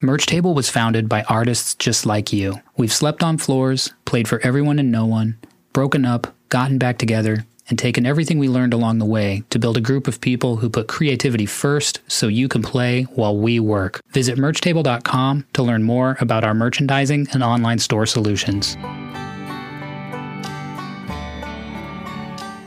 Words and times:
Merch 0.00 0.26
Table 0.26 0.54
was 0.54 0.70
founded 0.70 1.08
by 1.08 1.24
artists 1.24 1.74
just 1.74 2.06
like 2.06 2.32
you. 2.32 2.60
We've 2.76 2.92
slept 2.92 3.24
on 3.24 3.36
floors, 3.36 3.92
played 4.04 4.28
for 4.28 4.38
everyone 4.46 4.78
and 4.78 4.92
no 4.92 5.04
one, 5.06 5.36
broken 5.72 6.04
up, 6.04 6.32
gotten 6.50 6.78
back 6.78 6.98
together, 6.98 7.44
and 7.68 7.76
taken 7.76 8.06
everything 8.06 8.38
we 8.38 8.48
learned 8.48 8.72
along 8.72 8.98
the 8.98 9.04
way 9.04 9.42
to 9.50 9.58
build 9.58 9.76
a 9.76 9.80
group 9.80 10.06
of 10.06 10.20
people 10.20 10.54
who 10.54 10.70
put 10.70 10.86
creativity 10.86 11.46
first 11.46 11.98
so 12.06 12.28
you 12.28 12.46
can 12.46 12.62
play 12.62 13.02
while 13.16 13.36
we 13.36 13.58
work. 13.58 14.00
Visit 14.10 14.38
merchtable.com 14.38 15.44
to 15.54 15.62
learn 15.64 15.82
more 15.82 16.16
about 16.20 16.44
our 16.44 16.54
merchandising 16.54 17.26
and 17.32 17.42
online 17.42 17.80
store 17.80 18.06
solutions. 18.06 18.76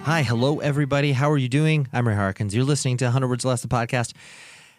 Hi, 0.04 0.23
hello 0.23 0.59
everybody. 0.59 1.13
How 1.13 1.32
are 1.32 1.38
you 1.38 1.48
doing? 1.48 1.88
I'm 1.93 2.05
Ray 2.05 2.16
Harkins. 2.16 2.54
You're 2.54 2.66
listening 2.66 2.98
to 2.98 3.05
100 3.05 3.29
Words 3.29 3.45
Less, 3.45 3.61
the 3.61 3.70
podcast. 3.70 4.11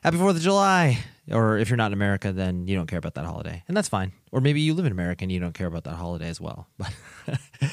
Happy 0.03 0.17
4th 0.17 0.31
of 0.31 0.41
July. 0.41 0.99
Or 1.31 1.59
if 1.59 1.71
you're 1.71 1.77
not 1.77 1.87
in 1.87 1.93
America, 1.93 2.33
then 2.33 2.67
you 2.67 2.75
don't 2.75 2.89
care 2.89 2.99
about 2.99 3.15
that 3.15 3.25
holiday. 3.25 3.63
And 3.69 3.77
that's 3.77 3.89
fine. 3.89 4.11
Or 4.33 4.41
maybe 4.41 4.61
you 4.61 4.75
live 4.75 4.85
in 4.85 4.91
America 4.91 5.23
and 5.23 5.31
you 5.31 5.39
don't 5.39 5.53
care 5.53 5.69
about 5.69 5.85
that 5.85 5.95
holiday 5.95 6.29
as 6.29 6.41
well. 6.41 6.67
But 6.77 7.71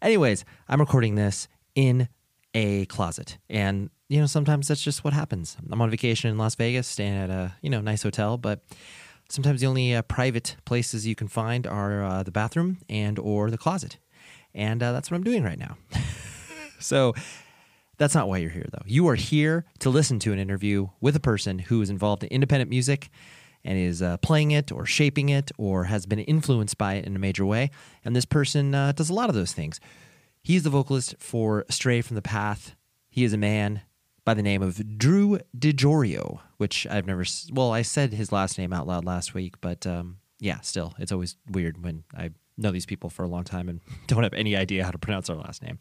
anyways, 0.00 0.44
I'm 0.68 0.78
recording 0.78 1.16
this 1.16 1.48
in 1.74 2.08
a 2.54 2.86
closet. 2.86 3.38
And, 3.50 3.90
you 4.08 4.20
know, 4.20 4.26
sometimes 4.26 4.68
that's 4.68 4.80
just 4.80 5.02
what 5.02 5.12
happens. 5.12 5.56
I'm 5.72 5.82
on 5.82 5.90
vacation 5.90 6.30
in 6.30 6.38
Las 6.38 6.54
Vegas, 6.54 6.86
staying 6.86 7.14
at 7.14 7.30
a, 7.30 7.56
you 7.62 7.70
know, 7.70 7.80
nice 7.80 8.04
hotel, 8.04 8.38
but 8.38 8.62
sometimes 9.28 9.60
the 9.60 9.66
only 9.66 9.92
uh, 9.92 10.02
private 10.02 10.54
places 10.64 11.04
you 11.04 11.16
can 11.16 11.26
find 11.26 11.66
are 11.66 12.04
uh, 12.04 12.22
the 12.22 12.30
bathroom 12.30 12.78
and 12.88 13.18
or 13.18 13.50
the 13.50 13.58
closet. 13.58 13.98
And 14.54 14.84
uh, 14.84 14.92
that's 14.92 15.10
what 15.10 15.16
I'm 15.16 15.24
doing 15.24 15.42
right 15.42 15.58
now. 15.58 15.76
so 16.78 17.12
that's 18.02 18.16
not 18.16 18.28
why 18.28 18.38
you're 18.38 18.50
here, 18.50 18.66
though. 18.72 18.82
You 18.84 19.06
are 19.06 19.14
here 19.14 19.64
to 19.78 19.88
listen 19.88 20.18
to 20.20 20.32
an 20.32 20.40
interview 20.40 20.88
with 21.00 21.14
a 21.14 21.20
person 21.20 21.60
who 21.60 21.80
is 21.82 21.88
involved 21.88 22.24
in 22.24 22.30
independent 22.30 22.68
music 22.68 23.10
and 23.64 23.78
is 23.78 24.02
uh, 24.02 24.16
playing 24.16 24.50
it 24.50 24.72
or 24.72 24.84
shaping 24.84 25.28
it 25.28 25.52
or 25.56 25.84
has 25.84 26.04
been 26.04 26.18
influenced 26.18 26.76
by 26.76 26.94
it 26.94 27.04
in 27.04 27.14
a 27.14 27.20
major 27.20 27.46
way. 27.46 27.70
And 28.04 28.16
this 28.16 28.24
person 28.24 28.74
uh, 28.74 28.90
does 28.90 29.08
a 29.08 29.14
lot 29.14 29.28
of 29.28 29.36
those 29.36 29.52
things. 29.52 29.78
He's 30.42 30.64
the 30.64 30.70
vocalist 30.70 31.14
for 31.20 31.64
Stray 31.70 32.00
from 32.00 32.16
the 32.16 32.22
Path. 32.22 32.74
He 33.08 33.22
is 33.22 33.32
a 33.32 33.38
man 33.38 33.82
by 34.24 34.34
the 34.34 34.42
name 34.42 34.62
of 34.62 34.98
Drew 34.98 35.38
DiJorio, 35.56 36.40
which 36.56 36.88
I've 36.88 37.06
never, 37.06 37.24
well, 37.52 37.70
I 37.70 37.82
said 37.82 38.12
his 38.12 38.32
last 38.32 38.58
name 38.58 38.72
out 38.72 38.88
loud 38.88 39.04
last 39.04 39.32
week, 39.32 39.60
but 39.60 39.86
um, 39.86 40.18
yeah, 40.40 40.58
still, 40.62 40.94
it's 40.98 41.12
always 41.12 41.36
weird 41.48 41.84
when 41.84 42.02
I 42.16 42.30
know 42.58 42.72
these 42.72 42.86
people 42.86 43.10
for 43.10 43.22
a 43.22 43.28
long 43.28 43.44
time 43.44 43.68
and 43.68 43.80
don't 44.08 44.24
have 44.24 44.34
any 44.34 44.56
idea 44.56 44.84
how 44.84 44.90
to 44.90 44.98
pronounce 44.98 45.30
our 45.30 45.36
last 45.36 45.62
name. 45.62 45.78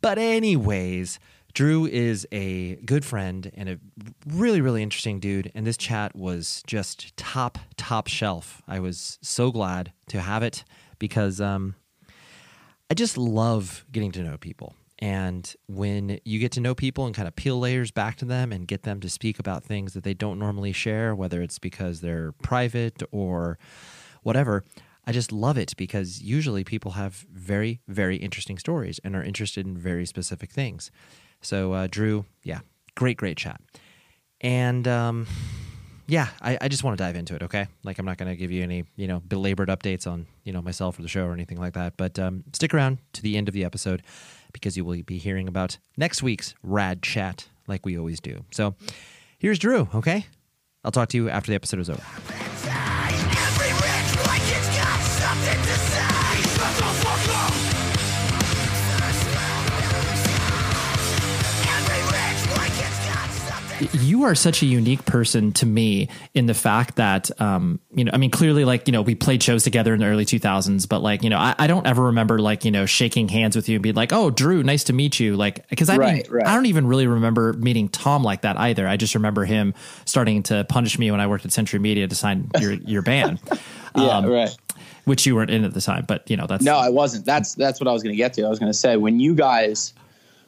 But, 0.00 0.18
anyways, 0.18 1.18
Drew 1.54 1.86
is 1.86 2.26
a 2.32 2.76
good 2.84 3.04
friend 3.04 3.50
and 3.54 3.68
a 3.68 3.78
really, 4.26 4.60
really 4.60 4.82
interesting 4.82 5.20
dude. 5.20 5.50
And 5.54 5.66
this 5.66 5.78
chat 5.78 6.14
was 6.14 6.62
just 6.66 7.16
top, 7.16 7.58
top 7.76 8.08
shelf. 8.08 8.62
I 8.68 8.78
was 8.78 9.18
so 9.22 9.50
glad 9.50 9.92
to 10.08 10.20
have 10.20 10.42
it 10.42 10.64
because 10.98 11.40
um, 11.40 11.74
I 12.90 12.94
just 12.94 13.16
love 13.16 13.86
getting 13.90 14.12
to 14.12 14.22
know 14.22 14.36
people. 14.36 14.74
And 14.98 15.52
when 15.66 16.20
you 16.24 16.38
get 16.38 16.52
to 16.52 16.60
know 16.60 16.74
people 16.74 17.06
and 17.06 17.14
kind 17.14 17.28
of 17.28 17.36
peel 17.36 17.58
layers 17.58 17.90
back 17.90 18.16
to 18.16 18.24
them 18.24 18.52
and 18.52 18.66
get 18.66 18.82
them 18.82 19.00
to 19.00 19.08
speak 19.08 19.38
about 19.38 19.64
things 19.64 19.92
that 19.94 20.04
they 20.04 20.14
don't 20.14 20.38
normally 20.38 20.72
share, 20.72 21.14
whether 21.14 21.42
it's 21.42 21.58
because 21.58 22.00
they're 22.00 22.32
private 22.42 23.02
or 23.12 23.58
whatever, 24.22 24.64
I 25.06 25.12
just 25.12 25.30
love 25.30 25.56
it 25.56 25.74
because 25.76 26.20
usually 26.20 26.64
people 26.64 26.92
have 26.92 27.26
very, 27.32 27.80
very 27.86 28.16
interesting 28.16 28.58
stories 28.58 28.98
and 29.04 29.14
are 29.14 29.22
interested 29.22 29.66
in 29.66 29.78
very 29.78 30.04
specific 30.04 30.50
things. 30.50 30.90
So, 31.40 31.72
uh, 31.72 31.86
Drew, 31.88 32.24
yeah, 32.42 32.60
great, 32.96 33.16
great 33.16 33.36
chat. 33.36 33.60
And 34.40 34.88
um, 34.88 35.26
yeah, 36.08 36.28
I, 36.42 36.58
I 36.60 36.68
just 36.68 36.82
want 36.84 36.98
to 36.98 37.04
dive 37.04 37.16
into 37.16 37.34
it, 37.34 37.42
okay? 37.44 37.68
Like, 37.84 37.98
I'm 37.98 38.06
not 38.06 38.16
going 38.16 38.30
to 38.30 38.36
give 38.36 38.50
you 38.50 38.62
any, 38.62 38.84
you 38.96 39.06
know, 39.06 39.20
belabored 39.20 39.68
updates 39.68 40.10
on, 40.10 40.26
you 40.44 40.52
know, 40.52 40.62
myself 40.62 40.98
or 40.98 41.02
the 41.02 41.08
show 41.08 41.24
or 41.24 41.32
anything 41.32 41.58
like 41.58 41.74
that. 41.74 41.96
But 41.96 42.18
um, 42.18 42.44
stick 42.52 42.74
around 42.74 42.98
to 43.12 43.22
the 43.22 43.36
end 43.36 43.48
of 43.48 43.54
the 43.54 43.64
episode 43.64 44.02
because 44.52 44.76
you 44.76 44.84
will 44.84 45.00
be 45.02 45.18
hearing 45.18 45.48
about 45.48 45.78
next 45.96 46.22
week's 46.22 46.54
rad 46.62 47.02
chat 47.02 47.48
like 47.68 47.84
we 47.84 47.98
always 47.98 48.20
do. 48.20 48.44
So, 48.50 48.74
here's 49.38 49.58
Drew, 49.58 49.88
okay? 49.94 50.26
I'll 50.84 50.92
talk 50.92 51.08
to 51.10 51.16
you 51.16 51.28
after 51.28 51.50
the 51.50 51.56
episode 51.56 51.80
is 51.80 51.90
over. 51.90 52.95
You 64.06 64.24
are 64.24 64.34
such 64.34 64.62
a 64.62 64.66
unique 64.66 65.04
person 65.04 65.52
to 65.52 65.66
me 65.66 66.08
in 66.34 66.46
the 66.46 66.54
fact 66.54 66.96
that 66.96 67.30
um, 67.40 67.80
you 67.94 68.04
know 68.04 68.10
i 68.14 68.16
mean 68.16 68.30
clearly 68.30 68.64
like 68.64 68.86
you 68.86 68.92
know 68.92 69.02
we 69.02 69.14
played 69.14 69.42
shows 69.42 69.62
together 69.62 69.94
in 69.94 70.00
the 70.00 70.06
early 70.06 70.24
2000s 70.24 70.88
but 70.88 71.02
like 71.02 71.22
you 71.22 71.30
know 71.30 71.38
i, 71.38 71.54
I 71.58 71.66
don't 71.66 71.86
ever 71.86 72.04
remember 72.04 72.38
like 72.38 72.64
you 72.64 72.70
know 72.70 72.86
shaking 72.86 73.28
hands 73.28 73.56
with 73.56 73.68
you 73.68 73.76
and 73.76 73.82
being 73.82 73.94
like 73.94 74.12
oh 74.12 74.30
drew 74.30 74.62
nice 74.62 74.84
to 74.84 74.92
meet 74.92 75.18
you. 75.18 75.36
Like 75.36 75.68
because 75.68 75.88
I, 75.88 75.96
right, 75.96 76.30
right. 76.30 76.46
I 76.46 76.54
don't 76.54 76.66
even 76.66 76.86
really 76.86 77.06
remember 77.06 77.52
meeting 77.54 77.88
tom 77.88 78.22
like 78.22 78.42
that 78.42 78.56
either. 78.58 78.86
I 78.86 78.96
just 78.96 79.14
remember 79.14 79.44
him 79.44 79.74
starting 80.04 80.42
to 80.44 80.64
punish 80.64 80.98
me 80.98 81.10
when 81.10 81.20
i 81.20 81.26
worked 81.26 81.44
at 81.44 81.52
century 81.52 81.78
media 81.78 82.06
to 82.06 82.14
sign 82.14 82.50
your 82.60 82.72
your 82.72 83.02
band. 83.02 83.40
Yeah 83.96 84.18
um, 84.18 84.26
right. 84.26 84.54
which 85.06 85.24
you 85.24 85.34
weren't 85.34 85.50
in 85.50 85.64
at 85.64 85.72
the 85.72 85.80
time 85.80 86.04
but 86.06 86.30
you 86.30 86.36
know 86.36 86.46
that's 86.46 86.62
no 86.62 86.76
i 86.76 86.90
wasn't. 86.90 87.24
That's 87.24 87.54
that's 87.54 87.80
what 87.80 87.88
i 87.88 87.92
was 87.92 88.02
going 88.02 88.12
to 88.12 88.16
get 88.16 88.34
to. 88.34 88.42
I 88.42 88.50
was 88.50 88.58
going 88.58 88.70
to 88.70 88.76
say 88.76 88.98
when 88.98 89.20
you 89.20 89.34
guys 89.34 89.94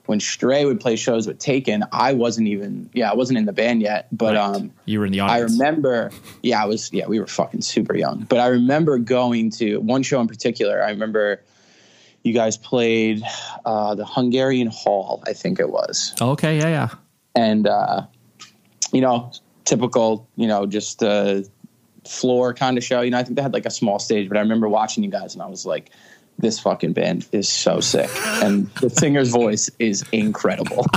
when 0.08 0.20
Stray 0.20 0.64
would 0.64 0.80
play 0.80 0.96
shows 0.96 1.26
with 1.26 1.38
Taken, 1.38 1.84
I 1.92 2.14
wasn't 2.14 2.48
even 2.48 2.88
yeah, 2.94 3.10
I 3.10 3.14
wasn't 3.14 3.38
in 3.38 3.44
the 3.44 3.52
band 3.52 3.82
yet. 3.82 4.08
But 4.10 4.36
right. 4.36 4.56
um 4.56 4.72
you 4.86 5.00
were 5.00 5.04
in 5.04 5.12
the 5.12 5.20
audience. 5.20 5.52
I 5.52 5.54
remember 5.54 6.10
yeah, 6.42 6.62
I 6.62 6.64
was 6.64 6.90
yeah, 6.94 7.06
we 7.06 7.20
were 7.20 7.26
fucking 7.26 7.60
super 7.60 7.94
young. 7.94 8.24
But 8.26 8.40
I 8.40 8.46
remember 8.46 8.96
going 8.96 9.50
to 9.58 9.76
one 9.80 10.02
show 10.02 10.18
in 10.22 10.26
particular. 10.26 10.82
I 10.82 10.88
remember 10.88 11.42
you 12.22 12.32
guys 12.32 12.56
played 12.56 13.22
uh, 13.66 13.94
the 13.96 14.06
Hungarian 14.06 14.68
Hall, 14.68 15.22
I 15.26 15.34
think 15.34 15.60
it 15.60 15.68
was. 15.68 16.14
Okay, 16.20 16.56
yeah, 16.56 16.68
yeah. 16.68 16.88
And 17.34 17.66
uh, 17.66 18.06
you 18.94 19.02
know, 19.02 19.30
typical, 19.66 20.26
you 20.36 20.48
know, 20.48 20.64
just 20.64 21.02
uh 21.02 21.42
floor 22.06 22.54
kind 22.54 22.78
of 22.78 22.82
show. 22.82 23.02
You 23.02 23.10
know, 23.10 23.18
I 23.18 23.24
think 23.24 23.36
they 23.36 23.42
had 23.42 23.52
like 23.52 23.66
a 23.66 23.70
small 23.70 23.98
stage, 23.98 24.28
but 24.28 24.38
I 24.38 24.40
remember 24.40 24.70
watching 24.70 25.04
you 25.04 25.10
guys 25.10 25.34
and 25.34 25.42
I 25.42 25.46
was 25.48 25.66
like 25.66 25.90
this 26.38 26.60
fucking 26.60 26.92
band 26.92 27.26
is 27.32 27.48
so 27.48 27.80
sick. 27.80 28.10
And 28.42 28.68
the 28.76 28.90
singer's 28.90 29.30
voice 29.30 29.70
is 29.78 30.04
incredible. 30.12 30.86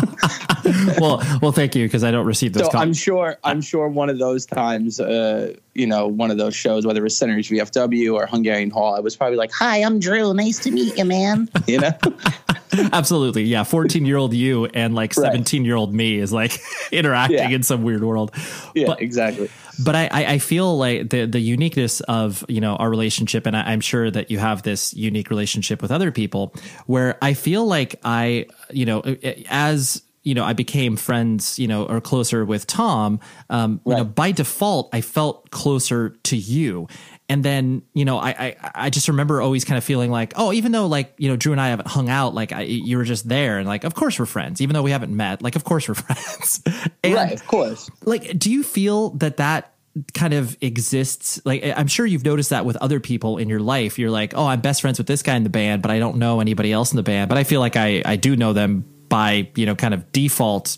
Well 0.99 1.23
well 1.41 1.51
thank 1.51 1.75
you 1.75 1.85
because 1.85 2.03
i 2.03 2.11
don't 2.11 2.25
receive 2.25 2.53
those 2.53 2.71
so 2.71 2.77
i'm 2.77 2.93
sure 2.93 3.37
i'm 3.43 3.61
sure 3.61 3.87
one 3.87 4.09
of 4.09 4.19
those 4.19 4.45
times 4.45 4.99
uh, 4.99 5.53
you 5.73 5.87
know 5.87 6.07
one 6.07 6.29
of 6.29 6.37
those 6.37 6.55
shows 6.55 6.85
whether 6.85 6.99
it 6.99 7.03
was 7.03 7.17
century 7.17 7.41
vfw 7.41 8.13
or 8.13 8.27
hungarian 8.27 8.69
hall 8.69 8.95
i 8.95 8.99
was 8.99 9.15
probably 9.15 9.37
like 9.37 9.51
hi 9.51 9.77
i'm 9.77 9.99
drew. 9.99 10.33
Nice 10.33 10.59
to 10.59 10.71
meet 10.71 10.97
you 10.97 11.05
man. 11.05 11.49
You 11.67 11.79
know? 11.79 11.91
Absolutely. 12.93 13.43
Yeah 13.43 13.63
14 13.63 14.05
year 14.05 14.17
old 14.17 14.33
you 14.33 14.65
and 14.67 14.93
like 14.93 15.13
17 15.13 15.65
year 15.65 15.75
old 15.75 15.93
me 15.93 16.17
is 16.17 16.31
like 16.31 16.59
interacting 16.91 17.37
yeah. 17.37 17.49
in 17.49 17.63
some 17.63 17.83
weird 17.83 18.03
world. 18.03 18.31
Yeah 18.75 18.87
but, 18.87 19.01
exactly 19.01 19.49
but 19.83 19.95
I, 19.95 20.09
I 20.11 20.37
feel 20.37 20.77
like 20.77 21.09
the 21.09 21.25
the 21.25 21.39
uniqueness 21.39 21.99
of 22.01 22.45
you 22.47 22.61
know 22.61 22.75
our 22.75 22.89
relationship, 22.89 23.45
and 23.45 23.55
I, 23.55 23.73
am 23.73 23.81
sure 23.81 24.09
that 24.11 24.31
you 24.31 24.39
have 24.39 24.63
this 24.63 24.93
unique 24.93 25.29
relationship 25.29 25.81
with 25.81 25.91
other 25.91 26.11
people, 26.11 26.53
where 26.85 27.17
I 27.21 27.33
feel 27.33 27.65
like 27.65 27.99
I 28.03 28.47
you 28.69 28.85
know 28.85 29.01
as 29.49 30.01
you 30.23 30.35
know 30.35 30.43
I 30.43 30.53
became 30.53 30.95
friends 30.97 31.57
you 31.57 31.67
know 31.67 31.85
or 31.85 32.01
closer 32.01 32.45
with 32.45 32.67
Tom, 32.67 33.19
um, 33.49 33.81
right. 33.85 33.97
you 33.97 34.03
know 34.03 34.05
by 34.09 34.31
default 34.31 34.89
I 34.93 35.01
felt 35.01 35.51
closer 35.51 36.09
to 36.23 36.37
you, 36.37 36.87
and 37.31 37.45
then 37.45 37.81
you 37.93 38.03
know 38.03 38.17
I, 38.17 38.29
I, 38.29 38.71
I 38.75 38.89
just 38.89 39.07
remember 39.07 39.41
always 39.41 39.63
kind 39.63 39.77
of 39.77 39.85
feeling 39.85 40.11
like 40.11 40.33
oh 40.35 40.51
even 40.51 40.73
though 40.73 40.87
like 40.87 41.13
you 41.17 41.29
know 41.29 41.37
Drew 41.37 41.53
and 41.53 41.61
I 41.61 41.69
haven't 41.69 41.87
hung 41.87 42.09
out 42.09 42.33
like 42.33 42.51
I, 42.51 42.63
you 42.63 42.97
were 42.97 43.05
just 43.05 43.29
there 43.29 43.57
and 43.57 43.65
like 43.65 43.85
of 43.85 43.95
course 43.95 44.19
we're 44.19 44.25
friends 44.25 44.59
even 44.59 44.73
though 44.73 44.81
we 44.81 44.91
haven't 44.91 45.15
met 45.15 45.41
like 45.41 45.55
of 45.55 45.63
course 45.63 45.87
we're 45.87 45.93
friends. 46.09 46.61
And, 47.03 47.13
right 47.13 47.31
of 47.31 47.47
course. 47.47 47.89
like 48.03 48.37
do 48.37 48.51
you 48.51 48.63
feel 48.63 49.11
that 49.11 49.37
that 49.37 49.73
kind 50.13 50.33
of 50.33 50.57
exists? 50.59 51.41
Like 51.45 51.63
i'm 51.63 51.87
sure 51.87 52.05
you've 52.05 52.25
noticed 52.25 52.49
that 52.49 52.65
with 52.65 52.75
other 52.77 52.99
people 52.99 53.37
in 53.37 53.47
your 53.47 53.61
life. 53.61 53.97
You're 53.97 54.11
like 54.11 54.33
oh 54.35 54.45
i'm 54.45 54.59
best 54.59 54.81
friends 54.81 54.97
with 54.97 55.07
this 55.07 55.23
guy 55.23 55.37
in 55.37 55.43
the 55.43 55.49
band 55.49 55.81
but 55.81 55.89
i 55.89 55.99
don't 55.99 56.17
know 56.17 56.41
anybody 56.41 56.73
else 56.73 56.91
in 56.91 56.97
the 56.97 57.03
band. 57.03 57.29
But 57.29 57.37
i 57.37 57.45
feel 57.45 57.61
like 57.61 57.77
i 57.77 58.01
i 58.05 58.17
do 58.17 58.35
know 58.35 58.51
them 58.51 58.83
by 59.07 59.49
you 59.55 59.65
know 59.65 59.75
kind 59.75 59.93
of 59.93 60.11
default. 60.11 60.77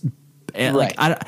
Eh, 0.53 0.67
right. 0.67 0.75
like 0.75 0.95
i 0.99 1.19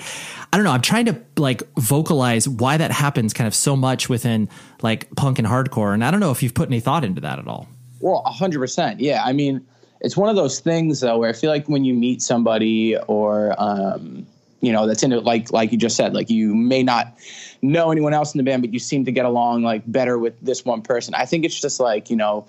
I 0.56 0.58
don't 0.58 0.64
know. 0.64 0.72
I'm 0.72 0.82
trying 0.82 1.08
to 1.08 1.20
like 1.36 1.64
vocalize 1.76 2.48
why 2.48 2.78
that 2.78 2.90
happens 2.90 3.34
kind 3.34 3.46
of 3.46 3.54
so 3.54 3.76
much 3.76 4.08
within 4.08 4.48
like 4.82 5.14
punk 5.18 5.38
and 5.38 5.46
hardcore. 5.46 5.94
And 5.94 6.02
I 6.02 6.12
don't 6.12 6.22
know 6.22 6.32
if 6.32 6.42
you've 6.42 6.54
put 6.54 6.70
any 6.70 6.80
thought 6.80 7.04
into 7.04 7.20
that 7.20 7.40
at 7.40 7.46
all. 7.46 7.68
Well, 8.00 8.22
hundred 8.22 8.60
percent. 8.60 9.02
Yeah. 9.02 9.22
I 9.26 9.34
mean, 9.34 9.68
it's 10.00 10.16
one 10.16 10.30
of 10.30 10.38
those 10.38 10.62
things 10.62 11.02
though, 11.02 11.18
where 11.18 11.30
I 11.30 11.34
feel 11.34 11.50
like 11.50 11.68
when 11.68 11.84
you 11.84 11.94
meet 11.94 12.22
somebody 12.22 12.96
or, 12.96 13.54
um, 13.58 14.26
you 14.62 14.72
know, 14.72 14.88
that's 14.88 15.04
into 15.04 15.20
like, 15.20 15.52
like 15.52 15.74
you 15.74 15.78
just 15.78 15.98
said, 15.98 16.14
like 16.14 16.30
you 16.30 16.56
may 16.56 16.84
not 16.84 17.20
know 17.62 17.92
anyone 17.92 18.14
else 18.14 18.34
in 18.34 18.38
the 18.38 18.46
band, 18.46 18.62
but 18.62 18.72
you 18.72 18.80
seem 18.80 19.04
to 19.04 19.12
get 19.12 19.26
along 19.26 19.64
like 19.64 19.84
better 19.86 20.18
with 20.18 20.40
this 20.40 20.64
one 20.64 20.82
person. 20.82 21.14
I 21.16 21.26
think 21.26 21.44
it's 21.44 21.60
just 21.60 21.82
like, 21.82 22.10
you 22.10 22.16
know, 22.16 22.48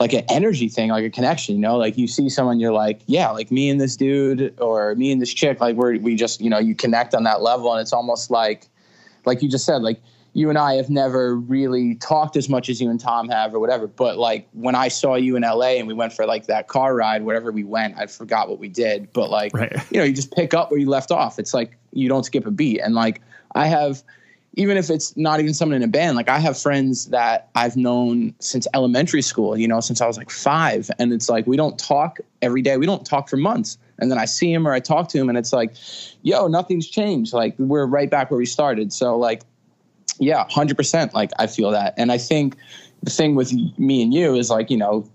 like 0.00 0.14
an 0.14 0.24
energy 0.30 0.68
thing, 0.70 0.88
like 0.88 1.04
a 1.04 1.10
connection, 1.10 1.54
you 1.54 1.60
know, 1.60 1.76
like 1.76 1.98
you 1.98 2.08
see 2.08 2.30
someone, 2.30 2.58
you're 2.58 2.72
like, 2.72 3.00
yeah, 3.06 3.30
like 3.30 3.50
me 3.50 3.68
and 3.68 3.78
this 3.78 3.96
dude 3.96 4.58
or 4.58 4.94
me 4.94 5.12
and 5.12 5.20
this 5.20 5.32
chick, 5.32 5.60
like 5.60 5.76
we're, 5.76 5.98
we 5.98 6.16
just, 6.16 6.40
you 6.40 6.48
know, 6.48 6.58
you 6.58 6.74
connect 6.74 7.14
on 7.14 7.24
that 7.24 7.42
level. 7.42 7.70
And 7.72 7.82
it's 7.82 7.92
almost 7.92 8.30
like, 8.30 8.66
like 9.26 9.42
you 9.42 9.48
just 9.48 9.66
said, 9.66 9.82
like 9.82 10.00
you 10.32 10.48
and 10.48 10.56
I 10.56 10.74
have 10.76 10.88
never 10.88 11.36
really 11.36 11.96
talked 11.96 12.36
as 12.36 12.48
much 12.48 12.70
as 12.70 12.80
you 12.80 12.88
and 12.88 12.98
Tom 12.98 13.28
have 13.28 13.54
or 13.54 13.60
whatever. 13.60 13.86
But 13.86 14.16
like 14.16 14.48
when 14.54 14.74
I 14.74 14.88
saw 14.88 15.16
you 15.16 15.36
in 15.36 15.42
LA 15.42 15.72
and 15.72 15.86
we 15.86 15.92
went 15.92 16.14
for 16.14 16.24
like 16.24 16.46
that 16.46 16.68
car 16.68 16.94
ride, 16.94 17.22
wherever 17.22 17.52
we 17.52 17.64
went, 17.64 17.98
I 17.98 18.06
forgot 18.06 18.48
what 18.48 18.58
we 18.58 18.68
did. 18.68 19.12
But 19.12 19.28
like, 19.28 19.52
Right. 19.54 19.76
you 19.90 19.98
know, 19.98 20.04
you 20.04 20.14
just 20.14 20.34
pick 20.34 20.54
up 20.54 20.70
where 20.70 20.80
you 20.80 20.88
left 20.88 21.10
off. 21.10 21.38
It's 21.38 21.52
like 21.52 21.76
you 21.92 22.08
don't 22.08 22.24
skip 22.24 22.46
a 22.46 22.50
beat. 22.50 22.80
And 22.80 22.94
like 22.94 23.20
I 23.54 23.66
have, 23.66 24.02
even 24.54 24.76
if 24.76 24.90
it's 24.90 25.16
not 25.16 25.38
even 25.40 25.54
someone 25.54 25.76
in 25.76 25.82
a 25.82 25.88
band, 25.88 26.16
like 26.16 26.28
I 26.28 26.38
have 26.38 26.58
friends 26.58 27.06
that 27.06 27.48
I've 27.54 27.76
known 27.76 28.34
since 28.40 28.66
elementary 28.74 29.22
school, 29.22 29.56
you 29.56 29.68
know, 29.68 29.80
since 29.80 30.00
I 30.00 30.06
was 30.06 30.16
like 30.16 30.30
five. 30.30 30.90
And 30.98 31.12
it's 31.12 31.28
like 31.28 31.46
we 31.46 31.56
don't 31.56 31.78
talk 31.78 32.18
every 32.42 32.60
day. 32.60 32.76
We 32.76 32.86
don't 32.86 33.06
talk 33.06 33.28
for 33.28 33.36
months. 33.36 33.78
And 34.00 34.10
then 34.10 34.18
I 34.18 34.24
see 34.24 34.52
him 34.52 34.66
or 34.66 34.72
I 34.72 34.80
talk 34.80 35.08
to 35.10 35.18
him 35.18 35.28
and 35.28 35.38
it's 35.38 35.52
like, 35.52 35.74
yo, 36.22 36.48
nothing's 36.48 36.88
changed. 36.88 37.32
Like 37.32 37.54
we're 37.58 37.86
right 37.86 38.10
back 38.10 38.30
where 38.30 38.38
we 38.38 38.46
started. 38.46 38.92
So 38.92 39.16
like 39.16 39.42
yeah, 40.18 40.44
hundred 40.50 40.76
percent. 40.76 41.14
Like 41.14 41.30
I 41.38 41.46
feel 41.46 41.70
that, 41.70 41.94
and 41.96 42.12
I 42.12 42.18
think 42.18 42.56
the 43.02 43.10
thing 43.10 43.34
with 43.36 43.52
me 43.78 44.02
and 44.02 44.12
you 44.12 44.34
is 44.34 44.50
like 44.50 44.70
you 44.70 44.76
know, 44.76 45.08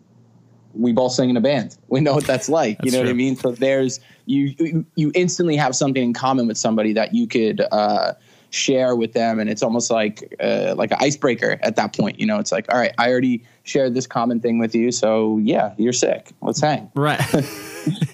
we 0.73 0.93
both 0.93 1.11
sing 1.11 1.29
in 1.29 1.37
a 1.37 1.41
band. 1.41 1.77
We 1.89 1.99
know 2.01 2.13
what 2.15 2.25
that's 2.25 2.49
like. 2.49 2.77
you 2.79 2.85
That's 2.85 2.93
know 2.93 2.99
what 3.01 3.09
I 3.09 3.13
mean? 3.13 3.35
So 3.35 3.51
there's 3.51 3.99
you 4.25 4.55
you- 4.57 4.85
you 4.95 5.11
instantly 5.13 5.55
have 5.57 5.75
something 5.75 6.01
in 6.01 6.13
common 6.13 6.47
with 6.47 6.57
somebody 6.57 6.93
that 6.93 7.13
you 7.13 7.27
could 7.27 7.61
uh, 7.71 8.13
share 8.55 8.95
with 8.95 9.13
them, 9.13 9.39
and 9.39 9.49
it's 9.49 9.61
almost 9.61 9.91
like 9.91 10.33
uh, 10.39 10.73
like 10.77 10.91
an 10.91 10.97
icebreaker 11.01 11.59
at 11.61 11.75
that 11.75 11.95
point. 11.95 12.19
You 12.19 12.25
know, 12.25 12.39
it's 12.39 12.51
like 12.51 12.71
all 12.71 12.79
right, 12.79 12.93
I 12.97 13.11
already 13.11 13.43
shared 13.63 13.93
this 13.93 14.07
common 14.07 14.39
thing 14.39 14.59
with 14.59 14.73
you, 14.73 14.91
so 14.91 15.37
yeah, 15.39 15.73
you're 15.77 15.93
sick. 15.93 16.31
Let's 16.41 16.61
hang. 16.61 16.89
Right. 16.95 17.19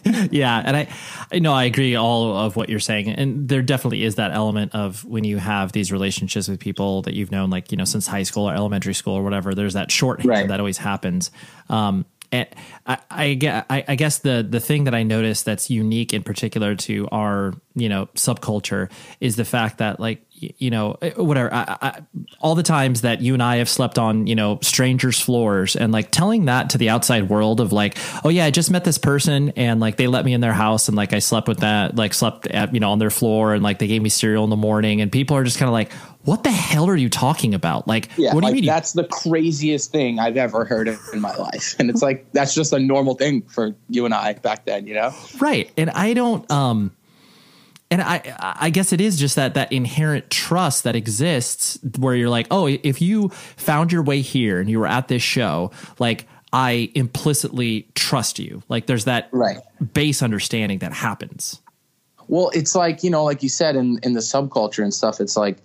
yeah, 0.32 0.62
and 0.66 0.76
I, 0.76 0.88
I 1.32 1.40
know 1.40 1.54
I 1.54 1.64
agree 1.64 1.96
all 1.96 2.36
of 2.36 2.56
what 2.56 2.70
you're 2.70 2.80
saying, 2.80 3.10
and 3.10 3.48
there 3.48 3.62
definitely 3.62 4.04
is 4.04 4.16
that 4.16 4.32
element 4.32 4.74
of 4.76 5.06
when 5.06 5.24
you 5.24 5.38
have 5.38 5.72
these 5.72 5.92
relationships 5.92 6.48
with 6.48 6.60
people 6.60 7.04
that 7.04 7.14
you've 7.14 7.32
known, 7.32 7.50
like 7.50 7.72
you 7.72 7.78
know, 7.78 7.86
since 7.86 8.08
high 8.08 8.24
school 8.24 8.50
or 8.50 8.54
elementary 8.54 8.94
school 8.94 9.14
or 9.14 9.24
whatever. 9.24 9.56
There's 9.56 9.74
that 9.74 9.92
shorthand 9.92 10.28
Right. 10.28 10.48
that 10.48 10.60
always 10.60 10.78
happens. 10.78 11.32
Um, 11.70 12.06
and 12.32 12.48
I, 12.86 12.98
I, 13.70 13.84
I 13.90 13.96
guess 13.96 14.20
the 14.20 14.46
the 14.48 14.60
thing 14.60 14.86
that 14.86 14.96
I 14.96 15.04
noticed 15.04 15.46
that's 15.46 15.70
unique 15.70 16.14
in 16.14 16.24
particular 16.24 16.76
to 16.76 17.08
our 17.12 17.54
you 17.76 17.90
know 17.90 18.08
subculture 18.16 18.90
is 19.20 19.36
the 19.36 19.46
fact 19.46 19.80
that 19.80 20.00
like 20.00 20.26
you 20.58 20.70
know 20.70 20.98
eh, 21.02 21.12
whatever 21.12 21.54
I, 21.54 21.78
I, 21.82 22.02
all 22.40 22.56
the 22.56 22.64
times 22.64 23.02
that 23.02 23.22
you 23.22 23.34
and 23.34 23.44
I 23.44 23.58
have 23.58 23.70
slept 23.70 23.98
on 23.98 24.28
you 24.28 24.36
know 24.36 24.60
strangers 24.62 25.20
floors 25.20 25.76
and 25.76 25.92
like 25.92 26.12
telling 26.12 26.46
that 26.46 26.72
to 26.72 26.78
the 26.78 26.90
outside 26.90 27.30
world 27.30 27.60
of 27.60 27.72
like 27.72 27.98
oh 28.24 28.30
yeah 28.30 28.46
I 28.46 28.52
just 28.52 28.72
met 28.72 28.84
this 28.84 28.98
person 28.98 29.54
and 29.56 29.80
like 29.80 29.98
they 29.98 30.08
let 30.08 30.26
me 30.26 30.34
in 30.34 30.42
their 30.42 30.54
house 30.54 30.88
and 30.88 30.98
like 30.98 31.14
I 31.14 31.20
slept 31.20 31.48
with 31.48 31.60
that 31.60 31.96
like 31.96 32.14
slept 32.14 32.48
at 32.48 32.74
you 32.74 32.80
know 32.80 32.92
on 32.92 33.00
their 33.00 33.10
floor 33.10 33.54
and 33.54 33.64
like 33.64 33.80
they 33.80 33.88
gave 33.88 34.02
me 34.02 34.10
cereal 34.10 34.44
in 34.44 34.50
the 34.50 34.56
morning 34.56 35.02
and 35.02 35.12
people 35.12 35.38
are 35.38 35.44
just 35.44 35.58
kind 35.58 35.70
of 35.70 35.74
like 35.74 35.92
what 36.24 36.44
the 36.44 36.52
hell 36.52 36.88
are 36.88 36.96
you 36.96 37.10
talking 37.10 37.54
about 37.54 37.88
like 37.88 38.10
Yeah, 38.18 38.34
what 38.34 38.42
do 38.42 38.48
like 38.48 38.56
you 38.56 38.62
mean 38.62 38.68
that's 38.68 38.94
the 38.94 39.06
craziest 39.06 39.92
thing 39.92 40.20
I've 40.20 40.38
ever 40.38 40.66
heard 40.66 40.88
of 40.88 41.00
in 41.14 41.20
my 41.20 41.36
life, 41.36 41.76
and 41.80 41.90
it's 41.90 42.02
like 42.02 42.32
that's 42.32 42.54
just 42.54 42.74
a 42.74 42.80
normal 42.80 43.16
thing 43.16 43.42
for 43.44 43.76
you 43.90 44.06
and 44.06 44.14
I 44.14 44.34
back 44.34 44.66
then. 44.66 44.88
You 44.88 44.96
know? 44.96 45.14
right 45.40 45.72
and 45.78 45.90
i 45.92 46.14
don't 46.14 46.50
um 46.52 46.92
and 47.92 48.02
i 48.02 48.56
i 48.60 48.70
guess 48.72 48.92
it 48.94 49.00
is 49.02 49.20
just 49.20 49.36
that 49.36 49.54
that 49.54 49.72
inherent 49.72 50.30
trust 50.32 50.84
that 50.86 50.96
exists 50.96 51.78
where 52.00 52.16
you're 52.16 52.30
like 52.30 52.48
oh 52.50 52.66
if 52.68 53.02
you 53.02 53.30
found 53.30 53.92
your 53.92 54.02
way 54.02 54.22
here 54.22 54.60
and 54.60 54.70
you 54.70 54.80
were 54.80 54.88
at 54.88 55.08
this 55.10 55.22
show 55.22 55.70
like 56.00 56.26
i 56.54 56.90
implicitly 56.96 57.88
trust 57.94 58.40
you 58.40 58.64
like 58.70 58.88
there's 58.88 59.06
that 59.06 59.30
Right. 59.32 59.58
base 59.94 60.24
understanding 60.24 60.80
that 60.80 60.94
happens 60.94 61.62
Well, 62.28 62.50
it's 62.54 62.76
like 62.76 63.04
you 63.04 63.10
know, 63.10 63.26
like 63.26 63.44
you 63.44 63.50
said 63.50 63.76
in 63.76 64.00
in 64.04 64.14
the 64.14 64.22
subculture 64.22 64.84
and 64.84 64.94
stuff. 64.94 65.20
It's 65.20 65.36
like 65.36 65.58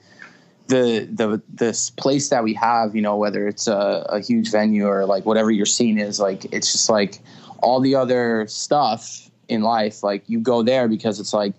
the 0.66 1.06
the 1.12 1.40
this 1.48 1.90
place 1.90 2.28
that 2.30 2.42
we 2.42 2.54
have. 2.54 2.96
You 2.96 3.02
know, 3.02 3.16
whether 3.16 3.46
it's 3.46 3.68
a, 3.68 4.04
a 4.08 4.18
huge 4.18 4.50
venue 4.50 4.86
or 4.88 5.06
like 5.06 5.24
whatever 5.24 5.52
your 5.52 5.66
scene 5.66 5.96
is. 5.98 6.18
Like 6.18 6.44
it's 6.52 6.72
just 6.72 6.90
like 6.90 7.20
all 7.62 7.78
the 7.80 7.94
other 7.94 8.46
stuff 8.48 9.30
in 9.48 9.62
life. 9.62 10.02
Like 10.02 10.24
you 10.26 10.40
go 10.40 10.62
there 10.64 10.88
because 10.88 11.20
it's 11.20 11.32
like 11.32 11.54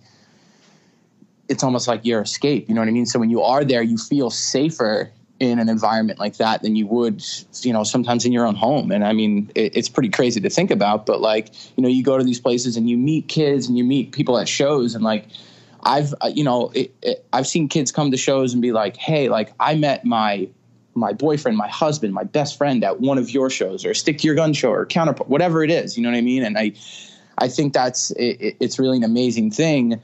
it's 1.50 1.64
almost 1.64 1.88
like 1.88 2.06
your 2.06 2.22
escape. 2.22 2.68
You 2.68 2.76
know 2.76 2.82
what 2.82 2.88
I 2.88 2.92
mean? 2.92 3.06
So 3.06 3.20
when 3.20 3.30
you 3.30 3.42
are 3.42 3.64
there, 3.64 3.82
you 3.82 3.98
feel 3.98 4.30
safer 4.30 5.12
in 5.40 5.60
an 5.60 5.70
environment 5.70 6.20
like 6.20 6.38
that 6.38 6.64
than 6.64 6.76
you 6.76 6.88
would, 6.88 7.24
you 7.62 7.72
know, 7.72 7.84
sometimes 7.84 8.26
in 8.26 8.32
your 8.32 8.46
own 8.46 8.56
home. 8.56 8.92
And 8.92 9.06
I 9.06 9.14
mean, 9.14 9.52
it, 9.54 9.76
it's 9.78 9.88
pretty 9.88 10.10
crazy 10.10 10.42
to 10.42 10.50
think 10.50 10.72
about, 10.72 11.06
but 11.06 11.22
like, 11.22 11.54
you 11.76 11.84
know, 11.84 11.90
you 11.90 12.04
go 12.04 12.18
to 12.18 12.24
these 12.24 12.40
places 12.40 12.76
and 12.76 12.90
you 12.90 12.98
meet 12.98 13.28
kids 13.28 13.68
and 13.68 13.78
you 13.78 13.84
meet 13.84 14.12
people 14.14 14.38
at 14.40 14.50
shows 14.50 14.96
and 14.96 15.04
like, 15.04 15.28
I've, 15.84 16.14
uh, 16.22 16.32
you 16.34 16.44
know, 16.44 16.72
it, 16.74 16.94
it, 17.04 17.24
I've 17.34 17.46
seen 17.46 17.70
kids 17.70 17.92
come 17.92 18.10
to 18.12 18.18
shows 18.18 18.52
and 18.54 18.62
be 18.64 18.72
like, 18.72 18.98
Hey, 18.98 19.30
like 19.30 19.54
I 19.60 19.76
met 19.76 20.04
my, 20.04 20.50
my 20.96 21.14
boyfriend, 21.14 21.56
my 21.56 21.68
husband, 21.68 22.16
my 22.16 22.24
best 22.24 22.58
friend 22.58 22.84
at 22.84 23.00
one 23.00 23.20
of 23.20 23.30
your 23.30 23.52
shows 23.52 23.86
or 23.86 23.94
stick 23.94 24.18
to 24.18 24.26
your 24.28 24.36
gun 24.36 24.54
show 24.54 24.72
or 24.72 24.88
counterpart, 24.88 25.30
whatever 25.30 25.64
it 25.64 25.70
is, 25.70 25.96
you 25.96 26.04
know 26.04 26.10
what 26.10 26.18
I 26.18 26.22
mean? 26.22 26.44
And 26.44 26.58
I, 26.58 26.74
I 27.38 27.48
think 27.48 27.74
that's, 27.74 28.10
it, 28.12 28.42
it- 28.42 28.58
it's 28.60 28.80
really 28.80 28.98
an 28.98 29.04
amazing 29.04 29.52
thing 29.52 30.02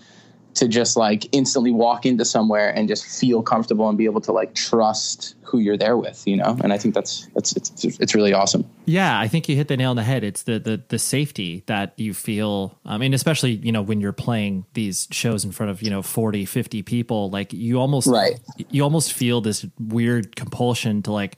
to 0.55 0.67
just 0.67 0.95
like 0.95 1.27
instantly 1.31 1.71
walk 1.71 2.05
into 2.05 2.23
somewhere 2.25 2.69
and 2.69 2.87
just 2.87 3.05
feel 3.19 3.41
comfortable 3.41 3.89
and 3.89 3.97
be 3.97 4.05
able 4.05 4.21
to 4.21 4.31
like 4.31 4.53
trust 4.53 5.35
who 5.41 5.59
you're 5.59 5.77
there 5.77 5.97
with, 5.97 6.25
you 6.27 6.35
know? 6.35 6.57
And 6.63 6.73
I 6.73 6.77
think 6.77 6.95
that's 6.95 7.27
that's 7.35 7.55
it's 7.55 7.83
it's 7.85 8.15
really 8.15 8.33
awesome. 8.33 8.67
Yeah, 8.85 9.19
I 9.19 9.27
think 9.27 9.47
you 9.49 9.55
hit 9.55 9.67
the 9.67 9.77
nail 9.77 9.91
on 9.91 9.95
the 9.95 10.03
head. 10.03 10.23
It's 10.23 10.43
the 10.43 10.59
the 10.59 10.81
the 10.87 10.99
safety 10.99 11.63
that 11.67 11.93
you 11.97 12.13
feel. 12.13 12.77
I 12.85 12.97
mean, 12.97 13.13
especially, 13.13 13.51
you 13.51 13.71
know, 13.71 13.81
when 13.81 14.01
you're 14.01 14.13
playing 14.13 14.65
these 14.73 15.07
shows 15.11 15.45
in 15.45 15.51
front 15.51 15.71
of, 15.71 15.81
you 15.81 15.89
know, 15.89 16.01
40, 16.01 16.45
50 16.45 16.81
people, 16.83 17.29
like 17.29 17.53
you 17.53 17.79
almost 17.79 18.07
Right. 18.07 18.39
you 18.69 18.83
almost 18.83 19.13
feel 19.13 19.41
this 19.41 19.65
weird 19.79 20.35
compulsion 20.35 21.01
to 21.03 21.11
like 21.11 21.37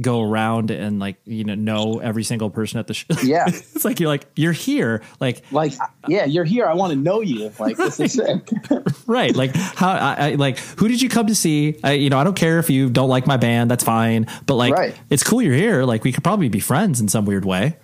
go 0.00 0.22
around 0.22 0.70
and 0.70 0.98
like, 0.98 1.16
you 1.24 1.44
know, 1.44 1.54
know 1.54 2.00
every 2.00 2.22
single 2.22 2.50
person 2.50 2.78
at 2.78 2.86
the 2.86 2.94
show. 2.94 3.06
Yeah. 3.22 3.44
it's 3.48 3.84
like 3.84 3.98
you're 3.98 4.08
like 4.08 4.26
you're 4.36 4.52
here, 4.52 5.02
like 5.20 5.42
Like 5.50 5.72
yeah, 6.06 6.24
you're 6.26 6.44
here. 6.44 6.66
I 6.66 6.74
want 6.74 6.92
to 6.92 6.98
know 6.98 7.22
you. 7.22 7.50
Like 7.58 7.76
this 7.76 7.98
is 8.00 8.12
sick. 8.12 8.48
right 9.06 9.34
like 9.34 9.54
how 9.54 9.90
I, 9.90 10.14
I 10.30 10.34
like 10.34 10.58
who 10.58 10.88
did 10.88 11.00
you 11.00 11.08
come 11.08 11.28
to 11.28 11.34
see 11.34 11.78
I, 11.84 11.92
you 11.92 12.10
know 12.10 12.18
i 12.18 12.24
don't 12.24 12.34
care 12.36 12.58
if 12.58 12.68
you 12.68 12.90
don't 12.90 13.08
like 13.08 13.24
my 13.26 13.36
band 13.36 13.70
that's 13.70 13.84
fine 13.84 14.26
but 14.46 14.56
like 14.56 14.72
Right. 14.74 14.94
it's 15.10 15.22
cool 15.22 15.40
you're 15.40 15.54
here 15.54 15.84
like 15.84 16.02
we 16.02 16.10
could 16.12 16.24
probably 16.24 16.48
be 16.48 16.58
friends 16.58 17.00
in 17.00 17.06
some 17.06 17.24
weird 17.24 17.44
way 17.44 17.76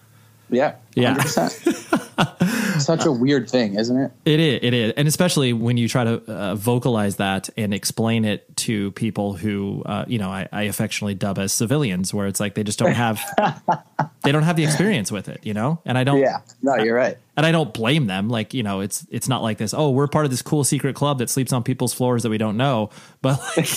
Yeah. 0.53 0.77
Yeah. 0.95 1.17
100%. 1.17 2.81
Such 2.81 3.05
a 3.07 3.13
weird 3.13 3.49
thing, 3.49 3.75
isn't 3.79 3.97
it? 3.97 4.13
It 4.25 4.41
is, 4.41 4.59
it 4.63 4.75
is, 4.75 4.93
and 4.97 5.07
especially 5.09 5.53
when 5.53 5.77
you 5.77 5.89
try 5.89 6.05
to 6.05 6.23
uh, 6.31 6.55
vocalize 6.55 7.17
that 7.17 7.49
and 7.57 7.73
explain 7.73 8.25
it 8.25 8.57
to 8.59 8.91
people 8.93 9.35
who, 9.35 9.83
uh, 9.87 10.05
you 10.09 10.19
know, 10.19 10.29
I, 10.31 10.49
I 10.53 10.63
affectionately 10.65 11.15
dub 11.15 11.39
as 11.39 11.53
civilians, 11.53 12.13
where 12.13 12.27
it's 12.27 12.41
like 12.41 12.55
they 12.55 12.65
just 12.65 12.79
don't 12.79 12.93
have, 12.93 13.21
they 14.25 14.33
don't 14.33 14.43
have 14.43 14.57
the 14.57 14.65
experience 14.65 15.11
with 15.13 15.29
it, 15.29 15.41
you 15.45 15.55
know. 15.55 15.81
And 15.85 15.97
I 15.97 16.05
don't, 16.05 16.19
Yeah. 16.19 16.39
No, 16.63 16.77
you're 16.77 16.97
right. 16.97 17.17
and 17.37 17.47
I 17.47 17.53
don't 17.53 17.73
blame 17.73 18.07
them. 18.07 18.29
Like, 18.29 18.53
you 18.55 18.63
know, 18.63 18.81
it's 18.81 19.07
it's 19.11 19.29
not 19.29 19.43
like 19.43 19.59
this. 19.59 19.73
Oh, 19.75 19.91
we're 19.91 20.09
part 20.09 20.25
of 20.25 20.31
this 20.31 20.43
cool 20.43 20.65
secret 20.65 20.95
club 20.97 21.19
that 21.19 21.31
sleeps 21.31 21.53
on 21.53 21.63
people's 21.63 21.95
floors 21.95 22.23
that 22.25 22.31
we 22.31 22.39
don't 22.39 22.57
know, 22.57 22.91
but 23.23 23.41
like, 23.57 23.69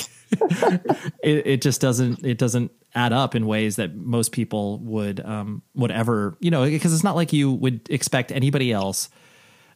it, 1.24 1.48
it 1.48 1.62
just 1.62 1.82
doesn't 1.82 2.26
it 2.26 2.38
doesn't 2.38 2.72
add 2.94 3.14
up 3.14 3.36
in 3.36 3.46
ways 3.46 3.76
that 3.76 3.96
most 3.96 4.32
people 4.32 4.80
would 4.80 5.20
um 5.26 5.62
would 5.74 5.92
ever 5.92 6.38
you 6.40 6.52
know 6.52 6.66
because 6.66 6.94
it's 6.94 7.04
not 7.04 7.16
like 7.16 7.34
you 7.34 7.52
would 7.52 7.88
expect 7.90 8.32
anybody 8.32 8.72
else 8.72 9.10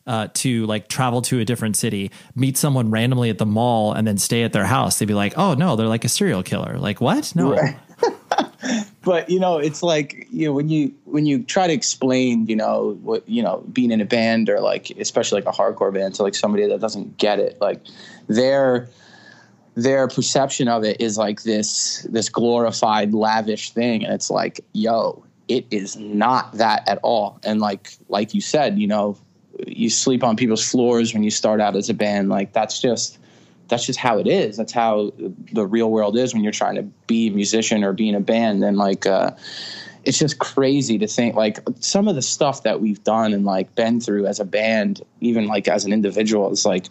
uh, 0.08 0.28
to 0.34 0.66
like 0.66 0.88
travel 0.88 1.22
to 1.22 1.40
a 1.40 1.46
different 1.46 1.76
city, 1.76 2.10
meet 2.34 2.58
someone 2.58 2.90
randomly 2.90 3.30
at 3.30 3.38
the 3.38 3.46
mall, 3.46 3.94
and 3.94 4.08
then 4.08 4.18
stay 4.18 4.42
at 4.42 4.54
their 4.54 4.66
house. 4.66 4.98
They'd 4.98 5.06
be 5.06 5.14
like, 5.14 5.38
"Oh 5.38 5.54
no, 5.54 5.76
they're 5.76 5.88
like 5.88 6.04
a 6.04 6.10
serial 6.10 6.42
killer." 6.42 6.80
Like 6.80 7.00
what? 7.00 7.36
No, 7.36 7.56
but 9.04 9.30
you 9.30 9.40
know 9.40 9.58
it's 9.58 9.84
like 9.84 10.28
you 10.32 10.48
know 10.48 10.54
when 10.54 10.70
you 10.70 10.94
when 11.06 11.26
you 11.26 11.44
try 11.44 11.68
to 11.68 11.74
explain 11.74 12.48
you 12.48 12.56
know 12.56 12.98
what 13.02 13.28
you 13.28 13.42
know 13.42 13.64
being 13.72 13.92
in 13.92 14.02
a 14.02 14.06
band 14.06 14.50
or 14.50 14.60
like 14.60 14.90
especially 14.92 15.42
like 15.42 15.54
a 15.54 15.58
hardcore 15.58 15.94
band 15.94 16.16
to 16.16 16.24
like 16.24 16.36
somebody 16.36 16.68
that 16.68 16.80
doesn't 16.80 17.18
get 17.18 17.40
it 17.40 17.60
like 17.62 17.82
their 18.28 18.90
their 19.84 20.08
perception 20.08 20.68
of 20.68 20.84
it 20.84 21.00
is 21.00 21.18
like 21.18 21.44
this 21.44 22.06
this 22.10 22.30
glorified 22.30 23.14
lavish 23.14 23.72
thing 23.72 24.04
and 24.04 24.14
it's 24.14 24.30
like 24.30 24.62
yo 24.74 25.24
it 25.48 25.66
is 25.72 25.98
not 25.98 26.52
that 26.54 26.88
at 26.88 27.00
all 27.04 27.40
and 27.44 27.60
like 27.60 27.94
like 28.08 28.34
you 28.34 28.42
said 28.42 28.78
you 28.78 28.88
know 28.88 29.18
you 29.68 29.90
sleep 29.90 30.24
on 30.24 30.36
people's 30.36 30.70
floors 30.70 31.14
when 31.14 31.24
you 31.24 31.32
start 31.32 31.60
out 31.60 31.76
as 31.76 31.90
a 31.90 31.94
band 31.94 32.30
like 32.30 32.54
that's 32.54 32.80
just 32.80 33.20
that's 33.70 33.86
just 33.86 34.00
how 34.00 34.18
it 34.18 34.28
is. 34.28 34.58
That's 34.58 34.74
how 34.74 35.14
the 35.54 35.66
real 35.66 35.90
world 35.92 36.18
is 36.18 36.34
when 36.34 36.44
you're 36.44 36.52
trying 36.52 36.76
to 36.76 36.84
be 37.08 37.28
a 37.28 37.32
musician 37.32 37.84
or 37.84 37.94
be 37.94 38.10
in 38.10 38.16
a 38.16 38.20
band. 38.20 38.64
And 38.64 38.78
like, 38.78 39.06
uh, 39.06 39.32
it's 40.04 40.18
just 40.18 40.40
crazy 40.40 40.98
to 40.98 41.08
think 41.08 41.36
like 41.36 41.60
some 41.80 42.08
of 42.08 42.16
the 42.16 42.22
stuff 42.22 42.64
that 42.64 42.82
we've 42.82 43.04
done 43.04 43.32
and 43.32 43.46
like 43.46 43.74
been 43.76 44.02
through 44.02 44.26
as 44.26 44.40
a 44.40 44.46
band, 44.46 45.02
even 45.22 45.48
like 45.48 45.68
as 45.68 45.86
an 45.86 45.94
individual, 45.94 46.52
is 46.52 46.66
like, 46.66 46.88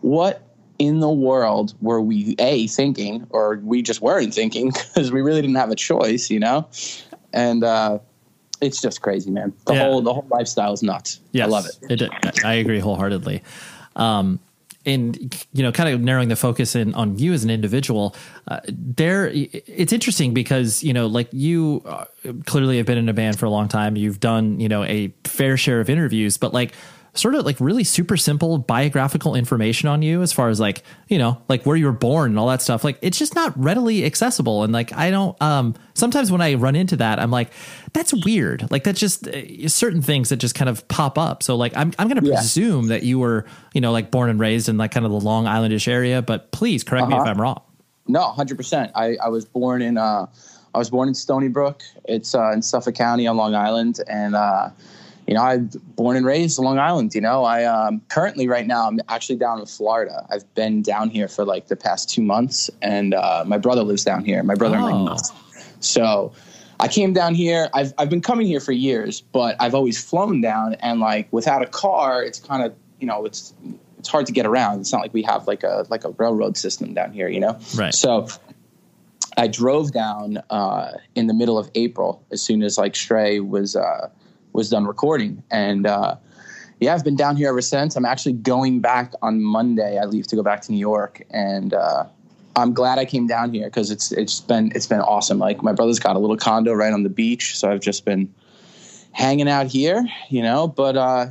what 0.00 0.42
in 0.78 1.00
the 1.00 1.10
world 1.10 1.74
were 1.80 2.00
we 2.00 2.34
a 2.38 2.66
thinking, 2.66 3.26
or 3.30 3.60
we 3.62 3.82
just 3.82 4.00
weren't 4.00 4.34
thinking 4.34 4.70
because 4.94 5.12
we 5.12 5.20
really 5.22 5.40
didn't 5.40 5.56
have 5.56 5.70
a 5.70 5.76
choice, 5.76 6.30
you 6.30 6.40
know? 6.40 6.68
And 7.32 7.64
uh, 7.64 7.98
it's 8.60 8.80
just 8.80 9.02
crazy, 9.02 9.30
man. 9.30 9.52
The 9.66 9.74
Yeah. 9.74 9.84
whole 9.84 10.02
the 10.02 10.12
whole 10.12 10.26
lifestyle 10.30 10.72
is 10.72 10.82
nuts. 10.82 11.20
I 11.40 11.46
love 11.46 11.66
it. 11.90 12.44
I 12.44 12.54
agree 12.54 12.80
wholeheartedly. 12.80 13.42
Um, 13.96 14.40
in 14.84 15.30
you 15.52 15.62
know 15.62 15.72
kind 15.72 15.88
of 15.88 16.00
narrowing 16.00 16.28
the 16.28 16.36
focus 16.36 16.76
in 16.76 16.94
on 16.94 17.18
you 17.18 17.32
as 17.32 17.42
an 17.42 17.48
individual 17.48 18.14
uh, 18.48 18.60
there 18.68 19.30
it's 19.32 19.94
interesting 19.94 20.34
because 20.34 20.84
you 20.84 20.92
know 20.92 21.06
like 21.06 21.28
you 21.32 21.80
uh, 21.86 22.04
clearly 22.44 22.76
have 22.76 22.84
been 22.84 22.98
in 22.98 23.08
a 23.08 23.14
band 23.14 23.38
for 23.38 23.46
a 23.46 23.50
long 23.50 23.66
time 23.66 23.96
you've 23.96 24.20
done 24.20 24.60
you 24.60 24.68
know 24.68 24.84
a 24.84 25.08
fair 25.24 25.56
share 25.56 25.80
of 25.80 25.88
interviews 25.88 26.36
but 26.36 26.52
like 26.52 26.74
sort 27.16 27.34
of 27.36 27.44
like 27.46 27.58
really 27.60 27.84
super 27.84 28.16
simple 28.16 28.58
biographical 28.58 29.34
information 29.36 29.88
on 29.88 30.02
you 30.02 30.20
as 30.22 30.32
far 30.32 30.48
as 30.48 30.58
like 30.58 30.82
you 31.08 31.16
know 31.16 31.40
like 31.48 31.64
where 31.64 31.76
you 31.76 31.86
were 31.86 31.92
born 31.92 32.32
and 32.32 32.38
all 32.38 32.48
that 32.48 32.60
stuff 32.60 32.82
like 32.82 32.98
it's 33.02 33.16
just 33.18 33.34
not 33.36 33.52
readily 33.56 34.04
accessible 34.04 34.64
and 34.64 34.72
like 34.72 34.92
i 34.94 35.10
don't 35.10 35.40
um 35.40 35.74
sometimes 35.94 36.32
when 36.32 36.40
i 36.40 36.54
run 36.54 36.74
into 36.74 36.96
that 36.96 37.20
i'm 37.20 37.30
like 37.30 37.50
that's 37.92 38.12
weird 38.24 38.68
like 38.72 38.82
that's 38.82 38.98
just 38.98 39.28
uh, 39.28 39.68
certain 39.68 40.02
things 40.02 40.28
that 40.30 40.36
just 40.36 40.54
kind 40.56 40.68
of 40.68 40.86
pop 40.88 41.16
up 41.16 41.42
so 41.42 41.54
like 41.54 41.72
i'm, 41.76 41.92
I'm 42.00 42.08
gonna 42.08 42.20
Yeah. 42.24 42.34
presume 42.36 42.88
that 42.88 43.04
you 43.04 43.20
were 43.20 43.46
you 43.74 43.80
know 43.80 43.92
like 43.92 44.10
born 44.10 44.28
and 44.28 44.40
raised 44.40 44.68
in 44.68 44.76
like 44.76 44.90
kind 44.90 45.06
of 45.06 45.12
the 45.12 45.20
long 45.20 45.44
islandish 45.46 45.86
area 45.86 46.20
but 46.20 46.50
please 46.50 46.82
correct 46.82 47.06
me 47.08 47.14
if 47.14 47.20
Uh-huh. 47.20 47.30
i'm 47.30 47.40
wrong 47.40 47.60
No, 48.08 48.20
hundred 48.32 48.56
percent. 48.56 48.90
I, 48.94 49.16
I 49.22 49.28
was 49.28 49.44
born 49.46 49.80
in 49.82 49.96
uh, 49.96 50.26
I 50.74 50.78
was 50.78 50.90
born 50.90 51.08
in 51.08 51.14
Stony 51.14 51.46
Brook. 51.48 51.80
It's 52.06 52.34
uh, 52.34 52.50
in 52.50 52.60
Suffolk 52.60 52.96
County 52.96 53.26
on 53.28 53.36
Long 53.38 53.54
Island, 53.54 54.00
and 54.08 54.34
uh, 54.34 54.68
you 55.26 55.34
know 55.34 55.42
I'm 55.42 55.70
born 55.96 56.16
and 56.16 56.26
raised 56.26 56.58
Long 56.58 56.78
Island. 56.78 57.14
You 57.14 57.20
know 57.20 57.44
I 57.44 57.64
um, 57.64 58.00
currently 58.08 58.48
right 58.48 58.66
now 58.66 58.86
I'm 58.88 59.00
actually 59.08 59.36
down 59.36 59.58
in 59.60 59.66
Florida. 59.66 60.26
I've 60.30 60.52
been 60.54 60.82
down 60.82 61.10
here 61.10 61.28
for 61.28 61.44
like 61.44 61.68
the 61.68 61.76
past 61.76 62.10
two 62.10 62.22
months, 62.22 62.70
and 62.82 63.14
uh, 63.14 63.44
my 63.46 63.58
brother 63.58 63.82
lives 63.82 64.04
down 64.04 64.24
here. 64.24 64.42
My 64.42 64.54
brother 64.54 64.76
and 64.76 64.84
my 64.84 64.92
Oh. 64.92 65.12
niece. 65.12 65.32
So 65.80 66.32
I 66.80 66.88
came 66.88 67.12
down 67.12 67.34
here. 67.34 67.68
I've 67.74 67.92
I've 67.98 68.10
been 68.10 68.20
coming 68.22 68.46
here 68.46 68.60
for 68.60 68.72
years, 68.72 69.20
but 69.20 69.56
I've 69.60 69.74
always 69.74 70.02
flown 70.02 70.40
down, 70.40 70.74
and 70.74 71.00
like 71.00 71.28
without 71.32 71.62
a 71.62 71.66
car, 71.66 72.22
it's 72.22 72.38
kind 72.40 72.62
of 72.64 72.74
you 73.00 73.06
know 73.06 73.24
it's 73.24 73.52
it's 73.98 74.08
hard 74.08 74.26
to 74.26 74.32
get 74.32 74.44
around. 74.44 74.80
It's 74.80 74.92
not 74.92 75.00
like 75.00 75.14
we 75.14 75.22
have 75.22 75.46
like 75.46 75.62
a 75.62 75.86
like 75.88 76.04
a 76.04 76.10
railroad 76.10 76.56
system 76.58 76.92
down 76.94 77.12
here, 77.12 77.28
you 77.28 77.40
know. 77.40 77.58
Right. 77.76 77.94
So 77.94 78.28
I 79.36 79.46
drove 79.48 79.92
down 79.92 80.42
uh, 80.50 80.92
in 81.14 81.26
the 81.26 81.34
middle 81.34 81.58
of 81.58 81.70
April 81.74 82.22
as 82.30 82.40
soon 82.42 82.62
as 82.62 82.76
like 82.78 82.94
Stray 82.96 83.40
was 83.40 83.74
uh, 83.76 84.08
was 84.54 84.70
done 84.70 84.86
recording, 84.86 85.42
and 85.50 85.86
uh, 85.86 86.16
yeah, 86.80 86.94
I've 86.94 87.04
been 87.04 87.16
down 87.16 87.36
here 87.36 87.48
ever 87.48 87.60
since. 87.60 87.96
I'm 87.96 88.06
actually 88.06 88.32
going 88.34 88.80
back 88.80 89.12
on 89.20 89.42
Monday. 89.42 89.98
I 89.98 90.04
leave 90.06 90.26
to 90.28 90.36
go 90.36 90.42
back 90.42 90.62
to 90.62 90.72
New 90.72 90.78
York, 90.78 91.22
and 91.30 91.74
uh, 91.74 92.04
I'm 92.56 92.72
glad 92.72 92.98
I 92.98 93.04
came 93.04 93.26
down 93.26 93.52
here 93.52 93.66
because 93.66 93.90
it's 93.90 94.12
it's 94.12 94.40
been 94.40 94.72
it's 94.74 94.86
been 94.86 95.00
awesome. 95.00 95.38
Like 95.38 95.62
my 95.62 95.72
brother's 95.72 95.98
got 95.98 96.16
a 96.16 96.18
little 96.18 96.36
condo 96.36 96.72
right 96.72 96.92
on 96.92 97.02
the 97.02 97.08
beach, 97.10 97.58
so 97.58 97.70
I've 97.70 97.80
just 97.80 98.04
been 98.04 98.32
hanging 99.12 99.48
out 99.48 99.66
here, 99.66 100.04
you 100.30 100.42
know. 100.42 100.68
But 100.68 100.96
uh, 100.96 101.26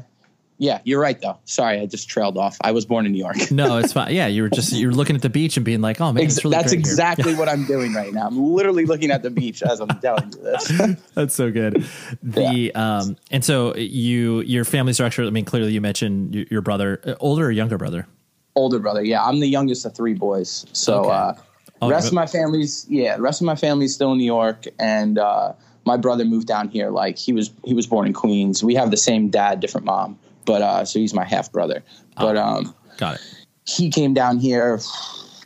yeah, 0.57 0.79
you're 0.83 0.99
right 0.99 1.19
though. 1.19 1.37
Sorry, 1.45 1.79
I 1.79 1.85
just 1.85 2.09
trailed 2.09 2.37
off. 2.37 2.57
I 2.61 2.71
was 2.71 2.85
born 2.85 3.05
in 3.05 3.11
New 3.11 3.19
York. 3.19 3.37
no 3.51 3.77
it's 3.77 3.93
fine 3.93 4.13
yeah 4.13 4.27
you 4.27 4.43
were 4.43 4.49
just 4.49 4.73
you're 4.73 4.91
looking 4.91 5.15
at 5.15 5.21
the 5.21 5.29
beach 5.29 5.57
and 5.57 5.65
being 5.65 5.81
like 5.81 5.99
oh 5.99 6.11
man 6.13 6.27
really 6.43 6.51
that's 6.55 6.71
exactly 6.71 7.35
what 7.35 7.49
I'm 7.49 7.65
doing 7.65 7.93
right 7.93 8.13
now. 8.13 8.27
I'm 8.27 8.37
literally 8.37 8.85
looking 8.85 9.11
at 9.11 9.23
the 9.23 9.29
beach 9.29 9.63
as 9.63 9.79
I'm 9.79 9.89
telling 9.99 10.31
you 10.31 10.41
this. 10.43 10.71
That's 11.15 11.35
so 11.35 11.51
good. 11.51 11.85
The 12.21 12.73
um 12.75 13.17
and 13.31 13.43
so 13.43 13.75
you 13.75 14.41
your 14.41 14.65
family 14.65 14.93
structure. 14.93 15.23
I 15.23 15.29
mean, 15.29 15.45
clearly 15.45 15.71
you 15.73 15.81
mentioned 15.81 16.35
your, 16.35 16.45
your 16.49 16.61
brother, 16.61 17.01
uh, 17.05 17.15
older 17.19 17.45
or 17.47 17.51
younger 17.51 17.77
brother. 17.77 18.07
Older 18.55 18.79
brother, 18.79 19.03
yeah, 19.03 19.23
I'm 19.23 19.39
the 19.39 19.47
youngest 19.47 19.85
of 19.85 19.95
three 19.95 20.13
boys. 20.13 20.65
So 20.73 21.05
Okay. 21.05 21.11
uh, 21.11 21.33
Oh, 21.81 21.89
rest 21.89 22.07
of 22.07 22.13
my 22.13 22.25
family's 22.27 22.85
yeah, 22.89 23.17
the 23.17 23.21
rest 23.21 23.41
of 23.41 23.45
my 23.45 23.55
family's 23.55 23.93
still 23.93 24.13
in 24.13 24.17
New 24.17 24.23
York, 24.23 24.65
and 24.79 25.17
uh, 25.19 25.51
my 25.85 25.97
brother 25.97 26.23
moved 26.23 26.47
down 26.47 26.69
here. 26.69 26.89
Like 26.91 27.17
he 27.17 27.33
was 27.33 27.51
he 27.65 27.73
was 27.73 27.87
born 27.87 28.07
in 28.07 28.13
Queens. 28.13 28.63
We 28.63 28.75
have 28.75 28.89
the 28.89 28.95
same 28.97 29.27
dad, 29.29 29.59
different 29.59 29.85
mom, 29.85 30.17
but 30.45 30.61
uh, 30.61 30.85
so 30.85 30.99
he's 30.99 31.13
my 31.13 31.23
half 31.25 31.51
brother. 31.51 31.83
But 32.17 32.37
um, 32.37 32.73
Got 32.97 33.15
it. 33.15 33.21
he 33.65 33.89
came 33.89 34.13
down 34.13 34.39
here 34.39 34.79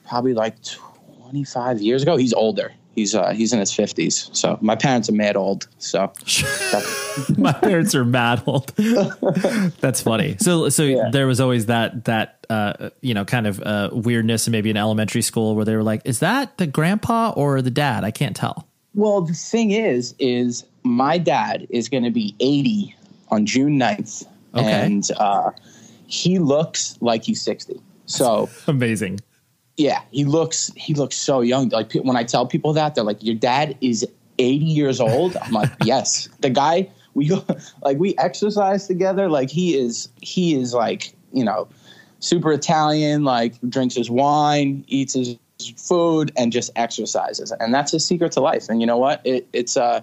probably 0.07 0.33
like 0.33 0.55
25 1.21 1.81
years 1.81 2.03
ago. 2.03 2.17
He's 2.17 2.33
older. 2.33 2.73
He's 2.95 3.13
uh, 3.13 3.29
he's 3.31 3.53
in 3.53 3.59
his 3.59 3.71
50s. 3.71 4.35
So 4.35 4.57
my 4.59 4.75
parents 4.75 5.07
are 5.07 5.11
mad 5.13 5.35
old. 5.37 5.67
So 5.77 6.11
My 7.37 7.53
parents 7.53 7.93
are 7.93 8.03
mad 8.05 8.41
old. 8.47 8.67
That's 9.81 10.01
funny. 10.01 10.35
So 10.39 10.69
so 10.69 10.83
Yeah. 10.83 11.09
there 11.11 11.27
was 11.27 11.39
always 11.39 11.67
that 11.67 12.05
that 12.05 12.45
uh 12.49 12.89
you 13.01 13.13
know 13.13 13.23
kind 13.23 13.45
of 13.45 13.61
uh 13.61 13.89
weirdness 13.91 14.47
in 14.47 14.51
maybe 14.51 14.69
in 14.71 14.77
elementary 14.77 15.21
school 15.21 15.55
where 15.55 15.63
they 15.65 15.75
were 15.75 15.83
like, 15.83 16.01
is 16.05 16.19
that 16.19 16.57
the 16.57 16.65
grandpa 16.65 17.33
or 17.35 17.61
the 17.61 17.69
dad? 17.71 18.03
I 18.03 18.09
can't 18.11 18.35
tell. 18.35 18.67
Well, 18.95 19.21
the 19.21 19.33
thing 19.35 19.69
is, 19.71 20.15
is 20.17 20.65
my 20.81 21.19
dad 21.19 21.67
is 21.69 21.89
going 21.89 22.03
to 22.03 22.09
be 22.09 22.33
80 22.39 22.95
on 23.29 23.45
June 23.45 23.77
9th. 23.79 24.25
Okay. 24.57 24.85
And 24.85 25.09
uh, 25.17 25.51
he 26.07 26.39
looks 26.39 26.97
like 27.01 27.23
he's 27.23 27.41
60. 27.41 27.79
So 28.05 28.49
Amazing. 28.67 29.19
yeah, 29.77 30.01
he 30.11 30.25
looks, 30.25 30.71
he 30.75 30.93
looks 30.93 31.15
so 31.17 31.41
young. 31.41 31.69
Like 31.69 31.93
when 31.93 32.15
I 32.17 32.23
tell 32.23 32.45
people 32.45 32.73
that 32.73 32.95
they're 32.95 33.03
like, 33.03 33.23
your 33.23 33.35
dad 33.35 33.77
is 33.81 34.05
80 34.39 34.65
years 34.65 34.99
old. 34.99 35.35
I'm 35.37 35.51
like, 35.51 35.71
yes, 35.83 36.29
the 36.39 36.49
guy 36.49 36.89
we 37.13 37.27
go, 37.27 37.43
like 37.81 37.97
we 37.97 38.15
exercise 38.17 38.87
together. 38.87 39.29
Like 39.29 39.49
he 39.49 39.77
is, 39.77 40.09
he 40.21 40.55
is 40.55 40.73
like, 40.73 41.13
you 41.33 41.43
know, 41.43 41.67
super 42.19 42.51
Italian, 42.51 43.23
like 43.23 43.55
drinks 43.69 43.95
his 43.95 44.09
wine, 44.09 44.85
eats 44.87 45.13
his 45.13 45.37
food 45.75 46.31
and 46.37 46.51
just 46.51 46.71
exercises. 46.75 47.51
And 47.59 47.73
that's 47.73 47.91
his 47.91 48.05
secret 48.05 48.31
to 48.33 48.41
life. 48.41 48.69
And 48.69 48.79
you 48.79 48.87
know 48.87 48.97
what? 48.97 49.21
It, 49.23 49.47
it's, 49.53 49.75
uh, 49.75 50.01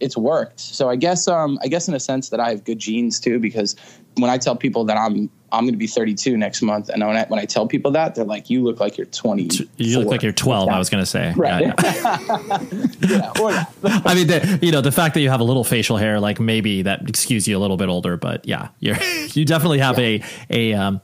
it's 0.00 0.16
worked. 0.16 0.60
So 0.60 0.88
I 0.88 0.96
guess, 0.96 1.28
um, 1.28 1.58
I 1.62 1.68
guess 1.68 1.88
in 1.88 1.94
a 1.94 2.00
sense 2.00 2.28
that 2.30 2.40
I 2.40 2.50
have 2.50 2.64
good 2.64 2.78
genes 2.78 3.18
too, 3.20 3.38
because 3.38 3.76
when 4.16 4.30
I 4.30 4.38
tell 4.38 4.56
people 4.56 4.84
that 4.84 4.96
I'm, 4.96 5.30
I'm 5.50 5.64
going 5.64 5.72
to 5.72 5.78
be 5.78 5.86
32 5.86 6.36
next 6.36 6.60
month. 6.60 6.90
And 6.90 7.06
when 7.06 7.16
I, 7.16 7.24
when 7.26 7.40
I 7.40 7.46
tell 7.46 7.66
people 7.66 7.90
that, 7.92 8.14
they're 8.14 8.24
like, 8.24 8.50
you 8.50 8.62
look 8.62 8.80
like 8.80 8.98
you're 8.98 9.06
20. 9.06 9.48
You 9.76 9.98
look 9.98 10.08
like 10.08 10.22
you're 10.22 10.32
12. 10.32 10.68
I 10.68 10.78
was 10.78 10.90
going 10.90 11.02
to 11.02 11.06
say. 11.06 11.32
Right. 11.34 11.62
Yeah, 11.62 11.74
yeah. 11.80 12.62
yeah. 13.40 13.64
I 14.04 14.14
mean, 14.14 14.26
the, 14.26 14.58
you 14.60 14.72
know, 14.72 14.82
the 14.82 14.92
fact 14.92 15.14
that 15.14 15.20
you 15.20 15.30
have 15.30 15.40
a 15.40 15.44
little 15.44 15.64
facial 15.64 15.96
hair, 15.96 16.20
like 16.20 16.38
maybe 16.38 16.82
that 16.82 17.04
skews 17.06 17.46
you 17.46 17.56
a 17.56 17.60
little 17.60 17.78
bit 17.78 17.88
older, 17.88 18.18
but 18.18 18.46
yeah, 18.46 18.68
you're 18.80 18.96
you 19.32 19.46
definitely 19.46 19.78
have 19.78 19.98
a 19.98 20.22
a 20.50 20.74
um, 20.74 21.00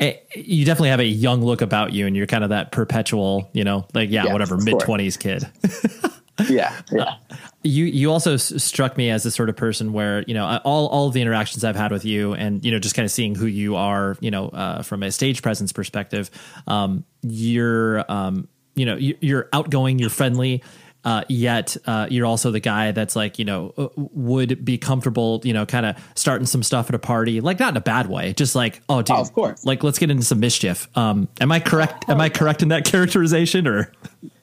a, 0.00 0.22
you 0.34 0.64
definitely 0.64 0.90
have 0.90 1.00
a 1.00 1.04
young 1.04 1.42
look 1.42 1.60
about 1.60 1.92
you, 1.92 2.06
and 2.06 2.16
you're 2.16 2.26
kind 2.26 2.44
of 2.44 2.50
that 2.50 2.72
perpetual, 2.72 3.50
you 3.52 3.64
know, 3.64 3.86
like 3.92 4.10
yeah, 4.10 4.26
Yeah, 4.26 4.32
whatever, 4.32 4.56
mid 4.56 4.74
20s 4.74 5.18
kid. 5.18 5.46
yeah, 6.48 6.80
yeah. 6.92 7.14
you 7.62 7.84
you 7.84 8.10
also 8.12 8.34
s- 8.34 8.62
struck 8.62 8.96
me 8.96 9.10
as 9.10 9.22
the 9.22 9.30
sort 9.30 9.48
of 9.48 9.56
person 9.56 9.92
where 9.92 10.22
you 10.26 10.34
know 10.34 10.60
all 10.64 10.86
all 10.88 11.08
of 11.08 11.12
the 11.14 11.20
interactions 11.22 11.64
I've 11.64 11.76
had 11.76 11.92
with 11.92 12.04
you, 12.04 12.32
and 12.34 12.64
you 12.64 12.70
know 12.72 12.78
just 12.78 12.94
kind 12.94 13.04
of 13.04 13.10
seeing 13.12 13.34
who 13.34 13.46
you 13.46 13.76
are, 13.76 14.16
you 14.20 14.30
know, 14.30 14.48
uh, 14.48 14.82
from 14.82 15.02
a 15.02 15.10
stage 15.12 15.42
presence 15.42 15.72
perspective, 15.72 16.30
um, 16.66 17.04
you're 17.22 18.04
um, 18.10 18.48
you 18.74 18.86
know 18.86 18.96
you- 18.96 19.16
you're 19.20 19.48
outgoing, 19.52 19.98
you're 19.98 20.10
friendly. 20.10 20.62
Uh, 21.02 21.24
yet 21.30 21.78
uh, 21.86 22.06
you're 22.10 22.26
also 22.26 22.50
the 22.50 22.60
guy 22.60 22.92
that's 22.92 23.16
like 23.16 23.38
you 23.38 23.44
know 23.46 23.72
uh, 23.78 23.88
would 23.96 24.62
be 24.66 24.76
comfortable 24.76 25.40
you 25.44 25.54
know 25.54 25.64
kind 25.64 25.86
of 25.86 25.96
starting 26.14 26.44
some 26.44 26.62
stuff 26.62 26.90
at 26.90 26.94
a 26.94 26.98
party 26.98 27.40
like 27.40 27.58
not 27.58 27.70
in 27.72 27.76
a 27.78 27.80
bad 27.80 28.06
way 28.06 28.34
just 28.34 28.54
like 28.54 28.82
oh 28.90 29.00
dude 29.00 29.16
Oh, 29.16 29.20
of 29.22 29.32
course. 29.32 29.64
like 29.64 29.82
let's 29.82 29.98
get 29.98 30.10
into 30.10 30.24
some 30.24 30.40
mischief 30.40 30.88
um 30.98 31.26
am 31.40 31.50
i 31.52 31.58
correct 31.58 32.06
am 32.10 32.20
i 32.20 32.28
correct 32.28 32.60
in 32.60 32.68
that 32.68 32.84
characterization 32.92 33.66
or 33.66 33.90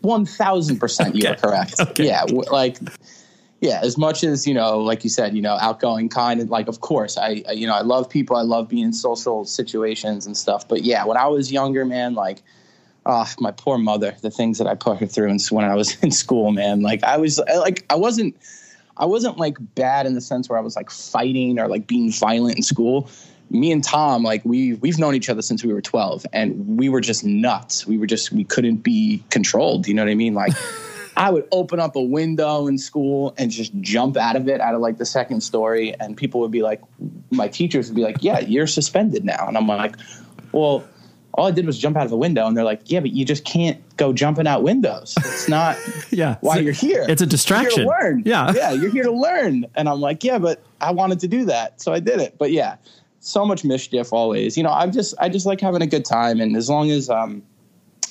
One 0.02 0.26
thousand 0.26 0.80
percent, 0.80 1.16
you 1.16 1.28
are 1.30 1.36
correct. 1.36 1.76
Okay. 1.80 2.08
Yeah, 2.08 2.24
like 2.52 2.78
yeah. 3.62 3.80
As 3.82 3.98
much 3.98 4.24
as 4.24 4.46
you 4.46 4.54
know, 4.54 4.80
like 4.80 5.04
you 5.04 5.10
said, 5.10 5.36
you 5.36 5.42
know, 5.42 5.58
outgoing, 5.60 6.10
kind, 6.10 6.40
and 6.40 6.50
like, 6.50 6.68
of 6.68 6.82
course, 6.82 7.18
I, 7.18 7.44
I 7.48 7.54
you 7.54 7.66
know, 7.66 7.74
I 7.74 7.82
love 7.82 8.10
people. 8.10 8.36
I 8.36 8.42
love 8.42 8.70
being 8.70 8.86
in 8.86 8.94
social 8.94 9.46
situations 9.46 10.26
and 10.26 10.38
stuff. 10.38 10.68
But 10.68 10.84
yeah, 10.84 11.06
when 11.06 11.18
I 11.18 11.28
was 11.28 11.52
younger, 11.52 11.86
man, 11.86 12.14
like, 12.14 12.42
oh, 13.06 13.28
my 13.40 13.52
poor 13.52 13.78
mother, 13.78 14.16
the 14.22 14.30
things 14.30 14.60
that 14.60 14.68
I 14.68 14.76
put 14.76 15.00
her 15.00 15.08
through, 15.08 15.30
and 15.30 15.42
when 15.50 15.66
I 15.66 15.76
was 15.76 15.96
in 16.04 16.12
school, 16.12 16.52
man, 16.52 16.82
like, 16.82 17.04
I 17.04 17.18
was 17.18 17.40
like, 17.40 17.86
I 17.90 17.96
wasn't. 17.96 18.36
I 19.00 19.06
wasn't 19.06 19.38
like 19.38 19.58
bad 19.76 20.08
in 20.08 20.16
the 20.16 20.22
sense 20.22 20.50
where 20.50 20.58
I 20.58 20.62
was 20.64 20.76
like 20.76 20.90
fighting 20.90 21.60
or 21.60 21.68
like 21.68 21.86
being 21.86 22.12
violent 22.12 22.56
in 22.58 22.64
school. 22.64 23.08
Me 23.50 23.72
and 23.72 23.84
Tom, 23.84 24.24
like 24.24 24.44
we 24.44 24.74
we've 24.76 24.98
known 25.00 25.16
each 25.16 25.30
other 25.30 25.42
since 25.42 25.64
we 25.64 25.72
were 25.72 25.82
12 25.82 26.26
and 26.34 26.78
we 26.78 26.90
were 26.90 27.02
just 27.02 27.24
nuts. 27.24 27.88
We 27.88 27.98
were 27.98 28.08
just 28.08 28.32
we 28.32 28.44
couldn't 28.44 28.78
be 28.78 29.24
controlled, 29.30 29.88
you 29.88 29.94
know 29.94 30.04
what 30.04 30.12
I 30.12 30.16
mean? 30.16 30.34
Like 30.34 30.54
I 31.18 31.32
would 31.32 31.48
open 31.52 31.80
up 31.80 31.96
a 31.96 32.02
window 32.02 32.68
in 32.68 32.78
school 32.78 33.34
and 33.38 33.50
just 33.50 33.74
jump 33.82 34.18
out 34.18 34.36
of 34.36 34.48
it 34.48 34.62
out 34.62 34.76
of 34.76 34.82
like 34.82 34.98
the 34.98 35.06
second 35.06 35.42
story 35.42 35.94
and 36.00 36.16
people 36.16 36.42
would 36.42 36.52
be 36.52 36.62
like 36.62 36.82
my 37.32 37.48
teachers 37.48 37.88
would 37.90 37.96
be 37.96 38.04
like, 38.04 38.18
"Yeah, 38.22 38.40
you're 38.40 38.68
suspended 38.68 39.26
now." 39.26 39.48
And 39.48 39.58
I'm 39.58 39.68
like, 39.68 39.96
"Well, 40.52 40.84
all 41.34 41.48
I 41.48 41.52
did 41.52 41.66
was 41.66 41.78
jump 41.80 41.98
out 41.98 42.06
of 42.06 42.12
a 42.12 42.18
window." 42.18 42.46
And 42.46 42.56
they're 42.56 42.64
like, 42.64 42.82
"Yeah, 42.92 43.00
but 43.00 43.12
you 43.12 43.26
just 43.26 43.46
can't 43.46 43.82
go 43.98 44.14
jumping 44.14 44.46
out 44.46 44.62
windows. 44.62 45.16
It's 45.18 45.50
not 45.50 45.76
yeah 46.12 46.36
why 46.42 46.58
you're 46.58 46.72
here. 46.74 47.06
it's 47.10 47.22
a 47.22 47.26
You're 47.26 47.30
distraction 47.30 47.84
here 47.84 47.98
to 47.98 48.04
learn. 48.04 48.24
yeah 48.26 48.52
yeah, 48.56 48.72
you're 48.74 48.92
here 48.92 49.04
to 49.06 49.12
learn. 49.12 49.66
And 49.76 49.90
I'm 49.90 50.00
like, 50.02 50.24
yeah, 50.24 50.38
but 50.38 50.62
I 50.82 50.92
wanted 50.92 51.20
to 51.22 51.28
do 51.28 51.46
that, 51.46 51.82
so 51.82 51.94
I 51.94 52.00
did 52.00 52.20
it. 52.20 52.36
But 52.38 52.52
yeah, 52.52 52.76
so 53.28 53.46
much 53.46 53.64
mischief 53.64 54.14
always. 54.14 54.58
You 54.58 54.64
know, 54.64 54.72
I'm 54.72 54.92
just 54.92 55.14
I 55.20 55.30
just 55.30 55.46
like 55.46 55.62
having 55.62 55.82
a 55.82 55.88
good 55.88 56.06
time, 56.06 56.40
and 56.40 56.56
as 56.56 56.70
long 56.70 56.90
as 56.92 57.10
um, 57.10 57.44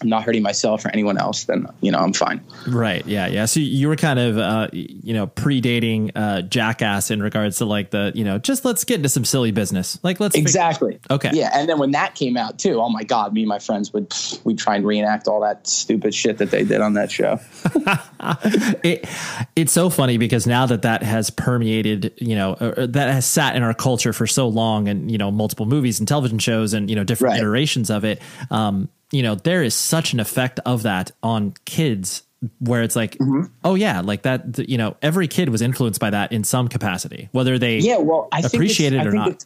I'm 0.00 0.08
not 0.08 0.24
hurting 0.24 0.42
myself 0.42 0.84
or 0.84 0.90
anyone 0.90 1.18
else, 1.18 1.44
then 1.44 1.66
you 1.80 1.90
know 1.90 1.98
I'm 1.98 2.12
fine. 2.12 2.40
Right. 2.66 3.06
Yeah. 3.06 3.26
Yeah. 3.26 3.46
So 3.46 3.60
you 3.60 3.88
were 3.88 3.96
kind 3.96 4.18
of, 4.18 4.38
uh, 4.38 4.68
you 4.72 5.14
know, 5.14 5.26
predating 5.26 6.10
uh, 6.14 6.42
Jackass 6.42 7.10
in 7.10 7.22
regards 7.22 7.58
to 7.58 7.64
like 7.64 7.90
the, 7.90 8.12
you 8.14 8.24
know, 8.24 8.38
just 8.38 8.64
let's 8.64 8.84
get 8.84 8.96
into 8.96 9.08
some 9.08 9.24
silly 9.24 9.52
business. 9.52 9.98
Like 10.02 10.20
let's 10.20 10.34
exactly. 10.34 10.98
okay. 11.10 11.30
Yeah, 11.32 11.50
and 11.54 11.68
then 11.68 11.78
when 11.78 11.92
that 11.92 12.14
came 12.14 12.36
out 12.36 12.58
too, 12.58 12.80
oh 12.80 12.88
my 12.88 13.04
god, 13.04 13.32
me 13.32 13.42
and 13.42 13.48
my 13.48 13.58
friends 13.58 13.92
would 13.92 14.12
we 14.44 14.54
try 14.54 14.76
and 14.76 14.86
reenact 14.86 15.28
all 15.28 15.40
that 15.40 15.66
stupid 15.66 16.14
shit 16.14 16.38
that 16.38 16.50
they 16.50 16.64
did 16.64 16.80
on 16.80 16.94
that 16.94 17.10
show. 17.10 17.38
it, 18.82 19.08
it's 19.54 19.72
so 19.72 19.90
funny 19.90 20.18
because 20.18 20.46
now 20.46 20.66
that 20.66 20.82
that 20.82 21.02
has 21.02 21.30
permeated, 21.30 22.12
you 22.18 22.34
know, 22.34 22.52
uh, 22.54 22.86
that 22.86 23.12
has 23.12 23.26
sat 23.26 23.56
in 23.56 23.62
our 23.62 23.74
culture 23.74 24.12
for 24.12 24.26
so 24.26 24.48
long, 24.48 24.88
and 24.88 25.10
you 25.10 25.18
know, 25.18 25.30
multiple 25.30 25.66
movies 25.66 25.98
and 25.98 26.08
television 26.08 26.38
shows, 26.38 26.72
and 26.74 26.90
you 26.90 26.96
know, 26.96 27.04
different 27.04 27.32
Right. 27.32 27.40
iterations 27.40 27.90
of 27.90 28.04
it. 28.04 28.20
Um, 28.50 28.88
you 29.12 29.22
know, 29.22 29.34
there 29.34 29.62
is 29.62 29.74
such 29.74 30.12
an 30.12 30.20
effect 30.20 30.60
of 30.66 30.82
that 30.82 31.12
on 31.22 31.54
kids 31.64 32.22
where 32.58 32.82
it's 32.82 32.96
like, 32.96 33.16
Mm-hmm. 33.18 33.52
oh 33.64 33.74
yeah, 33.74 34.00
like 34.00 34.22
that. 34.22 34.54
th- 34.54 34.68
You 34.68 34.78
know, 34.78 34.96
every 35.02 35.28
kid 35.28 35.48
was 35.48 35.62
influenced 35.62 36.00
by 36.00 36.10
that 36.10 36.32
in 36.32 36.44
some 36.44 36.68
capacity, 36.68 37.28
whether 37.32 37.58
they 37.58 37.78
Yeah, 37.78 37.98
well, 37.98 38.28
I 38.32 38.40
appreciate 38.40 38.92
it 38.92 39.00
I 39.00 39.06
or 39.06 39.10
think 39.12 39.14
not. 39.14 39.44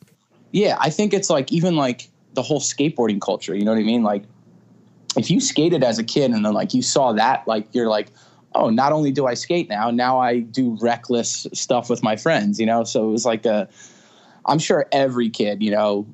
Yeah, 0.52 0.76
I 0.81 0.90
think 0.90 1.14
it's 1.14 1.31
like 1.31 1.52
even 1.52 1.76
like 1.76 2.09
the 2.35 2.43
whole 2.43 2.61
skateboarding 2.61 3.21
culture. 3.21 3.55
You 3.55 3.64
know 3.64 3.73
what 3.73 3.81
I 3.81 3.85
mean? 3.85 4.02
Like, 4.02 4.25
if 5.17 5.31
you 5.31 5.40
skated 5.40 5.85
as 5.85 5.99
a 5.99 6.05
kid 6.05 6.31
and 6.33 6.45
then 6.45 6.52
like 6.52 6.75
you 6.75 6.83
saw 6.83 7.12
that, 7.12 7.47
like 7.47 7.67
you're 7.73 7.88
like, 7.88 8.09
oh, 8.55 8.71
not 8.71 8.93
only 8.93 9.12
do 9.12 9.26
I 9.26 9.35
skate 9.35 9.69
now, 9.69 9.90
now 9.90 10.19
I 10.19 10.40
do 10.40 10.76
reckless 10.81 11.47
stuff 11.52 11.88
with 11.88 12.02
my 12.02 12.17
friends. 12.17 12.59
You 12.59 12.67
know, 12.67 12.85
so 12.85 13.09
it 13.09 13.12
was 13.12 13.25
like 13.25 13.47
a. 13.47 13.69
I'm 14.47 14.59
sure 14.59 14.87
every 14.90 15.31
kid, 15.31 15.62
you 15.62 15.71
know, 15.71 16.07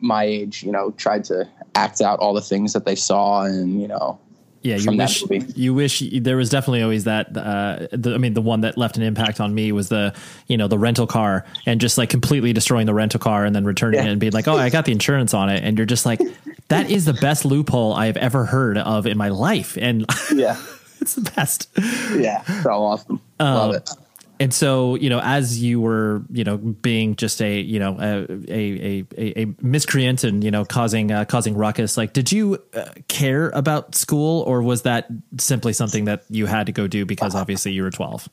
my 0.00 0.24
age, 0.24 0.62
you 0.62 0.70
know, 0.72 0.92
tried 0.92 1.24
to 1.24 1.48
act 1.76 2.00
out 2.00 2.18
all 2.18 2.32
the 2.34 2.40
things 2.40 2.72
that 2.72 2.84
they 2.84 2.94
saw, 2.96 3.42
and 3.42 3.80
you 3.80 3.86
know, 3.86 4.18
Yeah, 4.62 4.76
you 4.76 4.96
wish 4.96 5.22
you 5.54 5.74
wish 5.74 6.02
there 6.20 6.36
was 6.36 6.50
definitely 6.50 6.82
always 6.82 7.04
that. 7.04 7.36
Uh, 7.36 7.86
the, 7.92 8.14
I 8.14 8.18
mean, 8.18 8.34
the 8.34 8.40
one 8.42 8.62
that 8.62 8.76
left 8.76 8.96
an 8.96 9.02
impact 9.02 9.38
on 9.40 9.54
me 9.54 9.70
was 9.72 9.88
the 9.88 10.14
you 10.48 10.56
know 10.56 10.66
the 10.68 10.78
rental 10.78 11.06
car 11.06 11.44
and 11.66 11.80
just 11.80 11.98
like 11.98 12.08
completely 12.10 12.52
destroying 12.52 12.86
the 12.86 12.94
rental 12.94 13.20
car 13.20 13.44
and 13.44 13.54
then 13.54 13.64
returning 13.64 14.00
Yeah. 14.00 14.06
it 14.06 14.10
and 14.12 14.20
being 14.20 14.32
like, 14.32 14.48
oh, 14.48 14.56
I 14.56 14.70
got 14.70 14.84
the 14.86 14.92
insurance 14.92 15.34
on 15.34 15.50
it, 15.50 15.62
and 15.62 15.76
you're 15.78 15.86
just 15.86 16.06
like, 16.06 16.20
that 16.68 16.90
is 16.90 17.04
the 17.04 17.14
best 17.14 17.44
loophole 17.44 17.92
I 17.92 18.06
have 18.06 18.16
ever 18.16 18.44
heard 18.46 18.78
of 18.78 19.06
in 19.06 19.16
my 19.18 19.28
life, 19.28 19.76
and 19.80 20.04
yeah, 20.34 20.56
it's 21.00 21.14
the 21.14 21.30
best. 21.36 21.68
yeah, 22.16 22.42
so 22.62 22.70
awesome, 22.72 23.20
love 23.38 23.74
it. 23.76 23.90
And 24.38 24.52
so, 24.52 24.96
you 24.96 25.08
know, 25.08 25.20
as 25.22 25.62
you 25.62 25.80
were, 25.80 26.22
you 26.30 26.44
know, 26.44 26.58
being 26.58 27.16
just 27.16 27.40
a, 27.40 27.58
you 27.58 27.78
know, 27.78 27.96
a 27.98 28.26
a 28.48 29.04
a, 29.16 29.42
a 29.42 29.54
miscreant 29.60 30.24
and 30.24 30.44
you 30.44 30.50
know, 30.50 30.64
causing 30.64 31.10
uh, 31.10 31.24
causing 31.24 31.56
ruckus, 31.56 31.96
like, 31.96 32.12
did 32.12 32.30
you 32.30 32.62
uh, 32.74 32.90
care 33.08 33.48
about 33.50 33.94
school, 33.94 34.42
or 34.42 34.62
was 34.62 34.82
that 34.82 35.08
simply 35.38 35.72
something 35.72 36.04
that 36.04 36.24
you 36.28 36.46
had 36.46 36.66
to 36.66 36.72
go 36.72 36.86
do 36.86 37.06
because 37.06 37.34
obviously 37.34 37.72
you 37.72 37.82
were 37.82 37.90
twelve? 37.90 38.28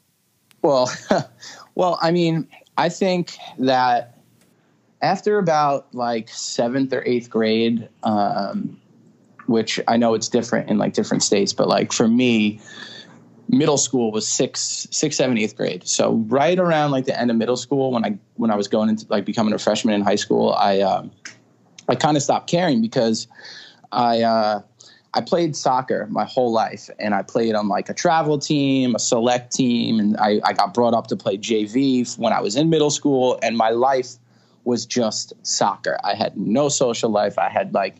Well, 0.61 0.91
well, 1.75 1.97
I 2.01 2.11
mean, 2.11 2.47
I 2.77 2.89
think 2.89 3.37
that 3.59 4.17
after 5.01 5.37
about 5.37 5.93
like 5.93 6.29
seventh 6.29 6.91
or 6.93 7.03
eighth 7.05 7.29
grade, 7.29 7.87
um, 8.03 8.79
which 9.45 9.79
I 9.87 9.97
know 9.97 10.15
it's 10.15 10.29
different 10.29 10.69
in 10.69 10.77
like 10.77 10.93
different 10.93 11.23
states, 11.23 11.53
but 11.53 11.67
like 11.67 11.93
for 11.93 12.07
me, 12.07 12.59
middle 13.57 13.77
school 13.77 14.11
was 14.11 14.27
six, 14.27 14.87
six, 14.91 15.17
seven, 15.17 15.37
eighth 15.37 15.55
grade. 15.55 15.87
So 15.87 16.13
right 16.27 16.57
around 16.57 16.91
like 16.91 17.05
the 17.05 17.19
end 17.19 17.31
of 17.31 17.37
middle 17.37 17.57
school, 17.57 17.91
when 17.91 18.05
I 18.05 18.17
when 18.35 18.51
I 18.51 18.55
was 18.55 18.67
going 18.67 18.89
into 18.89 19.05
like 19.09 19.25
becoming 19.25 19.53
a 19.53 19.59
freshman 19.59 19.93
in 19.93 20.01
high 20.01 20.15
school, 20.15 20.53
I 20.53 20.81
um, 20.81 21.11
I 21.87 21.95
kind 21.95 22.17
of 22.17 22.23
stopped 22.23 22.49
caring 22.49 22.81
because 22.81 23.27
I. 23.91 24.21
Uh, 24.21 24.61
I 25.15 25.21
played 25.21 25.55
soccer 25.55 26.07
my 26.09 26.25
whole 26.25 26.51
life, 26.51 26.89
and 26.97 27.13
I 27.13 27.21
played 27.21 27.53
on 27.53 27.67
like 27.67 27.87
a 27.87 27.93
travel 27.93 28.39
team, 28.39 28.95
a 28.95 28.99
select 28.99 29.53
team, 29.53 29.99
and 29.99 30.17
I, 30.17 30.41
I 30.43 30.53
got 30.53 30.73
brought 30.73 30.95
up 30.95 31.05
to 31.07 31.15
play 31.15 31.37
JV 31.37 32.17
when 32.17 32.33
I 32.33 32.41
was 32.41 32.55
in 32.55 32.71
middle 32.71 32.89
school, 32.89 33.37
and 33.43 33.55
my 33.55 33.69
life 33.69 34.15
was 34.63 34.85
just 34.87 35.33
soccer. 35.43 35.99
I 36.03 36.15
had 36.15 36.35
no 36.35 36.67
social 36.69 37.11
life. 37.11 37.37
I 37.37 37.49
had 37.49 37.75
like, 37.75 37.97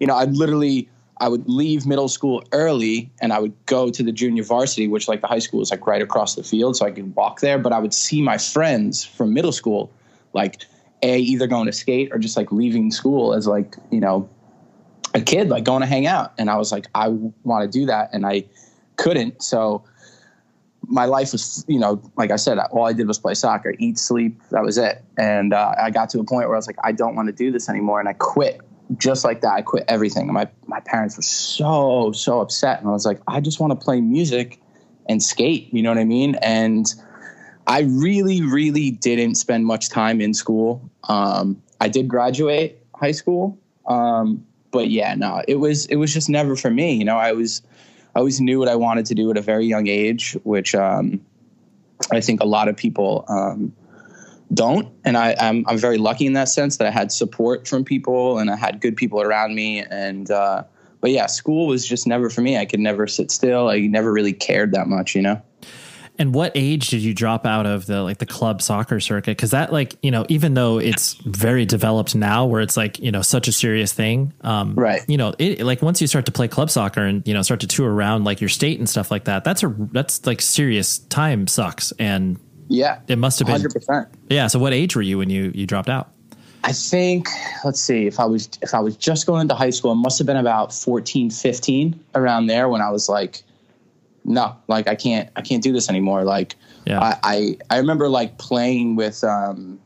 you 0.00 0.06
know, 0.06 0.16
I'd 0.16 0.32
literally 0.32 0.88
I 1.18 1.28
would 1.28 1.48
leave 1.48 1.86
middle 1.86 2.08
school 2.08 2.42
early, 2.52 3.10
and 3.20 3.32
I 3.32 3.38
would 3.38 3.54
go 3.66 3.90
to 3.90 4.02
the 4.02 4.12
junior 4.12 4.42
varsity, 4.42 4.88
which 4.88 5.06
like 5.06 5.20
the 5.20 5.28
high 5.28 5.38
school 5.38 5.62
is 5.62 5.70
like 5.70 5.86
right 5.86 6.02
across 6.02 6.34
the 6.34 6.42
field, 6.42 6.76
so 6.76 6.86
I 6.86 6.90
could 6.90 7.14
walk 7.14 7.40
there. 7.40 7.58
But 7.58 7.72
I 7.72 7.78
would 7.78 7.94
see 7.94 8.20
my 8.20 8.38
friends 8.38 9.04
from 9.04 9.32
middle 9.32 9.52
school, 9.52 9.92
like 10.32 10.64
a 11.04 11.18
either 11.18 11.46
going 11.46 11.66
to 11.66 11.72
skate 11.72 12.08
or 12.12 12.18
just 12.18 12.36
like 12.36 12.50
leaving 12.50 12.90
school 12.90 13.34
as 13.34 13.46
like 13.46 13.76
you 13.90 14.00
know 14.00 14.28
a 15.14 15.20
kid 15.20 15.48
like 15.50 15.62
going 15.62 15.82
to 15.82 15.86
hang 15.86 16.06
out. 16.06 16.32
And 16.38 16.50
i 16.50 16.56
was 16.56 16.72
like 16.72 16.86
i 16.94 17.08
want 17.08 17.70
to 17.70 17.78
do 17.78 17.86
that 17.86 18.10
and 18.12 18.26
i 18.26 18.44
couldn't. 18.96 19.42
So 19.42 19.84
my 20.86 21.04
life 21.04 21.32
was 21.32 21.64
you 21.68 21.78
know 21.78 22.02
like 22.16 22.30
i 22.30 22.36
said 22.36 22.58
all 22.58 22.86
i 22.86 22.92
did 22.92 23.06
was 23.06 23.18
play 23.18 23.34
soccer 23.34 23.74
eat 23.78 23.98
sleep 23.98 24.40
that 24.50 24.62
was 24.62 24.78
it. 24.78 25.04
And 25.18 25.52
uh, 25.52 25.74
i 25.78 25.90
got 25.90 26.10
to 26.10 26.20
a 26.20 26.24
point 26.24 26.48
where 26.48 26.56
i 26.56 26.58
was 26.58 26.66
like 26.66 26.76
i 26.82 26.92
don't 26.92 27.14
want 27.14 27.28
to 27.28 27.32
do 27.32 27.50
this 27.50 27.68
anymore 27.68 28.00
and 28.00 28.08
i 28.08 28.14
quit 28.14 28.60
just 28.96 29.24
like 29.24 29.40
that 29.40 29.54
i 29.54 29.62
quit 29.62 29.84
everything. 29.88 30.32
My, 30.32 30.48
my 30.66 30.80
parents 30.80 31.16
were 31.16 31.22
so 31.22 32.12
so 32.12 32.40
upset 32.40 32.80
and 32.80 32.88
i 32.88 32.92
was 32.92 33.06
like 33.06 33.20
i 33.26 33.40
just 33.40 33.60
want 33.60 33.78
to 33.78 33.82
play 33.82 34.00
music 34.00 34.60
and 35.08 35.22
skate 35.22 35.72
you 35.72 35.82
know 35.82 35.90
what 35.90 35.98
i 35.98 36.04
mean? 36.04 36.36
And 36.36 36.86
i 37.66 37.80
really 37.80 38.42
really 38.42 38.90
didn't 38.90 39.36
spend 39.36 39.66
much 39.66 39.88
time 39.88 40.20
in 40.20 40.34
school. 40.34 40.90
Um, 41.04 41.62
i 41.80 41.88
did 41.88 42.08
graduate 42.08 42.84
high 42.94 43.12
school 43.12 43.58
um, 43.86 44.46
but 44.70 44.90
yeah, 44.90 45.14
no, 45.14 45.42
it 45.46 45.56
was 45.56 45.86
it 45.86 45.96
was 45.96 46.12
just 46.12 46.28
never 46.28 46.56
for 46.56 46.70
me. 46.70 46.94
You 46.94 47.04
know, 47.04 47.16
I 47.16 47.32
was 47.32 47.62
I 48.14 48.18
always 48.18 48.40
knew 48.40 48.58
what 48.58 48.68
I 48.68 48.76
wanted 48.76 49.06
to 49.06 49.14
do 49.14 49.30
at 49.30 49.36
a 49.36 49.40
very 49.40 49.66
young 49.66 49.86
age, 49.86 50.36
which 50.42 50.74
um, 50.74 51.20
I 52.10 52.20
think 52.20 52.40
a 52.40 52.46
lot 52.46 52.68
of 52.68 52.76
people 52.76 53.24
um, 53.28 53.72
don't. 54.52 54.88
And 55.04 55.16
I, 55.16 55.34
I'm 55.38 55.64
I'm 55.68 55.78
very 55.78 55.98
lucky 55.98 56.26
in 56.26 56.34
that 56.34 56.48
sense 56.48 56.76
that 56.76 56.86
I 56.86 56.90
had 56.90 57.10
support 57.10 57.66
from 57.66 57.84
people 57.84 58.38
and 58.38 58.50
I 58.50 58.56
had 58.56 58.80
good 58.80 58.96
people 58.96 59.20
around 59.20 59.54
me. 59.54 59.80
And 59.80 60.30
uh, 60.30 60.64
but 61.00 61.10
yeah, 61.10 61.26
school 61.26 61.66
was 61.66 61.86
just 61.86 62.06
never 62.06 62.30
for 62.30 62.40
me. 62.40 62.58
I 62.58 62.64
could 62.64 62.80
never 62.80 63.06
sit 63.06 63.30
still. 63.30 63.68
I 63.68 63.80
never 63.80 64.12
really 64.12 64.32
cared 64.32 64.72
that 64.72 64.86
much. 64.86 65.14
You 65.14 65.22
know. 65.22 65.42
And 66.16 66.32
what 66.32 66.52
age 66.54 66.90
did 66.90 67.02
you 67.02 67.12
drop 67.12 67.44
out 67.44 67.66
of 67.66 67.86
the 67.86 68.00
like 68.02 68.18
the 68.18 68.26
club 68.26 68.62
soccer 68.62 69.00
circuit? 69.00 69.32
Because 69.32 69.50
that 69.50 69.72
like 69.72 69.96
you 70.00 70.12
know 70.12 70.24
even 70.28 70.54
though 70.54 70.78
it's 70.78 71.14
very 71.14 71.66
developed 71.66 72.14
now, 72.14 72.46
where 72.46 72.60
it's 72.60 72.76
like 72.76 73.00
you 73.00 73.10
know 73.10 73.22
such 73.22 73.48
a 73.48 73.52
serious 73.52 73.92
thing, 73.92 74.32
um, 74.42 74.74
Right. 74.76 75.02
You 75.08 75.16
know, 75.16 75.34
it 75.38 75.60
like 75.62 75.82
once 75.82 76.00
you 76.00 76.06
start 76.06 76.26
to 76.26 76.32
play 76.32 76.46
club 76.46 76.70
soccer 76.70 77.02
and 77.02 77.26
you 77.26 77.34
know 77.34 77.42
start 77.42 77.60
to 77.60 77.66
tour 77.66 77.92
around 77.92 78.24
like 78.24 78.40
your 78.40 78.48
state 78.48 78.78
and 78.78 78.88
stuff 78.88 79.10
like 79.10 79.24
that, 79.24 79.42
that's 79.42 79.64
a 79.64 79.74
that's 79.92 80.24
like 80.24 80.40
serious 80.40 80.98
time 80.98 81.48
sucks. 81.48 81.92
And 81.98 82.38
Yeah. 82.68 83.00
it 83.08 83.16
must 83.18 83.38
have 83.38 83.46
been 83.46 83.56
Hundred 83.56 83.72
percent. 83.72 84.08
yeah. 84.30 84.46
So 84.46 84.58
what 84.58 84.72
age 84.72 84.96
were 84.96 85.02
you 85.02 85.18
when 85.18 85.30
you 85.30 85.52
you 85.54 85.66
dropped 85.66 85.88
out? 85.88 86.10
I 86.62 86.72
think 86.72 87.28
let's 87.64 87.80
see 87.80 88.06
if 88.06 88.18
I 88.18 88.24
was 88.24 88.48
if 88.62 88.72
I 88.72 88.80
was 88.80 88.96
just 88.96 89.26
going 89.26 89.42
into 89.42 89.54
high 89.54 89.70
school, 89.70 89.92
it 89.92 89.96
must 89.96 90.18
have 90.18 90.26
been 90.26 90.38
about 90.38 90.72
14, 90.72 91.30
15 91.30 92.00
around 92.14 92.46
there 92.46 92.68
when 92.70 92.80
I 92.80 92.90
was 92.90 93.08
like, 93.08 93.42
no, 94.24 94.56
like 94.66 94.88
I 94.88 94.94
can't 94.94 95.28
I 95.36 95.42
can't 95.42 95.62
do 95.62 95.72
this 95.72 95.90
anymore. 95.90 96.24
Like 96.24 96.56
Yeah. 96.86 97.00
I, 97.00 97.18
I 97.22 97.56
I 97.70 97.76
remember 97.78 98.08
like 98.08 98.38
playing 98.38 98.96
with 98.96 99.22
um 99.24 99.78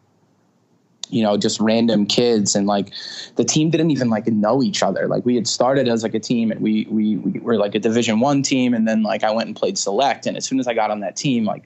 you 1.11 1.23
know 1.23 1.37
just 1.37 1.59
random 1.59 2.07
kids 2.07 2.55
and 2.55 2.67
like 2.67 2.93
the 3.37 3.45
team 3.45 3.71
didn't 3.71 3.91
even 3.91 4.11
like 4.11 4.27
know 4.27 4.63
each 4.63 4.83
other 4.83 5.09
like 5.09 5.25
we 5.25 5.35
had 5.35 5.49
started 5.49 5.89
as 5.89 6.03
like 6.03 6.15
a 6.15 6.21
team 6.21 6.51
and 6.51 6.61
we 6.61 6.87
we, 6.91 7.17
we 7.17 7.41
were 7.41 7.57
like 7.57 7.75
a 7.75 7.79
division 7.79 8.21
one 8.21 8.43
team 8.43 8.75
and 8.75 8.87
then 8.87 9.03
like 9.03 9.25
i 9.25 9.31
went 9.31 9.47
and 9.47 9.57
played 9.57 9.79
select 9.79 10.27
and 10.27 10.37
as 10.37 10.45
soon 10.45 10.61
as 10.61 10.69
i 10.69 10.75
got 10.75 10.91
on 10.91 11.01
that 11.01 11.17
team 11.17 11.47
like 11.47 11.65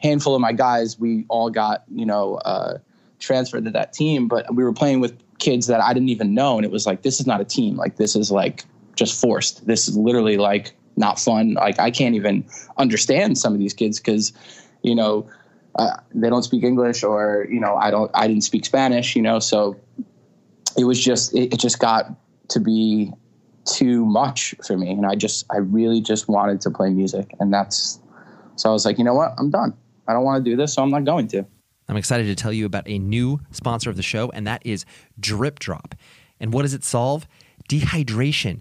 handful 0.00 0.34
of 0.34 0.40
my 0.40 0.52
guys 0.52 0.98
we 0.98 1.24
all 1.28 1.50
got 1.50 1.84
you 1.92 2.06
know 2.06 2.36
uh 2.36 2.78
transferred 3.18 3.64
to 3.64 3.70
that 3.70 3.92
team 3.92 4.28
but 4.28 4.54
we 4.54 4.62
were 4.62 4.72
playing 4.72 5.00
with 5.00 5.16
kids 5.38 5.66
that 5.66 5.80
i 5.80 5.92
didn't 5.92 6.08
even 6.08 6.34
know 6.34 6.56
and 6.56 6.64
it 6.64 6.70
was 6.70 6.86
like 6.86 7.02
this 7.02 7.20
is 7.20 7.26
not 7.26 7.40
a 7.40 7.44
team. 7.44 7.76
Like 7.76 7.96
this 7.96 8.16
is 8.16 8.30
like 8.30 8.64
just 8.96 9.20
forced. 9.20 9.66
This 9.66 9.88
is 9.88 9.96
literally 9.96 10.36
like 10.36 10.74
not 10.96 11.18
fun. 11.18 11.54
Like 11.54 11.78
i 11.78 11.90
can't 11.90 12.14
even 12.14 12.44
understand 12.78 13.38
some 13.38 13.52
of 13.52 13.58
these 13.58 13.74
kids 13.74 14.00
because 14.00 14.32
you 14.82 14.94
know 14.94 15.28
uh, 15.76 15.96
they 16.14 16.30
don't 16.30 16.44
speak 16.44 16.62
English 16.62 17.02
or 17.02 17.46
you 17.50 17.60
know 17.60 17.74
I 17.76 17.90
don't 17.90 18.10
I 18.14 18.28
didn't 18.28 18.44
speak 18.44 18.64
Spanish 18.64 19.16
you 19.16 19.22
know 19.22 19.38
so 19.38 19.76
it 20.76 20.84
was 20.84 21.02
just 21.02 21.34
it, 21.34 21.52
it 21.52 21.58
just 21.58 21.78
got 21.78 22.12
to 22.48 22.60
be 22.60 23.12
too 23.64 24.04
much 24.04 24.54
for 24.64 24.76
me 24.76 24.90
and 24.90 25.06
I 25.06 25.14
just 25.16 25.46
I 25.52 25.58
really 25.58 26.00
just 26.00 26.28
wanted 26.28 26.60
to 26.62 26.70
play 26.70 26.90
music 26.90 27.34
and 27.40 27.52
that's 27.52 27.98
so 28.56 28.70
I 28.70 28.72
was 28.72 28.84
like 28.84 28.98
you 28.98 29.04
know 29.04 29.14
what? 29.14 29.34
I'm 29.36 29.50
done 29.50 29.76
I 30.06 30.12
don't 30.12 30.24
want 30.24 30.44
to 30.44 30.50
do 30.50 30.56
this 30.56 30.74
so 30.74 30.82
I'm 30.82 30.90
not 30.90 31.04
going 31.04 31.28
to 31.28 31.46
I'm 31.88 31.96
excited 31.96 32.26
to 32.26 32.34
tell 32.34 32.52
you 32.52 32.66
about 32.66 32.88
a 32.88 32.98
new 32.98 33.40
sponsor 33.50 33.90
of 33.90 33.96
the 33.96 34.02
show, 34.02 34.30
and 34.30 34.46
that 34.46 34.62
is 34.64 34.84
DripDrop. 35.20 35.92
And 36.40 36.52
what 36.52 36.62
does 36.62 36.74
it 36.74 36.84
solve? 36.84 37.26
Dehydration. 37.68 38.60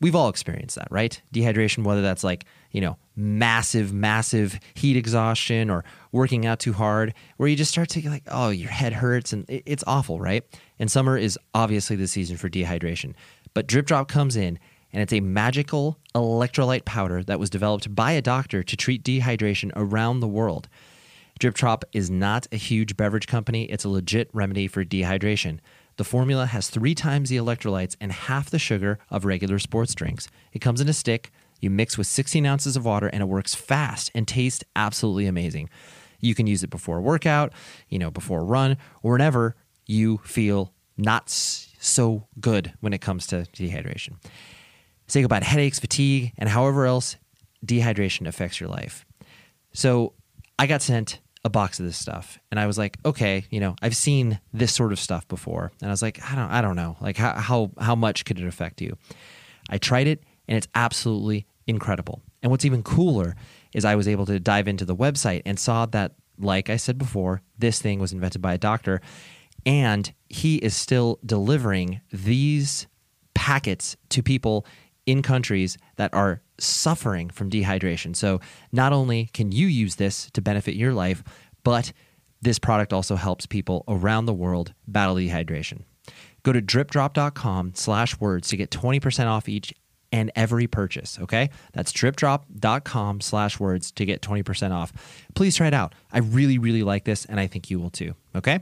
We've 0.00 0.16
all 0.16 0.28
experienced 0.28 0.74
that, 0.74 0.88
right? 0.90 1.20
Dehydration, 1.32 1.84
whether 1.84 2.02
that's 2.02 2.24
like, 2.24 2.44
you 2.72 2.80
know, 2.80 2.96
massive, 3.14 3.92
massive 3.92 4.58
heat 4.74 4.96
exhaustion 4.96 5.70
or 5.70 5.84
working 6.10 6.44
out 6.44 6.58
too 6.58 6.72
hard, 6.72 7.14
where 7.36 7.48
you 7.48 7.54
just 7.54 7.70
start 7.70 7.88
to 7.90 8.10
like, 8.10 8.24
oh, 8.26 8.50
your 8.50 8.70
head 8.70 8.92
hurts 8.92 9.32
and 9.32 9.44
it's 9.48 9.84
awful, 9.86 10.18
right? 10.18 10.44
And 10.80 10.90
summer 10.90 11.16
is 11.16 11.38
obviously 11.54 11.94
the 11.94 12.08
season 12.08 12.36
for 12.36 12.48
dehydration. 12.48 13.14
But 13.54 13.68
DripDrop 13.68 14.08
comes 14.08 14.34
in 14.34 14.58
and 14.92 15.02
it's 15.02 15.12
a 15.12 15.20
magical 15.20 15.98
electrolyte 16.14 16.84
powder 16.84 17.22
that 17.24 17.40
was 17.40 17.50
developed 17.50 17.94
by 17.94 18.12
a 18.12 18.22
doctor 18.22 18.62
to 18.62 18.76
treat 18.76 19.04
dehydration 19.04 19.72
around 19.74 20.20
the 20.20 20.28
world. 20.28 20.68
DripDrop 21.40 21.82
is 21.92 22.10
not 22.10 22.46
a 22.52 22.56
huge 22.56 22.96
beverage 22.96 23.26
company, 23.26 23.64
it's 23.64 23.84
a 23.84 23.88
legit 23.88 24.28
remedy 24.32 24.68
for 24.68 24.84
dehydration. 24.84 25.58
The 25.96 26.04
formula 26.04 26.46
has 26.46 26.68
three 26.68 26.94
times 26.94 27.28
the 27.28 27.36
electrolytes 27.36 27.96
and 28.00 28.12
half 28.12 28.50
the 28.50 28.58
sugar 28.58 28.98
of 29.10 29.24
regular 29.24 29.58
sports 29.58 29.94
drinks. 29.94 30.28
It 30.52 30.60
comes 30.60 30.80
in 30.80 30.88
a 30.88 30.92
stick, 30.92 31.30
you 31.60 31.70
mix 31.70 31.96
with 31.96 32.06
16 32.06 32.44
ounces 32.44 32.76
of 32.76 32.84
water, 32.84 33.08
and 33.08 33.22
it 33.22 33.26
works 33.26 33.54
fast 33.54 34.10
and 34.14 34.26
tastes 34.26 34.64
absolutely 34.74 35.26
amazing. 35.26 35.68
You 36.20 36.34
can 36.34 36.46
use 36.46 36.62
it 36.62 36.70
before 36.70 36.98
a 36.98 37.02
workout, 37.02 37.52
you 37.88 37.98
know, 37.98 38.10
before 38.10 38.40
a 38.40 38.44
run, 38.44 38.76
or 39.02 39.12
whenever 39.12 39.56
you 39.86 40.18
feel 40.24 40.72
not 40.96 41.28
so 41.28 42.26
good 42.40 42.72
when 42.80 42.92
it 42.92 43.00
comes 43.00 43.26
to 43.28 43.46
dehydration. 43.52 44.14
Say 45.12 45.24
about 45.24 45.42
headaches, 45.42 45.78
fatigue, 45.78 46.32
and 46.38 46.48
however 46.48 46.86
else 46.86 47.16
dehydration 47.66 48.26
affects 48.26 48.58
your 48.58 48.70
life. 48.70 49.04
So 49.74 50.14
I 50.58 50.66
got 50.66 50.80
sent 50.80 51.20
a 51.44 51.50
box 51.50 51.78
of 51.78 51.84
this 51.84 51.98
stuff 51.98 52.38
and 52.50 52.58
I 52.58 52.66
was 52.66 52.78
like, 52.78 52.96
okay, 53.04 53.44
you 53.50 53.60
know, 53.60 53.76
I've 53.82 53.94
seen 53.94 54.40
this 54.54 54.72
sort 54.72 54.90
of 54.90 54.98
stuff 54.98 55.28
before. 55.28 55.70
And 55.82 55.90
I 55.90 55.92
was 55.92 56.00
like, 56.00 56.18
I 56.32 56.34
don't 56.34 56.50
I 56.50 56.62
don't 56.62 56.76
know. 56.76 56.96
Like 56.98 57.18
how 57.18 57.34
how 57.34 57.72
how 57.78 57.94
much 57.94 58.24
could 58.24 58.40
it 58.40 58.46
affect 58.46 58.80
you? 58.80 58.96
I 59.68 59.76
tried 59.76 60.06
it 60.06 60.24
and 60.48 60.56
it's 60.56 60.68
absolutely 60.74 61.44
incredible. 61.66 62.22
And 62.42 62.50
what's 62.50 62.64
even 62.64 62.82
cooler 62.82 63.36
is 63.74 63.84
I 63.84 63.96
was 63.96 64.08
able 64.08 64.24
to 64.24 64.40
dive 64.40 64.66
into 64.66 64.86
the 64.86 64.96
website 64.96 65.42
and 65.44 65.60
saw 65.60 65.84
that 65.84 66.14
like 66.38 66.70
I 66.70 66.78
said 66.78 66.96
before, 66.96 67.42
this 67.58 67.82
thing 67.82 67.98
was 67.98 68.14
invented 68.14 68.40
by 68.40 68.54
a 68.54 68.58
doctor 68.58 69.02
and 69.66 70.10
he 70.30 70.56
is 70.56 70.74
still 70.74 71.18
delivering 71.22 72.00
these 72.10 72.86
packets 73.34 73.98
to 74.08 74.22
people 74.22 74.64
in 75.06 75.22
countries 75.22 75.78
that 75.96 76.12
are 76.14 76.42
suffering 76.58 77.30
from 77.30 77.50
dehydration. 77.50 78.14
So 78.14 78.40
not 78.70 78.92
only 78.92 79.30
can 79.32 79.52
you 79.52 79.66
use 79.66 79.96
this 79.96 80.30
to 80.32 80.40
benefit 80.40 80.74
your 80.74 80.92
life, 80.92 81.22
but 81.64 81.92
this 82.40 82.58
product 82.58 82.92
also 82.92 83.16
helps 83.16 83.46
people 83.46 83.84
around 83.88 84.26
the 84.26 84.34
world 84.34 84.74
battle 84.86 85.16
dehydration. 85.16 85.82
Go 86.42 86.52
to 86.52 86.60
dripdrop.com 86.60 87.72
slash 87.74 88.18
words 88.18 88.48
to 88.48 88.56
get 88.56 88.70
20% 88.70 89.26
off 89.26 89.48
each 89.48 89.72
and 90.10 90.30
every 90.36 90.66
purchase, 90.66 91.18
okay? 91.20 91.50
That's 91.72 91.92
dripdrop.com 91.92 93.20
slash 93.20 93.58
words 93.58 93.90
to 93.92 94.04
get 94.04 94.20
20% 94.20 94.72
off. 94.72 94.92
Please 95.34 95.56
try 95.56 95.68
it 95.68 95.74
out. 95.74 95.94
I 96.12 96.18
really, 96.18 96.58
really 96.58 96.82
like 96.82 97.04
this, 97.04 97.24
and 97.24 97.40
I 97.40 97.46
think 97.46 97.70
you 97.70 97.80
will 97.80 97.90
too, 97.90 98.14
okay? 98.36 98.60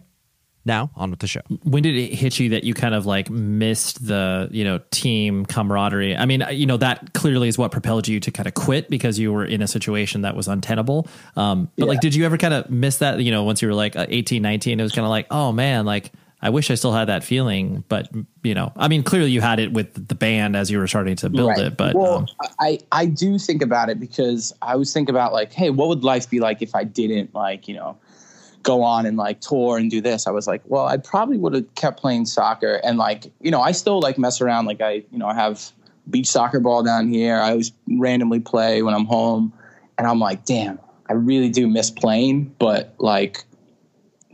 Now, 0.66 0.90
on 0.94 1.10
with 1.10 1.20
the 1.20 1.26
show. 1.26 1.40
When 1.62 1.82
did 1.82 1.96
it 1.96 2.12
hit 2.14 2.38
you 2.38 2.50
that 2.50 2.64
you 2.64 2.74
kind 2.74 2.94
of 2.94 3.06
like 3.06 3.30
missed 3.30 4.06
the, 4.06 4.48
you 4.52 4.62
know, 4.62 4.80
team 4.90 5.46
camaraderie? 5.46 6.14
I 6.16 6.26
mean, 6.26 6.44
you 6.50 6.66
know, 6.66 6.76
that 6.76 7.14
clearly 7.14 7.48
is 7.48 7.56
what 7.56 7.72
propelled 7.72 8.06
you 8.06 8.20
to 8.20 8.30
kind 8.30 8.46
of 8.46 8.52
quit 8.52 8.90
because 8.90 9.18
you 9.18 9.32
were 9.32 9.44
in 9.44 9.62
a 9.62 9.66
situation 9.66 10.20
that 10.22 10.36
was 10.36 10.48
untenable. 10.48 11.08
Um, 11.34 11.70
but 11.78 11.84
Yeah. 11.86 11.90
like, 11.92 12.00
did 12.00 12.14
you 12.14 12.26
ever 12.26 12.36
kind 12.36 12.52
of 12.52 12.68
miss 12.68 12.98
that, 12.98 13.20
you 13.20 13.30
know, 13.30 13.42
once 13.44 13.62
you 13.62 13.68
were 13.68 13.74
like 13.74 13.96
uh, 13.96 14.04
18, 14.10 14.42
19, 14.42 14.78
it 14.78 14.82
was 14.82 14.92
kind 14.92 15.06
of 15.06 15.10
like, 15.10 15.26
oh 15.30 15.50
man, 15.50 15.86
like, 15.86 16.12
I 16.42 16.50
wish 16.50 16.70
I 16.70 16.74
still 16.74 16.92
had 16.92 17.08
that 17.08 17.22
feeling, 17.24 17.84
but 17.88 18.08
you 18.42 18.54
know, 18.54 18.72
I 18.76 18.88
mean, 18.88 19.02
clearly 19.02 19.30
you 19.30 19.40
had 19.42 19.60
it 19.60 19.72
with 19.72 20.08
the 20.08 20.14
band 20.14 20.56
as 20.56 20.70
you 20.70 20.78
were 20.78 20.86
starting 20.86 21.16
to 21.16 21.28
build 21.28 21.50
Right. 21.50 21.66
it, 21.66 21.76
but 21.76 21.94
well, 21.94 22.16
um, 22.18 22.26
I 22.58 22.78
I 22.92 23.04
do 23.06 23.38
think 23.38 23.60
about 23.60 23.90
it 23.90 24.00
because 24.00 24.50
I 24.62 24.72
always 24.72 24.90
think 24.92 25.08
about 25.10 25.34
like, 25.34 25.52
hey, 25.52 25.68
what 25.70 25.88
would 25.88 26.02
life 26.02 26.30
be 26.30 26.40
like 26.40 26.62
if 26.62 26.74
I 26.74 26.84
didn't 26.84 27.34
like 27.34 27.68
you 27.68 27.74
know 27.74 27.98
go 28.62 28.82
on 28.82 29.06
and 29.06 29.16
like 29.16 29.40
tour 29.40 29.78
and 29.78 29.90
do 29.90 30.00
this? 30.00 30.26
I 30.26 30.30
was 30.30 30.46
like, 30.46 30.62
well, 30.66 30.86
I 30.86 30.96
probably 30.96 31.38
would 31.38 31.54
have 31.54 31.74
kept 31.74 32.00
playing 32.00 32.26
soccer 32.26 32.80
and 32.84 32.98
like 32.98 33.32
you 33.40 33.50
know 33.50 33.60
I 33.60 33.72
still 33.72 34.00
like 34.00 34.18
mess 34.18 34.40
around. 34.40 34.66
Like 34.66 34.80
I 34.80 35.04
you 35.10 35.18
know 35.18 35.26
I 35.26 35.34
have 35.34 35.70
beach 36.08 36.28
soccer 36.28 36.60
ball 36.60 36.82
down 36.82 37.08
here. 37.08 37.36
I 37.36 37.50
always 37.50 37.72
randomly 37.88 38.40
play 38.40 38.82
when 38.82 38.94
I'm 38.94 39.06
home, 39.06 39.52
and 39.98 40.06
I'm 40.06 40.18
like, 40.18 40.44
damn, 40.44 40.78
I 41.08 41.14
really 41.14 41.50
do 41.50 41.68
miss 41.68 41.90
playing, 41.90 42.54
but 42.58 42.94
like 42.98 43.44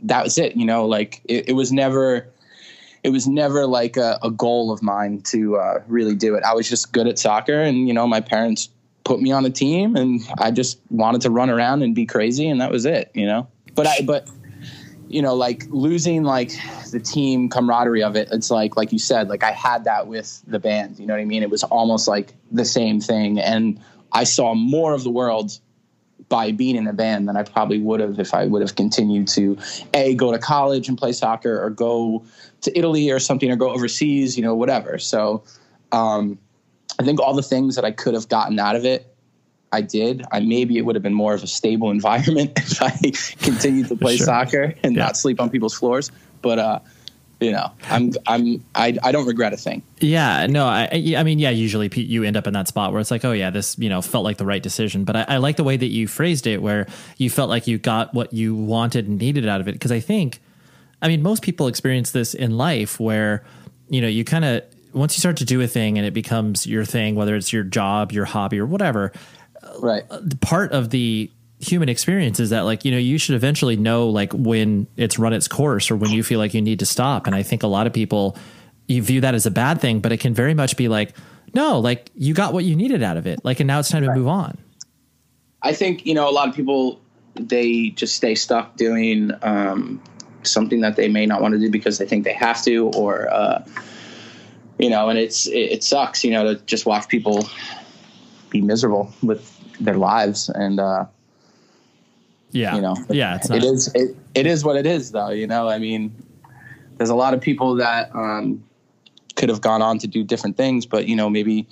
that 0.03 0.23
was 0.23 0.37
it. 0.37 0.55
You 0.55 0.65
know, 0.65 0.85
like 0.85 1.21
it, 1.25 1.49
it 1.49 1.53
was 1.53 1.71
never 1.71 2.27
it 3.03 3.09
was 3.09 3.27
never 3.27 3.65
like 3.65 3.97
a, 3.97 4.19
a 4.21 4.31
goal 4.31 4.71
of 4.71 4.81
mine 4.81 5.21
to 5.21 5.57
uh, 5.57 5.81
really 5.87 6.15
do 6.15 6.35
it. 6.35 6.43
I 6.43 6.53
was 6.53 6.69
just 6.69 6.91
good 6.91 7.07
at 7.07 7.17
soccer, 7.17 7.61
and 7.61 7.87
you 7.87 7.93
know, 7.93 8.07
my 8.07 8.21
parents 8.21 8.69
put 9.03 9.21
me 9.21 9.31
on 9.31 9.45
a 9.45 9.49
team, 9.49 9.95
and 9.95 10.21
I 10.37 10.51
just 10.51 10.79
wanted 10.89 11.21
to 11.21 11.29
run 11.29 11.49
around 11.49 11.83
and 11.83 11.95
be 11.95 12.05
crazy, 12.05 12.47
and 12.49 12.59
that 12.61 12.71
was 12.71 12.85
it. 12.85 13.11
You 13.13 13.25
know, 13.25 13.47
but 13.77 13.87
I 13.87 14.01
but 14.01 14.27
you 15.07 15.21
know, 15.21 15.35
like 15.35 15.63
losing 15.69 16.23
like 16.23 16.51
the 16.91 16.99
team 16.99 17.47
camaraderie 17.47 18.03
of 18.03 18.17
it. 18.17 18.27
It's 18.33 18.51
like 18.51 18.75
like 18.75 18.91
you 18.91 18.99
said, 18.99 19.29
like 19.29 19.43
I 19.43 19.51
had 19.51 19.85
that 19.85 20.07
with 20.07 20.43
the 20.45 20.59
band. 20.59 20.99
You 20.99 21.05
know 21.05 21.13
what 21.13 21.21
I 21.21 21.25
mean? 21.25 21.43
It 21.43 21.49
was 21.49 21.63
almost 21.63 22.09
like 22.09 22.33
the 22.51 22.65
same 22.65 22.99
thing, 22.99 23.39
and 23.39 23.79
I 24.11 24.25
saw 24.25 24.53
more 24.53 24.93
of 24.93 25.03
the 25.03 25.11
world 25.11 25.57
by 26.27 26.51
being 26.51 26.75
in 26.75 26.87
a 26.87 26.93
band 26.93 27.29
than 27.29 27.37
I 27.37 27.43
probably 27.43 27.79
would 27.79 28.01
have 28.01 28.19
if 28.19 28.33
I 28.33 28.47
would 28.47 28.61
have 28.61 28.75
continued 28.75 29.29
to 29.29 29.57
a 29.93 30.13
go 30.15 30.31
to 30.31 30.39
college 30.39 30.89
and 30.89 30.97
play 30.97 31.13
soccer 31.13 31.63
or 31.63 31.69
go 31.69 32.25
to 32.61 32.77
Italy 32.77 33.11
or 33.11 33.19
something 33.19 33.49
or 33.49 33.55
go 33.55 33.69
overseas, 33.69 34.35
you 34.35 34.43
know, 34.43 34.55
whatever. 34.55 34.97
So 34.97 35.43
um, 35.93 36.37
I 36.99 37.03
think 37.03 37.21
all 37.21 37.33
the 37.33 37.43
things 37.43 37.75
that 37.75 37.85
I 37.85 37.91
could 37.91 38.15
have 38.15 38.27
gotten 38.27 38.59
out 38.59 38.75
of 38.75 38.83
it, 38.83 39.15
I 39.71 39.81
did. 39.81 40.23
I 40.31 40.39
maybe 40.39 40.77
it 40.77 40.81
would 40.85 40.95
have 40.95 41.03
been 41.03 41.13
more 41.13 41.33
of 41.33 41.43
a 41.43 41.47
stable 41.47 41.91
environment 41.91 42.51
if 42.57 42.81
I 42.81 42.91
continued 43.43 43.87
to 43.89 43.95
play 43.95 44.15
Sure. 44.17 44.25
soccer 44.25 44.73
and 44.83 44.95
Yeah. 44.95 45.03
not 45.03 45.17
sleep 45.17 45.41
on 45.41 45.49
people's 45.49 45.73
floors. 45.73 46.09
But 46.41 46.59
uh, 46.59 46.79
you 47.39 47.51
know, 47.51 47.71
I'm 47.89 48.13
I'm 48.25 48.63
I, 48.75 48.97
I 49.03 49.11
don't 49.11 49.27
regret 49.27 49.53
a 49.53 49.57
thing. 49.57 49.83
Yeah, 49.99 50.47
no, 50.47 50.65
I, 50.65 50.87
I 50.91 51.15
I 51.17 51.23
mean, 51.23 51.37
yeah, 51.37 51.49
usually 51.51 51.87
you 51.93 52.23
end 52.23 52.35
up 52.37 52.47
in 52.47 52.53
that 52.53 52.67
spot 52.67 52.91
where 52.91 53.01
it's 53.01 53.11
like, 53.11 53.25
oh 53.25 53.31
yeah, 53.33 53.49
this 53.49 53.77
you 53.77 53.89
know 53.89 54.01
felt 54.01 54.23
like 54.23 54.37
the 54.37 54.45
right 54.45 54.63
decision. 54.63 55.03
But 55.03 55.15
I, 55.17 55.25
I 55.27 55.37
like 55.37 55.57
the 55.57 55.63
way 55.63 55.77
that 55.77 55.87
you 55.87 56.07
phrased 56.07 56.47
it, 56.47 56.61
where 56.61 56.87
you 57.17 57.29
felt 57.29 57.49
like 57.49 57.67
you 57.67 57.77
got 57.77 58.13
what 58.13 58.33
you 58.33 58.55
wanted 58.55 59.07
and 59.07 59.19
needed 59.19 59.47
out 59.47 59.61
of 59.61 59.67
it. 59.67 59.73
Because 59.73 59.91
I 59.91 59.99
think, 59.99 60.39
I 61.01 61.07
mean, 61.09 61.21
most 61.21 61.43
people 61.43 61.67
experience 61.67 62.11
this 62.11 62.33
in 62.33 62.57
life, 62.57 62.99
where 62.99 63.43
you 63.89 64.01
know 64.01 64.07
you 64.07 64.23
kind 64.23 64.45
of 64.45 64.63
once 64.93 65.15
you 65.15 65.19
start 65.19 65.37
to 65.37 65.45
do 65.45 65.61
a 65.61 65.67
thing 65.67 65.97
and 65.99 66.07
it 66.07 66.13
becomes 66.13 66.65
your 66.65 66.85
thing, 66.85 67.13
whether 67.15 67.35
it's 67.35 67.51
your 67.53 67.63
job, 67.63 68.11
your 68.13 68.25
hobby, 68.25 68.57
or 68.59 68.65
whatever. 68.65 69.11
Right. 69.79 70.03
part 70.41 70.71
of 70.71 70.89
the 70.89 71.29
human 71.59 71.89
experience 71.89 72.39
is 72.39 72.51
that 72.51 72.61
like 72.61 72.85
you 72.85 72.91
know 72.91 72.97
you 72.97 73.17
should 73.17 73.35
eventually 73.35 73.75
know 73.75 74.09
like 74.09 74.31
when 74.33 74.85
it's 74.95 75.17
run 75.17 75.33
its 75.33 75.47
course 75.47 75.89
or 75.89 75.95
when 75.95 76.11
you 76.11 76.21
feel 76.23 76.39
like 76.39 76.53
you 76.53 76.61
need 76.61 76.79
to 76.79 76.85
stop. 76.85 77.27
And 77.27 77.35
i 77.35 77.43
think 77.43 77.63
a 77.63 77.67
lot 77.67 77.87
of 77.87 77.93
people 77.93 78.37
you 78.87 79.01
view 79.01 79.21
that 79.21 79.33
as 79.35 79.45
a 79.45 79.51
bad 79.51 79.81
thing 79.81 79.99
but 79.99 80.11
it 80.11 80.19
can 80.19 80.33
very 80.33 80.53
much 80.53 80.77
be 80.77 80.87
like 80.87 81.15
no 81.53 81.79
like 81.79 82.11
you 82.15 82.33
got 82.33 82.53
what 82.53 82.63
you 82.63 82.75
needed 82.75 83.03
out 83.03 83.17
of 83.17 83.27
it. 83.27 83.43
Like 83.43 83.59
and 83.59 83.67
now 83.67 83.79
it's 83.79 83.89
time 83.89 84.03
to 84.03 84.13
move 84.13 84.27
on. 84.27 84.57
I 85.61 85.73
think 85.73 86.05
you 86.05 86.13
know 86.13 86.29
a 86.29 86.31
lot 86.31 86.47
of 86.47 86.55
people 86.55 87.01
they 87.39 87.89
just 87.89 88.15
stay 88.15 88.35
stuck 88.35 88.75
doing 88.75 89.31
um, 89.41 90.01
something 90.43 90.81
that 90.81 90.95
they 90.95 91.07
may 91.07 91.25
not 91.25 91.41
want 91.41 91.53
to 91.53 91.59
do 91.59 91.69
because 91.69 91.97
they 91.97 92.05
think 92.05 92.23
they 92.23 92.33
have 92.33 92.63
to, 92.63 92.89
or 92.95 93.31
uh, 93.31 93.63
you 94.79 94.89
know, 94.89 95.09
and 95.09 95.19
it's 95.19 95.47
it, 95.47 95.59
it 95.59 95.83
sucks, 95.83 96.23
you 96.23 96.31
know, 96.31 96.53
to 96.53 96.55
just 96.65 96.85
watch 96.85 97.07
people 97.07 97.47
be 98.49 98.61
miserable 98.61 99.13
with 99.21 99.53
their 99.79 99.97
lives, 99.97 100.49
and 100.49 100.79
uh, 100.79 101.05
yeah 102.51 102.75
you 102.75 102.81
know, 102.81 102.95
yeah 103.09 103.35
it's 103.35 103.49
not 103.49 103.57
it 103.57 103.63
is 103.63 103.91
it, 103.93 104.15
it 104.35 104.45
is 104.45 104.63
what 104.63 104.75
it 104.75 104.85
is, 104.85 105.11
though. 105.11 105.29
You 105.29 105.47
know, 105.47 105.69
I 105.69 105.79
mean, 105.79 106.15
there's 106.97 107.09
a 107.09 107.15
lot 107.15 107.33
of 107.33 107.41
people 107.41 107.75
that 107.75 108.13
um, 108.13 108.63
could 109.35 109.49
have 109.49 109.61
gone 109.61 109.81
on 109.81 109.97
to 109.99 110.07
do 110.07 110.23
different 110.23 110.57
things, 110.57 110.85
but 110.85 111.07
you 111.07 111.15
know, 111.15 111.29
maybe 111.29 111.67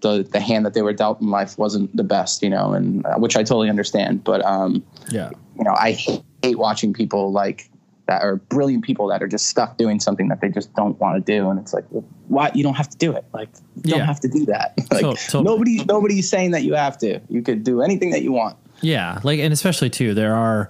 the 0.00 0.26
the 0.30 0.40
hand 0.40 0.66
that 0.66 0.74
they 0.74 0.82
were 0.82 0.92
dealt 0.92 1.20
in 1.20 1.30
life 1.30 1.58
wasn't 1.58 1.94
the 1.96 2.04
best, 2.04 2.42
you 2.42 2.50
know, 2.50 2.72
and 2.72 3.04
uh, 3.06 3.16
which 3.16 3.36
I 3.36 3.42
totally 3.42 3.70
understand. 3.70 4.24
But 4.24 4.44
um, 4.44 4.84
yeah 5.10 5.30
you 5.58 5.64
know, 5.64 5.74
I 5.78 5.92
hate, 5.92 6.22
hate 6.42 6.58
watching 6.58 6.92
people 6.92 7.32
like 7.32 7.70
that 8.06 8.22
are 8.22 8.36
brilliant 8.36 8.84
people 8.84 9.08
that 9.08 9.22
are 9.22 9.28
just 9.28 9.46
stuck 9.48 9.76
doing 9.76 10.00
something 10.00 10.28
that 10.28 10.40
they 10.40 10.48
just 10.48 10.74
don't 10.74 10.98
want 11.00 11.24
to 11.24 11.32
do, 11.32 11.50
and 11.50 11.58
it's 11.58 11.72
like, 11.72 11.84
well, 11.90 12.04
why 12.28 12.50
you 12.54 12.62
don't 12.62 12.74
have 12.74 12.88
to 12.88 12.96
do 12.96 13.12
it? 13.12 13.24
Like, 13.32 13.48
you 13.76 13.82
Yeah. 13.90 13.98
don't 13.98 14.06
have 14.06 14.20
to 14.20 14.28
do 14.28 14.46
that. 14.46 14.74
like, 14.90 15.00
So- 15.00 15.14
totally. 15.14 15.44
nobody, 15.44 15.84
nobody's 15.84 16.28
saying 16.28 16.52
that 16.52 16.62
you 16.62 16.74
have 16.74 16.98
to. 16.98 17.20
You 17.28 17.42
could 17.42 17.64
do 17.64 17.82
anything 17.82 18.10
that 18.10 18.22
you 18.22 18.32
want. 18.32 18.56
Yeah, 18.80 19.20
like 19.22 19.40
and 19.40 19.52
especially 19.52 19.90
too, 19.90 20.14
there 20.14 20.34
are 20.34 20.68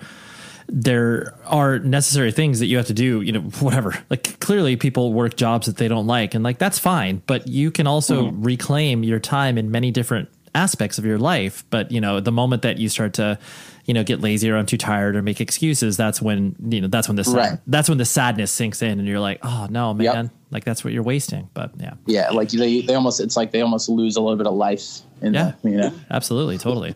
there 0.68 1.34
are 1.44 1.78
necessary 1.78 2.32
things 2.32 2.58
that 2.58 2.66
you 2.66 2.76
have 2.76 2.86
to 2.86 2.94
do, 2.94 3.20
you 3.20 3.32
know, 3.32 3.40
whatever. 3.60 3.94
Like 4.10 4.38
clearly 4.40 4.76
people 4.76 5.12
work 5.12 5.36
jobs 5.36 5.66
that 5.66 5.76
they 5.76 5.88
don't 5.88 6.06
like 6.06 6.34
and 6.34 6.42
like 6.42 6.58
that's 6.58 6.78
fine, 6.78 7.22
but 7.26 7.46
you 7.46 7.70
can 7.70 7.86
also 7.86 8.30
hmm. 8.30 8.42
reclaim 8.42 9.02
your 9.02 9.20
time 9.20 9.58
in 9.58 9.70
many 9.70 9.90
different 9.90 10.28
aspects 10.54 10.98
of 10.98 11.04
your 11.04 11.18
life, 11.18 11.64
but 11.70 11.92
you 11.92 12.00
know, 12.00 12.18
the 12.20 12.32
moment 12.32 12.62
that 12.62 12.78
you 12.78 12.88
start 12.88 13.12
to 13.14 13.38
you 13.86 13.94
know, 13.94 14.04
get 14.04 14.20
lazy 14.20 14.50
or 14.50 14.56
I'm 14.56 14.66
too 14.66 14.76
tired 14.76 15.16
or 15.16 15.22
make 15.22 15.40
excuses. 15.40 15.96
That's 15.96 16.20
when 16.20 16.56
you 16.68 16.80
know. 16.80 16.88
That's 16.88 17.08
when 17.08 17.16
the 17.16 17.24
sad, 17.24 17.36
Right. 17.36 17.58
that's 17.66 17.88
when 17.88 17.98
the 17.98 18.04
sadness 18.04 18.50
sinks 18.52 18.82
in, 18.82 18.98
and 18.98 19.06
you're 19.08 19.20
like, 19.20 19.38
"Oh 19.42 19.66
no, 19.70 19.94
man! 19.94 20.04
Yep. 20.26 20.30
Like 20.50 20.64
that's 20.64 20.82
what 20.84 20.92
you're 20.92 21.02
wasting." 21.04 21.48
But 21.54 21.70
yeah, 21.78 21.94
Yeah, 22.06 22.30
like 22.30 22.50
they, 22.50 22.82
they 22.82 22.94
almost, 22.94 23.20
it's 23.20 23.36
like 23.36 23.52
they 23.52 23.60
almost 23.62 23.88
lose 23.88 24.16
a 24.16 24.20
little 24.20 24.36
bit 24.36 24.46
of 24.46 24.54
life 24.54 25.00
in 25.22 25.34
Yeah. 25.34 25.52
that, 25.62 25.70
you 25.70 25.76
know. 25.76 25.92
absolutely, 26.10 26.58
totally. 26.58 26.94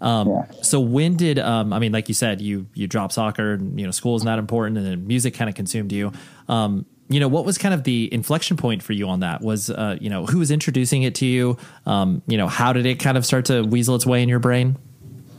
Um, 0.00 0.28
Yeah. 0.28 0.44
So 0.62 0.80
when 0.80 1.16
did 1.16 1.38
um, 1.38 1.72
I 1.72 1.78
mean, 1.78 1.92
like 1.92 2.08
you 2.08 2.14
said, 2.14 2.40
you 2.40 2.66
you 2.74 2.86
dropped 2.88 3.12
soccer, 3.14 3.52
and 3.54 3.78
you 3.78 3.86
know, 3.86 3.92
school 3.92 4.16
is 4.16 4.24
not 4.24 4.38
important, 4.40 4.78
and 4.78 4.86
then 4.86 5.06
music 5.06 5.34
kind 5.34 5.48
of 5.48 5.54
consumed 5.54 5.92
you. 5.92 6.12
Um, 6.48 6.86
you 7.08 7.20
know, 7.20 7.28
what 7.28 7.44
was 7.44 7.56
kind 7.58 7.74
of 7.74 7.84
the 7.84 8.08
inflection 8.12 8.56
point 8.56 8.82
for 8.82 8.94
you 8.94 9.06
on 9.08 9.20
that? 9.20 9.42
Was 9.42 9.70
uh, 9.70 9.96
you 10.00 10.10
know, 10.10 10.26
who 10.26 10.38
was 10.40 10.50
introducing 10.50 11.02
it 11.04 11.14
to 11.16 11.26
you? 11.26 11.56
Um, 11.86 12.22
you 12.26 12.36
know, 12.36 12.48
how 12.48 12.72
did 12.72 12.84
it 12.86 12.98
kind 12.98 13.16
of 13.16 13.24
start 13.24 13.44
to 13.46 13.62
weasel 13.62 13.94
its 13.94 14.06
way 14.06 14.22
in 14.24 14.28
your 14.28 14.38
brain? 14.40 14.76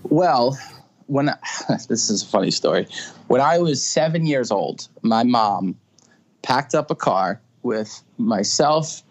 Well, 0.04 0.58
when 1.08 1.26
this 1.90 2.10
is 2.10 2.24
a 2.24 2.26
funny 2.26 2.52
story. 2.52 2.88
When 3.28 3.42
I 3.42 3.60
was 3.60 3.86
seven 3.86 4.26
years 4.26 4.52
old, 4.52 4.88
my 5.02 5.24
mom 5.24 5.76
packed 6.42 6.76
up 6.76 6.92
a 6.92 6.96
car 6.96 7.42
with 7.64 8.04
myself, 8.18 9.02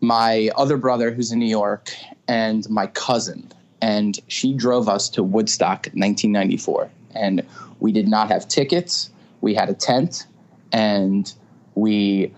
my 0.00 0.50
other 0.56 0.76
brother 0.76 1.10
who's 1.10 1.32
in 1.32 1.38
New 1.38 1.46
York, 1.46 1.90
and 2.28 2.68
my 2.70 2.86
cousin. 2.88 3.50
And 3.80 4.18
she 4.28 4.52
drove 4.54 4.88
us 4.88 5.08
to 5.10 5.22
Woodstock 5.22 5.86
1994. 5.94 6.90
And 7.14 7.44
we 7.80 7.92
did 7.92 8.06
not 8.06 8.28
have 8.28 8.46
tickets. 8.46 9.10
We 9.40 9.54
had 9.54 9.68
a 9.68 9.74
tent 9.74 10.26
and 10.72 11.32
we 11.74 12.32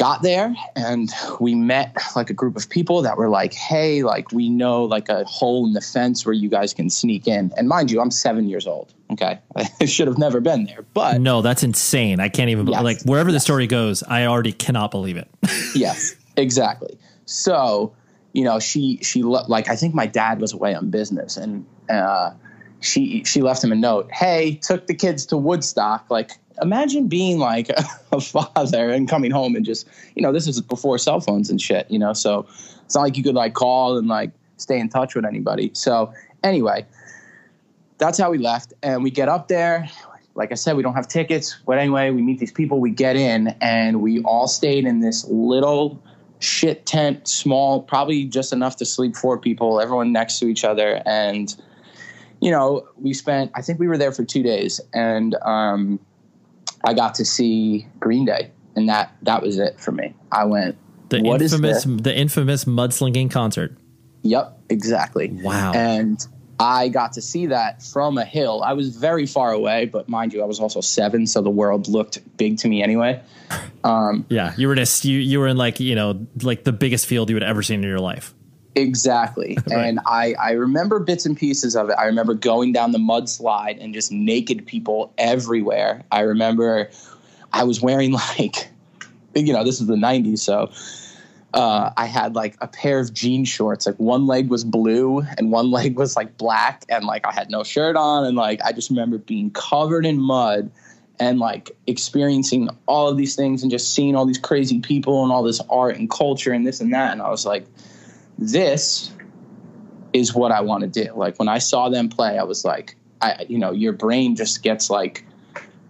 got 0.00 0.22
there 0.22 0.54
and 0.76 1.10
we 1.40 1.54
met 1.54 1.94
like 2.16 2.30
a 2.30 2.32
group 2.32 2.56
of 2.56 2.68
people 2.70 3.02
that 3.02 3.18
were 3.18 3.28
like 3.28 3.52
hey 3.52 4.02
like 4.02 4.32
we 4.32 4.48
know 4.48 4.84
like 4.84 5.08
a 5.10 5.24
hole 5.24 5.66
in 5.66 5.74
the 5.74 5.80
fence 5.80 6.24
where 6.24 6.32
you 6.32 6.48
guys 6.48 6.72
can 6.72 6.88
sneak 6.88 7.28
in 7.28 7.52
and 7.58 7.68
mind 7.68 7.90
you 7.90 8.00
i'm 8.00 8.10
seven 8.10 8.48
years 8.48 8.66
old 8.66 8.94
okay 9.12 9.38
i 9.80 9.84
should 9.84 10.08
have 10.08 10.16
never 10.16 10.40
been 10.40 10.64
there 10.64 10.82
but 10.94 11.20
No, 11.20 11.42
that's 11.42 11.62
insane. 11.62 12.18
I 12.18 12.28
can't 12.30 12.48
even 12.48 12.66
Yes. 12.66 12.82
like 12.82 13.02
wherever 13.02 13.30
the 13.30 13.40
story 13.40 13.66
goes. 13.66 14.02
I 14.02 14.24
already 14.26 14.52
cannot 14.52 14.90
believe 14.90 15.18
it. 15.18 15.28
yes 15.74 16.14
exactly 16.36 16.96
so 17.26 17.92
you 18.32 18.42
know 18.44 18.58
she 18.58 18.98
she 19.02 19.22
le- 19.22 19.44
like 19.48 19.68
i 19.68 19.76
think 19.76 19.94
my 19.94 20.06
dad 20.06 20.40
was 20.40 20.52
away 20.54 20.74
on 20.74 20.88
business 20.90 21.36
and 21.36 21.66
uh 21.90 22.30
she 22.80 23.22
she 23.24 23.42
left 23.42 23.62
him 23.62 23.72
a 23.72 23.76
note 23.76 24.08
hey 24.12 24.54
took 24.62 24.86
the 24.86 24.94
kids 24.94 25.26
to 25.26 25.36
woodstock 25.36 26.06
like 26.08 26.32
imagine 26.62 27.08
being 27.08 27.38
like 27.38 27.68
a, 27.70 27.84
a 28.16 28.20
father 28.20 28.90
and 28.90 29.08
coming 29.08 29.30
home 29.30 29.56
and 29.56 29.64
just 29.64 29.88
you 30.14 30.22
know 30.22 30.32
this 30.32 30.46
is 30.46 30.60
before 30.60 30.98
cell 30.98 31.20
phones 31.20 31.50
and 31.50 31.60
shit 31.60 31.90
you 31.90 31.98
know? 31.98 32.12
So 32.12 32.46
it's 32.84 32.94
not 32.94 33.02
like 33.02 33.16
you 33.16 33.22
could 33.22 33.34
like 33.34 33.54
call 33.54 33.96
and 33.96 34.08
like 34.08 34.30
stay 34.56 34.78
in 34.78 34.88
touch 34.88 35.14
with 35.14 35.24
anybody. 35.24 35.70
So 35.74 36.12
anyway 36.42 36.86
that's 38.00 38.18
how 38.18 38.30
we 38.30 38.38
left. 38.38 38.72
And 38.82 39.04
we 39.04 39.10
get 39.10 39.28
up 39.28 39.48
there. 39.48 39.88
Like 40.34 40.52
i 40.52 40.54
said 40.54 40.76
we 40.76 40.82
don't 40.82 40.94
have 40.94 41.08
tickets 41.08 41.58
but 41.66 41.78
anyway 41.78 42.10
we 42.10 42.22
meet 42.22 42.38
these 42.38 42.52
people 42.52 42.80
we 42.80 42.90
get 42.90 43.16
in 43.16 43.48
and 43.60 44.00
we 44.00 44.22
all 44.22 44.46
stayed 44.46 44.86
in 44.86 45.00
this 45.00 45.26
little 45.28 46.00
shit 46.38 46.86
tent 46.86 47.28
small 47.28 47.82
probably 47.82 48.24
just 48.24 48.52
enough 48.52 48.76
to 48.76 48.86
sleep 48.86 49.16
four 49.16 49.36
people 49.36 49.80
everyone 49.80 50.12
next 50.12 50.38
to 50.38 50.46
each 50.46 50.64
other. 50.64 51.02
And 51.04 51.54
you 52.40 52.50
know 52.50 52.88
we 52.96 53.12
spent 53.12 53.50
i 53.54 53.60
think 53.60 53.78
we 53.78 53.88
were 53.88 53.98
there 53.98 54.12
for 54.12 54.24
two 54.24 54.42
days. 54.42 54.80
And 54.94 55.34
um, 55.42 56.00
i 56.84 56.94
got 56.94 57.14
to 57.14 57.24
see 57.24 57.86
green 57.98 58.24
day 58.24 58.50
and 58.76 58.88
that 58.88 59.14
that 59.22 59.42
was 59.42 59.58
it 59.58 59.78
for 59.80 59.92
me 59.92 60.14
i 60.32 60.44
went 60.44 60.76
The 61.10 61.18
infamous 61.18 61.84
the 61.84 62.16
infamous 62.16 62.64
mudslinging 62.64 63.30
concert. 63.30 63.76
Yep, 64.22 64.58
exactly. 64.68 65.28
Wow. 65.32 65.72
And 65.72 66.24
I 66.58 66.88
got 66.88 67.14
to 67.14 67.22
see 67.22 67.46
that 67.46 67.82
from 67.82 68.16
a 68.18 68.24
hill. 68.24 68.62
I 68.62 68.74
was 68.74 68.96
very 68.96 69.26
far 69.26 69.50
away, 69.50 69.86
but 69.86 70.08
mind 70.08 70.32
you, 70.32 70.42
I 70.42 70.44
was 70.44 70.60
also 70.60 70.80
seven, 70.80 71.26
so 71.26 71.40
the 71.40 71.50
world 71.50 71.88
looked 71.88 72.18
big 72.36 72.58
to 72.58 72.68
me 72.68 72.82
anyway. 72.82 73.20
Um, 73.82 74.26
Yeah, 74.28 74.52
you 74.58 74.68
were 74.68 74.74
in 74.74 74.78
a, 74.78 74.86
you, 75.00 75.18
you 75.18 75.40
were 75.40 75.48
in 75.48 75.56
like 75.56 75.80
you 75.80 75.94
know 75.94 76.26
like 76.42 76.64
the 76.64 76.72
biggest 76.72 77.06
field 77.06 77.30
you 77.30 77.34
would 77.34 77.42
ever 77.42 77.62
seen 77.62 77.82
in 77.82 77.88
your 77.88 77.98
life. 77.98 78.34
Exactly. 78.74 79.58
And 79.70 80.00
I, 80.06 80.34
I 80.34 80.52
remember 80.52 80.98
bits 81.00 81.26
and 81.26 81.36
pieces 81.36 81.76
of 81.76 81.90
it. 81.90 81.96
I 81.98 82.06
remember 82.06 82.34
going 82.34 82.72
down 82.72 82.92
the 82.92 82.98
mudslide 82.98 83.82
and 83.82 83.94
just 83.94 84.12
naked 84.12 84.66
people 84.66 85.12
everywhere. 85.18 86.04
I 86.10 86.20
remember 86.20 86.90
I 87.52 87.64
was 87.64 87.80
wearing 87.80 88.12
like, 88.38 88.68
you 89.34 89.52
know, 89.52 89.64
this 89.64 89.80
is 89.80 89.86
the 89.86 89.94
90s, 89.94 90.38
so 90.40 90.70
uh, 91.52 91.90
I 91.96 92.06
had 92.06 92.34
like 92.34 92.56
a 92.60 92.68
pair 92.68 93.00
of 93.00 93.12
jean 93.12 93.44
shorts. 93.44 93.86
Like 93.86 93.96
one 93.96 94.26
leg 94.26 94.48
was 94.48 94.64
blue 94.64 95.22
and 95.38 95.50
one 95.50 95.70
leg 95.72 95.96
was 95.96 96.16
like 96.16 96.36
black, 96.36 96.84
and 96.88 97.04
like 97.04 97.26
I 97.26 97.32
had 97.32 97.50
no 97.50 97.62
shirt 97.62 97.96
on, 97.96 98.24
and 98.24 98.36
like 98.36 98.60
I 98.62 98.72
just 98.72 98.90
remember 98.90 99.18
being 99.18 99.50
covered 99.50 100.06
in 100.06 100.18
mud 100.20 100.70
and 101.18 101.38
like 101.38 101.70
experiencing 101.86 102.70
all 102.86 103.08
of 103.08 103.16
these 103.18 103.36
things 103.36 103.62
and 103.62 103.70
just 103.70 103.94
seeing 103.94 104.16
all 104.16 104.24
these 104.24 104.38
crazy 104.38 104.80
people 104.80 105.22
and 105.22 105.30
all 105.30 105.42
this 105.42 105.60
art 105.68 105.96
and 105.96 106.10
culture 106.10 106.52
and 106.52 106.66
this 106.66 106.80
and 106.80 106.94
that. 106.94 107.12
And 107.12 107.20
I 107.20 107.28
was 107.28 107.44
like, 107.44 107.66
this 108.40 109.12
is 110.12 110.34
what 110.34 110.50
I 110.50 110.62
want 110.62 110.82
to 110.82 111.04
do. 111.04 111.12
Like 111.14 111.38
when 111.38 111.48
I 111.48 111.58
saw 111.58 111.88
them 111.88 112.08
play, 112.08 112.38
I 112.38 112.42
was 112.42 112.64
like, 112.64 112.96
I, 113.20 113.44
you 113.48 113.58
know, 113.58 113.70
your 113.70 113.92
brain 113.92 114.34
just 114.34 114.62
gets 114.62 114.90
like 114.90 115.24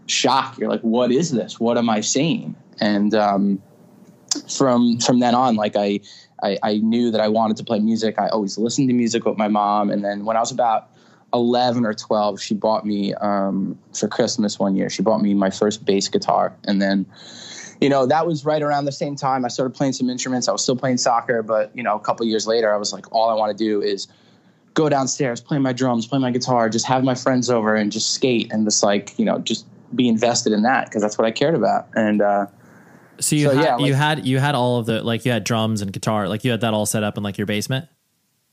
shocked. 0.07 0.59
You're 0.59 0.69
like, 0.69 0.83
what 0.83 1.13
is 1.13 1.31
this? 1.31 1.61
What 1.61 1.79
am 1.79 1.89
I 1.89 2.01
seeing? 2.01 2.57
And 2.81 3.15
um, 3.15 3.63
from 4.49 4.99
from 4.99 5.21
then 5.21 5.35
on, 5.35 5.55
like 5.55 5.77
I, 5.77 6.01
I 6.43 6.59
I 6.63 6.77
knew 6.79 7.11
that 7.13 7.21
I 7.21 7.29
wanted 7.29 7.57
to 7.59 7.65
play 7.65 7.79
music. 7.79 8.19
I 8.19 8.29
always 8.29 8.59
listened 8.59 8.89
to 8.89 8.95
music 8.95 9.25
with 9.25 9.39
my 9.39 9.49
mom. 9.49 9.91
And 9.91 10.05
then 10.05 10.25
when 10.25 10.37
I 10.37 10.41
was 10.41 10.51
about 10.51 10.91
11 11.33 11.87
or 11.87 11.95
12, 11.95 12.41
she 12.41 12.55
bought 12.55 12.85
me 12.85 13.15
um, 13.15 13.79
for 13.95 14.09
Christmas 14.09 14.59
one 14.59 14.75
year. 14.75 14.91
She 14.91 15.03
bought 15.03 15.23
me 15.23 15.35
my 15.35 15.51
first 15.51 15.85
bass 15.85 16.09
guitar, 16.09 16.53
and 16.65 16.83
then 16.83 17.07
you 17.81 17.89
know 17.89 18.07
that 18.07 18.27
was 18.27 18.45
right 18.45 18.63
around 18.63 18.85
the 18.85 18.93
same 18.93 19.17
time 19.17 19.45
I 19.45 19.49
started 19.49 19.75
playing 19.75 19.93
some 19.95 20.11
instruments. 20.11 20.49
I 20.49 20.53
was 20.53 20.63
still 20.63 20.77
playing 20.77 20.99
soccer, 20.99 21.43
but 21.43 21.71
you 21.75 21.83
know 21.83 21.97
a 21.97 22.01
couple 22.01 22.27
years 22.27 22.47
later, 22.47 22.73
I 22.73 22.77
was 22.77 22.93
like, 22.93 23.11
all 23.13 23.31
I 23.31 23.35
want 23.35 23.57
to 23.57 23.65
do 23.65 23.81
is 23.83 24.07
go 24.75 24.89
downstairs, 24.89 25.41
play 25.41 25.59
my 25.59 25.73
drums, 25.73 26.07
play 26.07 26.19
my 26.19 26.31
guitar, 26.31 26.69
just 26.69 26.87
have 26.87 27.03
my 27.05 27.15
friends 27.15 27.51
over 27.51 27.75
and 27.75 27.91
just 27.91 28.13
skate 28.13 28.53
and 28.53 28.65
just 28.67 28.83
like 28.83 29.19
you 29.19 29.25
know 29.25 29.39
just 29.41 29.67
be 29.95 30.09
invested 30.09 30.53
in 30.53 30.63
that 30.63 30.87
because 30.87 31.03
that's 31.03 31.19
what 31.19 31.27
I 31.27 31.31
cared 31.33 31.55
about. 31.57 31.89
And 31.97 32.23
uh, 32.23 32.47
So 33.19 33.35
you 33.35 33.49
So, 33.49 33.55
had, 33.57 33.65
yeah, 33.65 33.75
like- 33.77 33.87
you 33.87 33.95
had 33.95 34.27
you 34.27 34.39
had 34.39 34.55
all 34.55 34.79
of 34.79 34.87
the 34.87 35.03
like 35.03 35.25
you 35.25 35.33
had 35.33 35.45
drums 35.45 35.83
and 35.83 35.93
guitar 35.93 36.29
like 36.29 36.45
you 36.45 36.51
had 36.51 36.61
that 36.61 36.75
all 36.75 36.87
set 36.87 37.03
up 37.03 37.17
in 37.17 37.23
like 37.23 37.39
your 37.39 37.47
basement. 37.47 37.87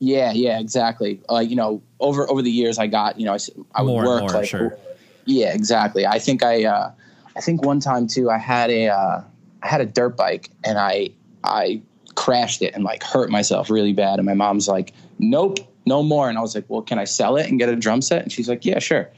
Yeah, 0.00 0.30
yeah, 0.32 0.60
exactly. 0.60 1.20
Like 1.28 1.50
you 1.50 1.56
know, 1.56 1.82
over 2.00 2.28
over 2.30 2.40
the 2.40 2.50
years, 2.50 2.78
I 2.78 2.86
got 2.86 3.18
you 3.18 3.26
know, 3.26 3.36
I 3.74 3.82
would 3.82 3.88
More 3.88 4.02
and 4.02 4.08
work 4.08 4.20
more, 4.20 4.30
like 4.30 4.48
sure. 4.48 4.78
yeah, 5.24 5.52
exactly. 5.52 6.06
I 6.06 6.18
think 6.20 6.42
I 6.44 6.64
uh, 6.64 6.92
I 7.38 7.40
think 7.40 7.64
one 7.64 7.78
time 7.80 8.06
too, 8.08 8.30
I 8.30 8.36
had 8.38 8.68
a 8.70 8.88
uh, 8.88 9.22
I 9.62 9.66
had 9.66 9.80
a 9.80 9.86
dirt 9.86 10.16
bike 10.16 10.50
and 10.64 10.76
I 10.76 11.10
I 11.44 11.80
crashed 12.16 12.62
it 12.62 12.74
and 12.74 12.82
like 12.84 13.02
hurt 13.02 13.30
myself 13.30 13.70
really 13.70 13.92
bad. 13.92 14.18
And 14.18 14.26
my 14.26 14.34
mom's 14.34 14.66
like, 14.66 14.92
"Nope, 15.20 15.58
no 15.86 16.02
more." 16.02 16.28
And 16.28 16.36
I 16.36 16.40
was 16.40 16.54
like, 16.54 16.64
"Well, 16.68 16.82
can 16.82 16.98
I 16.98 17.04
sell 17.04 17.36
it 17.36 17.48
and 17.48 17.58
get 17.58 17.68
a 17.68 17.76
drum 17.76 18.02
set?" 18.02 18.22
And 18.22 18.32
she's 18.32 18.48
like, 18.48 18.64
"Yeah, 18.64 18.80
sure." 18.80 19.08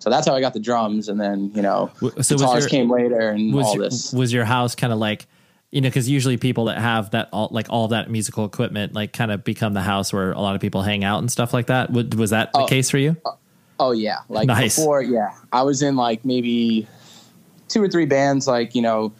So 0.00 0.10
that's 0.10 0.26
how 0.26 0.34
I 0.34 0.40
got 0.40 0.54
the 0.54 0.60
drums, 0.60 1.08
and 1.08 1.20
then 1.20 1.50
you 1.54 1.60
know, 1.62 1.90
so 2.22 2.36
guitars 2.36 2.64
your- 2.64 2.68
came 2.70 2.90
later 2.90 3.28
and 3.30 3.52
Was 3.52 3.66
all 3.66 3.74
your, 3.74 3.84
this. 3.84 4.12
was 4.12 4.32
your 4.32 4.44
house 4.46 4.74
kind 4.74 4.92
of 4.92 4.98
like 4.98 5.26
you 5.70 5.82
know 5.82 5.88
because 5.88 6.08
usually 6.08 6.38
people 6.38 6.66
that 6.66 6.78
have 6.78 7.10
that 7.10 7.28
all 7.32 7.48
like 7.50 7.66
all 7.68 7.88
that 7.88 8.10
musical 8.10 8.46
equipment 8.46 8.94
like 8.94 9.12
kind 9.12 9.30
of 9.30 9.44
become 9.44 9.74
the 9.74 9.82
house 9.82 10.10
where 10.12 10.32
a 10.32 10.40
lot 10.40 10.54
of 10.54 10.62
people 10.62 10.80
hang 10.82 11.04
out 11.04 11.18
and 11.18 11.30
stuff 11.30 11.52
like 11.52 11.66
that. 11.66 11.90
Was, 11.90 12.06
was 12.16 12.30
that 12.30 12.52
the 12.54 12.60
Oh. 12.60 12.66
case 12.66 12.88
for 12.88 12.96
you? 12.98 13.16
Oh 13.80 13.90
yeah, 13.92 14.18
like 14.28 14.46
Nice. 14.46 14.76
before, 14.76 15.02
yeah. 15.02 15.32
I 15.52 15.62
was 15.62 15.82
in 15.82 15.94
like 15.96 16.24
maybe 16.24 16.88
two 17.68 17.82
or 17.82 17.88
three 17.88 18.06
bands, 18.06 18.46
like 18.46 18.74
you 18.74 18.82
know, 18.82 19.12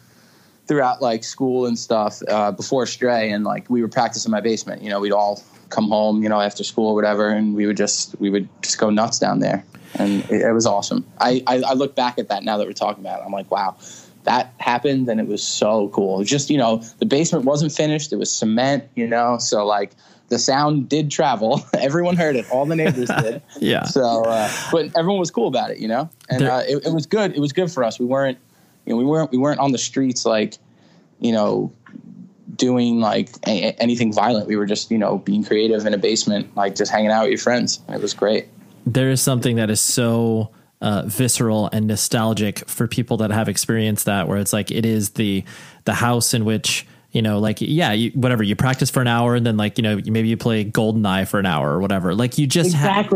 throughout 0.67 1.01
like 1.01 1.23
school 1.23 1.65
and 1.65 1.77
stuff 1.77 2.21
uh, 2.27 2.51
before 2.51 2.85
Stray, 2.85 3.31
and 3.31 3.43
like 3.43 3.69
we 3.69 3.81
would 3.81 3.91
practice 3.91 4.25
in 4.25 4.31
my 4.31 4.41
basement. 4.41 4.81
You 4.81 4.89
know, 4.89 4.99
we'd 4.99 5.11
all 5.13 5.43
come 5.69 5.87
home, 5.87 6.23
you 6.23 6.29
know, 6.29 6.41
after 6.41 6.63
school 6.63 6.89
or 6.89 6.95
whatever, 6.95 7.29
and 7.29 7.55
we 7.55 7.65
would 7.65 7.77
just 7.77 8.19
we 8.19 8.29
would 8.29 8.47
just 8.61 8.77
go 8.77 8.89
nuts 8.89 9.19
down 9.19 9.39
there, 9.39 9.63
and 9.95 10.23
it, 10.29 10.41
it 10.41 10.53
was 10.53 10.65
awesome. 10.65 11.05
I, 11.19 11.43
I 11.47 11.61
I 11.61 11.73
look 11.73 11.95
back 11.95 12.17
at 12.19 12.27
that 12.29 12.43
now 12.43 12.57
that 12.57 12.67
we're 12.67 12.73
talking 12.73 13.03
about 13.03 13.21
it. 13.21 13.25
I'm 13.25 13.31
like, 13.31 13.49
wow. 13.51 13.75
That 14.23 14.53
happened 14.57 15.07
and 15.07 15.19
it 15.19 15.27
was 15.27 15.41
so 15.41 15.87
cool. 15.89 16.15
It 16.15 16.19
was 16.19 16.29
just, 16.29 16.49
you 16.49 16.57
know, 16.57 16.83
the 16.99 17.05
basement 17.05 17.45
wasn't 17.45 17.71
finished. 17.71 18.11
It 18.11 18.17
was 18.17 18.29
cement, 18.29 18.83
you 18.93 19.07
know, 19.07 19.37
so 19.39 19.65
like 19.65 19.91
the 20.29 20.39
sound 20.39 20.89
did 20.89 21.09
travel. 21.11 21.61
Everyone 21.73 22.15
heard 22.15 22.35
it. 22.35 22.49
All 22.51 22.65
the 22.65 22.75
neighbors 22.75 23.09
did. 23.21 23.41
Yeah. 23.59 23.83
So, 23.83 24.23
uh, 24.25 24.49
but 24.71 24.85
everyone 24.95 25.19
was 25.19 25.31
cool 25.31 25.47
about 25.47 25.71
it, 25.71 25.79
you 25.79 25.87
know, 25.87 26.09
and 26.29 26.43
uh, 26.43 26.61
it, 26.67 26.85
it 26.85 26.93
was 26.93 27.05
good. 27.05 27.33
It 27.35 27.39
was 27.39 27.51
good 27.51 27.71
for 27.71 27.83
us. 27.83 27.99
We 27.99 28.05
weren't, 28.05 28.37
you 28.85 28.93
know, 28.93 28.97
we 28.97 29.05
weren't 29.05 29.31
we 29.31 29.37
weren't 29.37 29.59
on 29.59 29.71
the 29.71 29.77
streets 29.77 30.25
like, 30.25 30.57
you 31.19 31.31
know, 31.33 31.71
doing 32.55 32.99
like 32.99 33.29
a- 33.47 33.73
anything 33.81 34.13
violent. 34.13 34.47
We 34.47 34.55
were 34.55 34.65
just, 34.65 34.91
you 34.91 34.97
know, 34.97 35.17
being 35.17 35.43
creative 35.43 35.85
in 35.85 35.93
a 35.93 35.97
basement, 35.97 36.55
like 36.55 36.75
just 36.75 36.91
hanging 36.91 37.11
out 37.11 37.23
with 37.23 37.31
your 37.31 37.39
friends. 37.39 37.79
It 37.89 38.01
was 38.01 38.13
great. 38.13 38.47
there 38.85 39.09
is 39.09 39.21
something 39.21 39.57
that 39.57 39.69
is 39.69 39.81
so 39.81 40.51
uh, 40.81 41.03
visceral 41.05 41.69
and 41.73 41.87
nostalgic 41.87 42.59
for 42.69 42.87
people 42.87 43.17
that 43.17 43.31
have 43.31 43.49
experienced 43.49 44.05
that 44.05 44.27
where 44.27 44.37
it's 44.37 44.53
like 44.53 44.71
it 44.71 44.85
is 44.85 45.11
the 45.11 45.43
the 45.83 45.93
house 45.93 46.33
in 46.33 46.45
which 46.45 46.85
you 47.11 47.21
know 47.23 47.39
like 47.39 47.57
yeah 47.59 47.91
you, 47.91 48.11
whatever 48.11 48.43
you 48.43 48.55
practice 48.55 48.89
for 48.91 49.01
an 49.01 49.07
hour 49.07 49.33
and 49.33 49.43
then 49.45 49.57
like 49.57 49.77
you 49.79 49.81
know 49.81 49.95
maybe 50.05 50.27
you 50.27 50.37
play 50.37 50.63
goldeneye 50.63 51.27
for 51.27 51.39
an 51.39 51.45
hour 51.47 51.71
or 51.71 51.79
whatever 51.79 52.13
like 52.13 52.37
you 52.37 52.45
just 52.45 52.75
ha- 52.75 53.07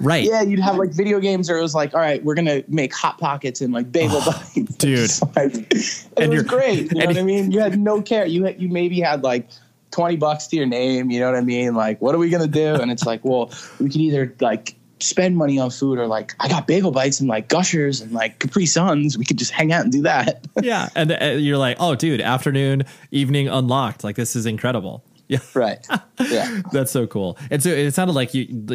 right 0.00 0.24
Yeah, 0.24 0.40
you'd 0.42 0.60
have 0.60 0.76
like 0.76 0.90
video 0.90 1.20
games, 1.20 1.50
or 1.50 1.58
it 1.58 1.62
was 1.62 1.74
like, 1.74 1.92
all 1.94 2.00
right, 2.00 2.24
we're 2.24 2.34
gonna 2.34 2.62
make 2.68 2.94
hot 2.94 3.18
pockets 3.18 3.60
and 3.60 3.72
like 3.74 3.92
bagel 3.92 4.18
oh, 4.22 4.42
bites, 4.54 4.74
dude. 4.78 5.10
Like- 5.36 5.54
and 5.54 5.54
And 5.54 5.72
it 5.72 6.28
was 6.28 6.34
you're- 6.34 6.44
great. 6.44 6.92
You 6.92 7.00
know 7.00 7.06
what 7.06 7.16
I 7.18 7.22
mean? 7.22 7.50
You 7.52 7.60
had 7.60 7.78
no 7.78 8.00
care. 8.00 8.24
You 8.26 8.44
had, 8.44 8.60
you 8.60 8.68
maybe 8.68 9.00
had 9.00 9.22
like 9.22 9.48
twenty 9.90 10.16
bucks 10.16 10.46
to 10.48 10.56
your 10.56 10.66
name. 10.66 11.10
You 11.10 11.20
know 11.20 11.26
what 11.30 11.36
I 11.36 11.42
mean? 11.42 11.74
Like, 11.74 12.00
what 12.00 12.14
are 12.14 12.18
we 12.18 12.30
gonna 12.30 12.46
do? 12.48 12.74
And 12.76 12.90
it's 12.90 13.04
like, 13.04 13.22
well, 13.24 13.52
we 13.78 13.90
can 13.90 14.00
either 14.00 14.34
like 14.40 14.74
spend 15.02 15.36
money 15.36 15.58
on 15.58 15.70
food 15.70 15.98
or 15.98 16.06
like 16.06 16.34
I 16.40 16.48
got 16.48 16.66
bagel 16.66 16.90
bites 16.90 17.20
and 17.20 17.28
like 17.28 17.48
gushers 17.48 18.00
and 18.00 18.12
like 18.12 18.38
Capri 18.38 18.66
Suns. 18.66 19.18
We 19.18 19.24
could 19.24 19.38
just 19.38 19.50
hang 19.50 19.72
out 19.72 19.82
and 19.82 19.92
do 19.92 20.02
that. 20.02 20.46
yeah, 20.62 20.88
and 20.94 21.12
uh, 21.12 21.24
you're 21.38 21.58
like, 21.58 21.76
oh, 21.80 21.94
dude, 21.94 22.20
afternoon, 22.20 22.84
evening 23.10 23.48
unlocked. 23.48 24.04
Like 24.04 24.16
this 24.16 24.36
is 24.36 24.46
incredible. 24.46 25.04
Yeah, 25.28 25.38
right. 25.54 25.78
Yeah, 26.20 26.60
that's 26.72 26.90
so 26.90 27.06
cool. 27.06 27.38
And 27.50 27.62
so 27.62 27.70
it 27.70 27.92
sounded 27.92 28.12
like 28.12 28.34
you 28.34 28.66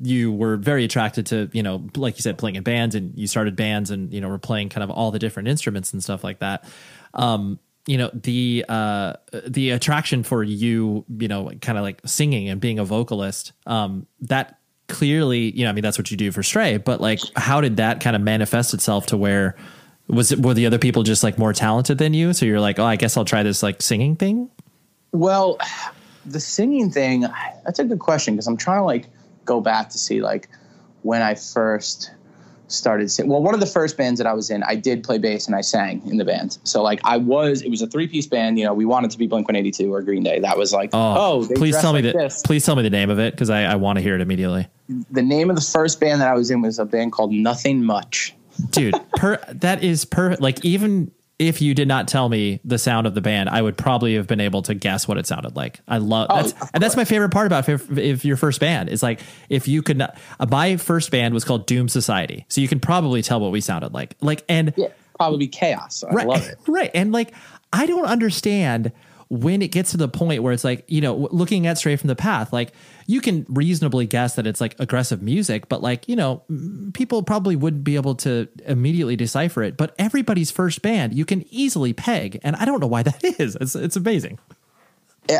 you 0.00 0.32
were 0.32 0.56
very 0.56 0.84
attracted 0.84 1.26
to 1.26 1.50
you 1.52 1.62
know, 1.62 1.86
like 1.96 2.16
you 2.16 2.22
said, 2.22 2.38
playing 2.38 2.56
in 2.56 2.62
bands, 2.62 2.94
and 2.94 3.18
you 3.18 3.26
started 3.26 3.56
bands, 3.56 3.90
and 3.90 4.10
you 4.14 4.22
know, 4.22 4.28
were 4.28 4.38
playing 4.38 4.70
kind 4.70 4.82
of 4.82 4.90
all 4.90 5.10
the 5.10 5.18
different 5.18 5.48
instruments 5.48 5.92
and 5.92 6.02
stuff 6.02 6.24
like 6.24 6.38
that. 6.38 6.64
Um, 7.12 7.58
you 7.88 7.96
know 7.96 8.10
the 8.12 8.64
uh 8.68 9.14
the 9.46 9.70
attraction 9.70 10.22
for 10.22 10.44
you 10.44 11.06
you 11.08 11.26
know 11.26 11.50
kind 11.62 11.78
of 11.78 11.82
like 11.82 12.00
singing 12.04 12.48
and 12.50 12.60
being 12.60 12.78
a 12.78 12.84
vocalist 12.84 13.52
um 13.66 14.06
that 14.20 14.57
clearly 14.88 15.50
you 15.50 15.64
know 15.64 15.70
i 15.70 15.72
mean 15.72 15.82
that's 15.82 15.98
what 15.98 16.10
you 16.10 16.16
do 16.16 16.32
for 16.32 16.42
stray 16.42 16.78
but 16.78 17.00
like 17.00 17.20
how 17.36 17.60
did 17.60 17.76
that 17.76 18.00
kind 18.00 18.16
of 18.16 18.22
manifest 18.22 18.72
itself 18.72 19.06
to 19.06 19.16
where 19.16 19.54
was 20.08 20.32
it 20.32 20.40
were 20.40 20.54
the 20.54 20.66
other 20.66 20.78
people 20.78 21.02
just 21.02 21.22
like 21.22 21.38
more 21.38 21.52
talented 21.52 21.98
than 21.98 22.14
you? 22.14 22.32
So 22.32 22.46
you're 22.46 22.60
like 22.60 22.78
oh 22.78 22.84
i 22.84 22.96
guess 22.96 23.16
i'll 23.16 23.24
try 23.24 23.42
this 23.42 23.62
like 23.62 23.82
singing 23.82 24.16
thing? 24.16 24.50
Well 25.12 25.58
the 26.26 26.40
singing 26.40 26.90
thing 26.90 27.24
that's 27.64 27.78
a 27.78 27.84
good 27.84 27.98
question 28.00 28.34
because 28.34 28.46
i'm 28.46 28.56
trying 28.56 28.80
to 28.80 28.84
like 28.84 29.06
go 29.44 29.60
back 29.60 29.90
to 29.90 29.98
see 29.98 30.20
like 30.20 30.48
when 31.02 31.22
i 31.22 31.34
first 31.34 32.10
started 32.68 33.10
singing. 33.10 33.30
Well, 33.30 33.42
one 33.42 33.54
of 33.54 33.60
the 33.60 33.66
first 33.66 33.96
bands 33.96 34.18
that 34.18 34.26
I 34.26 34.32
was 34.32 34.50
in, 34.50 34.62
I 34.62 34.74
did 34.74 35.02
play 35.02 35.18
bass 35.18 35.46
and 35.46 35.56
I 35.56 35.60
sang 35.62 36.02
in 36.06 36.16
the 36.16 36.24
band. 36.24 36.58
So 36.64 36.82
like 36.82 37.00
I 37.04 37.16
was, 37.16 37.62
it 37.62 37.70
was 37.70 37.82
a 37.82 37.86
three 37.86 38.06
piece 38.06 38.26
band. 38.26 38.58
You 38.58 38.64
know, 38.64 38.74
we 38.74 38.84
wanted 38.84 39.10
to 39.10 39.18
be 39.18 39.26
Blink 39.26 39.48
One 39.48 39.56
Eighty 39.56 39.70
Two 39.70 39.92
or 39.92 40.02
Green 40.02 40.22
Day. 40.22 40.38
That 40.38 40.56
was 40.56 40.72
like, 40.72 40.90
oh, 40.92 41.42
oh 41.42 41.48
please 41.56 41.78
tell 41.80 41.92
like 41.92 42.04
me 42.04 42.12
that. 42.12 42.40
Please 42.44 42.64
tell 42.64 42.76
me 42.76 42.82
the 42.82 42.90
name 42.90 43.10
of 43.10 43.18
it 43.18 43.32
because 43.34 43.50
I, 43.50 43.64
I 43.64 43.74
want 43.76 43.96
to 43.96 44.02
hear 44.02 44.14
it 44.14 44.20
immediately. 44.20 44.68
The 45.10 45.22
name 45.22 45.50
of 45.50 45.56
the 45.56 45.62
first 45.62 46.00
band 46.00 46.20
that 46.20 46.28
I 46.28 46.34
was 46.34 46.50
in 46.50 46.62
was 46.62 46.78
a 46.78 46.84
band 46.84 47.12
called 47.12 47.32
Nothing 47.32 47.84
Much. 47.84 48.34
Dude, 48.70 48.94
per 49.16 49.38
that 49.48 49.82
is 49.84 50.04
per 50.04 50.34
like 50.36 50.64
even 50.64 51.12
if 51.38 51.62
you 51.62 51.72
did 51.72 51.86
not 51.86 52.08
tell 52.08 52.28
me 52.28 52.60
the 52.64 52.78
sound 52.78 53.06
of 53.06 53.14
the 53.14 53.20
band, 53.20 53.48
I 53.48 53.62
would 53.62 53.76
probably 53.76 54.16
have 54.16 54.26
been 54.26 54.40
able 54.40 54.62
to 54.62 54.74
guess 54.74 55.06
what 55.06 55.18
it 55.18 55.26
sounded 55.26 55.54
like. 55.54 55.80
I 55.86 55.98
love 55.98 56.26
oh, 56.30 56.42
that's 56.42 56.70
and 56.74 56.82
that's 56.82 56.96
my 56.96 57.04
favorite 57.04 57.30
part 57.30 57.46
about 57.46 57.68
if, 57.68 57.96
if, 57.96 58.24
your 58.24 58.36
first 58.36 58.58
band 58.58 58.88
is 58.88 59.02
like 59.02 59.20
if 59.48 59.68
you 59.68 59.82
could 59.82 59.98
not. 59.98 60.18
Uh, 60.40 60.46
my 60.50 60.76
first 60.76 61.10
band 61.10 61.34
was 61.34 61.44
called 61.44 61.66
Doom 61.66 61.88
Society, 61.88 62.44
so 62.48 62.60
you 62.60 62.66
can 62.66 62.80
probably 62.80 63.22
tell 63.22 63.38
what 63.40 63.52
we 63.52 63.60
sounded 63.60 63.94
like. 63.94 64.16
Like 64.20 64.44
and 64.48 64.74
yeah, 64.76 64.88
probably 65.16 65.46
chaos. 65.46 66.02
I 66.02 66.12
right, 66.12 66.26
love 66.26 66.46
it. 66.48 66.58
Right, 66.66 66.90
and 66.92 67.12
like 67.12 67.32
I 67.72 67.86
don't 67.86 68.06
understand 68.06 68.90
when 69.28 69.62
it 69.62 69.68
gets 69.68 69.92
to 69.92 69.96
the 69.96 70.08
point 70.08 70.42
where 70.42 70.52
it's 70.52 70.64
like 70.64 70.84
you 70.88 71.00
know 71.00 71.28
looking 71.30 71.68
at 71.68 71.78
Stray 71.78 71.94
from 71.94 72.08
the 72.08 72.16
Path, 72.16 72.52
like 72.52 72.72
you 73.08 73.22
can 73.22 73.46
reasonably 73.48 74.06
guess 74.06 74.34
that 74.34 74.46
it's 74.46 74.60
like 74.60 74.76
aggressive 74.78 75.22
music, 75.22 75.66
but 75.70 75.82
like, 75.82 76.06
you 76.06 76.14
know, 76.14 76.42
people 76.92 77.22
probably 77.22 77.56
wouldn't 77.56 77.82
be 77.82 77.96
able 77.96 78.14
to 78.14 78.46
immediately 78.66 79.16
decipher 79.16 79.62
it. 79.62 79.78
But 79.78 79.94
everybody's 79.98 80.50
first 80.50 80.82
band, 80.82 81.14
you 81.14 81.24
can 81.24 81.46
easily 81.48 81.94
peg. 81.94 82.38
And 82.42 82.54
I 82.56 82.66
don't 82.66 82.80
know 82.80 82.86
why 82.86 83.02
that 83.04 83.24
is. 83.24 83.56
It's, 83.56 83.74
it's 83.74 83.96
amazing. 83.96 84.38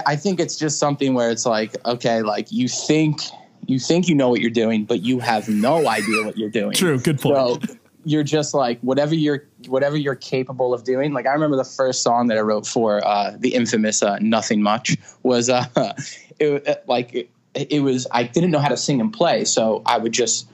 I 0.06 0.16
think 0.16 0.40
it's 0.40 0.56
just 0.56 0.78
something 0.78 1.12
where 1.12 1.30
it's 1.30 1.44
like, 1.44 1.76
okay, 1.86 2.22
like 2.22 2.50
you 2.50 2.68
think 2.68 3.20
you 3.66 3.78
think 3.78 4.08
you 4.08 4.14
know 4.14 4.30
what 4.30 4.40
you're 4.40 4.50
doing, 4.50 4.86
but 4.86 5.02
you 5.02 5.18
have 5.18 5.46
no 5.50 5.88
idea 5.88 6.24
what 6.24 6.38
you're 6.38 6.48
doing. 6.48 6.72
True, 6.72 6.98
good 6.98 7.20
point. 7.20 7.36
So 7.36 7.76
you're 8.06 8.22
just 8.22 8.54
like 8.54 8.80
whatever 8.80 9.14
you're 9.14 9.46
whatever 9.66 9.96
you're 9.96 10.14
capable 10.14 10.72
of 10.72 10.84
doing. 10.84 11.12
Like 11.12 11.26
I 11.26 11.32
remember 11.32 11.56
the 11.56 11.64
first 11.64 12.02
song 12.02 12.28
that 12.28 12.38
I 12.38 12.40
wrote 12.40 12.66
for 12.66 13.06
uh, 13.06 13.36
the 13.38 13.54
infamous 13.54 14.02
uh, 14.02 14.18
"Nothing 14.20 14.62
Much" 14.62 14.96
was 15.22 15.50
uh, 15.50 15.66
it, 16.38 16.84
like 16.86 17.14
it, 17.14 17.30
it 17.70 17.80
was 17.80 18.06
I 18.10 18.24
didn't 18.24 18.50
know 18.50 18.58
how 18.58 18.68
to 18.68 18.76
sing 18.76 19.00
and 19.00 19.12
play, 19.12 19.44
so 19.44 19.82
I 19.86 19.98
would 19.98 20.12
just 20.12 20.48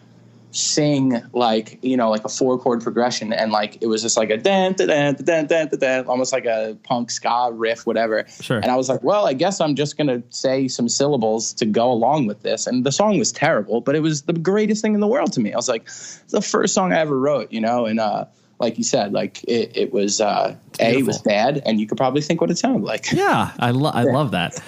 sing 0.55 1.21
like 1.33 1.81
you 1.83 1.97
know 1.97 2.09
like 2.11 2.25
a 2.25 2.29
four 2.29 2.57
chord 2.57 2.81
progression 2.81 3.33
and 3.33 3.51
like 3.51 3.77
it 3.83 3.89
was 3.89 4.03
just 4.03 4.17
like 4.17 4.31
a 4.31 4.37
dan 4.37 4.73
dan 4.75 5.17
dan 5.17 5.47
dan 5.47 5.69
dan 5.69 6.07
almost 6.07 6.33
like 6.33 6.45
a 6.45 6.79
punk 6.85 7.11
ska 7.11 7.51
riff 7.53 7.85
whatever 7.87 8.25
sure. 8.41 8.59
and 8.59 8.67
i 8.67 8.77
was 8.77 8.89
like 8.89 9.03
well 9.03 9.27
i 9.27 9.33
guess 9.33 9.61
i'm 9.61 9.75
just 9.75 9.97
gonna 9.97 10.23
say 10.31 10.69
some 10.69 10.89
syllables 10.89 11.53
to 11.53 11.67
go 11.67 11.91
along 11.91 12.29
with 12.29 12.43
this 12.43 12.69
and 12.69 12.87
the 12.87 12.93
song 12.93 13.19
was 13.19 13.33
terrible 13.33 13.81
but 13.81 13.97
it 13.97 14.01
was 14.01 14.23
the 14.23 14.33
greatest 14.33 14.81
thing 14.81 14.95
in 14.95 15.01
the 15.01 15.09
world 15.09 15.33
to 15.33 15.41
me 15.41 15.53
i 15.53 15.57
was 15.57 15.69
like 15.69 15.87
the 16.29 16.41
first 16.41 16.73
song 16.73 16.93
i 16.93 17.01
ever 17.01 17.19
wrote 17.19 17.51
you 17.51 17.61
know 17.61 17.87
and 17.87 17.99
uh 17.99 18.25
like 18.61 18.79
you 18.79 18.85
said, 18.85 19.13
like 19.13 19.43
it, 19.45 19.77
it 19.77 19.93
was 19.93 20.21
uh, 20.21 20.57
a 20.81 20.99
it 20.99 21.05
was 21.05 21.21
bad, 21.21 21.61
and 21.67 21.81
you 21.81 21.87
could 21.87 21.99
probably 21.99 22.23
think 22.23 22.41
what 22.41 22.51
it 22.51 22.57
sounded 22.57 22.85
like. 22.85 23.11
Yeah, 23.13 23.53
I 23.59 23.73
lo- 23.73 23.91
I 23.91 24.05
yeah. 24.05 24.13
love 24.13 24.31
that. 24.31 24.63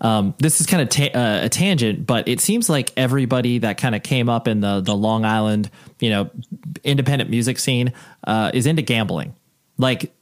Um, 0.00 0.34
this 0.38 0.60
is 0.60 0.66
kind 0.66 0.82
of 0.82 0.88
ta- 0.88 1.18
uh, 1.18 1.44
a 1.44 1.48
tangent, 1.48 2.06
but 2.06 2.26
it 2.26 2.40
seems 2.40 2.68
like 2.68 2.92
everybody 2.96 3.58
that 3.58 3.76
kind 3.76 3.94
of 3.94 4.02
came 4.02 4.28
up 4.28 4.48
in 4.48 4.60
the 4.60 4.80
the 4.80 4.94
Long 4.94 5.24
Island, 5.24 5.70
you 5.98 6.10
know, 6.10 6.30
independent 6.84 7.30
music 7.30 7.58
scene 7.58 7.92
uh, 8.26 8.50
is 8.54 8.66
into 8.66 8.82
gambling, 8.82 9.34
like 9.76 10.12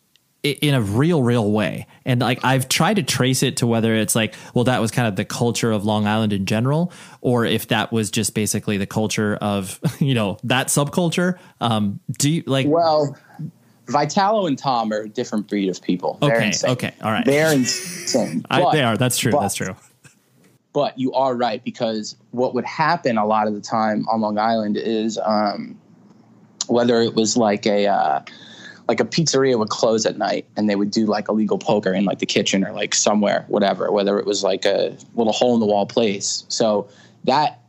in 0.43 0.75
a 0.75 0.81
real, 0.81 1.23
real 1.23 1.51
way. 1.51 1.87
And 2.05 2.21
like 2.21 2.45
I've 2.45 2.69
tried 2.69 2.95
to 2.95 3.03
trace 3.03 3.43
it 3.43 3.59
to 3.59 3.67
whether 3.67 3.95
it's 3.95 4.15
like, 4.15 4.35
well, 4.55 4.65
that 4.65 4.81
was 4.81 4.91
kind 4.91 5.09
of 5.09 5.17
the 5.17 5.25
culture 5.25 5.73
of 5.73 5.85
Long 5.85 6.07
Island 6.07 6.33
in 6.33 6.47
general, 6.47 6.93
or 7.21 7.45
if 7.45 7.69
that 7.69 7.93
was 7.93 8.11
just 8.11 8.35
basically 8.35 8.77
the 8.77 8.87
culture 8.87 9.37
of 9.37 9.81
you 10.01 10.15
know 10.15 10.39
that 10.45 10.69
subculture. 10.69 11.39
Um, 11.61 12.01
do 12.19 12.31
you 12.31 12.43
like? 12.47 12.67
Well, 12.69 13.17
Vitalo 13.89 14.47
and 14.47 14.59
Tom 14.59 14.93
are 14.93 15.03
a 15.03 15.09
different 15.09 15.49
breed 15.49 15.69
of 15.69 15.81
people. 15.81 16.19
They're 16.21 16.37
okay. 16.37 16.47
Insane. 16.49 16.71
Okay. 16.71 16.95
All 17.03 17.11
right. 17.11 17.25
They're 17.25 17.53
insane. 17.55 18.45
But, 18.49 18.63
I, 18.63 18.73
they 18.73 18.83
are. 18.83 18.97
That's 18.97 19.19
true. 19.19 19.33
But, 19.33 19.41
That's 19.41 19.55
true. 19.55 19.75
But 20.73 20.99
you 20.99 21.13
are 21.15 21.35
right 21.35 21.65
because 21.65 22.15
what 22.31 22.55
would 22.55 22.67
happen 22.67 23.17
a 23.17 23.27
lot 23.27 23.49
of 23.49 23.55
the 23.55 23.61
time 23.61 24.07
on 24.09 24.21
Long 24.21 24.39
Island 24.39 24.77
is 24.77 25.19
um, 25.25 25.79
whether 26.69 27.01
it 27.01 27.15
was 27.15 27.37
like 27.37 27.67
a 27.67 27.87
uh, 27.87 28.21
like 28.87 29.01
a 29.01 29.05
pizzeria 29.05 29.59
would 29.59 29.71
close 29.71 30.05
at 30.07 30.19
night 30.19 30.47
and 30.57 30.69
they 30.69 30.77
would 30.77 30.91
do 30.91 31.07
like 31.07 31.29
illegal 31.29 31.59
poker 31.59 31.93
in 31.93 32.05
like 32.05 32.19
the 32.19 32.27
kitchen 32.27 32.65
or 32.65 32.73
like 32.73 32.95
somewhere, 32.95 33.45
whatever. 33.49 33.91
Whether 33.91 34.19
it 34.19 34.27
was 34.27 34.45
like 34.45 34.67
a 34.67 34.97
little 35.15 35.33
hole 35.33 35.55
in 35.55 35.61
the 35.61 35.67
wall 35.67 35.87
place. 35.87 36.45
So 36.49 36.89
that 37.25 37.61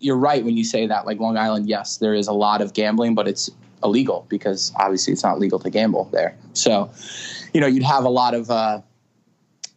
you're 0.00 0.16
right 0.16 0.44
when 0.44 0.56
you 0.56 0.64
say 0.64 0.86
that. 0.86 1.06
Like 1.06 1.20
Long 1.20 1.36
Island, 1.36 1.68
yes, 1.68 1.98
there 1.98 2.14
is 2.14 2.26
a 2.26 2.32
lot 2.32 2.60
of 2.60 2.72
gambling, 2.74 3.14
but 3.14 3.28
it's 3.28 3.50
illegal 3.82 4.26
because 4.28 4.72
obviously 4.76 5.12
it's 5.12 5.22
not 5.22 5.38
legal 5.38 5.58
to 5.58 5.70
gamble 5.70 6.04
there. 6.12 6.36
So, 6.52 6.90
you 7.52 7.60
know, 7.60 7.66
you'd 7.66 7.82
have 7.82 8.04
a 8.04 8.08
lot 8.08 8.34
of 8.34 8.50
uh, 8.50 8.80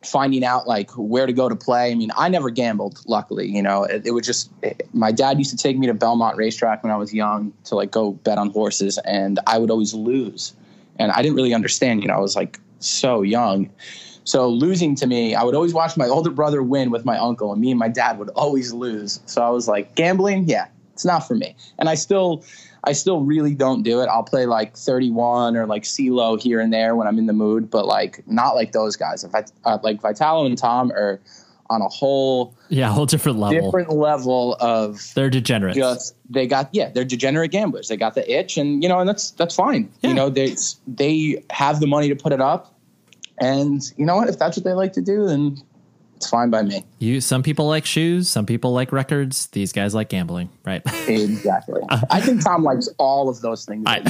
finding 0.04 0.44
out 0.44 0.68
like 0.68 0.90
where 0.92 1.26
to 1.26 1.34
go 1.34 1.50
to 1.50 1.56
play. 1.56 1.92
I 1.92 1.96
mean, 1.96 2.12
I 2.18 2.30
never 2.30 2.50
gambled, 2.50 3.02
luckily. 3.06 3.48
You 3.48 3.62
know, 3.62 3.84
it, 3.84 4.06
it 4.06 4.12
would 4.12 4.24
just 4.24 4.52
it, 4.62 4.88
my 4.94 5.12
dad 5.12 5.38
used 5.38 5.52
to 5.52 5.58
take 5.58 5.78
me 5.78 5.88
to 5.88 5.94
Belmont 5.94 6.38
Racetrack 6.38 6.84
when 6.84 6.92
I 6.92 6.98
was 6.98 7.14
young 7.14 7.54
to 7.66 7.76
like 7.76 7.92
go 7.92 8.12
bet 8.12 8.38
on 8.38 8.50
horses, 8.50 8.98
and 9.00 9.40
I 9.48 9.58
would 9.58 9.72
always 9.72 9.94
lose, 9.94 10.54
and 10.98 11.12
I 11.12 11.22
didn't 11.22 11.36
really 11.36 11.54
understand. 11.54 12.02
You 12.02 12.08
know, 12.08 12.16
I 12.16 12.20
was 12.20 12.36
like 12.36 12.60
so 12.80 13.22
young. 13.22 13.70
So 14.24 14.48
losing 14.48 14.96
to 14.96 15.08
me, 15.08 15.34
I 15.34 15.44
would 15.44 15.56
always 15.56 15.74
watch 15.74 15.98
my 15.98 16.08
older 16.08 16.30
brother 16.30 16.62
win 16.62 16.92
with 16.92 17.06
my 17.06 17.18
uncle, 17.18 17.52
and 17.52 17.60
me 17.60 17.72
and 17.72 17.80
my 17.80 17.90
dad 17.90 18.20
would 18.20 18.30
always 18.30 18.72
lose. 18.72 19.20
So 19.26 19.42
I 19.42 19.50
was 19.50 19.68
like, 19.68 19.96
gambling, 19.96 20.48
yeah, 20.48 20.68
it's 20.94 21.06
not 21.06 21.28
for 21.28 21.36
me. 21.36 21.56
And 21.80 21.90
I 21.90 21.96
still, 21.96 22.44
I 22.84 22.94
still 22.94 23.22
really 23.22 23.54
don't 23.54 23.84
do 23.84 24.02
it. 24.02 24.08
I'll 24.08 24.24
play 24.24 24.46
like 24.46 24.76
31 24.76 25.56
or 25.56 25.68
like 25.68 25.84
CeeLo 25.84 26.42
here 26.42 26.60
and 26.60 26.74
there 26.74 26.96
when 26.96 27.08
I'm 27.08 27.20
in 27.20 27.28
the 27.28 27.34
mood, 27.34 27.70
but 27.70 27.86
like 27.86 28.28
not 28.28 28.56
like 28.56 28.72
those 28.72 28.96
guys. 28.96 29.24
If 29.24 29.36
I 29.36 29.44
uh, 29.66 29.78
like 29.84 30.02
Vitalo 30.02 30.46
and 30.46 30.58
Tom 30.58 30.92
are 30.92 31.20
on 31.72 31.82
a 31.82 31.88
whole 31.88 32.54
yeah, 32.70 32.92
whole 32.92 33.06
different 33.06 33.40
level, 33.40 33.62
different 33.62 33.92
level 33.92 34.58
of 34.60 35.12
they're 35.16 35.30
degenerates. 35.30 35.78
Just 35.78 36.16
they 36.30 36.46
got 36.48 36.70
yeah, 36.74 36.90
they're 36.90 37.06
degenerate 37.06 37.52
gamblers. 37.52 37.88
They 37.88 37.98
got 37.98 38.16
the 38.16 38.30
itch, 38.32 38.58
and 38.58 38.84
you 38.84 38.90
know, 38.90 39.00
and 39.00 39.08
that's 39.08 39.32
that's 39.32 39.56
fine. 39.56 39.92
Yeah. 40.02 40.10
You 40.10 40.16
know, 40.16 40.30
they 40.30 40.56
they 40.88 41.44
have 41.50 41.80
the 41.80 41.88
money 41.88 42.10
to 42.10 42.16
put 42.16 42.34
it 42.34 42.42
up, 42.42 42.76
and 43.38 43.82
you 43.96 44.06
know 44.06 44.16
what? 44.16 44.28
If 44.28 44.38
that's 44.38 44.58
what 44.58 44.66
they 44.66 44.74
like 44.74 44.94
to 44.94 45.02
do, 45.02 45.28
then 45.28 45.62
it's 46.22 46.30
fine 46.30 46.52
by 46.52 46.62
me. 46.62 46.86
You 47.00 47.20
some 47.20 47.42
people 47.42 47.68
like 47.68 47.84
shoes, 47.84 48.30
some 48.30 48.46
people 48.46 48.74
like 48.74 48.92
records. 48.92 49.48
These 49.48 49.74
guys 49.74 49.96
like 49.96 50.10
gambling, 50.10 50.50
right? 50.64 50.84
exactly. 51.08 51.82
I 51.90 52.22
think 52.22 52.44
Tom 52.44 52.64
likes 52.64 52.88
all 53.00 53.28
of 53.28 53.42
those 53.42 53.66
things. 53.66 53.86
I, 53.88 54.04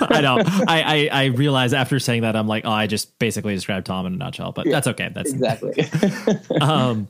I 0.10 0.20
know. 0.20 0.36
I, 0.38 1.08
I, 1.08 1.08
I 1.12 1.24
realize 1.26 1.74
after 1.74 1.98
saying 1.98 2.22
that 2.22 2.36
I'm 2.36 2.46
like, 2.46 2.64
oh, 2.64 2.70
I 2.70 2.86
just 2.86 3.18
basically 3.18 3.52
described 3.52 3.86
Tom 3.86 4.06
in 4.06 4.14
a 4.14 4.16
nutshell, 4.16 4.52
but 4.52 4.66
yeah, 4.66 4.72
that's 4.72 4.86
okay. 4.86 5.10
That's 5.12 5.32
exactly. 5.32 5.88
um, 6.60 7.08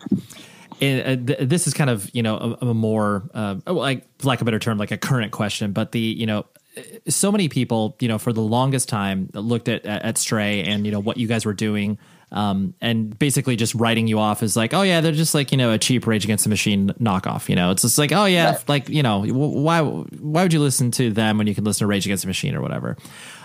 and, 0.80 1.30
uh, 1.30 1.36
this 1.40 1.66
is 1.66 1.74
kind 1.74 1.90
of 1.90 2.10
you 2.14 2.22
know 2.22 2.56
a, 2.62 2.68
a 2.68 2.74
more 2.74 3.28
uh, 3.34 3.56
like 3.66 4.06
lack 4.22 4.38
of 4.38 4.42
a 4.42 4.44
better 4.46 4.58
term, 4.58 4.78
like 4.78 4.90
a 4.90 4.96
current 4.96 5.32
question, 5.32 5.72
but 5.72 5.92
the 5.92 6.00
you 6.00 6.24
know 6.24 6.46
so 7.08 7.30
many 7.30 7.50
people 7.50 7.94
you 8.00 8.08
know 8.08 8.18
for 8.18 8.32
the 8.32 8.40
longest 8.40 8.88
time 8.88 9.28
looked 9.34 9.68
at 9.68 9.84
at 9.84 10.16
Stray 10.16 10.62
and 10.62 10.86
you 10.86 10.92
know 10.92 11.00
what 11.00 11.18
you 11.18 11.28
guys 11.28 11.44
were 11.44 11.52
doing 11.52 11.98
um, 12.34 12.74
and 12.80 13.16
basically 13.18 13.54
just 13.56 13.74
writing 13.74 14.08
you 14.08 14.18
off 14.18 14.42
as 14.42 14.56
like, 14.56 14.74
oh 14.74 14.82
yeah, 14.82 15.00
they're 15.00 15.12
just 15.12 15.34
like 15.34 15.52
you 15.52 15.56
know 15.56 15.72
a 15.72 15.78
cheap 15.78 16.06
Rage 16.06 16.24
Against 16.24 16.44
the 16.44 16.50
Machine 16.50 16.90
knockoff. 17.00 17.48
You 17.48 17.56
know, 17.56 17.70
it's 17.70 17.82
just 17.82 17.96
like, 17.96 18.12
oh 18.12 18.26
yeah, 18.26 18.50
right. 18.50 18.68
like 18.68 18.88
you 18.88 19.02
know, 19.02 19.24
why 19.24 19.80
why 19.80 20.42
would 20.42 20.52
you 20.52 20.60
listen 20.60 20.90
to 20.92 21.10
them 21.10 21.38
when 21.38 21.46
you 21.46 21.54
can 21.54 21.64
listen 21.64 21.84
to 21.84 21.86
Rage 21.86 22.04
Against 22.04 22.24
the 22.24 22.28
Machine 22.28 22.54
or 22.54 22.60
whatever? 22.60 22.96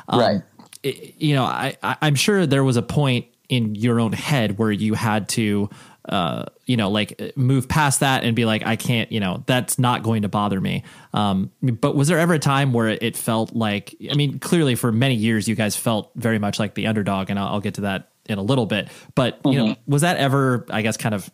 Um, 0.10 0.20
right. 0.20 0.42
It, 0.82 1.22
you 1.22 1.36
know, 1.36 1.44
I, 1.44 1.78
I 1.84 1.98
I'm 2.02 2.16
sure 2.16 2.46
there 2.46 2.64
was 2.64 2.78
a 2.78 2.82
point 2.82 3.28
in 3.48 3.76
your 3.76 4.00
own 4.00 4.12
head 4.12 4.58
where 4.58 4.72
you 4.72 4.96
had 4.96 5.30
to 5.30 5.70
uh, 6.08 6.46
you 6.66 6.76
know, 6.76 6.90
like 6.90 7.38
move 7.38 7.68
past 7.68 8.00
that 8.00 8.24
and 8.24 8.36
be 8.36 8.44
like, 8.44 8.66
I 8.66 8.76
can't, 8.76 9.12
you 9.12 9.20
know, 9.20 9.44
that's 9.46 9.78
not 9.78 10.02
going 10.02 10.24
to 10.24 10.30
bother 10.30 10.60
me. 10.60 10.84
Um, 11.14 11.52
but 11.62 11.96
was 11.96 12.08
there 12.08 12.18
ever 12.18 12.34
a 12.34 12.40
time 12.40 12.74
where 12.74 12.88
it 12.88 13.16
felt 13.16 13.54
like, 13.54 13.96
I 14.10 14.16
mean, 14.16 14.40
clearly 14.40 14.74
for 14.74 14.92
many 14.92 15.14
years, 15.14 15.48
you 15.48 15.54
guys 15.54 15.76
felt 15.76 16.10
very 16.16 16.40
much 16.40 16.58
like 16.58 16.74
the 16.74 16.88
underdog, 16.88 17.30
and 17.30 17.38
I'll, 17.38 17.48
I'll 17.50 17.60
get 17.60 17.76
to 17.76 17.82
that 17.82 18.10
in 18.30 18.38
a 18.38 18.44
little 18.44 18.66
bit. 18.66 18.88
But 19.16 19.40
you 19.46 19.54
know, 19.58 19.76
was 19.88 20.02
that 20.02 20.18
ever, 20.18 20.66
I 20.70 20.82
guess, 20.82 20.98
kind 20.98 21.16
of, 21.16 21.30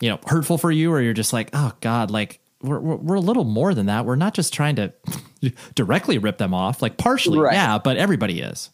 you 0.00 0.10
know, 0.10 0.18
hurtful 0.26 0.58
for 0.58 0.70
you, 0.70 0.92
or 0.92 1.00
you're 1.00 1.12
just 1.14 1.32
like, 1.32 1.50
oh 1.52 1.72
God, 1.80 2.10
like 2.10 2.40
we're, 2.62 2.78
we're, 2.80 2.96
we're 2.96 3.14
a 3.16 3.20
little 3.20 3.44
more 3.44 3.74
than 3.74 3.86
that. 3.86 4.04
We're 4.06 4.16
not 4.16 4.34
just 4.34 4.52
trying 4.54 4.76
to 4.76 4.92
directly 5.74 6.18
rip 6.18 6.38
them 6.38 6.54
off, 6.54 6.80
like 6.82 6.96
partially, 6.96 7.38
Right. 7.38 7.54
yeah, 7.54 7.78
but 7.78 7.96
everybody 7.96 8.40
is. 8.40 8.70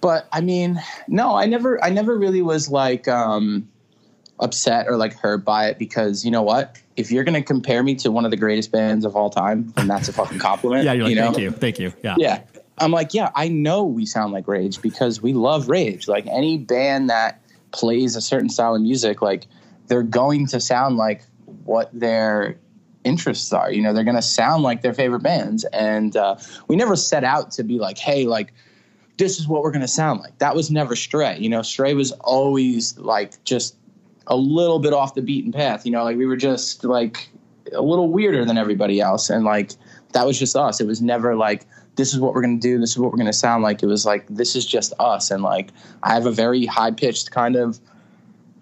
but 0.00 0.28
I 0.32 0.40
mean, 0.40 0.80
no, 1.08 1.34
I 1.36 1.46
never, 1.46 1.82
I 1.84 1.90
never 1.90 2.16
really 2.18 2.42
was 2.42 2.70
like 2.70 3.06
um, 3.08 3.68
upset 4.40 4.86
or 4.88 4.96
like 4.96 5.14
hurt 5.14 5.44
by 5.44 5.66
it 5.68 5.78
because 5.78 6.24
you 6.24 6.30
know 6.30 6.42
what? 6.42 6.76
If 6.96 7.10
you're 7.10 7.24
gonna 7.24 7.42
compare 7.42 7.82
me 7.82 7.94
to 7.96 8.10
one 8.10 8.24
of 8.24 8.30
the 8.30 8.36
greatest 8.36 8.72
bands 8.72 9.04
of 9.04 9.16
all 9.16 9.30
time, 9.30 9.72
then 9.76 9.86
that's 9.88 10.08
a 10.08 10.12
fucking 10.12 10.38
compliment. 10.38 10.84
Yeah, 10.84 10.92
you're 10.92 11.04
like, 11.04 11.10
you 11.10 11.16
know? 11.16 11.26
thank 11.32 11.38
you, 11.38 11.50
thank 11.50 11.78
you. 11.78 11.92
Yeah, 12.02 12.14
Yeah, 12.18 12.40
I'm 12.80 12.92
like, 12.92 13.12
yeah, 13.12 13.30
I 13.34 13.48
know 13.48 13.84
we 13.84 14.06
sound 14.06 14.32
like 14.32 14.48
Rage 14.48 14.80
because 14.80 15.20
we 15.20 15.34
love 15.34 15.68
Rage. 15.68 16.08
Like 16.08 16.26
any 16.26 16.58
band 16.58 17.10
that 17.10 17.40
plays 17.72 18.16
a 18.16 18.20
certain 18.20 18.48
style 18.48 18.74
of 18.74 18.82
music, 18.82 19.20
like 19.20 19.46
they're 19.86 20.02
going 20.02 20.46
to 20.48 20.60
sound 20.60 20.96
like 20.96 21.22
what 21.64 21.90
their 21.92 22.56
interests 23.04 23.52
are. 23.52 23.70
You 23.70 23.82
know, 23.82 23.92
they're 23.92 24.04
going 24.04 24.16
to 24.16 24.22
sound 24.22 24.62
like 24.62 24.82
their 24.82 24.94
favorite 24.94 25.22
bands, 25.22 25.64
and 25.64 26.16
uh, 26.16 26.36
we 26.68 26.76
never 26.76 26.96
set 26.96 27.22
out 27.22 27.50
to 27.52 27.62
be 27.62 27.78
like, 27.78 27.98
hey, 27.98 28.24
like 28.24 28.52
this 29.18 29.38
is 29.38 29.46
what 29.46 29.62
we're 29.62 29.70
going 29.70 29.82
to 29.82 29.88
sound 29.88 30.20
like. 30.20 30.38
That 30.38 30.54
was 30.54 30.70
never 30.70 30.96
Stray. 30.96 31.36
You 31.38 31.50
know, 31.50 31.60
Stray 31.60 31.92
was 31.92 32.12
always 32.12 32.96
like 32.98 33.42
just 33.44 33.76
a 34.26 34.36
little 34.36 34.78
bit 34.78 34.94
off 34.94 35.14
the 35.14 35.22
beaten 35.22 35.52
path. 35.52 35.84
You 35.84 35.92
know, 35.92 36.04
like 36.04 36.16
we 36.16 36.24
were 36.24 36.36
just 36.36 36.84
like 36.84 37.28
a 37.74 37.82
little 37.82 38.10
weirder 38.10 38.46
than 38.46 38.56
everybody 38.56 39.00
else, 39.00 39.28
and 39.28 39.44
like 39.44 39.72
that 40.12 40.26
was 40.26 40.38
just 40.38 40.56
us. 40.56 40.80
It 40.80 40.86
was 40.86 41.02
never 41.02 41.36
like 41.36 41.66
this 41.96 42.14
is 42.14 42.20
what 42.20 42.34
we're 42.34 42.42
going 42.42 42.58
to 42.58 42.68
do. 42.68 42.78
This 42.78 42.90
is 42.90 42.98
what 42.98 43.10
we're 43.10 43.18
going 43.18 43.26
to 43.26 43.32
sound 43.32 43.62
like. 43.62 43.82
It 43.82 43.86
was 43.86 44.06
like 44.06 44.26
this 44.28 44.56
is 44.56 44.66
just 44.66 44.92
us, 44.98 45.30
and 45.30 45.42
like 45.42 45.70
I 46.02 46.14
have 46.14 46.26
a 46.26 46.30
very 46.30 46.66
high 46.66 46.90
pitched 46.90 47.30
kind 47.30 47.56
of 47.56 47.80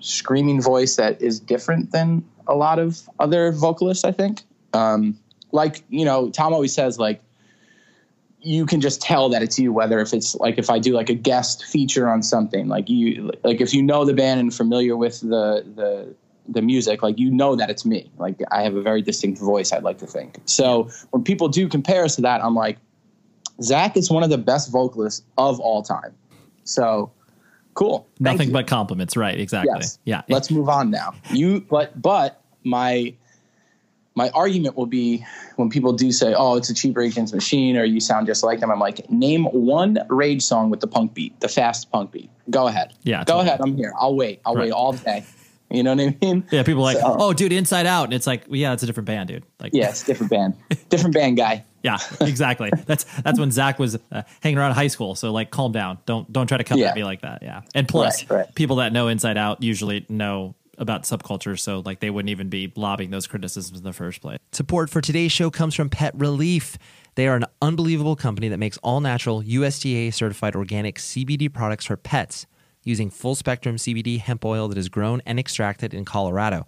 screaming 0.00 0.60
voice 0.60 0.96
that 0.96 1.20
is 1.20 1.40
different 1.40 1.90
than 1.92 2.24
a 2.46 2.54
lot 2.54 2.78
of 2.78 3.08
other 3.18 3.52
vocalists. 3.52 4.04
I 4.04 4.12
think, 4.12 4.42
um, 4.72 5.18
like 5.52 5.82
you 5.88 6.04
know, 6.04 6.30
Tom 6.30 6.52
always 6.52 6.72
says 6.72 6.98
like 6.98 7.20
you 8.40 8.66
can 8.66 8.80
just 8.80 9.00
tell 9.00 9.28
that 9.28 9.42
it's 9.42 9.58
you 9.58 9.72
whether 9.72 9.98
if 9.98 10.12
it's 10.12 10.34
like 10.36 10.58
if 10.58 10.70
i 10.70 10.78
do 10.78 10.92
like 10.92 11.10
a 11.10 11.14
guest 11.14 11.64
feature 11.64 12.08
on 12.08 12.22
something 12.22 12.68
like 12.68 12.88
you 12.88 13.30
like 13.42 13.60
if 13.60 13.74
you 13.74 13.82
know 13.82 14.04
the 14.04 14.14
band 14.14 14.40
and 14.40 14.54
familiar 14.54 14.96
with 14.96 15.20
the 15.20 15.64
the 15.74 16.14
the 16.48 16.62
music 16.62 17.02
like 17.02 17.18
you 17.18 17.30
know 17.30 17.56
that 17.56 17.68
it's 17.68 17.84
me 17.84 18.10
like 18.16 18.40
i 18.50 18.62
have 18.62 18.74
a 18.74 18.80
very 18.80 19.02
distinct 19.02 19.40
voice 19.40 19.72
i'd 19.72 19.82
like 19.82 19.98
to 19.98 20.06
think 20.06 20.38
so 20.44 20.88
when 21.10 21.22
people 21.24 21.48
do 21.48 21.68
compare 21.68 22.04
us 22.04 22.14
to 22.16 22.22
that 22.22 22.42
i'm 22.42 22.54
like 22.54 22.78
zach 23.62 23.96
is 23.96 24.10
one 24.10 24.22
of 24.22 24.30
the 24.30 24.38
best 24.38 24.70
vocalists 24.70 25.24
of 25.36 25.58
all 25.60 25.82
time 25.82 26.14
so 26.64 27.10
cool 27.74 28.06
Thank 28.22 28.36
nothing 28.38 28.48
you. 28.48 28.52
but 28.52 28.66
compliments, 28.66 29.16
right? 29.16 29.38
Exactly. 29.38 29.72
Yes. 29.76 29.98
Yeah. 30.04 30.22
Let's 30.28 30.50
move 30.50 30.68
on 30.68 30.90
now. 30.90 31.14
You 31.32 31.60
but 31.60 32.00
but 32.00 32.42
my 32.64 33.14
my 34.16 34.30
argument 34.30 34.76
will 34.76 34.86
be 34.86 35.24
when 35.56 35.70
people 35.70 35.92
do 35.92 36.10
say, 36.10 36.34
"Oh, 36.36 36.56
it's 36.56 36.68
a 36.70 36.74
cheap 36.74 36.96
Rage 36.96 37.12
Against 37.12 37.32
Machine," 37.32 37.76
or 37.76 37.84
"You 37.84 38.00
sound 38.00 38.26
just 38.26 38.42
like 38.42 38.58
them." 38.58 38.68
I'm 38.72 38.80
like, 38.80 39.08
name 39.10 39.44
one 39.44 39.96
Rage 40.08 40.42
song 40.42 40.70
with 40.70 40.80
the 40.80 40.88
punk 40.88 41.14
beat, 41.14 41.38
the 41.38 41.46
fast 41.46 41.92
punk 41.92 42.10
beat. 42.10 42.28
Go 42.50 42.66
ahead. 42.66 42.94
Yeah, 43.04 43.18
Go 43.18 43.34
totally. 43.34 43.46
ahead. 43.48 43.60
I'm 43.60 43.76
here. 43.76 43.92
I'll 43.96 44.16
wait. 44.16 44.40
I'll 44.44 44.54
Right. 44.56 44.64
wait 44.64 44.72
all 44.72 44.92
day. 44.94 45.24
You 45.70 45.84
know 45.84 45.94
what 45.94 46.00
I 46.00 46.16
mean? 46.20 46.44
Yeah, 46.50 46.64
people 46.64 46.80
are 46.82 46.94
like, 46.94 46.96
So- 46.98 47.16
oh, 47.20 47.32
dude, 47.32 47.52
Inside 47.52 47.86
Out, 47.86 48.04
and 48.04 48.14
it's 48.14 48.26
like, 48.26 48.46
well, 48.48 48.56
yeah, 48.56 48.72
it's 48.72 48.82
a 48.82 48.86
different 48.86 49.06
band, 49.06 49.28
dude. 49.28 49.44
Like, 49.60 49.72
Yeah, 49.74 49.90
it's 49.90 50.02
a 50.02 50.06
different 50.06 50.30
band. 50.32 50.54
different 50.88 51.14
band 51.14 51.36
guy. 51.36 51.62
Yeah, 51.82 51.98
exactly. 52.20 52.70
that's 52.86 53.04
that's 53.22 53.38
when 53.38 53.50
Zach 53.50 53.78
was 53.78 53.96
uh, 54.12 54.22
hanging 54.42 54.58
around 54.58 54.72
high 54.72 54.88
school. 54.88 55.14
So 55.14 55.32
like, 55.32 55.50
calm 55.50 55.72
down. 55.72 55.98
Don't 56.06 56.30
don't 56.32 56.46
try 56.46 56.58
to 56.58 56.64
come 56.64 56.78
Yeah. 56.78 56.88
at 56.88 56.96
me 56.96 57.04
like 57.04 57.22
that. 57.22 57.42
Yeah, 57.42 57.62
and 57.74 57.86
plus, 57.88 58.28
Right, 58.30 58.36
right. 58.38 58.54
people 58.54 58.76
that 58.76 58.92
know 58.92 59.08
Inside 59.08 59.36
Out 59.36 59.62
usually 59.62 60.04
know 60.08 60.54
about 60.76 61.02
subculture, 61.02 61.58
so 61.58 61.82
like 61.84 62.00
they 62.00 62.10
wouldn't 62.10 62.30
even 62.30 62.48
be 62.48 62.72
lobbing 62.76 63.10
those 63.10 63.26
criticisms 63.26 63.78
in 63.78 63.84
the 63.84 63.92
first 63.92 64.20
place. 64.20 64.38
Support 64.52 64.90
for 64.90 65.00
today's 65.00 65.32
show 65.32 65.50
comes 65.50 65.74
from 65.74 65.90
PetReleaf. 65.90 66.76
They 67.16 67.26
are 67.26 67.34
an 67.34 67.46
unbelievable 67.60 68.14
company 68.14 68.48
that 68.48 68.58
makes 68.58 68.76
all 68.78 69.00
natural, 69.00 69.42
USDA 69.42 70.14
certified 70.14 70.54
organic 70.54 70.96
CBD 70.98 71.52
products 71.52 71.84
for 71.86 71.96
pets 71.96 72.46
using 72.84 73.10
full 73.10 73.34
spectrum 73.34 73.74
CBD 73.74 74.20
hemp 74.20 74.44
oil 74.44 74.68
that 74.68 74.78
is 74.78 74.88
grown 74.88 75.20
and 75.26 75.38
extracted 75.38 75.92
in 75.92 76.04
Colorado. 76.04 76.64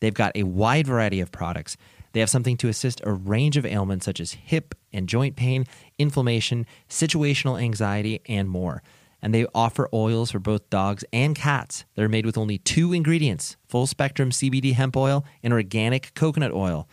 They've 0.00 0.12
got 0.12 0.32
a 0.36 0.42
wide 0.42 0.88
variety 0.88 1.20
of 1.20 1.30
products. 1.30 1.76
They 2.12 2.20
have 2.20 2.30
something 2.30 2.56
to 2.58 2.68
assist 2.68 3.00
a 3.04 3.12
range 3.12 3.56
of 3.56 3.66
ailments 3.66 4.06
such 4.06 4.20
as 4.20 4.32
hip 4.32 4.74
and 4.92 5.08
joint 5.08 5.36
pain, 5.36 5.66
inflammation, 5.98 6.66
situational 6.88 7.60
anxiety, 7.60 8.20
and 8.26 8.48
more. 8.48 8.82
And 9.20 9.32
they 9.32 9.46
offer 9.54 9.88
oils 9.92 10.32
for 10.32 10.40
both 10.40 10.68
dogs 10.68 11.04
and 11.12 11.36
cats. 11.36 11.84
They're 11.94 12.08
made 12.08 12.26
with 12.26 12.36
only 12.36 12.58
two 12.58 12.92
ingredients 12.92 13.56
full 13.68 13.86
spectrum 13.86 14.30
CBD 14.30 14.74
hemp 14.74 14.96
oil 14.96 15.24
and 15.42 15.52
organic 15.52 16.12
coconut 16.14 16.52
oil. 16.52 16.88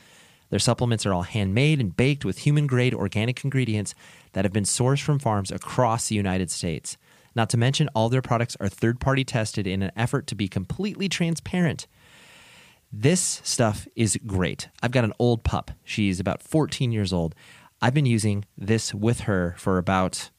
Their 0.49 0.59
supplements 0.59 1.05
are 1.05 1.13
all 1.13 1.23
handmade 1.23 1.79
and 1.79 1.95
baked 1.95 2.25
with 2.25 2.39
human 2.39 2.65
grade 2.67 2.93
organic 2.93 3.43
ingredients 3.43 3.93
that 4.33 4.45
have 4.45 4.53
been 4.53 4.63
sourced 4.63 5.01
from 5.01 5.19
farms 5.19 5.51
across 5.51 6.07
the 6.07 6.15
United 6.15 6.49
States. 6.49 6.97
Not 7.35 7.49
to 7.51 7.57
mention, 7.57 7.89
all 7.93 8.09
their 8.09 8.21
products 8.21 8.57
are 8.59 8.67
third 8.67 8.99
party 8.99 9.23
tested 9.23 9.67
in 9.67 9.83
an 9.83 9.91
effort 9.95 10.25
to 10.27 10.35
be 10.35 10.47
completely 10.47 11.07
transparent. 11.07 11.87
This 12.91 13.41
stuff 13.43 13.87
is 13.95 14.17
great. 14.25 14.69
I've 14.81 14.91
got 14.91 15.03
an 15.03 15.13
old 15.19 15.43
pup. 15.43 15.71
She's 15.83 16.19
about 16.19 16.41
14 16.41 16.91
years 16.91 17.13
old. 17.13 17.35
I've 17.81 17.93
been 17.93 18.05
using 18.05 18.45
this 18.57 18.93
with 18.93 19.21
her 19.21 19.55
for 19.57 19.77
about 19.77 20.31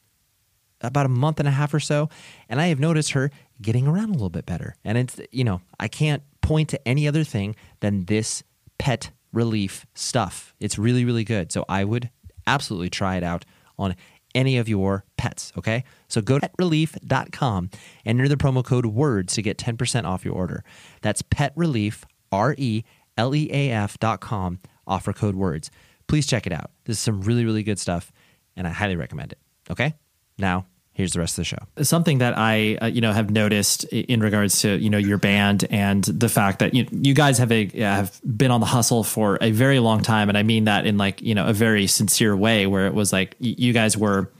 about 0.83 1.05
a 1.05 1.09
month 1.09 1.39
and 1.39 1.47
a 1.47 1.51
half 1.51 1.73
or 1.73 1.79
so, 1.79 2.09
and 2.49 2.59
I 2.59 2.67
have 2.67 2.79
noticed 2.79 3.11
her 3.11 3.29
getting 3.61 3.87
around 3.87 4.09
a 4.09 4.13
little 4.13 4.31
bit 4.31 4.45
better. 4.45 4.75
And 4.83 4.97
it's 4.97 5.19
you 5.31 5.43
know, 5.43 5.61
I 5.79 5.87
can't 5.87 6.23
point 6.41 6.69
to 6.69 6.87
any 6.87 7.07
other 7.07 7.23
thing 7.23 7.55
than 7.79 8.05
this 8.05 8.43
pet 8.79 9.11
relief 9.31 9.85
stuff. 9.93 10.53
It's 10.59 10.77
really 10.77 11.05
really 11.05 11.23
good. 11.23 11.51
So 11.51 11.65
I 11.69 11.83
would 11.83 12.09
absolutely 12.47 12.89
try 12.89 13.15
it 13.15 13.23
out 13.23 13.45
on 13.77 13.95
any 14.33 14.57
of 14.57 14.69
your 14.69 15.05
pets, 15.17 15.51
okay? 15.57 15.83
So 16.07 16.21
go 16.21 16.39
to 16.39 16.49
petreleaf.com 16.49 17.69
and 18.05 18.19
enter 18.19 18.29
the 18.29 18.37
promo 18.37 18.63
code 18.63 18.85
WORDS 18.85 19.33
to 19.35 19.41
get 19.41 19.57
10% 19.57 20.05
off 20.05 20.23
your 20.25 20.33
order. 20.33 20.63
That's 21.01 21.21
petreleaf, 21.21 22.03
R 22.31 22.55
E 22.57 22.83
L 23.17 23.35
E 23.35 23.49
A 23.51 23.87
com, 24.19 24.59
offer 24.87 25.13
code 25.13 25.35
WORDS. 25.35 25.69
Please 26.07 26.27
check 26.27 26.47
it 26.47 26.53
out. 26.53 26.71
This 26.85 26.97
is 26.97 27.03
some 27.03 27.21
really, 27.21 27.45
really 27.45 27.63
good 27.63 27.79
stuff, 27.79 28.11
and 28.55 28.67
I 28.67 28.71
highly 28.71 28.95
recommend 28.95 29.31
it, 29.31 29.39
okay? 29.69 29.93
Now, 30.37 30.65
here's 30.93 31.13
the 31.13 31.19
rest 31.19 31.33
of 31.33 31.37
the 31.37 31.45
show. 31.45 31.57
something 31.83 32.19
that 32.19 32.37
I 32.37 32.77
uh, 32.81 32.85
you 32.87 33.01
know 33.01 33.11
have 33.11 33.29
noticed 33.29 33.85
in 33.85 34.19
regards 34.19 34.61
to 34.61 34.77
you 34.77 34.89
know 34.89 34.97
your 34.97 35.17
band 35.17 35.65
and 35.69 36.03
the 36.03 36.29
fact 36.29 36.59
that 36.59 36.73
you 36.73 36.87
you 36.91 37.13
guys 37.13 37.37
have 37.37 37.51
a 37.51 37.67
have 37.79 38.19
been 38.25 38.51
on 38.51 38.59
the 38.59 38.65
hustle 38.65 39.03
for 39.03 39.37
a 39.41 39.51
very 39.51 39.79
long 39.79 40.01
time, 40.01 40.29
and 40.29 40.37
I 40.37 40.43
mean 40.43 40.65
that 40.65 40.85
in 40.85 40.97
like 40.97 41.21
you 41.21 41.35
know 41.35 41.47
a 41.47 41.53
very 41.53 41.87
sincere 41.87 42.35
way, 42.35 42.67
where 42.67 42.87
it 42.87 42.93
was 42.93 43.13
like 43.13 43.35
you 43.39 43.73
guys 43.73 43.97
were 43.97 44.31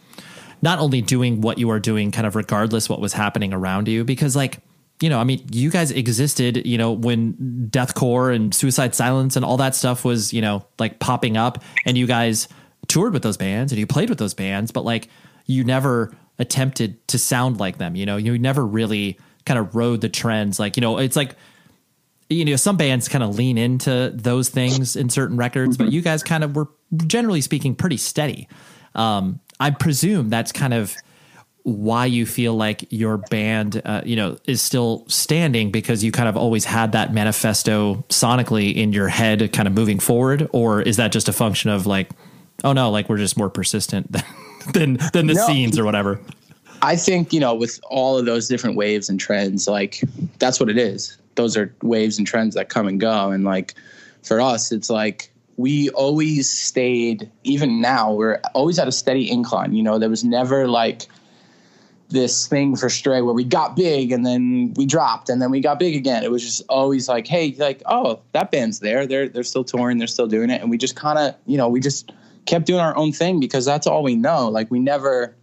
not 0.62 0.80
only 0.80 1.02
doing 1.02 1.42
what 1.42 1.58
you 1.58 1.72
are 1.72 1.80
doing, 1.80 2.12
kind 2.12 2.28
of 2.28 2.36
regardless 2.36 2.88
what 2.88 3.00
was 3.00 3.14
happening 3.14 3.54
around 3.54 3.88
you, 3.88 4.04
because 4.04 4.36
like 4.36 4.60
you 5.02 5.10
know, 5.10 5.20
I 5.20 5.24
mean, 5.24 5.46
you 5.52 5.72
guys 5.72 5.92
existed, 5.92 6.66
you 6.66 6.78
know, 6.78 6.92
when 6.92 7.68
deathcore 7.72 8.34
and 8.34 8.54
suicide 8.54 8.94
silence 8.94 9.36
and 9.36 9.44
all 9.44 9.58
that 9.58 9.74
stuff 9.74 10.06
was, 10.06 10.32
you 10.32 10.42
know, 10.42 10.66
like 10.78 11.00
popping 11.00 11.38
up 11.38 11.64
and 11.86 11.98
you 11.98 12.06
guys 12.06 12.48
toured 12.88 13.12
with 13.14 13.24
those 13.24 13.38
bands 13.38 13.72
and 13.72 13.80
you 13.80 13.88
played 13.88 14.10
with 14.10 14.20
those 14.20 14.36
bands, 14.36 14.72
but 14.72 14.86
like 14.86 15.10
you 15.48 15.64
never 15.64 16.16
attempted 16.38 17.06
to 17.08 17.18
sound 17.18 17.60
like 17.60 17.80
them, 17.80 17.96
you 17.96 18.06
know, 18.06 18.18
you 18.18 18.38
never 18.38 18.66
really 18.66 19.18
kind 19.46 19.60
of 19.60 19.76
rode 19.76 20.02
the 20.02 20.10
trends. 20.10 20.60
Like, 20.60 20.78
you 20.78 20.82
know, 20.82 21.00
it's 21.00 21.16
like, 21.16 21.36
you 22.30 22.46
know, 22.46 22.56
some 22.56 22.78
bands 22.78 23.10
kind 23.10 23.24
of 23.24 23.36
lean 23.36 23.58
into 23.58 24.12
those 24.14 24.50
things 24.50 24.96
in 24.96 25.10
certain 25.10 25.36
records, 25.36 25.78
but 25.78 25.92
you 25.92 26.02
guys 26.02 26.22
kind 26.22 26.44
of 26.44 26.56
were 26.56 26.70
generally 27.08 27.42
speaking 27.42 27.76
pretty 27.76 27.98
steady. 27.98 28.48
Um, 28.94 29.40
I 29.60 29.72
presume 29.72 30.30
that's 30.30 30.52
kind 30.52 30.74
of 30.74 30.96
why 31.64 32.06
you 32.06 32.26
feel 32.26 32.56
like 32.56 32.86
your 32.92 33.18
band, 33.18 33.82
uh, 33.86 34.02
you 34.04 34.16
know, 34.16 34.38
is 34.46 34.62
still 34.62 35.06
standing 35.08 35.72
because 35.72 36.04
you 36.04 36.12
kind 36.12 36.28
of 36.28 36.36
always 36.36 36.66
had 36.66 36.94
that 36.94 37.14
manifesto 37.14 38.04
sonically 38.10 38.76
in 38.76 38.94
your 38.94 39.08
head, 39.08 39.54
kind 39.54 39.68
of 39.68 39.74
moving 39.74 40.00
forward, 40.00 40.50
or 40.54 40.82
is 40.82 40.98
that 40.98 41.12
just 41.12 41.30
a 41.30 41.34
function 41.34 41.70
of 41.70 41.86
like, 41.86 42.10
oh 42.64 42.74
no, 42.74 42.90
like 42.90 43.10
we're 43.10 43.18
just 43.18 43.38
more 43.38 43.50
persistent 43.50 44.12
than 44.12 44.24
than, 44.74 44.98
than 45.14 45.28
the 45.28 45.34
No. 45.36 45.46
scenes 45.48 45.78
or 45.78 45.86
whatever? 45.86 46.20
I 46.82 46.96
think, 46.96 47.32
you 47.32 47.40
know, 47.40 47.54
with 47.54 47.80
all 47.90 48.18
of 48.18 48.26
those 48.26 48.48
different 48.48 48.76
waves 48.76 49.08
and 49.08 49.20
trends, 49.20 49.68
like 49.68 50.02
that's 50.40 50.60
what 50.60 50.68
it 50.70 50.78
is. 50.80 51.18
Those 51.36 51.56
are 51.56 51.74
waves 51.84 52.18
and 52.18 52.26
trends 52.26 52.56
that 52.56 52.70
come 52.70 52.88
and 52.88 53.00
go. 53.00 53.30
And 53.30 53.44
like 53.44 53.76
for 54.24 54.42
us, 54.42 54.72
it's 54.72 54.90
like 54.90 55.32
we 55.58 55.90
always 55.92 56.50
stayed, 56.50 57.30
even 57.44 57.82
now, 57.82 58.12
we're 58.12 58.40
always 58.56 58.80
at 58.80 58.88
a 58.88 58.92
steady 58.92 59.30
incline. 59.30 59.74
You 59.74 59.84
know, 59.84 60.00
there 60.00 60.10
was 60.10 60.24
never 60.24 60.68
like 60.68 61.04
this 62.12 62.48
thing 62.48 62.76
for 62.76 62.90
Stray 62.90 63.22
where 63.22 63.34
we 63.34 63.44
got 63.44 63.76
big 63.76 64.12
and 64.12 64.26
then 64.26 64.74
we 64.76 64.86
dropped 64.86 65.30
and 65.30 65.42
then 65.42 65.52
we 65.52 65.60
got 65.60 65.80
big 65.80 65.96
again. 65.96 66.24
It 66.24 66.32
was 66.32 66.44
just 66.44 66.62
always 66.70 67.10
like, 67.10 67.28
hey, 67.28 67.56
like, 67.58 67.82
oh, 67.86 68.22
that 68.34 68.52
band's 68.52 68.80
there. 68.80 69.08
They're 69.08 69.28
they're 69.28 69.44
still 69.44 69.64
touring, 69.64 69.98
they're 69.98 70.08
still 70.08 70.28
doing 70.28 70.50
it. 70.50 70.62
And 70.62 70.70
we 70.70 70.78
just 70.78 70.96
kind 70.96 71.18
of, 71.18 71.36
you 71.46 71.58
know, 71.58 71.68
we 71.68 71.80
just 71.80 72.12
kept 72.46 72.66
doing 72.66 72.80
our 72.80 72.96
own 72.96 73.12
thing 73.12 73.40
because 73.40 73.66
that's 73.66 73.88
all 73.88 74.04
we 74.04 74.16
know. 74.16 74.50
Like 74.50 74.70
we 74.70 74.80
never 74.80 75.36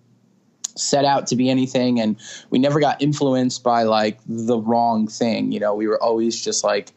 set 0.76 1.04
out 1.04 1.26
to 1.26 1.36
be 1.36 1.50
anything 1.50 2.00
and 2.00 2.16
we 2.50 2.58
never 2.58 2.78
got 2.80 3.02
influenced 3.02 3.62
by 3.64 3.82
like 3.82 4.18
the 4.26 4.58
wrong 4.58 5.08
thing. 5.08 5.50
You 5.52 5.60
know, 5.60 5.74
we 5.74 5.86
were 5.86 6.00
always 6.02 6.42
just 6.42 6.62
like 6.64 6.92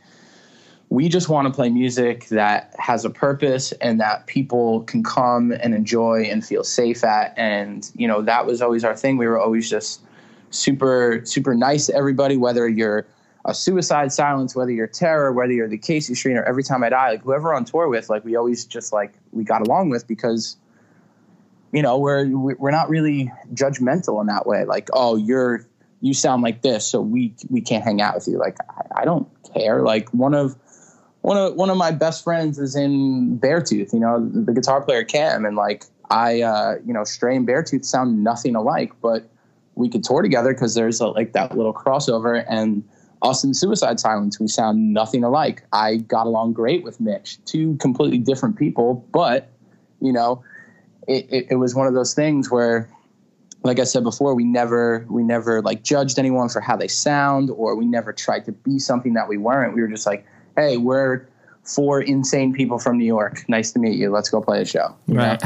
we 0.91 1.07
just 1.07 1.29
want 1.29 1.47
to 1.47 1.53
play 1.53 1.69
music 1.69 2.27
that 2.27 2.75
has 2.77 3.05
a 3.05 3.09
purpose 3.09 3.71
and 3.79 4.01
that 4.01 4.27
people 4.27 4.81
can 4.81 5.01
come 5.01 5.53
and 5.53 5.73
enjoy 5.73 6.23
and 6.23 6.45
feel 6.45 6.65
safe 6.65 7.05
at. 7.05 7.33
And 7.37 7.89
you 7.95 8.09
know 8.09 8.21
that 8.21 8.45
was 8.45 8.61
always 8.61 8.83
our 8.83 8.95
thing. 8.95 9.17
We 9.17 9.25
were 9.25 9.39
always 9.39 9.69
just 9.69 10.01
super 10.49 11.21
super 11.23 11.55
nice 11.55 11.85
to 11.85 11.95
everybody 11.95 12.35
whether 12.35 12.67
you're 12.67 13.07
a 13.45 13.53
suicide 13.53 14.11
silence 14.11 14.53
whether 14.53 14.69
you're 14.69 14.85
terror 14.85 15.31
whether 15.31 15.53
you're 15.53 15.69
the 15.69 15.77
Acacia 15.77 16.13
Strain 16.13 16.35
or 16.35 16.43
every 16.43 16.61
time 16.61 16.83
i 16.83 16.89
die 16.89 17.11
like 17.11 17.23
whoever 17.23 17.53
on 17.53 17.63
tour 17.63 17.87
with 17.87 18.09
like 18.09 18.25
we 18.25 18.35
always 18.35 18.65
just 18.65 18.91
like 18.91 19.13
we 19.31 19.45
got 19.45 19.65
along 19.65 19.89
with 19.89 20.05
because 20.05 20.57
you 21.71 21.81
know 21.81 21.97
we're 21.97 22.27
we're 22.27 22.69
not 22.69 22.89
really 22.89 23.31
judgmental 23.53 24.19
in 24.19 24.27
that 24.27 24.45
way. 24.45 24.65
Like 24.65 24.89
oh 24.93 25.15
you're 25.15 25.65
you 26.01 26.13
sound 26.13 26.43
like 26.43 26.61
this 26.61 26.85
so 26.85 26.99
we 26.99 27.33
we 27.49 27.61
can't 27.61 27.83
hang 27.83 28.01
out 28.01 28.15
with 28.15 28.27
you. 28.27 28.37
Like 28.37 28.57
i, 28.69 29.01
I 29.01 29.05
don't 29.05 29.27
care. 29.53 29.81
Like 29.81 30.09
one 30.09 30.33
of 30.33 30.57
one 31.21 31.37
of 31.37 31.55
one 31.55 31.69
of 31.69 31.77
my 31.77 31.91
best 31.91 32.23
friends 32.23 32.57
is 32.57 32.75
in 32.75 33.39
Beartooth, 33.39 33.93
you 33.93 33.99
know, 33.99 34.27
the 34.27 34.53
guitar 34.53 34.81
player 34.81 35.03
Cam, 35.03 35.45
and 35.45 35.55
like 35.55 35.85
I, 36.09 36.41
uh, 36.41 36.75
you 36.85 36.93
know, 36.93 37.03
Stray 37.03 37.35
and 37.35 37.47
Beartooth 37.47 37.85
sound 37.85 38.23
nothing 38.23 38.55
alike, 38.55 38.91
but 39.01 39.29
we 39.75 39.89
could 39.89 40.03
tour 40.03 40.21
together 40.21 40.53
because 40.53 40.75
there's 40.75 40.99
a, 40.99 41.07
like 41.07 41.33
that 41.33 41.55
little 41.55 41.73
crossover. 41.73 42.43
And 42.49 42.83
us 43.21 43.43
and 43.43 43.55
Suicide 43.55 43.99
Silence, 43.99 44.39
we 44.39 44.47
sound 44.47 44.93
nothing 44.93 45.23
alike. 45.23 45.63
I 45.71 45.97
got 45.97 46.25
along 46.25 46.53
great 46.53 46.83
with 46.83 46.99
Mitch, 46.99 47.37
two 47.45 47.77
completely 47.77 48.17
different 48.17 48.57
people, 48.57 49.05
but 49.13 49.49
you 50.01 50.11
know, 50.11 50.43
it, 51.07 51.27
it, 51.29 51.47
it 51.51 51.55
was 51.55 51.75
one 51.75 51.87
of 51.87 51.93
those 51.93 52.13
things 52.13 52.49
where 52.49 52.89
like 53.63 53.79
I 53.79 53.83
said 53.83 54.03
before, 54.03 54.33
we 54.33 54.43
never 54.43 55.05
we 55.07 55.23
never 55.23 55.61
like 55.61 55.83
judged 55.83 56.17
anyone 56.17 56.49
for 56.49 56.61
how 56.61 56.75
they 56.75 56.87
sound, 56.87 57.51
or 57.51 57.75
we 57.75 57.85
never 57.85 58.11
tried 58.11 58.45
to 58.45 58.51
be 58.51 58.79
something 58.79 59.13
that 59.13 59.27
we 59.27 59.37
weren't. 59.37 59.75
We 59.75 59.81
were 59.81 59.87
just 59.87 60.07
like, 60.07 60.25
hey, 60.55 60.77
we're 60.77 61.27
four 61.63 62.01
insane 62.01 62.53
people 62.53 62.79
from 62.79 62.97
New 62.97 63.05
York. 63.05 63.47
Nice 63.47 63.71
to 63.71 63.79
meet 63.79 63.97
you. 63.97 64.09
Let's 64.09 64.29
go 64.29 64.41
play 64.41 64.61
a 64.61 64.65
show. 64.65 64.95
Right. 65.07 65.41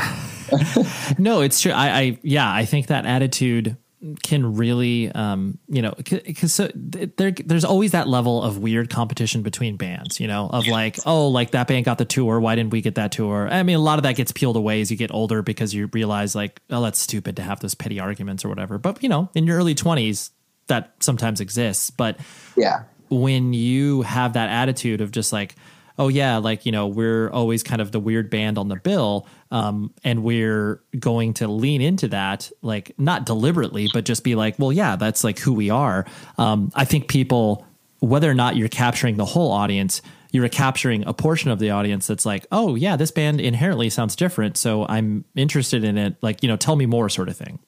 no, 1.17 1.41
it's 1.41 1.61
true. 1.61 1.71
I, 1.71 1.99
I, 1.99 2.19
yeah, 2.21 2.51
I 2.51 2.65
think 2.65 2.87
that 2.87 3.05
attitude 3.05 3.77
can 4.23 4.55
really, 4.55 5.11
um, 5.11 5.57
you 5.67 5.81
know, 5.81 5.93
because 5.97 6.53
so 6.53 6.69
there, 6.75 7.31
there's 7.31 7.65
always 7.65 7.91
that 7.91 8.07
level 8.07 8.43
of 8.43 8.59
weird 8.59 8.89
competition 8.89 9.41
between 9.41 9.77
bands, 9.77 10.19
you 10.19 10.27
know, 10.27 10.47
of 10.47 10.67
like, 10.67 10.99
oh, 11.05 11.27
like 11.29 11.51
that 11.51 11.67
band 11.67 11.85
got 11.85 11.97
the 11.97 12.05
tour. 12.05 12.39
Why 12.39 12.55
didn't 12.55 12.71
we 12.71 12.81
get 12.81 12.95
that 12.95 13.11
tour? 13.11 13.47
I 13.49 13.63
mean, 13.63 13.75
a 13.75 13.79
lot 13.79 13.97
of 13.97 14.03
that 14.03 14.15
gets 14.15 14.31
peeled 14.31 14.57
away 14.57 14.81
as 14.81 14.91
you 14.91 14.97
get 14.97 15.11
older 15.11 15.41
because 15.41 15.73
you 15.73 15.89
realize 15.91 16.35
like, 16.35 16.61
oh, 16.69 16.83
that's 16.83 16.99
stupid 16.99 17.37
to 17.37 17.41
have 17.41 17.59
those 17.61 17.73
petty 17.73 17.99
arguments 17.99 18.45
or 18.45 18.49
whatever. 18.49 18.77
But, 18.77 19.01
you 19.01 19.09
know, 19.09 19.29
in 19.33 19.47
your 19.47 19.57
early 19.57 19.73
20s, 19.73 20.29
that 20.67 20.93
sometimes 20.99 21.41
exists. 21.41 21.89
But 21.89 22.19
yeah, 22.55 22.83
when 23.09 23.53
you 23.53 24.01
have 24.03 24.33
that 24.33 24.49
attitude 24.49 25.01
of 25.01 25.11
just 25.11 25.31
like, 25.33 25.55
oh 25.97 26.07
yeah, 26.07 26.37
like 26.37 26.65
you 26.65 26.71
know 26.71 26.87
we're 26.87 27.29
always 27.29 27.63
kind 27.63 27.81
of 27.81 27.91
the 27.91 27.99
weird 27.99 28.29
band 28.29 28.57
on 28.57 28.67
the 28.67 28.75
bill, 28.75 29.27
um, 29.51 29.93
and 30.03 30.23
we're 30.23 30.81
going 30.97 31.33
to 31.35 31.47
lean 31.47 31.81
into 31.81 32.07
that, 32.09 32.51
like 32.61 32.93
not 32.97 33.25
deliberately, 33.25 33.89
but 33.93 34.05
just 34.05 34.23
be 34.23 34.35
like, 34.35 34.57
well, 34.59 34.71
yeah, 34.71 34.95
that's 34.95 35.23
like 35.23 35.39
who 35.39 35.53
we 35.53 35.69
are. 35.69 36.05
Um, 36.37 36.71
I 36.75 36.85
think 36.85 37.07
people, 37.07 37.65
whether 37.99 38.29
or 38.29 38.33
not 38.33 38.55
you're 38.55 38.69
capturing 38.69 39.17
the 39.17 39.25
whole 39.25 39.51
audience, 39.51 40.01
you're 40.31 40.49
capturing 40.49 41.05
a 41.07 41.13
portion 41.13 41.51
of 41.51 41.59
the 41.59 41.71
audience 41.71 42.07
that's 42.07 42.25
like, 42.25 42.45
oh 42.51 42.75
yeah, 42.75 42.95
this 42.95 43.11
band 43.11 43.39
inherently 43.39 43.89
sounds 43.89 44.15
different, 44.15 44.57
so 44.57 44.85
I'm 44.87 45.23
interested 45.35 45.83
in 45.83 45.97
it. 45.97 46.15
Like 46.21 46.43
you 46.43 46.49
know, 46.49 46.57
tell 46.57 46.75
me 46.75 46.85
more, 46.85 47.09
sort 47.09 47.29
of 47.29 47.37
thing. 47.37 47.59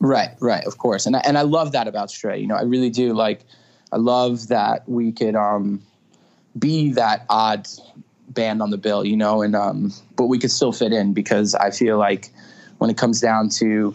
Right, 0.00 0.30
right, 0.40 0.64
of 0.64 0.78
course, 0.78 1.06
and 1.06 1.16
I, 1.16 1.22
and 1.24 1.38
I 1.38 1.42
love 1.42 1.72
that 1.72 1.88
about 1.88 2.10
Stray. 2.10 2.38
You 2.38 2.46
know, 2.46 2.56
I 2.56 2.62
really 2.62 2.90
do 2.90 3.14
like 3.14 3.44
I 3.94 3.96
love 3.98 4.48
that 4.48 4.88
we 4.88 5.12
could 5.12 5.36
um, 5.36 5.80
be 6.58 6.90
that 6.94 7.24
odd 7.30 7.68
band 8.28 8.60
on 8.60 8.70
the 8.70 8.76
bill, 8.76 9.06
you 9.06 9.16
know, 9.16 9.40
and 9.40 9.54
um, 9.54 9.92
but 10.16 10.26
we 10.26 10.36
could 10.36 10.50
still 10.50 10.72
fit 10.72 10.92
in 10.92 11.14
because 11.14 11.54
I 11.54 11.70
feel 11.70 11.96
like 11.96 12.32
when 12.78 12.90
it 12.90 12.96
comes 12.96 13.20
down 13.20 13.50
to 13.50 13.92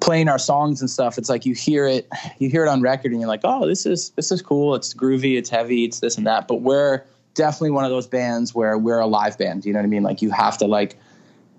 playing 0.00 0.28
our 0.28 0.38
songs 0.38 0.80
and 0.80 0.88
stuff, 0.88 1.18
it's 1.18 1.28
like 1.28 1.44
you 1.44 1.54
hear 1.54 1.86
it, 1.86 2.08
you 2.38 2.48
hear 2.48 2.64
it 2.64 2.68
on 2.70 2.80
record, 2.80 3.12
and 3.12 3.20
you're 3.20 3.28
like, 3.28 3.42
oh, 3.44 3.68
this 3.68 3.84
is 3.84 4.10
this 4.10 4.32
is 4.32 4.40
cool. 4.40 4.74
It's 4.74 4.94
groovy, 4.94 5.36
it's 5.36 5.50
heavy, 5.50 5.84
it's 5.84 6.00
this 6.00 6.16
and 6.16 6.26
that. 6.26 6.48
But 6.48 6.62
we're 6.62 7.04
definitely 7.34 7.72
one 7.72 7.84
of 7.84 7.90
those 7.90 8.06
bands 8.06 8.54
where 8.54 8.78
we're 8.78 8.98
a 8.98 9.06
live 9.06 9.36
band. 9.36 9.66
You 9.66 9.74
know 9.74 9.80
what 9.80 9.84
I 9.84 9.88
mean? 9.88 10.04
Like 10.04 10.22
you 10.22 10.30
have 10.30 10.56
to 10.58 10.66
like 10.66 10.98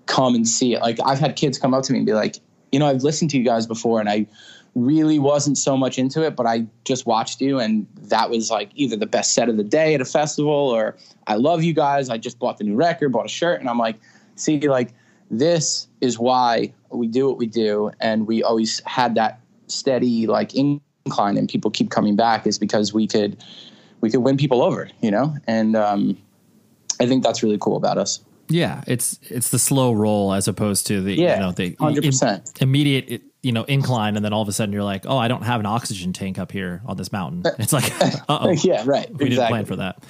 come 0.06 0.34
and 0.34 0.46
see 0.46 0.74
it. 0.74 0.80
Like 0.80 0.98
I've 1.06 1.20
had 1.20 1.36
kids 1.36 1.56
come 1.56 1.72
up 1.72 1.84
to 1.84 1.92
me 1.92 2.00
and 2.00 2.06
be 2.06 2.14
like, 2.14 2.38
you 2.72 2.80
know, 2.80 2.88
I've 2.88 3.04
listened 3.04 3.30
to 3.30 3.38
you 3.38 3.44
guys 3.44 3.68
before, 3.68 4.00
and 4.00 4.08
I 4.08 4.26
really 4.74 5.18
wasn't 5.18 5.58
so 5.58 5.76
much 5.76 5.98
into 5.98 6.24
it, 6.24 6.36
but 6.36 6.46
I 6.46 6.66
just 6.84 7.06
watched 7.06 7.40
you, 7.40 7.58
and 7.58 7.86
that 8.02 8.30
was 8.30 8.50
like 8.50 8.70
either 8.74 8.96
the 8.96 9.06
best 9.06 9.34
set 9.34 9.48
of 9.48 9.56
the 9.56 9.64
day 9.64 9.94
at 9.94 10.00
a 10.00 10.04
festival, 10.04 10.52
or 10.52 10.96
I 11.26 11.34
love 11.34 11.62
you 11.62 11.72
guys. 11.72 12.08
I 12.08 12.18
just 12.18 12.38
bought 12.38 12.58
the 12.58 12.64
new 12.64 12.74
record, 12.74 13.10
bought 13.12 13.26
a 13.26 13.28
shirt, 13.28 13.60
and 13.60 13.68
I'm 13.68 13.78
like, 13.78 13.96
see, 14.36 14.60
like 14.68 14.92
this 15.30 15.88
is 16.00 16.18
why 16.18 16.72
we 16.90 17.06
do 17.06 17.28
what 17.28 17.38
we 17.38 17.46
do, 17.46 17.90
and 18.00 18.26
we 18.26 18.42
always 18.42 18.80
had 18.86 19.14
that 19.16 19.40
steady 19.66 20.26
like 20.26 20.54
incline, 20.54 21.36
and 21.36 21.48
people 21.48 21.70
keep 21.70 21.90
coming 21.90 22.16
back 22.16 22.46
is 22.46 22.58
because 22.58 22.92
we 22.92 23.06
could 23.06 23.42
we 24.00 24.10
could 24.10 24.20
win 24.20 24.36
people 24.36 24.62
over, 24.62 24.88
you 25.02 25.10
know, 25.10 25.36
and 25.46 25.76
um, 25.76 26.16
I 27.00 27.06
think 27.06 27.22
that's 27.22 27.42
really 27.42 27.58
cool 27.60 27.76
about 27.76 27.98
us. 27.98 28.20
Yeah, 28.50 28.82
it's 28.86 29.18
it's 29.30 29.50
the 29.50 29.58
slow 29.58 29.92
roll 29.92 30.34
as 30.34 30.48
opposed 30.48 30.88
to 30.88 31.00
the 31.00 31.14
yeah, 31.14 31.34
you 31.34 31.40
know 31.40 31.52
the 31.52 31.76
100%. 31.76 32.60
immediate 32.60 33.22
you 33.42 33.52
know 33.52 33.64
incline, 33.64 34.16
and 34.16 34.24
then 34.24 34.32
all 34.32 34.42
of 34.42 34.48
a 34.48 34.52
sudden 34.52 34.72
you're 34.72 34.84
like, 34.84 35.06
oh, 35.06 35.16
I 35.16 35.28
don't 35.28 35.42
have 35.42 35.60
an 35.60 35.66
oxygen 35.66 36.12
tank 36.12 36.38
up 36.38 36.50
here 36.50 36.82
on 36.84 36.96
this 36.96 37.12
mountain. 37.12 37.44
It's 37.58 37.72
like, 37.72 37.92
oh, 38.28 38.50
yeah, 38.50 38.82
right, 38.84 39.08
we 39.08 39.26
exactly. 39.26 39.28
didn't 39.28 39.48
plan 39.48 39.64
for 39.64 39.76
that. 39.76 40.04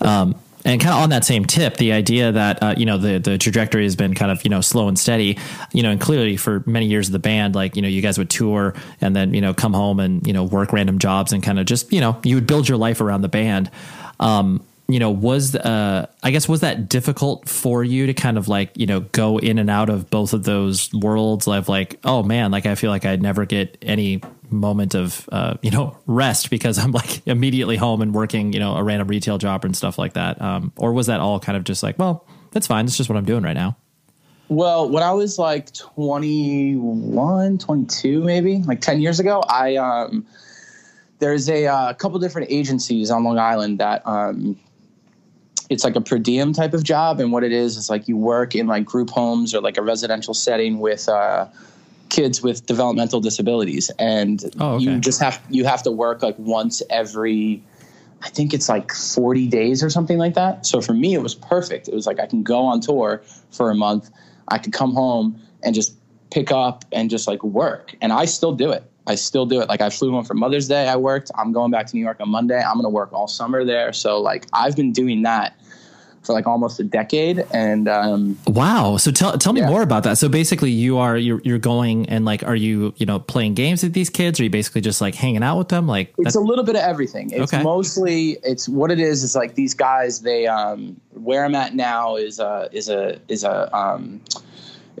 Um, 0.00 0.36
and 0.64 0.80
kind 0.80 0.94
of 0.94 1.02
on 1.02 1.10
that 1.10 1.24
same 1.24 1.46
tip, 1.46 1.78
the 1.78 1.92
idea 1.92 2.32
that 2.32 2.62
uh, 2.62 2.74
you 2.76 2.84
know 2.86 2.98
the 2.98 3.18
the 3.18 3.38
trajectory 3.38 3.84
has 3.84 3.96
been 3.96 4.14
kind 4.14 4.30
of 4.30 4.44
you 4.44 4.50
know 4.50 4.60
slow 4.60 4.88
and 4.88 4.98
steady, 4.98 5.38
you 5.72 5.82
know, 5.82 5.90
and 5.90 6.00
clearly 6.00 6.36
for 6.36 6.62
many 6.66 6.86
years 6.86 7.08
of 7.08 7.12
the 7.12 7.18
band, 7.18 7.54
like 7.54 7.76
you 7.76 7.82
know, 7.82 7.88
you 7.88 8.02
guys 8.02 8.18
would 8.18 8.30
tour 8.30 8.74
and 9.00 9.16
then 9.16 9.32
you 9.32 9.40
know 9.40 9.54
come 9.54 9.72
home 9.72 9.98
and 10.00 10.26
you 10.26 10.32
know 10.32 10.44
work 10.44 10.72
random 10.72 10.98
jobs 10.98 11.32
and 11.32 11.42
kind 11.42 11.58
of 11.58 11.66
just 11.66 11.92
you 11.92 12.00
know 12.00 12.20
you 12.24 12.34
would 12.34 12.46
build 12.46 12.68
your 12.68 12.78
life 12.78 13.00
around 13.00 13.22
the 13.22 13.28
band. 13.28 13.70
Um, 14.20 14.62
you 14.92 14.98
know, 14.98 15.10
was 15.10 15.54
uh, 15.54 16.06
I 16.22 16.30
guess 16.30 16.48
was 16.48 16.60
that 16.60 16.88
difficult 16.88 17.48
for 17.48 17.84
you 17.84 18.06
to 18.06 18.14
kind 18.14 18.38
of 18.38 18.48
like 18.48 18.76
you 18.76 18.86
know 18.86 19.00
go 19.00 19.38
in 19.38 19.58
and 19.58 19.70
out 19.70 19.88
of 19.88 20.10
both 20.10 20.32
of 20.32 20.44
those 20.44 20.92
worlds 20.92 21.46
of 21.46 21.68
like, 21.68 21.98
oh 22.04 22.22
man, 22.22 22.50
like 22.50 22.66
I 22.66 22.74
feel 22.74 22.90
like 22.90 23.04
I'd 23.04 23.22
never 23.22 23.46
get 23.46 23.78
any 23.82 24.20
moment 24.50 24.94
of 24.94 25.28
uh, 25.32 25.54
you 25.62 25.70
know 25.70 25.96
rest 26.06 26.50
because 26.50 26.78
I'm 26.78 26.92
like 26.92 27.22
immediately 27.26 27.76
home 27.76 28.02
and 28.02 28.14
working 28.14 28.52
you 28.52 28.60
know 28.60 28.74
a 28.74 28.82
random 28.82 29.08
retail 29.08 29.38
job 29.38 29.64
and 29.64 29.76
stuff 29.76 29.98
like 29.98 30.14
that, 30.14 30.40
um, 30.40 30.72
or 30.76 30.92
was 30.92 31.06
that 31.06 31.20
all 31.20 31.40
kind 31.40 31.56
of 31.56 31.64
just 31.64 31.82
like, 31.82 31.98
well, 31.98 32.26
that's 32.50 32.66
fine, 32.66 32.84
it's 32.84 32.96
just 32.96 33.08
what 33.08 33.16
I'm 33.16 33.24
doing 33.24 33.42
right 33.42 33.54
now. 33.54 33.76
Well, 34.48 34.88
when 34.88 35.04
I 35.04 35.12
was 35.12 35.38
like 35.38 35.72
21, 35.74 37.58
22, 37.58 38.24
maybe 38.24 38.58
like 38.66 38.80
10 38.80 39.00
years 39.00 39.20
ago, 39.20 39.44
I 39.48 39.76
um, 39.76 40.26
there's 41.20 41.48
a 41.48 41.66
uh, 41.66 41.94
couple 41.94 42.18
different 42.18 42.50
agencies 42.50 43.12
on 43.12 43.22
Long 43.22 43.38
Island 43.38 43.78
that 43.78 44.04
um, 44.04 44.58
it's 45.70 45.84
like 45.84 45.94
a 45.94 46.00
per 46.00 46.18
diem 46.18 46.52
type 46.52 46.74
of 46.74 46.82
job 46.82 47.20
and 47.20 47.32
what 47.32 47.44
it 47.44 47.52
is 47.52 47.76
is 47.76 47.88
like 47.88 48.08
you 48.08 48.16
work 48.16 48.54
in 48.54 48.66
like 48.66 48.84
group 48.84 49.08
homes 49.08 49.54
or 49.54 49.60
like 49.60 49.78
a 49.78 49.82
residential 49.82 50.34
setting 50.34 50.80
with 50.80 51.08
uh, 51.08 51.46
kids 52.10 52.42
with 52.42 52.66
developmental 52.66 53.20
disabilities 53.20 53.90
and 53.98 54.52
oh, 54.58 54.74
okay. 54.74 54.84
you 54.84 54.98
just 54.98 55.20
have 55.20 55.40
you 55.48 55.64
have 55.64 55.82
to 55.82 55.92
work 55.92 56.22
like 56.22 56.36
once 56.38 56.82
every 56.90 57.62
i 58.22 58.28
think 58.28 58.52
it's 58.52 58.68
like 58.68 58.92
40 58.92 59.46
days 59.46 59.82
or 59.82 59.88
something 59.88 60.18
like 60.18 60.34
that 60.34 60.66
so 60.66 60.80
for 60.80 60.92
me 60.92 61.14
it 61.14 61.22
was 61.22 61.36
perfect 61.36 61.86
it 61.86 61.94
was 61.94 62.06
like 62.06 62.18
i 62.18 62.26
can 62.26 62.42
go 62.42 62.66
on 62.66 62.80
tour 62.80 63.22
for 63.52 63.70
a 63.70 63.74
month 63.76 64.10
i 64.48 64.58
could 64.58 64.72
come 64.72 64.92
home 64.92 65.40
and 65.62 65.74
just 65.74 65.96
pick 66.32 66.50
up 66.50 66.84
and 66.90 67.10
just 67.10 67.28
like 67.28 67.44
work 67.44 67.94
and 68.00 68.12
i 68.12 68.24
still 68.24 68.52
do 68.52 68.72
it 68.72 68.84
I 69.06 69.16
still 69.16 69.46
do 69.46 69.60
it. 69.60 69.68
Like 69.68 69.80
I 69.80 69.90
flew 69.90 70.12
home 70.12 70.24
for 70.24 70.34
Mother's 70.34 70.68
Day. 70.68 70.86
I 70.88 70.94
worked. 70.94 71.32
I'm 71.34 71.52
going 71.52 71.72
back 71.72 71.86
to 71.86 71.96
New 71.96 72.02
York 72.02 72.18
on 72.20 72.28
Monday. 72.28 72.60
I'm 72.60 72.74
going 72.74 72.84
to 72.84 72.90
work 72.90 73.12
all 73.12 73.26
summer 73.26 73.64
there. 73.64 73.92
So 73.92 74.20
like 74.20 74.46
I've 74.52 74.76
been 74.76 74.92
doing 74.92 75.22
that 75.22 75.59
for 76.22 76.32
like 76.32 76.46
almost 76.46 76.78
a 76.80 76.84
decade. 76.84 77.44
And 77.52 77.88
um, 77.88 78.38
wow. 78.46 78.96
So 78.96 79.10
tell 79.10 79.36
tell 79.38 79.52
me 79.52 79.60
yeah. 79.60 79.68
more 79.68 79.82
about 79.82 80.02
that. 80.04 80.18
So 80.18 80.28
basically, 80.28 80.70
you 80.70 80.98
are 80.98 81.16
you're 81.16 81.40
you're 81.44 81.58
going 81.58 82.08
and 82.08 82.24
like, 82.24 82.42
are 82.42 82.56
you 82.56 82.94
you 82.96 83.06
know 83.06 83.18
playing 83.18 83.54
games 83.54 83.82
with 83.82 83.92
these 83.92 84.10
kids? 84.10 84.38
Or 84.38 84.42
are 84.42 84.44
you 84.44 84.50
basically 84.50 84.80
just 84.80 85.00
like 85.00 85.14
hanging 85.14 85.42
out 85.42 85.58
with 85.58 85.68
them? 85.68 85.86
Like 85.86 86.14
it's 86.18 86.34
a 86.36 86.40
little 86.40 86.64
bit 86.64 86.76
of 86.76 86.82
everything. 86.82 87.30
It's 87.30 87.52
okay. 87.52 87.62
mostly 87.62 88.38
it's 88.42 88.68
what 88.68 88.90
it 88.90 89.00
is. 89.00 89.22
Is 89.22 89.34
like 89.34 89.54
these 89.54 89.74
guys. 89.74 90.20
They 90.20 90.46
um, 90.46 91.00
where 91.12 91.44
I'm 91.44 91.54
at 91.54 91.74
now 91.74 92.16
is 92.16 92.38
a 92.38 92.68
is 92.72 92.88
a 92.88 93.20
is 93.28 93.44
a 93.44 93.74
um, 93.76 94.20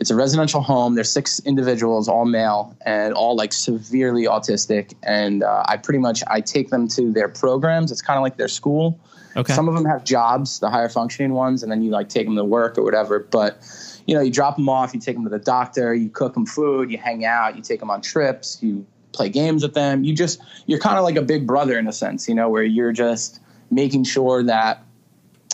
it's 0.00 0.10
a 0.10 0.16
residential 0.16 0.62
home. 0.62 0.94
There's 0.94 1.10
six 1.10 1.40
individuals, 1.40 2.08
all 2.08 2.24
male, 2.24 2.74
and 2.86 3.12
all 3.12 3.36
like 3.36 3.52
severely 3.52 4.24
autistic. 4.24 4.94
And 5.02 5.42
uh, 5.42 5.64
I 5.68 5.76
pretty 5.76 5.98
much 5.98 6.22
I 6.26 6.40
take 6.40 6.70
them 6.70 6.88
to 6.88 7.12
their 7.12 7.28
programs. 7.28 7.92
It's 7.92 8.00
kind 8.00 8.16
of 8.16 8.22
like 8.22 8.38
their 8.38 8.48
school. 8.48 8.98
Okay. 9.36 9.54
Some 9.54 9.68
of 9.68 9.74
them 9.74 9.84
have 9.84 10.04
jobs, 10.04 10.58
the 10.58 10.70
higher 10.70 10.88
functioning 10.88 11.32
ones, 11.32 11.62
and 11.62 11.70
then 11.70 11.82
you 11.82 11.90
like 11.90 12.08
take 12.08 12.26
them 12.26 12.36
to 12.36 12.44
work 12.44 12.76
or 12.76 12.82
whatever. 12.82 13.20
But 13.20 13.60
you 14.06 14.14
know, 14.14 14.20
you 14.20 14.30
drop 14.30 14.56
them 14.56 14.68
off, 14.68 14.92
you 14.92 15.00
take 15.00 15.14
them 15.14 15.24
to 15.24 15.30
the 15.30 15.38
doctor, 15.38 15.94
you 15.94 16.08
cook 16.08 16.34
them 16.34 16.46
food, 16.46 16.90
you 16.90 16.98
hang 16.98 17.24
out, 17.24 17.56
you 17.56 17.62
take 17.62 17.80
them 17.80 17.90
on 17.90 18.00
trips, 18.02 18.60
you 18.62 18.84
play 19.12 19.28
games 19.28 19.62
with 19.62 19.74
them. 19.74 20.04
You 20.04 20.14
just 20.14 20.40
you're 20.66 20.80
kind 20.80 20.98
of 20.98 21.04
like 21.04 21.16
a 21.16 21.22
big 21.22 21.46
brother 21.46 21.78
in 21.78 21.86
a 21.86 21.92
sense, 21.92 22.28
you 22.28 22.34
know, 22.34 22.48
where 22.48 22.64
you're 22.64 22.92
just 22.92 23.40
making 23.70 24.04
sure 24.04 24.42
that 24.42 24.82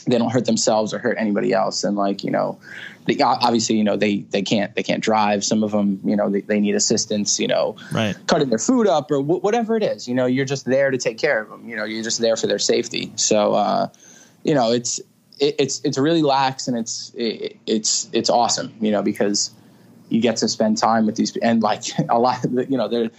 they 0.07 0.18
don't 0.18 0.31
hurt 0.31 0.47
themselves 0.47 0.95
or 0.95 0.99
hurt 0.99 1.16
anybody 1.18 1.53
else. 1.53 1.85
And 1.85 1.97
like 1.97 2.24
you 2.24 2.31
know, 2.31 2.59
they, 3.07 3.21
obviously 3.21 3.77
you 3.77 3.85
know 3.85 3.97
they 3.97 4.19
they 4.31 4.43
can't 4.43 4.75
they 4.75 4.83
can't 4.83 5.03
drive. 5.03 5.45
Some 5.45 5.63
of 5.63 5.71
them 5.73 6.01
you 6.05 6.17
know 6.17 6.29
they, 6.31 6.41
they 6.43 6.61
need 6.61 6.75
assistance. 6.75 7.39
You 7.41 7.49
know, 7.49 7.77
Right. 7.93 8.17
cutting 8.27 8.49
their 8.51 8.59
food 8.59 8.87
up 8.87 9.11
or 9.11 9.21
wh- 9.21 9.43
whatever 9.43 9.77
it 9.77 9.83
is. 9.83 10.07
You 10.07 10.15
know, 10.15 10.27
you're 10.27 10.45
just 10.45 10.65
there 10.67 10.91
to 10.91 10.99
take 10.99 11.19
care 11.19 11.41
of 11.41 11.49
them. 11.49 11.69
You 11.69 11.77
know, 11.77 11.85
you're 11.85 12.03
just 12.05 12.21
there 12.21 12.37
for 12.37 12.47
their 12.47 12.59
safety. 12.59 13.13
So 13.17 13.55
uh, 13.55 13.89
you 14.45 14.55
know, 14.55 14.73
it's 14.73 14.99
it, 15.39 15.55
it's 15.59 15.81
it's 15.85 15.99
really 15.99 16.23
lax 16.23 16.69
and 16.69 16.77
it's 16.77 17.13
it, 17.15 17.57
it's 17.67 18.09
it's 18.13 18.31
awesome. 18.31 18.75
You 18.81 18.91
know, 18.93 19.03
because 19.03 19.51
you 20.09 20.21
get 20.21 20.37
to 20.39 20.49
spend 20.49 20.79
time 20.79 21.07
with 21.07 21.17
these 21.17 21.37
and 21.39 21.63
like 21.63 21.83
a 22.09 22.19
lot 22.19 22.45
of 22.45 22.53
the, 22.53 22.67
you 22.71 22.77
know 22.77 22.89
they're 22.89 23.11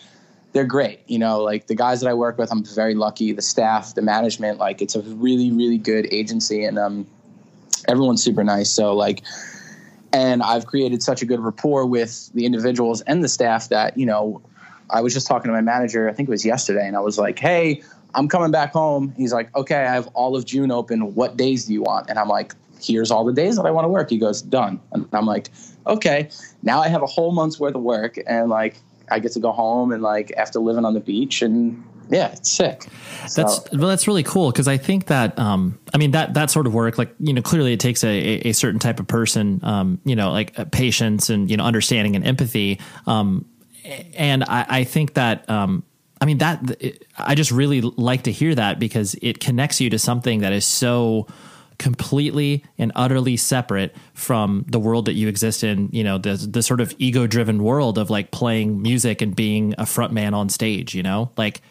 they're 0.53 0.63
great 0.63 1.01
you 1.07 1.19
know 1.19 1.41
like 1.43 1.67
the 1.67 1.75
guys 1.75 1.99
that 1.99 2.09
i 2.09 2.13
work 2.13 2.37
with 2.37 2.49
i'm 2.51 2.63
very 2.63 2.95
lucky 2.95 3.33
the 3.33 3.41
staff 3.41 3.93
the 3.95 4.01
management 4.01 4.57
like 4.57 4.81
it's 4.81 4.95
a 4.95 5.01
really 5.01 5.51
really 5.51 5.77
good 5.77 6.07
agency 6.11 6.63
and 6.63 6.79
um 6.79 7.05
everyone's 7.89 8.23
super 8.23 8.43
nice 8.43 8.69
so 8.69 8.95
like 8.95 9.21
and 10.17 10.41
i've 10.41 10.65
created 10.65 11.03
such 11.03 11.21
a 11.21 11.25
good 11.25 11.39
rapport 11.39 11.85
with 11.85 12.31
the 12.33 12.45
individuals 12.45 13.01
and 13.01 13.23
the 13.23 13.29
staff 13.29 13.69
that 13.69 13.95
you 13.97 14.05
know 14.05 14.41
i 14.89 14.99
was 14.99 15.13
just 15.13 15.27
talking 15.27 15.49
to 15.49 15.53
my 15.53 15.61
manager 15.61 16.09
i 16.09 16.13
think 16.13 16.27
it 16.27 16.31
was 16.31 16.45
yesterday 16.45 16.87
and 16.87 16.95
i 16.95 16.99
was 16.99 17.17
like 17.17 17.37
hey 17.37 17.81
i'm 18.15 18.27
coming 18.27 18.51
back 18.51 18.71
home. 18.71 19.13
He's 19.15 19.33
like 19.33 19.55
okay 19.55 19.75
i 19.75 19.93
have 19.93 20.07
all 20.07 20.35
of 20.35 20.45
june 20.45 20.71
open. 20.71 21.13
What 21.13 21.37
days 21.37 21.65
do 21.65 21.73
you 21.73 21.83
want? 21.83 22.09
And 22.09 22.17
i'm 22.17 22.29
like 22.29 22.53
here's 22.81 23.11
all 23.11 23.25
the 23.25 23.33
days 23.33 23.57
that 23.57 23.65
i 23.65 23.71
want 23.71 23.85
to 23.85 23.89
work. 23.89 24.09
He 24.09 24.17
goes 24.17 24.41
done. 24.41 24.79
And 24.91 25.07
i'm 25.13 25.25
like 25.25 25.49
okay. 25.85 26.29
Now 26.63 26.79
i 26.79 26.87
have 26.87 27.03
a 27.03 27.07
whole 27.07 27.31
month's 27.31 27.59
worth 27.59 27.75
of 27.75 27.81
work 27.81 28.17
and 28.25 28.49
like 28.49 28.77
i 29.11 29.19
get 29.19 29.33
to 29.33 29.39
go 29.39 29.51
home 29.51 29.91
and 29.91 30.01
like 30.01 30.31
after 30.37 30.59
living 30.59 30.85
on 30.85 30.93
the 30.93 30.99
beach 30.99 31.41
and 31.41 31.83
yeah 32.09 32.31
it's 32.31 32.49
sick 32.49 32.87
That's 33.35 33.55
So- 33.55 33.63
well, 33.73 33.89
that's 33.89 34.07
really 34.07 34.23
cool 34.23 34.51
because 34.51 34.67
I 34.67 34.77
think 34.77 35.07
that 35.07 35.37
um, 35.37 35.77
I 35.93 35.97
mean 35.97 36.11
that 36.11 36.33
that 36.35 36.49
sort 36.49 36.67
of 36.67 36.73
work, 36.73 36.97
like 36.97 37.13
you 37.19 37.33
know, 37.33 37.41
clearly 37.41 37.73
it 37.73 37.79
takes 37.79 38.03
a, 38.03 38.47
a, 38.47 38.53
certain 38.53 38.79
type 38.79 38.99
of 38.99 39.07
person, 39.07 39.59
um, 39.63 39.99
you 40.05 40.15
know, 40.15 40.31
like 40.31 40.57
uh, 40.57 40.65
patience 40.65 41.29
and 41.29 41.49
you 41.49 41.57
know, 41.57 41.63
understanding 41.63 42.15
and 42.15 42.25
empathy. 42.25 42.79
Um, 43.05 43.45
and 44.15 44.43
I, 44.43 44.65
I 44.69 44.83
think 44.83 45.15
that 45.15 45.49
um, 45.49 45.83
I 46.21 46.25
mean 46.25 46.39
that 46.39 46.77
it, 46.79 47.05
I 47.17 47.35
just 47.35 47.51
really 47.51 47.81
like 47.81 48.23
to 48.23 48.31
hear 48.31 48.55
that 48.55 48.79
because 48.79 49.15
it 49.21 49.39
connects 49.39 49.81
you 49.81 49.89
to 49.89 49.99
something 49.99 50.39
that 50.41 50.53
is 50.53 50.65
so 50.65 51.27
completely 51.77 52.63
and 52.77 52.91
utterly 52.95 53.37
separate 53.37 53.95
from 54.13 54.65
the 54.67 54.79
world 54.79 55.05
that 55.05 55.13
you 55.13 55.27
exist 55.27 55.63
in 55.63 55.89
you 55.91 56.03
know 56.03 56.17
the 56.17 56.33
the 56.33 56.63
sort 56.63 56.81
of 56.81 56.93
ego 56.97 57.27
driven 57.27 57.61
world 57.61 57.97
of 57.99 58.09
like 58.09 58.31
playing 58.31 58.81
music 58.81 59.21
and 59.21 59.35
being 59.35 59.75
a 59.77 59.85
front 59.85 60.11
man 60.11 60.33
on 60.33 60.49
stage 60.49 60.95
you 60.95 61.03
know 61.03 61.31
like 61.37 61.61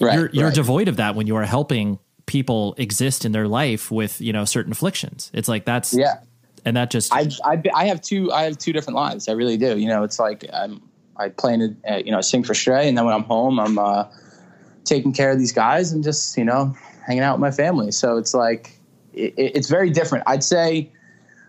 Right, 0.00 0.14
you're 0.18 0.30
you're 0.30 0.46
right. 0.46 0.54
devoid 0.54 0.88
of 0.88 0.96
that 0.96 1.14
when 1.14 1.26
you 1.26 1.36
are 1.36 1.44
helping 1.44 1.98
people 2.26 2.74
exist 2.76 3.24
in 3.24 3.32
their 3.32 3.48
life 3.48 3.90
with 3.90 4.20
you 4.20 4.32
know 4.32 4.44
certain 4.44 4.72
afflictions. 4.72 5.30
It's 5.32 5.48
like 5.48 5.64
that's 5.64 5.94
yeah 5.94 6.18
and 6.66 6.76
that 6.76 6.90
just 6.90 7.14
I, 7.14 7.30
I 7.44 7.62
I 7.74 7.84
have 7.86 8.02
two 8.02 8.30
I 8.32 8.42
have 8.42 8.58
two 8.58 8.72
different 8.72 8.96
lives. 8.96 9.28
I 9.28 9.32
really 9.32 9.56
do. 9.56 9.78
You 9.78 9.86
know, 9.88 10.02
it's 10.02 10.18
like 10.18 10.44
I'm 10.52 10.82
I 11.16 11.30
play 11.30 11.54
in 11.54 11.78
a, 11.86 11.94
uh, 11.94 11.96
you 11.98 12.10
know 12.10 12.20
sing 12.20 12.42
for 12.42 12.52
Stray, 12.54 12.88
and 12.88 12.98
then 12.98 13.04
when 13.06 13.14
I'm 13.14 13.22
home, 13.22 13.58
I'm 13.58 13.78
uh, 13.78 14.04
taking 14.84 15.12
care 15.12 15.30
of 15.30 15.38
these 15.38 15.52
guys 15.52 15.92
and 15.92 16.02
just 16.02 16.36
you 16.36 16.44
know 16.44 16.76
hanging 17.06 17.22
out 17.22 17.36
with 17.36 17.40
my 17.40 17.52
family. 17.52 17.92
So 17.92 18.16
it's 18.16 18.34
like 18.34 18.78
it, 19.14 19.32
it's 19.36 19.70
very 19.70 19.90
different. 19.90 20.24
I'd 20.26 20.42
say 20.42 20.90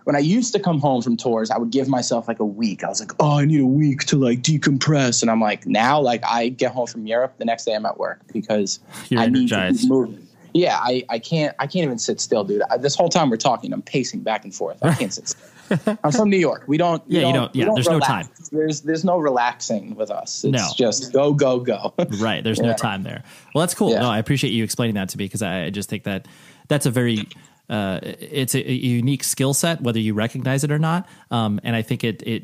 when 0.08 0.16
I 0.16 0.20
used 0.20 0.54
to 0.54 0.60
come 0.60 0.80
home 0.80 1.02
from 1.02 1.18
tours, 1.18 1.52
I 1.52 1.58
would 1.58 1.70
give 1.70 1.90
myself 1.90 2.30
like 2.30 2.40
a 2.40 2.46
week. 2.46 2.82
I 2.82 2.88
was 2.88 3.02
like, 3.02 3.12
oh, 3.20 3.40
I 3.40 3.44
need 3.46 3.60
a 3.60 3.66
week 3.66 4.06
to 4.06 4.16
like 4.18 4.40
decompress, 4.42 5.22
and 5.22 5.30
I'm 5.30 5.42
like 5.42 5.66
now 5.68 6.00
like 6.00 6.24
I 6.26 6.48
get 6.48 6.72
home 6.72 6.88
from 6.88 7.06
Europe, 7.06 7.34
the 7.40 7.44
next 7.44 7.66
day 7.66 7.76
I'm 7.76 7.86
at 7.86 7.98
work 8.00 8.22
because 8.32 8.80
You're 9.10 9.20
I 9.20 9.26
need 9.28 9.50
to 9.50 9.56
energized. 9.58 9.90
moving. 9.90 10.26
Yeah, 10.54 10.78
I, 10.82 11.04
I 11.10 11.20
can't 11.20 11.54
I 11.60 11.68
can't 11.68 11.84
even 11.84 12.00
sit 12.00 12.22
still, 12.22 12.46
dude. 12.46 12.62
I, 12.72 12.78
this 12.78 12.96
whole 12.96 13.10
time 13.10 13.30
we're 13.30 13.36
talking, 13.36 13.74
I'm 13.74 13.82
pacing 13.82 14.22
back 14.22 14.46
and 14.46 14.56
forth. 14.56 14.82
I 14.82 14.94
can't 14.94 15.14
sit 15.14 15.28
still. 15.28 15.98
I'm 16.06 16.14
from 16.14 16.30
New 16.30 16.38
York. 16.38 16.64
We 16.68 16.78
don't. 16.78 17.06
we 17.06 17.20
Yeah, 17.20 17.28
you 17.28 17.34
don't- 17.34 17.54
yeah, 17.54 17.68
there's 17.76 17.88
no 17.90 17.96
relax. 17.96 18.48
There's 18.48 18.82
there's 18.84 19.04
no 19.04 19.18
relaxing 19.18 19.94
with 19.96 20.10
us. 20.10 20.46
It's 20.46 20.54
No. 20.54 20.70
just 20.78 21.12
go 21.12 21.34
go 21.34 21.60
go. 21.60 21.94
right. 22.20 22.42
There's 22.46 22.62
no 22.62 22.74
time 22.74 23.04
there. 23.04 23.24
Well, 23.54 23.62
that's 23.64 23.74
cool. 23.74 23.92
Yeah. 23.92 24.00
No, 24.00 24.10
I 24.10 24.20
appreciate 24.20 24.52
you 24.52 24.64
explaining 24.64 24.96
that 24.96 25.10
to 25.10 25.18
me 25.18 25.26
because 25.26 25.42
I, 25.42 25.66
I 25.66 25.70
just 25.70 25.90
think 25.90 26.04
that 26.06 26.30
that's 26.70 26.86
a 26.86 26.92
very 26.92 27.28
uh, 27.70 28.00
it's 28.04 28.56
a, 28.56 28.60
a 28.70 28.74
unique 28.74 29.24
skill 29.24 29.54
set, 29.54 29.82
whether 29.82 30.00
you 30.00 30.14
recognize 30.14 30.64
it 30.64 30.72
or 30.72 30.80
not. 30.80 31.08
Um, 31.32 31.60
and 31.64 31.76
I 31.76 31.82
think 31.82 32.04
it 32.04 32.24
it 32.26 32.44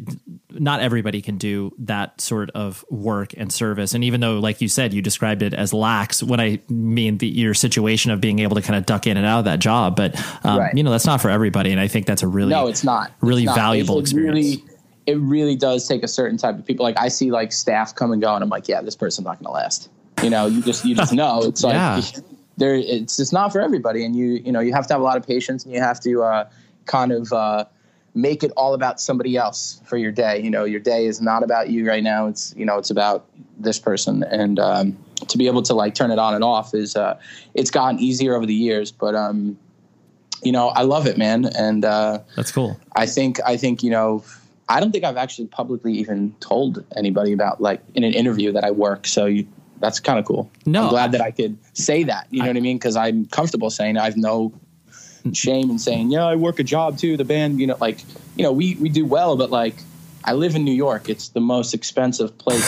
not 0.51 0.81
everybody 0.81 1.21
can 1.21 1.37
do 1.37 1.71
that 1.79 2.19
sort 2.19 2.49
of 2.51 2.83
work 2.89 3.33
and 3.37 3.51
service. 3.51 3.93
And 3.93 4.03
even 4.03 4.19
though, 4.21 4.39
like 4.39 4.59
you 4.61 4.67
said, 4.67 4.93
you 4.93 5.01
described 5.01 5.41
it 5.41 5.53
as 5.53 5.73
lax, 5.73 6.21
when 6.21 6.39
I 6.39 6.59
mean 6.69 7.17
the, 7.19 7.27
your 7.27 7.53
situation 7.53 8.11
of 8.11 8.19
being 8.21 8.39
able 8.39 8.55
to 8.57 8.61
kind 8.61 8.77
of 8.77 8.85
duck 8.85 9.07
in 9.07 9.15
and 9.17 9.25
out 9.25 9.39
of 9.39 9.45
that 9.45 9.59
job, 9.59 9.95
but 9.95 10.15
um, 10.45 10.59
Right. 10.59 10.75
you 10.75 10.83
know 10.83 10.91
that's 10.91 11.05
not 11.05 11.21
for 11.21 11.29
everybody. 11.29 11.71
And 11.71 11.79
I 11.79 11.87
think 11.87 12.05
that's 12.05 12.23
a 12.23 12.27
really 12.27 12.49
no, 12.51 12.67
it's 12.67 12.83
not. 12.83 13.07
It's 13.11 13.23
really 13.23 13.45
not. 13.45 13.55
valuable 13.55 13.95
It- 13.95 13.99
it 13.99 14.01
experience. 14.03 14.35
Really, 14.35 14.63
it 15.05 15.17
really 15.19 15.55
does 15.55 15.87
take 15.87 16.03
a 16.03 16.07
certain 16.07 16.37
type 16.37 16.57
of 16.57 16.65
people. 16.65 16.83
Like 16.85 16.97
I 16.99 17.07
see 17.09 17.31
like 17.31 17.51
staff 17.51 17.95
come 17.95 18.11
and 18.11 18.21
go, 18.21 18.33
and 18.35 18.43
I'm 18.43 18.49
like, 18.49 18.67
yeah, 18.67 18.81
this 18.81 18.95
person's 18.95 19.25
not 19.25 19.35
going 19.39 19.45
to 19.45 19.51
last. 19.51 19.89
You 20.21 20.29
know, 20.29 20.45
you 20.47 20.61
just 20.61 20.85
you 20.85 20.95
just 20.95 21.11
know 21.21 21.41
it's 21.43 21.63
like 21.63 21.73
Yeah. 21.73 22.01
there. 22.57 22.75
It's 22.75 23.17
just 23.17 23.33
not 23.33 23.51
for 23.51 23.61
everybody, 23.61 24.05
and 24.05 24.15
you 24.15 24.33
you 24.43 24.51
know 24.51 24.59
you 24.59 24.73
have 24.73 24.87
to 24.87 24.93
have 24.93 25.01
a 25.01 25.03
lot 25.03 25.17
of 25.17 25.25
patience, 25.25 25.63
and 25.65 25.73
you 25.73 25.79
have 25.79 25.99
to 26.01 26.23
uh, 26.23 26.49
kind 26.85 27.11
of. 27.11 27.31
Uh, 27.31 27.65
make 28.15 28.43
it 28.43 28.51
all 28.55 28.75
about 28.75 29.01
somebody 29.01 29.35
else 29.35 29.81
for 29.85 29.97
your 29.97 30.11
day 30.11 30.39
you 30.39 30.51
know 30.51 30.65
your 30.65 30.79
day 30.79 31.07
is 31.07 31.19
not 31.19 31.41
about 31.41 31.71
you 31.71 31.87
right 31.87 32.03
now 32.03 32.27
it's 32.27 32.53
you 32.55 32.63
know 32.63 32.77
it's 32.77 32.91
about 32.91 33.25
this 33.57 33.79
person 33.79 34.21
and 34.25 34.59
um, 34.59 34.95
to 35.27 35.35
be 35.35 35.47
able 35.47 35.63
to 35.63 35.73
like 35.73 35.95
turn 35.95 36.11
it 36.11 36.19
on 36.19 36.35
and 36.35 36.43
off 36.43 36.75
is 36.75 36.95
uh, 36.95 37.19
it's 37.55 37.71
gotten 37.71 37.99
easier 37.99 38.35
over 38.35 38.45
the 38.45 38.53
years 38.53 38.91
but 38.91 39.15
um, 39.15 39.57
you 40.43 40.51
know 40.51 40.67
i 40.75 40.83
love 40.83 41.07
it 41.07 41.17
man 41.17 41.45
and 41.57 41.83
uh, 41.83 42.19
that's 42.35 42.51
cool. 42.51 42.79
I 42.95 43.07
think 43.07 43.39
I 43.47 43.57
think 43.57 43.81
you 43.81 43.89
know 43.89 44.23
I 44.69 44.79
don't 44.79 44.91
think 44.91 45.03
I've 45.03 45.17
actually 45.17 45.47
publicly 45.47 45.93
even 45.93 46.33
told 46.39 46.83
anybody 46.95 47.33
about 47.33 47.61
like 47.61 47.81
in 47.95 48.03
an 48.03 48.13
interview 48.13 48.51
that 48.53 48.63
I 48.63 48.71
work. 48.71 49.05
So 49.07 49.25
you, 49.25 49.47
that's 49.83 49.99
kind 49.99 50.17
of 50.17 50.23
cool. 50.23 50.49
No, 50.65 50.83
I'm 50.83 50.89
glad 50.89 51.11
that 51.11 51.19
I 51.19 51.31
could 51.31 51.57
say 51.73 52.03
that. 52.03 52.27
You 52.31 52.39
know 52.41 52.47
what 52.47 52.55
I 52.55 52.61
mean? 52.61 52.77
Because 52.77 52.95
I'm 52.95 53.25
comfortable 53.25 53.69
saying. 53.69 53.97
I 53.97 54.05
have 54.05 54.15
no 54.15 54.53
shame 55.33 55.69
in 55.69 55.79
saying 55.79 56.11
yeah 56.11 56.25
I 56.25 56.35
work 56.35 56.59
a 56.59 56.63
job 56.63 56.97
too. 56.97 57.17
The 57.17 57.25
band, 57.25 57.59
you 57.59 57.67
know, 57.67 57.77
like 57.81 57.99
you 58.37 58.43
know 58.43 58.53
we 58.53 58.75
we 58.75 58.87
do 58.87 59.05
well, 59.05 59.35
but 59.35 59.49
like 59.51 59.75
I 60.23 60.33
live 60.33 60.55
in 60.55 60.63
New 60.63 60.73
York. 60.73 61.09
It's 61.09 61.29
the 61.29 61.41
most 61.41 61.73
expensive 61.73 62.37
place. 62.37 62.63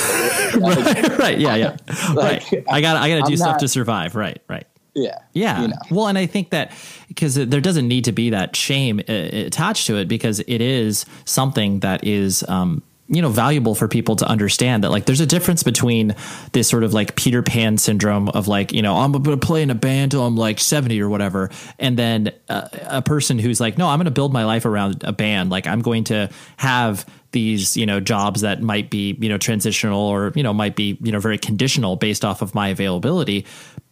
Like, 0.55 1.17
right. 1.19 1.39
Yeah. 1.39 1.55
Yeah. 1.55 1.77
Like, 2.13 2.51
right. 2.51 2.63
I 2.69 2.81
got 2.81 2.97
I 2.97 3.07
got 3.09 3.15
to 3.15 3.21
do 3.21 3.31
I'm 3.31 3.37
stuff 3.37 3.47
not- 3.47 3.59
to 3.59 3.67
survive. 3.69 4.15
Right. 4.15 4.41
Right. 4.49 4.67
yeah, 4.93 5.19
Yeah. 5.31 5.61
You 5.61 5.67
know. 5.69 5.77
Well, 5.89 6.07
and 6.07 6.17
I 6.17 6.25
think 6.25 6.49
that 6.49 6.73
because 7.07 7.35
there 7.35 7.61
doesn't 7.61 7.87
need 7.87 8.03
to 8.05 8.11
be 8.11 8.29
that 8.31 8.57
shame 8.57 8.99
uh, 8.99 9.13
attached 9.47 9.87
to 9.87 9.95
it 9.95 10.09
because 10.09 10.41
it 10.41 10.59
is 10.61 11.05
something 11.23 11.79
that 11.79 12.03
is, 12.03 12.43
um, 12.49 12.83
you 13.07 13.21
know, 13.21 13.29
valuable 13.29 13.75
for 13.75 13.87
people 13.87 14.15
to 14.15 14.27
understand 14.27 14.83
that 14.83 14.89
like 14.89 15.05
there's 15.05 15.19
a 15.19 15.27
difference 15.27 15.61
between 15.61 16.15
this 16.53 16.67
sort 16.67 16.83
of 16.83 16.93
like 16.93 17.15
Peter 17.15 17.43
Pan 17.43 17.77
syndrome 17.77 18.29
of 18.29 18.47
like, 18.47 18.73
you 18.73 18.81
know, 18.81 18.95
I'm 18.97 19.11
going 19.11 19.39
to 19.39 19.45
play 19.45 19.61
in 19.61 19.69
a 19.69 19.75
band 19.75 20.11
till 20.11 20.25
I'm 20.25 20.35
like 20.35 20.59
70 20.59 20.99
or 21.01 21.09
whatever. 21.09 21.51
And 21.77 21.97
then 21.97 22.31
uh, 22.49 22.67
a 22.81 23.01
person 23.03 23.37
who's 23.37 23.59
like, 23.59 23.77
no, 23.77 23.87
I'm 23.87 23.99
going 23.99 24.05
to 24.05 24.11
build 24.11 24.33
my 24.33 24.45
life 24.45 24.65
around 24.65 25.03
a 25.03 25.11
band. 25.11 25.51
Like 25.51 25.67
I'm 25.67 25.81
going 25.81 26.05
to 26.05 26.31
have 26.57 27.05
these, 27.31 27.77
you 27.77 27.85
know, 27.85 27.99
jobs 27.99 28.41
that 28.41 28.63
might 28.63 28.89
be, 28.89 29.15
you 29.19 29.29
know, 29.29 29.37
transitional 29.37 29.99
or, 29.99 30.31
you 30.35 30.41
know, 30.41 30.53
might 30.53 30.75
be, 30.75 30.97
you 31.01 31.11
know, 31.11 31.19
very 31.19 31.37
conditional 31.37 31.97
based 31.97 32.25
off 32.25 32.41
of 32.41 32.55
my 32.55 32.69
availability. 32.69 33.45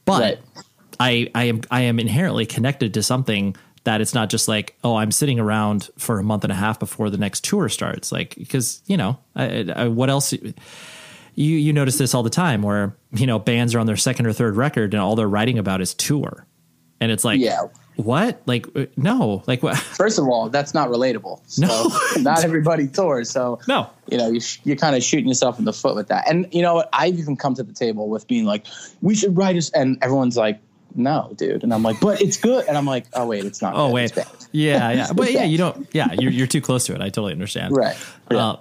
But 0.05 0.21
Right. 0.21 0.39
I, 0.99 1.31
I 1.35 1.43
am 1.45 1.61
I 1.69 1.81
am 1.81 1.99
inherently 1.99 2.45
connected 2.45 2.93
to 2.95 3.03
something 3.03 3.55
that 3.85 3.99
it's 4.01 4.13
not 4.13 4.29
just 4.29 4.47
like 4.47 4.75
oh 4.83 4.95
I'm 4.95 5.11
sitting 5.11 5.39
around 5.39 5.89
for 5.97 6.19
a 6.19 6.23
month 6.23 6.43
and 6.43 6.51
a 6.51 6.55
half 6.55 6.79
before 6.79 7.09
the 7.09 7.17
next 7.17 7.43
tour 7.43 7.67
starts 7.69 8.11
like 8.11 8.35
because 8.35 8.81
you 8.85 8.97
know 8.97 9.17
I, 9.35 9.69
I, 9.75 9.87
what 9.87 10.09
else 10.09 10.33
you 10.33 10.53
you 11.35 11.73
notice 11.73 11.97
this 11.97 12.13
all 12.13 12.23
the 12.23 12.29
time 12.29 12.61
where 12.61 12.95
you 13.13 13.27
know 13.27 13.39
bands 13.39 13.75
are 13.75 13.79
on 13.79 13.85
their 13.87 13.97
second 13.97 14.25
or 14.25 14.33
third 14.33 14.55
record 14.55 14.93
and 14.93 15.01
all 15.01 15.15
they're 15.15 15.27
writing 15.27 15.57
about 15.57 15.81
is 15.81 15.93
tour 15.93 16.45
and 17.01 17.11
it's 17.11 17.25
like 17.25 17.39
Yeah. 17.41 17.63
what 17.97 18.41
like 18.45 18.67
uh, 18.75 18.85
no 18.95 19.43
like 19.47 19.61
what 19.63 19.77
First 20.03 20.17
of 20.19 20.27
all, 20.27 20.49
that's 20.49 20.73
not 20.73 20.87
relatable. 20.89 21.41
So 21.47 21.65
No. 21.67 22.21
not 22.21 22.43
everybody 22.45 22.87
tours. 22.87 23.29
So 23.29 23.59
no 23.67 23.89
you 24.09 24.17
know, 24.17 24.29
you 24.29 24.39
sh- 24.39 24.59
you're 24.63 24.77
kind 24.77 24.95
of 24.95 25.03
shooting 25.03 25.27
yourself 25.27 25.59
in 25.59 25.65
the 25.65 25.73
foot 25.73 25.95
with 25.95 26.07
that. 26.07 26.29
And 26.29 26.47
you 26.53 26.61
know 26.61 26.75
what? 26.75 26.89
I've 26.93 27.17
even 27.19 27.35
come 27.35 27.55
to 27.55 27.63
the 27.63 27.73
table 27.73 28.07
with 28.09 28.27
being 28.27 28.45
like, 28.45 28.65
we 29.01 29.15
should 29.15 29.35
write 29.35 29.55
this, 29.55 29.69
and 29.71 29.97
everyone's 30.01 30.37
like, 30.37 30.59
no, 30.95 31.31
dude. 31.35 31.63
And 31.63 31.73
I'm 31.73 31.83
like, 31.83 31.99
but 31.99 32.21
it's 32.21 32.37
good. 32.37 32.65
And 32.67 32.77
I'm 32.77 32.85
like, 32.85 33.05
oh 33.13 33.25
wait, 33.25 33.45
it's 33.45 33.61
not. 33.61 33.73
Oh 33.75 33.91
wait, 33.91 34.11
yeah, 34.51 34.91
yeah, 34.91 35.07
but 35.15 35.31
yeah, 35.31 35.43
you 35.43 35.57
don't. 35.57 35.87
Yeah, 35.93 36.13
you're 36.13 36.31
you're 36.31 36.47
too 36.47 36.61
close 36.61 36.85
to 36.85 36.95
it. 36.95 37.01
I 37.01 37.09
totally 37.09 37.33
understand. 37.33 37.75
Right. 37.75 37.97
Yeah. 38.31 38.37
Uh, 38.37 38.59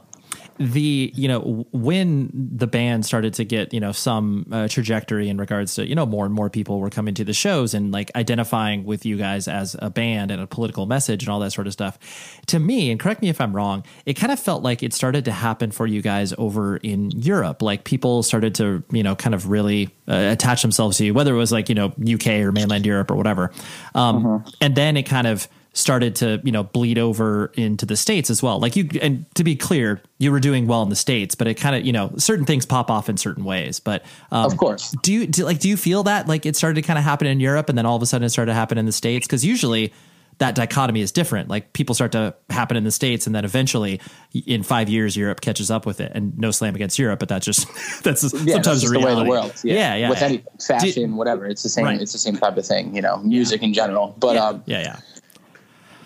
the 0.58 1.12
you 1.14 1.28
know 1.28 1.66
when 1.72 2.30
the 2.32 2.66
band 2.66 3.06
started 3.06 3.34
to 3.34 3.44
get 3.44 3.72
you 3.72 3.80
know 3.80 3.92
some 3.92 4.46
uh, 4.52 4.68
trajectory 4.68 5.28
in 5.28 5.38
regards 5.38 5.74
to 5.74 5.86
you 5.86 5.94
know 5.94 6.06
more 6.06 6.24
and 6.24 6.34
more 6.34 6.50
people 6.50 6.80
were 6.80 6.90
coming 6.90 7.14
to 7.14 7.24
the 7.24 7.32
shows 7.32 7.74
and 7.74 7.92
like 7.92 8.10
identifying 8.14 8.84
with 8.84 9.06
you 9.06 9.16
guys 9.16 9.48
as 9.48 9.76
a 9.80 9.90
band 9.90 10.30
and 10.30 10.40
a 10.40 10.46
political 10.46 10.86
message 10.86 11.22
and 11.22 11.30
all 11.30 11.40
that 11.40 11.52
sort 11.52 11.66
of 11.66 11.72
stuff 11.72 11.98
to 12.46 12.58
me 12.58 12.90
and 12.90 13.00
correct 13.00 13.22
me 13.22 13.28
if 13.28 13.40
i'm 13.40 13.54
wrong 13.54 13.84
it 14.06 14.14
kind 14.14 14.32
of 14.32 14.38
felt 14.38 14.62
like 14.62 14.82
it 14.82 14.92
started 14.92 15.24
to 15.24 15.32
happen 15.32 15.70
for 15.70 15.86
you 15.86 16.02
guys 16.02 16.34
over 16.38 16.76
in 16.78 17.10
europe. 17.10 17.62
Like 17.62 17.84
people 17.84 18.22
started 18.22 18.54
to 18.56 18.82
you 18.90 19.02
know 19.02 19.14
kind 19.14 19.34
of 19.34 19.48
really 19.48 19.86
uh, 20.08 20.28
attach 20.32 20.62
themselves 20.62 20.98
to 20.98 21.04
you 21.04 21.14
whether 21.14 21.34
it 21.34 21.38
was 21.38 21.52
like 21.52 21.68
you 21.68 21.74
know 21.74 21.92
uk 22.14 22.26
or 22.26 22.52
mainland 22.52 22.86
europe 22.86 23.10
or 23.10 23.16
whatever. 23.16 23.52
Um, 23.94 24.44
and 24.60 24.74
then 24.74 24.96
it 24.96 25.04
kind 25.04 25.26
of 25.26 25.48
started 25.74 26.14
to 26.14 26.40
you 26.44 26.52
know 26.52 26.62
bleed 26.62 26.98
over 26.98 27.46
into 27.54 27.86
the 27.86 27.96
states 27.96 28.28
as 28.28 28.42
well 28.42 28.60
like 28.60 28.76
you 28.76 28.88
and 29.00 29.24
to 29.34 29.42
be 29.42 29.56
clear 29.56 30.02
you 30.18 30.30
were 30.30 30.40
doing 30.40 30.66
well 30.66 30.82
in 30.82 30.90
the 30.90 30.96
states 30.96 31.34
but 31.34 31.46
it 31.46 31.54
kind 31.54 31.74
of 31.74 31.84
you 31.86 31.92
know 31.92 32.12
certain 32.18 32.44
things 32.44 32.66
pop 32.66 32.90
off 32.90 33.08
in 33.08 33.16
certain 33.16 33.44
ways 33.44 33.80
but 33.80 34.04
um, 34.30 34.44
Of 34.44 34.58
course. 34.58 34.94
do 35.02 35.12
you 35.12 35.26
do, 35.26 35.44
like 35.44 35.60
do 35.60 35.68
you 35.68 35.78
feel 35.78 36.02
that 36.02 36.28
like 36.28 36.44
it 36.44 36.56
started 36.56 36.74
to 36.74 36.82
kind 36.82 36.98
of 36.98 37.04
happen 37.04 37.26
in 37.26 37.40
Europe 37.40 37.70
and 37.70 37.78
then 37.78 37.86
all 37.86 37.96
of 37.96 38.02
a 38.02 38.06
sudden 38.06 38.26
it 38.26 38.30
started 38.30 38.50
to 38.50 38.54
happen 38.54 38.76
in 38.76 38.84
the 38.84 38.92
states 38.92 39.26
because 39.26 39.44
usually 39.44 39.92
that 40.38 40.54
dichotomy 40.54 41.00
is 41.00 41.10
different 41.10 41.48
like 41.48 41.72
people 41.72 41.94
start 41.94 42.12
to 42.12 42.34
happen 42.50 42.76
in 42.76 42.84
the 42.84 42.90
states 42.90 43.26
and 43.26 43.34
then 43.34 43.44
eventually 43.44 43.98
in 44.46 44.62
five 44.62 44.90
years 44.90 45.16
Europe 45.16 45.40
catches 45.40 45.70
up 45.70 45.86
with 45.86 46.00
it 46.00 46.12
and 46.14 46.36
no 46.38 46.50
slam 46.50 46.74
against 46.74 46.98
Europe 46.98 47.18
but 47.18 47.30
that's 47.30 47.46
just 47.46 47.66
that's 48.02 48.20
just, 48.20 48.34
Yeah, 48.34 48.54
sometimes 48.54 48.64
that's 48.64 48.80
just 48.82 48.92
the 48.92 49.00
way 49.00 49.12
of 49.12 49.18
the 49.18 49.24
world. 49.24 49.54
Yeah, 49.64 49.74
yeah 49.74 49.94
yeah, 49.94 50.10
With 50.10 50.20
yeah. 50.20 50.26
any 50.26 50.44
fashion, 50.66 51.16
whatever, 51.16 51.46
it's 51.46 51.62
the 51.62 51.68
same. 51.70 51.84
Right. 51.84 52.00
It's 52.00 52.12
the 52.12 52.18
same 52.18 52.36
type 52.36 52.56
of 52.58 52.66
thing. 52.66 52.94
You 52.94 53.00
know, 53.02 53.18
music 53.18 53.62
in 53.62 53.72
general. 53.72 54.14
But 54.18 54.36
um, 54.36 54.62
yeah 54.66 54.80
yeah 54.80 55.00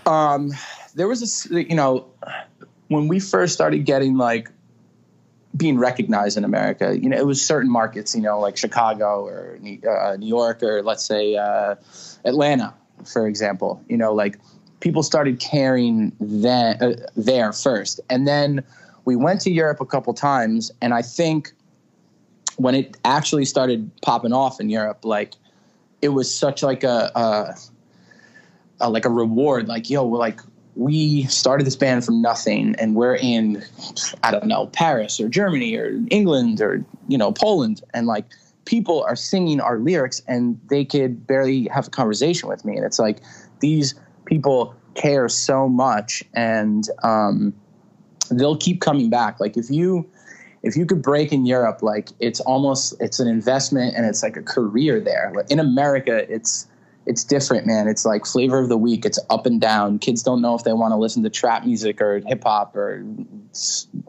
there 0.07 1.09
was 1.09 1.20
this, 1.20 1.46
you 1.50 1.74
know, 1.74 2.07
when 2.88 3.09
we 3.09 3.20
first 3.20 3.54
started 3.54 3.84
getting 3.84 4.16
like 4.16 4.50
being 5.57 5.78
recognized 5.78 6.36
in 6.36 6.44
America, 6.44 6.98
you 6.98 7.09
know, 7.09 7.16
it 7.16 7.26
was 7.26 7.44
certain 7.44 7.70
markets, 7.70 8.14
you 8.14 8.22
know, 8.22 8.38
like 8.38 8.57
Chicago 8.57 9.24
or 9.24 9.59
New, 9.61 9.80
uh, 9.88 10.16
New 10.16 10.26
York 10.26 10.62
or 10.62 10.82
let's 10.82 11.04
say 11.04 11.36
uh, 11.36 11.74
Atlanta, 12.24 12.74
for 13.04 13.26
example. 13.26 13.82
You 13.88 13.96
know, 13.96 14.12
like 14.12 14.38
people 14.80 15.02
started 15.02 15.40
caring 15.40 16.12
then 16.20 16.82
uh, 16.82 16.94
there 17.16 17.52
first, 17.52 18.00
and 18.11 18.26
then 18.26 18.62
we 19.04 19.16
went 19.16 19.40
to 19.42 19.50
Europe 19.50 19.80
a 19.80 19.86
couple 19.86 20.12
times, 20.14 20.70
and 20.80 20.92
I 20.92 21.02
think 21.02 21.52
when 22.57 22.74
it 22.74 22.96
actually 23.04 23.44
started 23.44 23.90
popping 24.02 24.32
off 24.32 24.61
in 24.61 24.70
Europe, 24.70 25.04
like 25.04 25.34
it 26.02 26.09
was 26.11 26.32
such 26.32 26.62
like 26.62 26.84
a, 26.84 27.11
a, 27.14 27.57
a 28.81 28.91
like 28.91 29.05
a 29.05 29.11
reward. 29.11 29.68
Like 29.68 29.91
yo, 29.91 30.07
we're 30.07 30.18
like 30.18 30.41
we 30.74 31.24
started 31.24 31.66
this 31.66 31.77
band 31.77 32.05
from 32.05 32.20
nothing, 32.20 32.74
and 32.79 32.95
we're 32.95 33.16
in 33.16 33.64
I 34.22 34.31
don't 34.31 34.47
know 34.47 34.66
Paris 34.68 35.20
or 35.20 35.29
Germany 35.29 35.77
or 35.77 36.01
England 36.11 36.61
or 36.61 36.85
you 37.09 37.18
know 37.18 37.33
Poland, 37.33 37.83
and 37.95 38.07
like 38.07 38.27
people 38.64 39.05
are 39.05 39.16
singing 39.16 39.61
our 39.61 39.79
lyrics, 39.79 40.22
and 40.27 40.61
they 40.68 40.85
could 40.85 41.27
barely 41.27 41.68
have 41.68 41.89
a 41.89 41.91
conversation 41.91 42.49
with 42.49 42.64
me, 42.64 42.77
and 42.77 42.85
it's 42.85 42.99
like 42.99 43.18
these 43.61 43.95
people 44.24 44.74
care 44.95 45.29
so 45.29 45.68
much, 45.68 46.22
and 46.35 46.89
um, 47.03 47.55
they'll 48.31 48.57
keep 48.57 48.81
coming 48.81 49.11
back. 49.11 49.41
Like 49.41 49.57
if 49.57 49.70
you 49.70 50.09
if 50.62 50.77
you 50.77 50.85
could 50.85 51.01
break 51.01 51.33
in 51.33 51.47
Europe, 51.47 51.83
like 51.83 52.11
it's 52.20 52.41
almost 52.41 52.95
it's 53.01 53.20
an 53.20 53.29
investment 53.29 53.95
and 53.97 54.05
it's 54.05 54.22
like 54.22 54.37
a 54.37 54.43
career 54.43 55.01
there. 55.01 55.33
Like, 55.35 55.51
In 55.51 55.61
America, 55.61 56.31
it's 56.31 56.66
it's 57.07 57.24
different, 57.24 57.66
man. 57.66 57.88
It's 57.88 58.04
like 58.04 58.26
flavor 58.26 58.59
of 58.59 58.68
the 58.68 58.76
week. 58.76 59.04
It's 59.04 59.18
up 59.30 59.46
and 59.46 59.61
down. 59.61 59.98
Kids 59.98 60.22
don't 60.22 60.42
know 60.42 60.54
if 60.54 60.64
they 60.64 60.72
want 60.72 60.92
to 60.92 60.96
listen 60.96 61.22
to 61.22 61.30
trap 61.30 61.64
music 61.64 62.00
or 62.00 62.18
hip 62.26 62.42
hop 62.44 62.74
or 62.76 63.04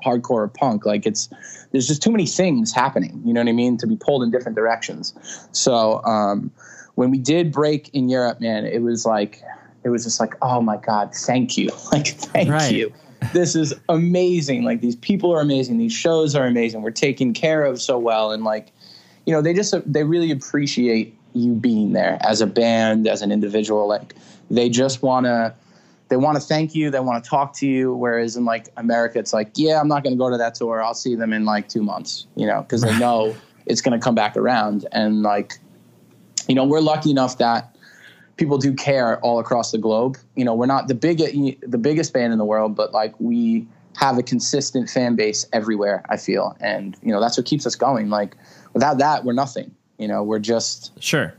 hardcore 0.04 0.30
or 0.32 0.48
punk. 0.48 0.86
Like 0.86 1.06
it's 1.06 1.30
there's 1.72 1.88
just 1.88 2.02
too 2.02 2.12
many 2.12 2.26
things 2.26 2.74
happening. 2.74 3.22
You 3.24 3.34
know 3.34 3.42
what 3.42 3.50
I 3.50 3.54
mean? 3.54 3.78
To 3.78 3.88
be 3.88 3.96
pulled 3.96 4.24
in 4.24 4.32
different 4.32 4.56
directions. 4.56 5.14
So 5.52 6.04
um, 6.04 6.52
when 6.96 7.12
we 7.12 7.20
did 7.20 7.52
break 7.52 7.90
in 7.94 8.10
Europe, 8.10 8.42
man, 8.42 8.66
it 8.66 8.82
was 8.82 9.06
like 9.06 9.42
it 9.84 9.90
was 9.90 10.04
just 10.04 10.20
like, 10.20 10.34
oh 10.42 10.62
my 10.62 10.78
god, 10.78 11.14
thank 11.14 11.58
you, 11.58 11.70
like 11.92 12.08
thank 12.08 12.50
Right. 12.50 12.74
you 12.74 12.92
this 13.34 13.56
is 13.56 13.74
amazing. 13.90 14.64
Like 14.64 14.82
these 14.82 14.96
people 14.96 15.34
are 15.34 15.42
amazing. 15.42 15.78
These 15.78 15.94
shows 15.94 16.36
are 16.36 16.46
amazing. 16.46 16.82
We're 16.82 16.92
taken 16.92 17.34
care 17.34 17.64
of 17.64 17.82
so 17.82 17.98
well, 17.98 18.32
and 18.32 18.44
like, 18.44 18.72
you 19.26 19.34
know, 19.34 19.42
they 19.42 19.54
just 19.54 19.74
they 19.92 20.04
really 20.04 20.32
appreciate 20.32 21.17
you 21.38 21.54
being 21.54 21.94
there 21.94 22.18
as 22.22 22.42
a 22.42 22.48
band, 22.48 23.08
as 23.08 23.22
an 23.22 23.32
individual. 23.32 23.88
Like 23.88 24.16
they 24.50 24.70
just 24.70 25.02
want 25.02 25.26
to 25.26 25.54
they 26.10 26.18
want 26.18 26.36
to 26.36 26.42
thank 26.42 26.74
you. 26.74 26.90
They 26.90 27.00
want 27.00 27.24
to 27.24 27.30
talk 27.30 27.54
to 27.58 27.68
you. 27.68 27.94
Whereas 27.94 28.38
in 28.38 28.46
like 28.46 28.70
America, 28.78 29.20
it's 29.20 29.34
like, 29.34 29.52
yeah, 29.56 29.80
I'm 29.80 29.88
not 29.88 30.04
going 30.04 30.16
to 30.16 30.18
go 30.18 30.30
to 30.30 30.38
that 30.38 30.56
tour. 30.56 30.82
I'll 30.82 30.94
see 30.94 31.16
them 31.16 31.34
in 31.34 31.46
like 31.46 31.68
two 31.68 31.84
months, 31.84 32.28
you 32.36 32.48
know, 32.48 32.62
because 32.62 32.82
they 32.82 32.98
know 33.00 33.36
it's 33.66 33.82
going 33.82 34.00
to 34.00 34.04
come 34.04 34.16
back 34.16 34.38
around. 34.38 34.88
And 34.92 35.24
like, 35.24 35.60
you 36.48 36.56
know, 36.56 36.66
we're 36.66 36.80
lucky 36.80 37.12
enough 37.12 37.38
that 37.40 37.76
people 38.38 38.58
do 38.58 38.74
care 38.74 39.20
all 39.20 39.40
across 39.40 39.72
the 39.72 39.78
globe. 39.78 40.18
You 40.36 40.46
know, 40.46 40.56
we're 40.56 40.68
not 40.68 40.88
the 40.88 40.96
biggest 40.96 41.34
the 41.62 41.78
biggest 41.78 42.14
band 42.14 42.32
in 42.32 42.40
the 42.40 42.46
world, 42.46 42.76
but 42.76 42.94
like 42.94 43.14
we 43.20 43.68
have 43.98 44.18
a 44.18 44.24
consistent 44.24 44.90
fan 44.90 45.16
base 45.16 45.46
everywhere. 45.52 46.04
I 46.08 46.18
feel, 46.18 46.56
and 46.62 46.96
you 47.02 47.12
know, 47.12 47.20
that's 47.20 47.38
what 47.38 47.46
keeps 47.46 47.66
us 47.66 47.76
going. 47.76 48.10
Like 48.10 48.36
without 48.74 49.00
that, 49.00 49.26
we're 49.26 49.34
nothing. 49.34 49.76
You 49.98 50.08
know, 50.08 50.24
we're 50.24 50.40
just 50.40 50.92
sure 51.02 51.34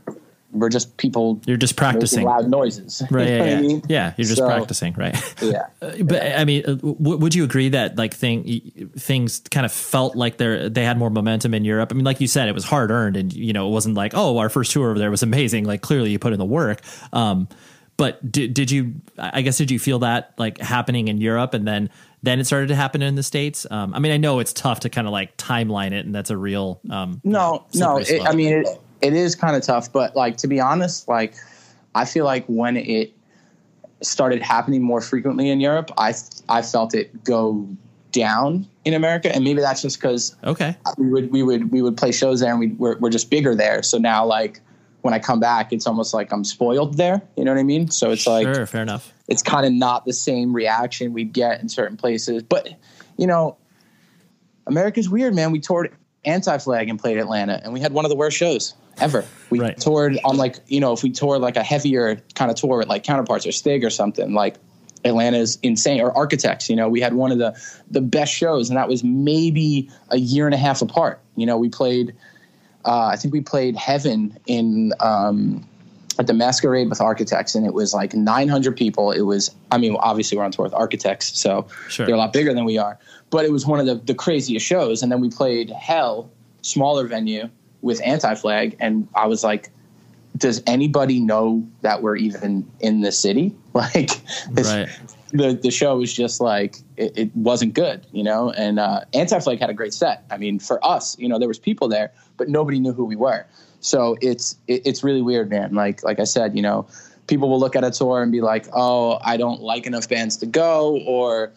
we're 0.51 0.69
just 0.69 0.97
people 0.97 1.39
you're 1.45 1.57
just 1.57 1.75
practicing 1.75 2.25
loud 2.25 2.49
noises. 2.49 3.03
right 3.11 3.27
yeah 3.29 3.43
yeah. 3.43 3.57
I 3.57 3.61
mean? 3.61 3.81
yeah 3.87 4.13
you're 4.17 4.25
just 4.25 4.37
So, 4.39 4.47
practicing 4.47 4.93
right 4.93 5.15
Yeah. 5.43 5.67
But 6.03 6.23
I 6.23 6.43
mean, 6.43 6.63
uh, 6.65 6.73
w- 6.73 7.17
would 7.17 7.35
you 7.35 7.43
agree 7.43 7.69
that 7.69 7.97
like 7.97 8.15
thing 8.15 8.89
things 8.97 9.41
kind 9.51 9.63
of 9.65 9.71
felt 9.71 10.15
like 10.15 10.37
they 10.37 10.67
they 10.67 10.83
had 10.83 10.97
more 10.97 11.09
momentum 11.11 11.53
in 11.53 11.63
Europe? 11.65 11.89
I 11.91 11.95
mean, 11.95 12.03
like 12.03 12.19
you 12.19 12.27
said, 12.27 12.49
it 12.49 12.53
was 12.55 12.65
hard 12.65 12.89
earned, 12.89 13.15
and 13.15 13.31
you 13.31 13.53
know, 13.53 13.67
it 13.67 13.71
wasn't 13.71 13.95
like 13.95 14.13
oh, 14.15 14.39
our 14.39 14.49
first 14.49 14.71
tour 14.71 14.89
over 14.89 14.97
there 14.97 15.11
was 15.11 15.21
amazing. 15.23 15.65
Like 15.65 15.81
clearly, 15.81 16.09
you 16.09 16.17
put 16.19 16.33
in 16.33 16.39
the 16.39 16.45
work. 16.45 16.81
Um, 17.13 17.47
but 17.95 18.31
did 18.31 18.53
did 18.53 18.71
you? 18.71 18.95
I 19.19 19.41
guess 19.41 19.57
did 19.57 19.69
you 19.69 19.77
feel 19.77 19.99
that 19.99 20.33
like 20.37 20.57
happening 20.57 21.09
in 21.09 21.19
Europe, 21.21 21.53
and 21.53 21.67
then 21.67 21.89
then 22.21 22.39
it 22.39 22.45
started 22.45 22.67
to 22.67 22.75
happen 22.75 23.01
in 23.01 23.15
the 23.15 23.23
states? 23.23 23.65
Um, 23.69 23.93
I 23.93 23.99
mean, 23.99 24.11
I 24.11 24.17
know 24.17 24.39
it's 24.39 24.53
tough 24.53 24.81
to 24.81 24.89
kind 24.89 25.07
of 25.07 25.13
like 25.13 25.37
timeline 25.37 25.91
it, 25.91 26.05
and 26.05 26.13
that's 26.13 26.29
a 26.29 26.37
real 26.37 26.81
um, 26.89 27.21
No, 27.23 27.65
no. 27.73 27.97
It, 27.97 28.21
I 28.27 28.33
mean, 28.33 28.53
it, 28.53 28.67
it 29.01 29.13
is 29.13 29.35
kind 29.35 29.55
of 29.55 29.63
tough, 29.63 29.91
but 29.91 30.15
like 30.15 30.37
to 30.37 30.47
be 30.47 30.59
honest, 30.59 31.07
like 31.07 31.33
I 31.95 32.05
feel 32.05 32.25
like 32.25 32.45
when 32.47 32.77
it 32.77 33.13
started 34.01 34.41
happening 34.41 34.81
more 34.81 35.01
frequently 35.01 35.49
in 35.49 35.59
Europe, 35.59 35.91
I 35.97 36.13
I 36.47 36.61
felt 36.61 36.93
it 36.93 37.23
go 37.23 37.67
down 38.11 38.67
in 38.85 38.93
America, 38.93 39.33
and 39.33 39.43
maybe 39.43 39.61
that's 39.61 39.81
just 39.81 39.99
because 40.01 40.35
okay, 40.43 40.75
we 40.97 41.07
would 41.07 41.31
we 41.31 41.43
would 41.43 41.71
we 41.71 41.81
would 41.81 41.97
play 41.97 42.11
shows 42.11 42.39
there, 42.39 42.51
and 42.51 42.59
we 42.59 42.67
we're, 42.67 42.97
we're 42.99 43.09
just 43.09 43.29
bigger 43.29 43.55
there. 43.55 43.83
So 43.83 43.97
now, 43.97 44.25
like 44.25 44.61
when 45.01 45.13
I 45.13 45.19
come 45.19 45.39
back, 45.39 45.71
it's 45.71 45.87
almost 45.87 46.13
like 46.13 46.31
I'm 46.31 46.43
spoiled 46.43 46.97
there. 46.97 47.21
You 47.37 47.45
know 47.45 47.51
what 47.53 47.59
I 47.59 47.63
mean? 47.63 47.89
So 47.89 48.11
it's 48.11 48.27
like 48.27 48.53
sure, 48.53 48.65
fair 48.65 48.81
enough. 48.81 49.13
it's 49.27 49.41
kind 49.41 49.65
of 49.65 49.71
not 49.73 50.05
the 50.05 50.13
same 50.13 50.53
reaction 50.53 51.13
we'd 51.13 51.33
get 51.33 51.61
in 51.61 51.69
certain 51.69 51.97
places. 51.97 52.43
But 52.43 52.69
you 53.17 53.27
know, 53.27 53.57
America's 54.67 55.09
weird, 55.09 55.33
man. 55.33 55.51
We 55.51 55.59
toured 55.59 55.95
Anti-Flag 56.25 56.89
and 56.89 56.99
played 56.99 57.17
Atlanta, 57.17 57.59
and 57.63 57.73
we 57.73 57.79
had 57.79 57.93
one 57.93 58.05
of 58.05 58.09
the 58.09 58.15
worst 58.15 58.37
shows 58.37 58.73
ever. 58.99 59.25
We 59.49 59.59
Right. 59.59 59.77
toured 59.77 60.19
on 60.23 60.37
like 60.37 60.57
you 60.67 60.79
know, 60.79 60.93
if 60.93 61.03
we 61.03 61.09
toured 61.11 61.41
like 61.41 61.55
a 61.55 61.63
heavier 61.63 62.21
kind 62.35 62.51
of 62.51 62.57
tour 62.57 62.77
with 62.77 62.87
like 62.87 63.03
Counterparts 63.03 63.45
or 63.47 63.51
Stig 63.51 63.83
or 63.83 63.89
something, 63.89 64.33
like 64.33 64.55
Atlanta's 65.05 65.57
insane. 65.63 66.01
Or 66.01 66.15
Architects, 66.15 66.69
you 66.69 66.75
know, 66.75 66.89
we 66.89 66.99
had 66.99 67.13
one 67.13 67.31
of 67.31 67.37
the 67.37 67.57
the 67.89 68.01
best 68.01 68.33
shows, 68.33 68.69
and 68.69 68.77
that 68.77 68.89
was 68.89 69.03
maybe 69.03 69.89
a 70.09 70.17
year 70.17 70.45
and 70.45 70.53
a 70.53 70.57
half 70.57 70.81
apart. 70.81 71.21
You 71.35 71.45
know, 71.45 71.57
we 71.57 71.69
played. 71.69 72.13
Uh, 72.89 73.11
I 73.13 73.17
think 73.17 73.35
we 73.35 73.41
played 73.41 73.75
Heaven 73.75 74.35
in 74.47 74.93
um, 74.99 75.63
at 76.17 76.25
the 76.25 76.33
Masquerade 76.33 76.89
with 76.89 76.99
Architects, 76.99 77.53
and 77.53 77.63
it 77.63 77.75
was 77.75 77.93
like 77.93 78.15
900 78.15 78.75
people. 78.75 79.11
It 79.11 79.21
was, 79.21 79.53
I 79.71 79.77
mean, 79.77 79.95
obviously 79.99 80.39
we're 80.39 80.43
on 80.43 80.49
tour 80.49 80.63
with 80.63 80.73
Architects, 80.73 81.39
so 81.39 81.67
Sure. 81.87 82.07
they're 82.07 82.15
a 82.15 82.17
lot 82.17 82.33
bigger 82.33 82.51
than 82.51 82.65
we 82.65 82.79
are. 82.79 82.97
But 83.29 83.45
it 83.45 83.51
was 83.51 83.67
one 83.67 83.79
of 83.79 83.85
the, 83.85 83.93
the 83.93 84.15
craziest 84.15 84.65
shows. 84.65 85.03
And 85.03 85.11
then 85.11 85.21
we 85.21 85.29
played 85.29 85.69
Hell, 85.69 86.31
smaller 86.63 87.05
venue 87.05 87.47
with 87.83 88.01
Anti 88.03 88.33
Flag, 88.33 88.75
and 88.79 89.07
I 89.13 89.27
was 89.27 89.43
like, 89.43 89.69
does 90.35 90.63
anybody 90.65 91.19
know 91.19 91.63
that 91.81 92.01
we're 92.01 92.15
even 92.15 92.67
in 92.79 93.01
the 93.01 93.11
city? 93.11 93.55
Like, 93.75 94.09
this, 94.49 94.67
Right. 94.67 94.89
The 95.31 95.53
the 95.53 95.71
show 95.71 95.97
was 95.97 96.13
just 96.13 96.41
like 96.41 96.77
it, 96.97 97.17
it 97.17 97.35
wasn't 97.35 97.73
good, 97.73 98.05
you 98.11 98.23
know. 98.23 98.51
And 98.51 98.79
uh, 98.79 99.01
Anti 99.13 99.39
Flag 99.39 99.59
had 99.59 99.69
a 99.69 99.73
great 99.73 99.93
set. 99.93 100.23
I 100.29 100.37
mean, 100.37 100.59
for 100.59 100.83
us, 100.85 101.17
you 101.19 101.29
know, 101.29 101.39
there 101.39 101.47
was 101.47 101.59
people 101.59 101.87
there, 101.87 102.11
but 102.37 102.49
nobody 102.49 102.79
knew 102.79 102.93
who 102.93 103.05
we 103.05 103.15
were. 103.15 103.45
So 103.79 104.17
it's 104.21 104.55
it, 104.67 104.83
it's 104.85 105.03
really 105.03 105.21
weird, 105.21 105.49
man. 105.49 105.73
Like 105.73 106.03
like 106.03 106.19
I 106.19 106.23
said, 106.23 106.55
you 106.55 106.61
know, 106.61 106.87
people 107.27 107.49
will 107.49 107.59
look 107.59 107.75
at 107.75 107.83
a 107.83 107.91
tour 107.91 108.21
and 108.21 108.31
be 108.31 108.41
like, 108.41 108.67
oh, 108.73 109.19
I 109.23 109.37
don't 109.37 109.61
like 109.61 109.85
enough 109.85 110.09
bands 110.09 110.37
to 110.37 110.45
go, 110.45 110.97
or 111.05 111.51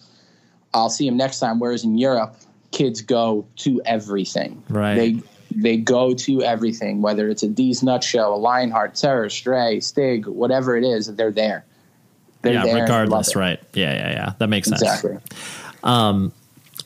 I'll 0.75 0.91
see 0.91 1.07
them 1.07 1.16
next 1.16 1.41
time. 1.41 1.59
Whereas 1.59 1.85
in 1.85 1.99
Europe, 1.99 2.37
kids 2.70 3.03
go 3.03 3.47
to 3.57 3.81
everything. 3.85 4.62
Right. 4.68 4.95
They 4.95 5.23
they 5.55 5.77
go 5.77 6.14
to 6.14 6.43
everything, 6.43 7.03
whether 7.03 7.29
it's 7.29 7.43
a 7.43 7.49
D's 7.49 7.83
Nutshell, 7.83 8.35
a 8.35 8.37
Lionheart, 8.37 8.95
Terror, 8.95 9.29
Stray, 9.29 9.81
Stig, 9.81 10.27
whatever 10.27 10.77
it 10.77 10.85
is, 10.85 11.07
they're 11.07 11.31
there. 11.31 11.64
They're 12.43 12.53
yeah, 12.55 12.80
regardless, 12.80 13.36
right? 13.36 13.61
Yeah, 13.72 13.95
yeah, 13.95 14.11
yeah. 14.11 14.32
That 14.38 14.49
makes 14.49 14.68
sense. 14.68 14.82
Exactly. 14.82 15.18
Um, 15.82 16.32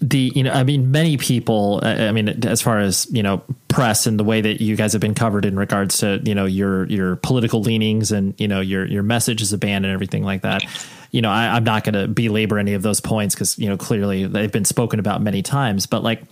the 0.01 0.31
you 0.35 0.43
know 0.43 0.53
i 0.53 0.63
mean 0.63 0.91
many 0.91 1.17
people 1.17 1.81
i 1.83 2.13
mean 2.13 2.45
as 2.45 2.61
far 2.61 2.81
as 2.81 3.07
you 3.11 3.23
know 3.23 3.43
press 3.69 4.07
and 4.07 4.21
the 4.21 4.25
way 4.25 4.41
that 4.43 4.61
you 4.61 4.77
guys 4.77 4.93
have 4.93 5.01
been 5.01 5.15
covered 5.15 5.47
in 5.47 5.57
regards 5.57 5.99
to 5.99 6.21
you 6.25 6.35
know 6.35 6.45
your 6.45 6.85
your 6.87 7.17
political 7.17 7.63
leanings 7.63 8.13
and 8.13 8.39
you 8.39 8.47
know 8.47 8.61
your 8.61 8.85
your 8.85 9.03
message 9.03 9.41
as 9.41 9.53
a 9.53 9.59
band 9.59 9.87
and 9.87 9.95
everything 9.95 10.23
like 10.23 10.43
that 10.43 10.63
you 11.13 11.23
know 11.23 11.31
I, 11.31 11.57
i'm 11.57 11.65
not 11.65 11.85
going 11.85 11.95
to 11.95 12.09
belabor 12.09 12.59
any 12.59 12.75
of 12.75 12.83
those 12.83 13.01
points 13.01 13.35
because 13.35 13.59
you 13.59 13.69
know 13.71 13.79
clearly 13.79 14.27
they've 14.27 14.53
been 14.53 14.67
spoken 14.67 15.01
about 15.01 15.23
many 15.23 15.43
times 15.43 15.87
but 15.87 16.03
like 16.03 16.23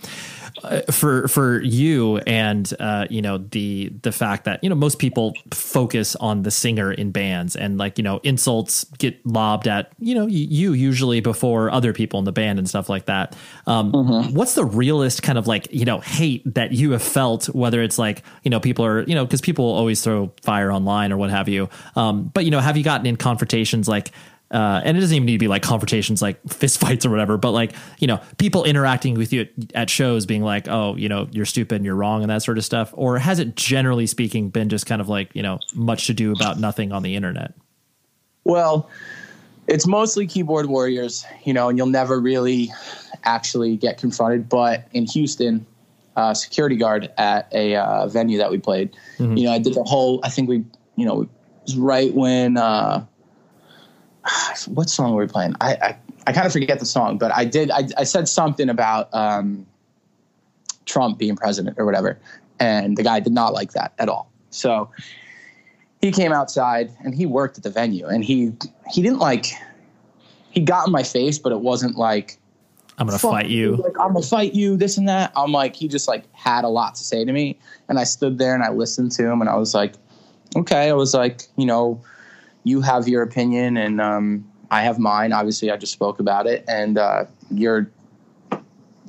uh, 0.63 0.81
for 0.91 1.27
for 1.27 1.61
you 1.61 2.17
and 2.19 2.73
uh, 2.79 3.05
you 3.09 3.21
know 3.21 3.37
the 3.37 3.91
the 4.01 4.11
fact 4.11 4.45
that 4.45 4.63
you 4.63 4.69
know 4.69 4.75
most 4.75 4.99
people 4.99 5.33
focus 5.53 6.15
on 6.15 6.43
the 6.43 6.51
singer 6.51 6.91
in 6.91 7.11
bands 7.11 7.55
and 7.55 7.77
like 7.77 7.97
you 7.97 8.03
know 8.03 8.19
insults 8.23 8.85
get 8.97 9.23
lobbed 9.25 9.67
at 9.67 9.91
you 9.99 10.15
know 10.15 10.25
y- 10.25 10.31
you 10.31 10.73
usually 10.73 11.19
before 11.19 11.69
other 11.71 11.93
people 11.93 12.19
in 12.19 12.25
the 12.25 12.31
band 12.31 12.57
and 12.59 12.69
stuff 12.69 12.89
like 12.89 13.05
that. 13.05 13.35
Um, 13.67 13.91
What's 14.33 14.55
the 14.55 14.65
realest 14.65 15.23
kind 15.23 15.37
of 15.37 15.47
like 15.47 15.67
you 15.71 15.85
know 15.85 15.99
hate 15.99 16.41
that 16.53 16.71
you 16.71 16.91
have 16.91 17.03
felt? 17.03 17.45
Whether 17.47 17.81
it's 17.83 17.97
like 17.97 18.23
you 18.43 18.49
know 18.49 18.59
people 18.59 18.85
are 18.85 19.03
you 19.03 19.15
know 19.15 19.25
because 19.25 19.41
people 19.41 19.65
always 19.65 20.01
throw 20.01 20.31
fire 20.43 20.71
online 20.71 21.11
or 21.11 21.17
what 21.17 21.29
have 21.31 21.49
you. 21.49 21.69
Um, 21.95 22.31
but 22.33 22.45
you 22.45 22.51
know 22.51 22.59
have 22.59 22.77
you 22.77 22.83
gotten 22.83 23.05
in 23.05 23.17
confrontations 23.17 23.87
like? 23.87 24.11
Uh, 24.51 24.81
and 24.83 24.97
it 24.97 24.99
doesn't 24.99 25.15
even 25.15 25.25
need 25.25 25.33
to 25.33 25.39
be 25.39 25.47
like 25.47 25.63
confrontations 25.63 26.21
like 26.21 26.41
fist 26.47 26.79
fights 26.79 27.05
or 27.05 27.09
whatever 27.09 27.37
but 27.37 27.51
like 27.51 27.73
you 27.99 28.07
know 28.07 28.19
people 28.37 28.63
interacting 28.63 29.15
with 29.15 29.33
you 29.33 29.41
at, 29.41 29.49
at 29.73 29.89
shows 29.89 30.25
being 30.25 30.43
like 30.43 30.67
oh 30.67 30.95
you 30.95 31.09
know 31.09 31.27
you're 31.31 31.45
stupid 31.45 31.75
and 31.75 31.85
you're 31.85 31.95
wrong 31.95 32.21
and 32.21 32.29
that 32.29 32.43
sort 32.43 32.57
of 32.57 32.65
stuff 32.65 32.91
or 32.95 33.17
has 33.17 33.39
it 33.39 33.55
generally 33.55 34.07
speaking 34.07 34.49
been 34.49 34.69
just 34.69 34.85
kind 34.85 35.01
of 35.01 35.09
like 35.09 35.35
you 35.35 35.41
know 35.41 35.59
much 35.73 36.07
to 36.07 36.13
do 36.13 36.31
about 36.31 36.59
nothing 36.59 36.91
on 36.91 37.03
the 37.03 37.15
internet 37.15 37.53
Well, 38.45 38.89
it's 39.67 39.87
mostly 39.87 40.27
keyboard 40.27 40.67
warriors, 40.67 41.25
you 41.43 41.53
know, 41.53 41.67
and 41.67 41.77
you'll 41.77 41.87
never 41.87 42.19
really 42.19 42.71
actually 43.23 43.75
get 43.75 43.97
confronted. 43.97 44.47
But 44.47 44.87
in 44.93 45.07
Houston, 45.07 45.65
uh, 46.15 46.33
security 46.33 46.75
guard 46.77 47.11
at 47.17 47.51
a 47.51 47.75
uh, 47.75 48.07
venue 48.07 48.37
that 48.37 48.51
we 48.51 48.59
played, 48.59 48.95
you 49.35 49.45
know, 49.45 49.51
I 49.51 49.57
did 49.57 49.73
the 49.73 49.83
whole. 49.83 50.19
I 50.23 50.29
think 50.29 50.47
we, 50.47 50.63
you 50.95 51.05
know, 51.05 51.23
it 51.23 51.29
was 51.63 51.75
right 51.75 52.13
when 52.13 52.57
uh, 52.57 53.03
what 54.67 54.89
song 54.89 55.13
were 55.13 55.23
we 55.23 55.27
playing? 55.27 55.55
I 55.61 55.75
I, 55.75 55.97
I 56.27 56.33
kind 56.33 56.45
of 56.45 56.53
forget 56.53 56.79
the 56.79 56.85
song, 56.85 57.17
but 57.17 57.31
I 57.31 57.45
did. 57.45 57.71
I, 57.71 57.87
I 57.97 58.03
said 58.03 58.27
something 58.27 58.69
about 58.69 59.13
um, 59.13 59.65
Trump 60.85 61.17
being 61.17 61.35
president 61.35 61.77
or 61.79 61.85
whatever, 61.85 62.19
and 62.59 62.97
the 62.97 63.03
guy 63.03 63.19
did 63.19 63.33
not 63.33 63.53
like 63.53 63.73
that 63.73 63.93
at 63.99 64.09
all. 64.09 64.31
So 64.49 64.89
he 66.05 66.11
came 66.11 66.31
outside 66.31 66.91
and 67.03 67.15
he 67.15 67.25
worked 67.25 67.57
at 67.57 67.63
the 67.63 67.69
venue 67.69 68.05
and 68.05 68.23
he 68.23 68.53
he 68.91 69.01
didn't 69.01 69.19
like 69.19 69.47
he 70.51 70.61
got 70.61 70.87
in 70.87 70.91
my 70.91 71.03
face 71.03 71.39
but 71.39 71.51
it 71.51 71.61
wasn't 71.61 71.97
like 71.97 72.37
i'm 72.97 73.07
gonna 73.07 73.17
"Fuck 73.17 73.31
fight 73.31 73.47
you 73.47 73.75
like 73.77 73.99
i'm 73.99 74.13
gonna 74.13 74.21
fight 74.21 74.53
you 74.53 74.77
this 74.77 74.97
and 74.97 75.09
that 75.09 75.31
i'm 75.35 75.51
like 75.51 75.75
he 75.75 75.87
just 75.87 76.07
like 76.07 76.23
had 76.33 76.63
a 76.63 76.67
lot 76.67 76.95
to 76.95 77.03
say 77.03 77.25
to 77.25 77.31
me 77.31 77.57
and 77.89 77.97
i 77.99 78.03
stood 78.03 78.37
there 78.37 78.53
and 78.53 78.63
i 78.63 78.69
listened 78.69 79.11
to 79.13 79.25
him 79.27 79.41
and 79.41 79.49
i 79.49 79.55
was 79.55 79.73
like 79.73 79.95
okay 80.55 80.89
i 80.89 80.93
was 80.93 81.13
like 81.13 81.43
you 81.57 81.65
know 81.65 81.99
you 82.65 82.81
have 82.81 83.07
your 83.07 83.21
opinion 83.21 83.77
and 83.77 84.01
um 84.01 84.43
i 84.69 84.81
have 84.81 84.99
mine. 84.99 85.31
Obviously 85.31 85.71
i 85.71 85.77
just 85.77 85.93
spoke 85.93 86.19
about 86.19 86.45
it. 86.47 86.65
And 86.67 86.97
uh 86.97 87.25
you're 87.49 87.89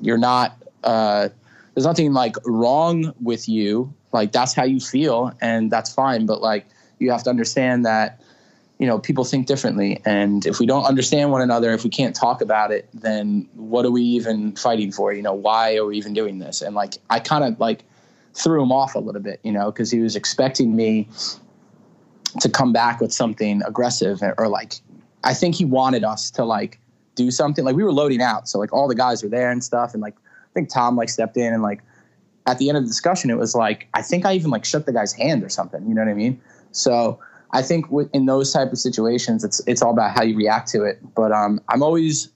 you're 0.00 0.18
not 0.18 0.62
uh 0.84 1.30
there's 1.74 1.86
nothing 1.86 2.12
like 2.12 2.36
wrong 2.46 3.12
with 3.20 3.48
you. 3.48 3.92
Like 4.12 4.30
that's 4.30 4.54
how 4.54 4.64
you 4.64 4.78
feel 4.78 5.32
and 5.40 5.70
that's 5.70 5.92
fine. 5.92 6.24
But 6.24 6.40
like 6.40 6.66
you 6.98 7.10
have 7.10 7.24
to 7.24 7.30
understand 7.30 7.84
that 7.84 8.22
you 8.78 8.86
know 8.86 8.98
people 8.98 9.24
think 9.24 9.46
differently. 9.46 10.00
And 10.04 10.46
if 10.46 10.60
we 10.60 10.66
don't 10.66 10.84
understand 10.84 11.32
one 11.32 11.40
another 11.40 11.72
if 11.72 11.82
we 11.82 11.90
can't 11.90 12.14
talk 12.14 12.42
about 12.42 12.70
it 12.70 12.88
then 12.92 13.48
what 13.54 13.86
are 13.86 13.90
we 13.90 14.02
even 14.02 14.54
fighting 14.54 14.92
for? 14.92 15.12
You 15.14 15.22
know 15.22 15.34
why 15.34 15.76
are 15.76 15.86
we 15.86 15.96
even 15.96 16.12
doing 16.12 16.38
this? 16.38 16.60
And 16.60 16.74
like 16.76 16.98
i 17.08 17.18
kind 17.18 17.42
of 17.42 17.58
like 17.58 17.84
threw 18.34 18.62
him 18.62 18.70
off 18.70 18.94
a 18.94 18.98
little 18.98 19.22
bit 19.22 19.40
you 19.42 19.50
know 19.50 19.72
because 19.72 19.90
he 19.90 20.00
was 20.00 20.14
expecting 20.14 20.76
me 20.76 21.08
to 22.40 22.48
come 22.48 22.72
back 22.72 23.00
with 23.00 23.12
something 23.12 23.62
aggressive 23.66 24.22
or 24.38 24.48
like 24.48 24.74
i 25.24 25.34
think 25.34 25.54
he 25.54 25.64
wanted 25.64 26.04
us 26.04 26.30
to 26.30 26.44
like 26.44 26.78
do 27.14 27.30
something. 27.30 27.64
Like 27.64 27.76
we 27.76 27.82
were 27.82 27.92
loading 27.92 28.20
out 28.20 28.48
so 28.48 28.58
like 28.58 28.72
all 28.72 28.86
the 28.88 28.94
guys 28.94 29.22
were 29.22 29.28
there 29.28 29.50
and 29.50 29.64
stuff 29.64 29.94
and 29.94 30.02
like 30.02 30.14
i 30.16 30.52
think 30.52 30.68
tom 30.68 30.96
like 30.96 31.08
stepped 31.08 31.36
in 31.36 31.52
and 31.52 31.62
like 31.62 31.82
at 32.46 32.58
the 32.58 32.68
end 32.68 32.78
of 32.78 32.84
the 32.84 32.88
discussion 32.88 33.30
it 33.30 33.38
was 33.38 33.54
like 33.54 33.88
i 33.94 34.02
think 34.02 34.24
i 34.24 34.34
even 34.34 34.50
like 34.50 34.64
shook 34.64 34.86
the 34.86 34.92
guy's 34.92 35.12
hand 35.12 35.42
or 35.42 35.48
something 35.48 35.86
you 35.88 35.94
know 35.94 36.02
what 36.02 36.10
i 36.10 36.14
mean? 36.14 36.40
So 36.72 37.18
i 37.52 37.62
think 37.62 37.86
in 38.12 38.26
those 38.26 38.52
type 38.52 38.70
of 38.70 38.78
situations 38.78 39.44
it's 39.44 39.60
it's 39.66 39.82
all 39.82 39.92
about 39.92 40.14
how 40.14 40.22
you 40.22 40.36
react 40.36 40.68
to 40.68 40.84
it. 40.84 40.98
But 41.14 41.32
um 41.32 41.60
i'm 41.68 41.82
always 41.82 42.28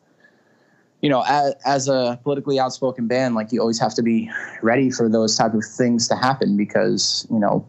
you 1.03 1.09
know 1.09 1.25
as, 1.27 1.55
as 1.65 1.89
a 1.89 2.19
politically 2.23 2.59
outspoken 2.59 3.07
band 3.07 3.35
like 3.35 3.53
you 3.53 3.61
always 3.61 3.79
have 3.79 3.95
to 3.95 4.03
be 4.03 4.31
ready 4.63 4.91
for 4.91 5.09
those 5.09 5.37
type 5.37 5.55
of 5.55 5.65
things 5.65 6.09
to 6.09 6.17
happen 6.17 6.57
because 6.57 7.27
you 7.31 7.39
know 7.39 7.67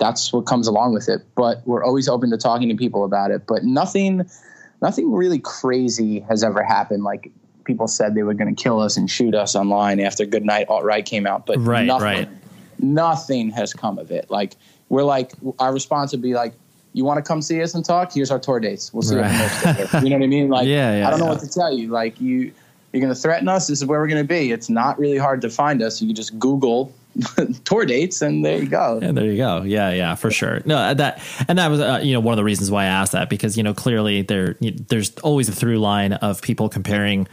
that's 0.00 0.32
what 0.32 0.46
comes 0.46 0.66
along 0.66 0.94
with 0.94 1.08
it. 1.08 1.20
But 1.36 1.62
we're 1.66 1.84
always 1.84 2.08
open 2.08 2.30
to 2.30 2.38
talking 2.38 2.68
to 2.70 2.74
people 2.74 3.04
about 3.04 3.30
it. 3.30 3.46
But 3.46 3.62
nothing 3.62 4.28
nothing 4.82 5.12
really 5.12 5.38
crazy 5.38 6.20
has 6.20 6.42
ever 6.42 6.64
happened. 6.64 7.04
Like 7.04 7.30
people 7.64 7.86
said 7.86 8.14
they 8.16 8.22
were 8.24 8.34
going 8.34 8.52
to 8.52 8.60
kill 8.60 8.80
us 8.80 8.96
and 8.96 9.08
shoot 9.08 9.34
us 9.34 9.54
online 9.54 10.00
after 10.00 10.24
good 10.24 10.44
night 10.44 10.66
alt 10.68 10.82
right 10.82 11.04
came 11.04 11.26
out 11.26 11.44
but 11.46 11.58
Right, 11.58 11.84
nothing, 11.86 12.02
right. 12.04 12.28
nothing 12.80 13.50
has 13.50 13.72
come 13.72 13.98
of 13.98 14.10
it. 14.10 14.30
Like 14.30 14.54
we're 14.88 15.04
like 15.04 15.32
our 15.58 15.72
response 15.72 16.12
would 16.12 16.22
be 16.22 16.34
like 16.34 16.54
you 16.92 17.04
want 17.04 17.18
to 17.18 17.22
come 17.22 17.40
see 17.40 17.62
us 17.62 17.74
and 17.74 17.84
talk? 17.84 18.12
Here's 18.12 18.32
our 18.32 18.40
tour 18.40 18.58
dates. 18.58 18.92
We'll 18.92 19.02
see 19.02 19.14
you 19.14 19.20
Right. 19.20 19.38
merch 19.38 19.52
stand. 19.52 20.04
you 20.04 20.10
know 20.10 20.16
what 20.16 20.24
i 20.24 20.28
mean? 20.28 20.48
Like 20.48 20.66
Yeah, 20.78 20.98
yeah, 20.98 21.06
i 21.06 21.10
don't 21.10 21.20
know 21.20 21.26
what 21.26 21.40
to 21.40 21.48
tell 21.48 21.72
you. 21.72 21.88
Like 21.88 22.20
you 22.20 22.52
you're 22.92 23.00
going 23.00 23.14
to 23.14 23.20
threaten 23.20 23.46
us 23.48 23.68
this 23.68 23.80
is 23.82 23.86
where 23.86 24.00
we're 24.00 24.08
going 24.08 24.22
to 24.22 24.26
be. 24.26 24.50
It's 24.50 24.68
not 24.68 24.98
really 24.98 25.18
hard 25.18 25.42
to 25.42 25.50
find 25.50 25.80
us. 25.82 26.00
You 26.02 26.08
can 26.08 26.16
just 26.16 26.36
google 26.40 26.92
tour 27.64 27.84
dates 27.84 28.22
and 28.22 28.44
there 28.44 28.58
you 28.58 28.68
go 28.68 28.98
Yeah, 29.02 29.12
there 29.12 29.26
you 29.26 29.36
go. 29.36 29.62
Yeah, 29.62 29.92
yeah, 29.92 30.14
for 30.14 30.30
sure. 30.30 30.62
No, 30.64 30.94
that 30.94 31.22
and 31.48 31.58
that 31.58 31.68
was 31.68 31.80
uh, 31.80 32.00
you 32.02 32.12
know 32.12 32.20
one 32.20 32.32
of 32.32 32.36
the 32.36 32.44
reasons 32.44 32.70
why 32.70 32.84
I 32.84 32.86
asked 32.86 33.12
that 33.12 33.28
because 33.28 33.56
you 33.56 33.62
know 33.62 33.74
clearly 33.74 34.22
there 34.22 34.56
there's 34.60 35.16
always 35.18 35.48
a 35.48 35.52
through 35.52 35.78
line 35.78 36.12
of 36.14 36.42
people 36.42 36.68
comparing 36.68 37.26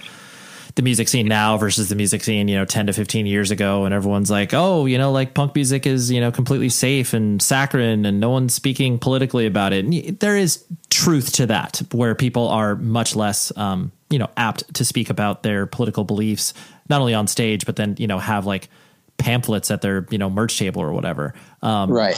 the 0.76 0.84
music 0.84 1.08
scene 1.08 1.28
now 1.28 1.58
versus 1.58 1.90
the 1.90 1.96
music 1.96 2.24
scene 2.24 2.48
you 2.48 2.56
know 2.56 2.64
10 2.64 2.86
to 2.86 2.94
15 2.94 3.26
years 3.26 3.50
ago 3.50 3.86
and 3.86 3.96
everyone's 3.96 4.30
like 4.30 4.54
oh 4.54 4.86
you 4.86 5.00
know 5.00 5.12
like 5.12 5.34
punk 5.34 5.56
music 5.56 5.88
is 5.88 6.12
you 6.12 6.22
know 6.22 6.32
completely 6.32 6.70
safe 6.70 7.16
and 7.16 7.42
saccharine 7.42 8.06
and 8.06 8.20
no 8.20 8.30
one's 8.30 8.54
speaking 8.54 9.00
politically 9.00 9.48
about 9.48 9.74
it 9.74 9.86
and 9.86 10.20
there 10.20 10.38
is 10.38 10.64
truth 10.92 11.34
to 11.34 11.48
that 11.48 11.82
where 11.94 12.14
people 12.14 12.48
are 12.48 12.76
much 12.76 13.16
less 13.16 13.52
um, 13.58 13.92
you 14.12 14.20
know 14.20 14.30
apt 14.38 14.72
to 14.76 14.86
speak 14.86 15.10
about 15.10 15.42
their 15.42 15.66
political 15.66 16.04
beliefs 16.04 16.54
not 16.90 17.02
only 17.02 17.16
on 17.16 17.26
stage 17.26 17.66
but 17.66 17.76
then 17.76 17.96
you 17.98 18.06
know 18.06 18.20
have 18.20 18.46
like 18.46 18.70
pamphlets 19.18 19.72
at 19.72 19.82
their 19.82 20.06
you 20.10 20.18
know 20.18 20.30
merch 20.30 20.58
table 20.60 20.82
or 20.82 20.94
whatever. 20.94 21.34
Um, 21.62 21.92
right. 21.92 22.18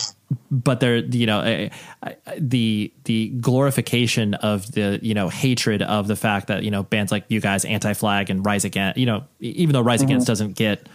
But 0.51 0.79
there 0.81 0.97
you 0.97 1.25
know 1.25 1.39
I- 1.39 1.71
I- 2.03 2.15
the 2.37 2.91
the 3.05 3.29
glorification 3.29 4.33
of 4.35 4.69
the 4.71 4.99
you 5.01 5.13
know 5.13 5.29
hatred 5.29 5.81
of 5.81 6.07
the 6.07 6.15
fact 6.15 6.47
that 6.47 6.63
you 6.63 6.71
know 6.71 6.83
bands 6.83 7.11
like 7.11 7.25
you 7.29 7.39
guys 7.39 7.65
anti-flag 7.65 8.29
and 8.29 8.45
rise 8.45 8.65
against 8.65 8.97
you 8.97 9.05
know 9.05 9.23
even 9.39 9.73
though 9.73 9.81
rise 9.81 10.01
against 10.01 10.27
doesn't 10.27 10.53
get 10.55 10.87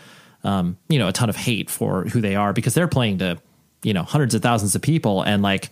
um 0.45 0.77
you 0.89 0.99
know 0.99 1.09
a 1.09 1.13
ton 1.13 1.29
of 1.31 1.37
hate 1.37 1.71
for 1.71 2.05
who 2.05 2.21
they 2.21 2.37
are 2.37 2.53
because 2.53 2.75
they're 2.75 2.87
playing 2.89 3.19
to 3.19 3.39
you 3.83 3.95
know 3.95 4.03
hundreds 4.03 4.35
of 4.35 4.43
thousands 4.43 4.75
of 4.75 4.83
people. 4.83 5.23
And 5.23 5.43
like 5.43 5.71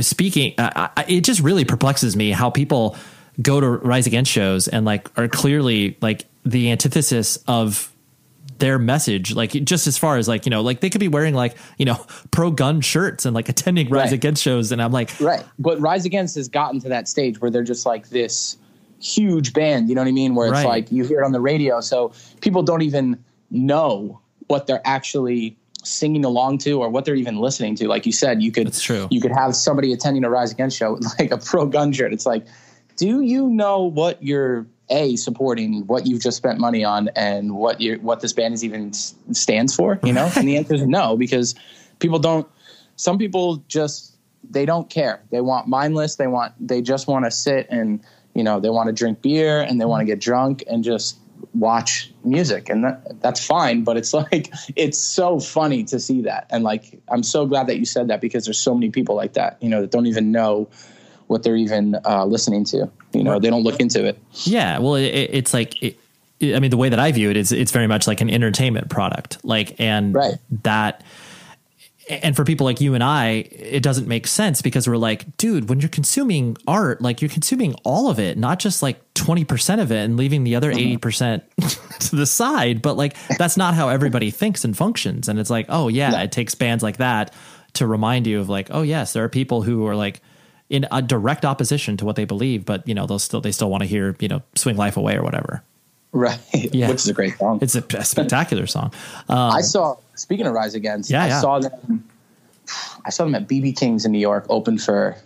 speaking 0.00 0.54
I, 0.58 0.90
I, 0.96 1.04
it 1.08 1.20
just 1.24 1.40
really 1.40 1.64
perplexes 1.64 2.14
me 2.14 2.30
how 2.30 2.50
people 2.50 2.96
go 3.42 3.60
to 3.60 3.68
rise 3.68 4.06
against 4.06 4.30
shows 4.30 4.68
and 4.68 4.84
like 4.84 5.08
are 5.18 5.28
clearly 5.28 5.96
like 6.00 6.26
the 6.44 6.70
antithesis 6.70 7.38
of 7.48 7.92
their 8.58 8.78
message 8.78 9.34
like 9.34 9.52
just 9.64 9.86
as 9.86 9.96
far 9.96 10.16
as 10.16 10.26
like 10.28 10.44
you 10.46 10.50
know 10.50 10.60
like 10.62 10.80
they 10.80 10.90
could 10.90 11.00
be 11.00 11.08
wearing 11.08 11.34
like 11.34 11.56
you 11.78 11.84
know 11.84 12.04
pro 12.30 12.50
gun 12.50 12.80
shirts 12.80 13.24
and 13.24 13.34
like 13.34 13.48
attending 13.48 13.88
rise 13.88 14.06
Right. 14.06 14.12
against 14.14 14.42
shows 14.42 14.72
and 14.72 14.82
i'm 14.82 14.92
like 14.92 15.10
Right. 15.20 15.44
But 15.58 15.80
Rise 15.80 16.04
Against 16.04 16.34
has 16.36 16.48
gotten 16.48 16.80
to 16.80 16.88
that 16.88 17.08
stage 17.08 17.40
where 17.40 17.50
they're 17.50 17.62
just 17.62 17.86
like 17.86 18.08
this 18.08 18.56
huge 19.00 19.52
band, 19.52 19.88
you 19.88 19.94
know 19.94 20.00
what 20.00 20.08
I 20.08 20.12
mean? 20.12 20.34
Where 20.34 20.48
it's 20.48 20.54
Right. 20.54 20.66
like 20.66 20.92
you 20.92 21.04
hear 21.04 21.20
it 21.20 21.24
on 21.24 21.32
the 21.32 21.40
radio. 21.40 21.80
So 21.80 22.12
people 22.40 22.62
don't 22.62 22.82
even 22.82 23.22
know 23.50 24.20
what 24.48 24.66
they're 24.66 24.82
actually 24.84 25.56
singing 25.84 26.24
along 26.24 26.58
to 26.58 26.72
or 26.82 26.88
what 26.88 27.04
they're 27.04 27.14
even 27.14 27.38
listening 27.38 27.74
to. 27.76 27.88
Like 27.88 28.06
you 28.06 28.12
said, 28.12 28.42
you 28.42 28.50
could 28.50 28.66
That's 28.66 28.82
true. 28.82 29.06
you 29.10 29.20
could 29.20 29.30
have 29.32 29.54
somebody 29.54 29.92
attending 29.92 30.24
a 30.24 30.30
Rise 30.30 30.50
Against 30.52 30.76
show 30.76 30.94
with 30.94 31.06
like 31.18 31.30
a 31.30 31.38
pro 31.38 31.66
gun 31.66 31.92
shirt. 31.92 32.12
It's 32.12 32.26
like, 32.26 32.44
do 32.96 33.20
you 33.22 33.48
know 33.48 33.82
what 33.84 34.20
you're 34.22 34.66
a 34.90 35.16
supporting 35.16 35.86
what 35.86 36.06
you've 36.06 36.22
just 36.22 36.36
spent 36.36 36.58
money 36.58 36.84
on 36.84 37.08
and 37.14 37.54
what 37.54 37.80
you 37.80 37.98
what 38.00 38.20
this 38.20 38.32
band 38.32 38.54
is 38.54 38.64
even 38.64 38.92
stands 38.92 39.74
for 39.74 39.98
you 40.02 40.12
know? 40.12 40.30
And 40.36 40.46
the 40.46 40.56
answer 40.56 40.74
is 40.74 40.86
no 40.86 41.16
because 41.16 41.54
people 41.98 42.18
don't 42.18 42.48
some 42.96 43.18
people 43.18 43.62
just 43.68 44.16
they 44.50 44.64
don't 44.64 44.88
care. 44.88 45.20
They 45.30 45.40
want 45.40 45.66
mindless. 45.66 46.16
They 46.16 46.26
want 46.26 46.54
they 46.60 46.80
just 46.80 47.06
want 47.06 47.24
to 47.24 47.30
sit 47.30 47.66
and 47.70 48.00
you 48.34 48.42
know 48.42 48.60
they 48.60 48.70
want 48.70 48.88
to 48.88 48.92
drink 48.92 49.22
beer 49.22 49.60
and 49.60 49.80
they 49.80 49.84
want 49.84 50.00
to 50.00 50.06
get 50.06 50.20
drunk 50.20 50.64
and 50.66 50.82
just 50.84 51.18
watch 51.54 52.12
music. 52.24 52.68
And 52.68 52.84
that, 52.84 53.20
that's 53.20 53.44
fine 53.44 53.84
but 53.84 53.96
it's 53.96 54.12
like 54.14 54.52
it's 54.76 54.98
so 54.98 55.40
funny 55.40 55.84
to 55.84 56.00
see 56.00 56.22
that. 56.22 56.46
And 56.50 56.64
like 56.64 57.00
i'm 57.08 57.22
so 57.22 57.46
glad 57.46 57.66
that 57.66 57.78
you 57.78 57.84
said 57.84 58.08
that 58.08 58.20
because 58.20 58.44
there's 58.44 58.58
so 58.58 58.74
many 58.74 58.90
people 58.90 59.14
like 59.14 59.34
that 59.34 59.58
you 59.60 59.68
know 59.68 59.80
that 59.80 59.90
don't 59.90 60.06
even 60.06 60.32
know 60.32 60.68
what 61.28 61.42
they're 61.44 61.56
even 61.56 61.96
uh, 62.04 62.24
listening 62.24 62.64
to 62.64 62.90
you 63.12 63.22
know 63.22 63.38
they 63.38 63.48
don't 63.50 63.62
look 63.62 63.80
into 63.80 64.04
it 64.04 64.18
Yeah, 64.44 64.78
well, 64.78 64.94
it, 64.96 65.06
it's 65.06 65.54
like, 65.54 65.80
it, 65.82 65.96
I 66.42 66.58
mean, 66.60 66.70
the 66.70 66.76
way 66.76 66.88
that 66.88 66.98
I 66.98 67.10
view 67.12 67.30
it 67.30 67.36
is, 67.36 67.50
it's 67.52 67.72
very 67.72 67.86
much 67.86 68.06
like 68.06 68.20
an 68.20 68.30
entertainment 68.30 68.88
product. 68.90 69.38
Like, 69.44 69.80
and 69.80 70.14
Right. 70.14 70.34
that, 70.62 71.02
and 72.08 72.34
for 72.36 72.44
people 72.44 72.64
like 72.64 72.80
you 72.80 72.94
and 72.94 73.02
I, 73.04 73.44
it 73.50 73.82
doesn't 73.82 74.06
make 74.08 74.26
sense 74.26 74.62
because 74.62 74.88
we're 74.88 74.96
like, 74.96 75.36
dude, 75.36 75.68
when 75.68 75.80
you're 75.80 75.88
consuming 75.90 76.56
art, 76.66 77.02
like 77.02 77.20
you're 77.20 77.28
consuming 77.28 77.74
all 77.84 78.08
of 78.08 78.18
it, 78.18 78.38
not 78.38 78.58
just 78.60 78.82
like 78.82 78.98
20% 79.14 79.80
of 79.80 79.90
it 79.92 79.96
and 80.04 80.16
leaving 80.16 80.44
the 80.44 80.54
other 80.54 80.72
80% 80.72 81.42
to 82.08 82.16
the 82.16 82.24
side. 82.24 82.80
But 82.82 82.96
like, 82.96 83.14
that's 83.36 83.56
not 83.58 83.74
how 83.74 83.88
everybody 83.90 84.30
thinks 84.30 84.64
and 84.64 84.74
functions. 84.76 85.28
And 85.28 85.38
it's 85.38 85.50
like, 85.50 85.66
oh, 85.68 85.88
yeah, 85.88 86.10
No. 86.12 86.20
it 86.22 86.32
takes 86.32 86.54
bands 86.54 86.82
like 86.82 86.96
that 86.98 87.34
to 87.74 87.86
remind 87.86 88.26
you 88.26 88.40
of 88.40 88.48
like, 88.48 88.68
oh, 88.70 88.82
yes, 88.82 89.12
there 89.12 89.24
are 89.24 89.28
people 89.28 89.60
who 89.62 89.86
are 89.86 89.96
like, 89.96 90.22
in 90.70 90.86
a 90.92 91.00
direct 91.00 91.44
opposition 91.44 91.96
to 91.96 92.04
what 92.04 92.16
they 92.16 92.24
believe, 92.24 92.64
but 92.64 92.86
you 92.86 92.94
know 92.94 93.06
they'll 93.06 93.18
still 93.18 93.40
they 93.40 93.52
still 93.52 93.70
want 93.70 93.82
to 93.82 93.86
hear 93.88 94.14
you 94.20 94.28
know 94.28 94.42
"Swing 94.54 94.76
Life 94.76 94.96
Away" 94.96 95.16
or 95.16 95.22
whatever. 95.22 95.62
right 96.12 96.38
Yeah. 96.72 96.88
which 96.88 96.96
is 97.00 97.08
a 97.08 97.12
great 97.14 97.38
song 97.38 97.58
It's 97.62 97.74
a, 97.74 97.84
a 97.96 98.04
spectacular 98.04 98.66
song. 98.66 98.92
Um, 99.28 99.52
I 99.52 99.60
saw. 99.62 99.96
Speaking 100.14 100.46
of 100.46 100.52
Rise 100.52 100.74
Against, 100.74 101.10
Yeah, 101.10 101.24
I 101.24 101.28
yeah. 101.28 101.40
saw 101.40 101.58
them. 101.60 102.04
I 103.04 103.10
saw 103.10 103.24
them 103.24 103.34
at 103.34 103.48
BB 103.48 103.76
King's 103.78 104.04
in 104.04 104.12
New 104.12 104.18
York, 104.18 104.46
open 104.48 104.78
for. 104.78 105.16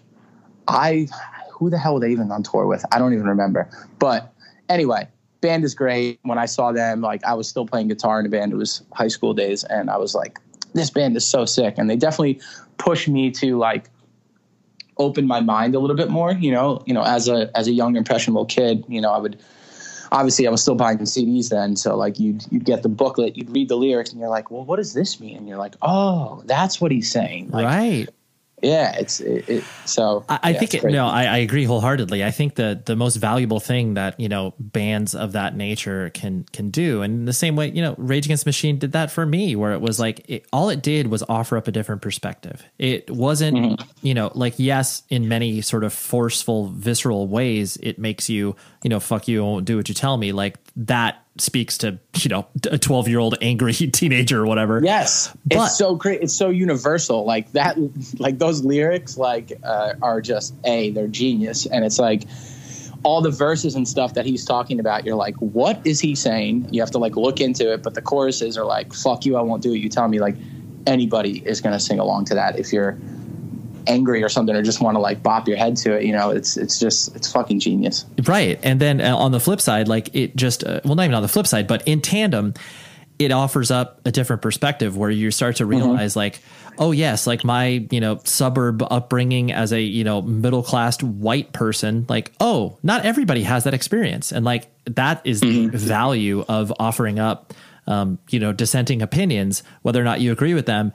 I 0.68 1.08
who 1.50 1.70
the 1.70 1.78
hell 1.78 1.94
were 1.94 2.00
they 2.00 2.10
even 2.10 2.30
on 2.30 2.42
tour 2.42 2.66
with? 2.66 2.84
I 2.92 2.98
don't 2.98 3.12
even 3.14 3.26
remember. 3.26 3.68
But 3.98 4.32
anyway, 4.68 5.08
band 5.40 5.64
is 5.64 5.74
great. 5.74 6.18
When 6.22 6.38
I 6.38 6.46
saw 6.46 6.72
them, 6.72 7.00
like 7.00 7.24
I 7.24 7.34
was 7.34 7.48
still 7.48 7.66
playing 7.66 7.88
guitar 7.88 8.20
in 8.20 8.26
a 8.26 8.28
band. 8.28 8.52
It 8.52 8.56
was 8.56 8.82
high 8.92 9.08
school 9.08 9.34
days, 9.34 9.64
and 9.64 9.90
I 9.90 9.96
was 9.96 10.14
like, 10.14 10.38
this 10.74 10.90
band 10.90 11.16
is 11.16 11.26
so 11.26 11.44
sick, 11.44 11.74
and 11.78 11.88
they 11.90 11.96
definitely 11.96 12.40
pushed 12.78 13.08
me 13.08 13.30
to 13.32 13.58
like 13.58 13.84
open 15.02 15.26
my 15.26 15.40
mind 15.40 15.74
a 15.74 15.78
little 15.78 15.96
bit 15.96 16.10
more. 16.10 16.32
You 16.32 16.52
know, 16.52 16.82
you 16.86 16.94
know, 16.94 17.02
as 17.02 17.28
a 17.28 17.50
as 17.56 17.68
a 17.68 17.72
young 17.72 17.96
impressionable 17.96 18.46
kid, 18.46 18.84
you 18.88 19.00
know, 19.00 19.12
I 19.12 19.18
would 19.18 19.40
obviously 20.10 20.46
I 20.46 20.50
was 20.50 20.62
still 20.62 20.74
buying 20.74 20.98
CDs 20.98 21.48
then, 21.48 21.76
so 21.76 21.96
like 21.96 22.18
you'd 22.18 22.44
you'd 22.50 22.64
get 22.64 22.82
the 22.82 22.88
booklet, 22.88 23.36
you'd 23.36 23.50
read 23.50 23.68
the 23.68 23.76
lyrics, 23.76 24.10
and 24.10 24.20
you're 24.20 24.28
like, 24.28 24.50
well, 24.50 24.64
what 24.64 24.76
does 24.76 24.94
this 24.94 25.20
mean? 25.20 25.36
And 25.38 25.48
you're 25.48 25.58
like, 25.58 25.74
oh, 25.82 26.42
that's 26.46 26.80
what 26.80 26.92
he's 26.92 27.10
saying. 27.10 27.50
Like, 27.50 27.64
right. 27.64 28.08
Yeah, 28.62 28.94
it's 28.96 29.18
it, 29.20 29.48
it 29.48 29.64
so. 29.86 30.24
I, 30.28 30.38
I 30.42 30.50
yeah, 30.50 30.58
think 30.60 30.74
it, 30.74 30.84
no, 30.84 31.06
I, 31.08 31.24
I 31.24 31.36
agree 31.38 31.64
wholeheartedly. 31.64 32.22
I 32.24 32.30
think 32.30 32.54
that 32.54 32.86
the 32.86 32.94
most 32.94 33.16
valuable 33.16 33.58
thing 33.58 33.94
that 33.94 34.18
you 34.20 34.28
know 34.28 34.54
bands 34.60 35.16
of 35.16 35.32
that 35.32 35.56
nature 35.56 36.10
can 36.10 36.44
can 36.52 36.70
do, 36.70 37.02
and 37.02 37.12
in 37.12 37.24
the 37.24 37.32
same 37.32 37.56
way, 37.56 37.70
you 37.72 37.82
know, 37.82 37.96
Rage 37.98 38.26
Against 38.26 38.44
the 38.44 38.48
Machine 38.48 38.78
did 38.78 38.92
that 38.92 39.10
for 39.10 39.26
me, 39.26 39.56
where 39.56 39.72
it 39.72 39.80
was 39.80 39.98
like 39.98 40.24
it, 40.30 40.46
all 40.52 40.68
it 40.70 40.80
did 40.80 41.08
was 41.08 41.24
offer 41.28 41.56
up 41.56 41.66
a 41.66 41.72
different 41.72 42.02
perspective. 42.02 42.62
It 42.78 43.10
wasn't, 43.10 43.56
Mm-hmm. 43.56 44.06
you 44.06 44.14
know, 44.14 44.30
like 44.34 44.54
yes, 44.58 45.02
in 45.08 45.28
many 45.28 45.60
sort 45.60 45.82
of 45.82 45.92
forceful, 45.92 46.68
visceral 46.68 47.26
ways, 47.26 47.76
it 47.82 47.98
makes 47.98 48.30
you, 48.30 48.54
you 48.84 48.90
know, 48.90 49.00
fuck 49.00 49.26
you, 49.26 49.42
I 49.42 49.44
won't 49.44 49.64
do 49.64 49.76
what 49.76 49.88
you 49.88 49.94
tell 49.94 50.16
me. 50.16 50.30
Like 50.32 50.58
that 50.76 51.21
speaks 51.38 51.78
to 51.78 51.98
you 52.18 52.28
know 52.28 52.46
a 52.70 52.78
twelve 52.78 53.08
year 53.08 53.18
old 53.18 53.36
angry 53.40 53.72
teenager 53.74 54.42
or 54.42 54.46
whatever. 54.46 54.80
Yes, 54.82 55.34
But- 55.46 55.66
it's 55.66 55.78
so 55.78 55.94
great. 55.94 56.20
It's 56.22 56.34
so 56.34 56.50
universal. 56.50 57.24
Like 57.24 57.52
that, 57.52 57.76
like 58.18 58.38
those 58.38 58.64
lyrics, 58.64 59.16
like 59.16 59.52
uh, 59.62 59.94
are 60.02 60.20
just 60.20 60.54
a. 60.64 60.90
They're 60.90 61.06
genius, 61.08 61.66
and 61.66 61.84
it's 61.84 61.98
like 61.98 62.24
all 63.04 63.20
the 63.20 63.30
verses 63.30 63.74
and 63.74 63.88
stuff 63.88 64.14
that 64.14 64.24
he's 64.26 64.44
talking 64.44 64.78
about. 64.78 65.04
You're 65.04 65.16
like, 65.16 65.34
what 65.36 65.84
is 65.84 65.98
he 66.00 66.14
saying? 66.14 66.68
You 66.70 66.80
have 66.82 66.90
to 66.92 66.98
like 66.98 67.16
look 67.16 67.40
into 67.40 67.72
it. 67.72 67.82
But 67.82 67.94
the 67.94 68.02
choruses 68.02 68.56
are 68.56 68.64
like, 68.64 68.92
"Fuck 68.92 69.24
you, 69.26 69.36
I 69.36 69.42
won't 69.42 69.62
do 69.62 69.72
it." 69.72 69.78
You 69.78 69.88
tell 69.88 70.06
me, 70.08 70.20
like 70.20 70.36
anybody 70.86 71.38
is 71.46 71.60
gonna 71.60 71.80
sing 71.80 71.98
along 71.98 72.26
to 72.26 72.34
that 72.34 72.58
if 72.58 72.72
you're 72.72 72.98
angry 73.86 74.22
or 74.22 74.28
something 74.28 74.54
or 74.54 74.62
just 74.62 74.80
want 74.80 74.94
to 74.94 75.00
like 75.00 75.22
bop 75.22 75.48
your 75.48 75.56
head 75.56 75.76
to 75.76 75.96
it. 75.96 76.04
You 76.04 76.12
know, 76.12 76.30
it's 76.30 76.56
it's 76.56 76.78
just 76.78 77.14
it's 77.16 77.30
fucking 77.30 77.60
genius. 77.60 78.04
Right. 78.24 78.58
And 78.62 78.80
then 78.80 79.00
uh, 79.00 79.16
on 79.16 79.32
the 79.32 79.40
flip 79.40 79.60
side, 79.60 79.88
like 79.88 80.14
it 80.14 80.36
just, 80.36 80.64
uh, 80.64 80.80
well, 80.84 80.94
not 80.94 81.04
even 81.04 81.14
on 81.14 81.22
the 81.22 81.28
flip 81.28 81.46
side, 81.46 81.66
but 81.66 81.86
in 81.86 82.00
tandem, 82.00 82.54
it 83.18 83.30
offers 83.30 83.70
up 83.70 84.00
a 84.04 84.10
different 84.10 84.42
perspective 84.42 84.96
where 84.96 85.10
you 85.10 85.30
start 85.30 85.56
to 85.56 85.66
realize, 85.66 86.16
like, 86.16 86.40
oh, 86.78 86.90
yes, 86.90 87.26
like 87.26 87.44
my, 87.44 87.86
you 87.90 88.00
know, 88.00 88.18
suburb 88.24 88.82
upbringing 88.90 89.52
as 89.52 89.72
a, 89.72 89.80
you 89.80 90.02
know, 90.02 90.22
middle 90.22 90.62
class 90.62 91.00
white 91.02 91.52
person, 91.52 92.06
like, 92.08 92.32
oh, 92.40 92.78
not 92.82 93.04
everybody 93.04 93.42
has 93.42 93.64
that 93.64 93.74
experience. 93.74 94.32
And 94.32 94.44
like 94.44 94.66
that 94.86 95.20
is 95.24 95.40
the 95.40 95.68
value 95.68 96.44
of 96.48 96.72
offering 96.80 97.20
up, 97.20 97.52
um, 97.86 98.18
you 98.30 98.40
know, 98.40 98.52
dissenting 98.52 99.02
opinions, 99.02 99.62
whether 99.82 100.00
or 100.00 100.04
not 100.04 100.20
you 100.20 100.32
agree 100.32 100.54
with 100.54 100.66
them. 100.66 100.92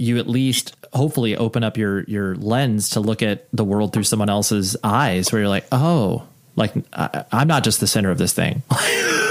You 0.00 0.16
at 0.16 0.26
least 0.26 0.74
hopefully 0.94 1.36
open 1.36 1.62
up 1.62 1.76
your 1.76 2.04
your 2.04 2.34
lens 2.36 2.88
to 2.90 3.00
look 3.00 3.22
at 3.22 3.46
the 3.52 3.64
world 3.64 3.92
through 3.92 4.04
someone 4.04 4.30
else's 4.30 4.74
eyes, 4.82 5.30
where 5.30 5.42
you're 5.42 5.48
like, 5.48 5.66
oh, 5.72 6.26
like 6.56 6.72
I, 6.94 7.24
I'm 7.30 7.46
not 7.46 7.64
just 7.64 7.80
the 7.80 7.86
center 7.86 8.10
of 8.10 8.16
this 8.16 8.32
thing. 8.32 8.62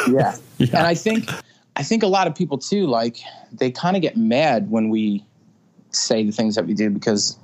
yeah. 0.07 0.35
And 0.59 0.75
I 0.75 0.93
think 0.93 1.27
I 1.75 1.81
think 1.81 2.03
a 2.03 2.07
lot 2.07 2.27
of 2.27 2.35
people 2.35 2.59
too, 2.59 2.85
like 2.85 3.17
they 3.51 3.71
kind 3.71 3.95
of 3.95 4.03
get 4.03 4.15
mad 4.15 4.69
when 4.69 4.89
we 4.89 5.25
say 5.89 6.23
the 6.23 6.31
things 6.31 6.53
that 6.53 6.67
we 6.67 6.75
do 6.75 6.91
because 6.91 7.35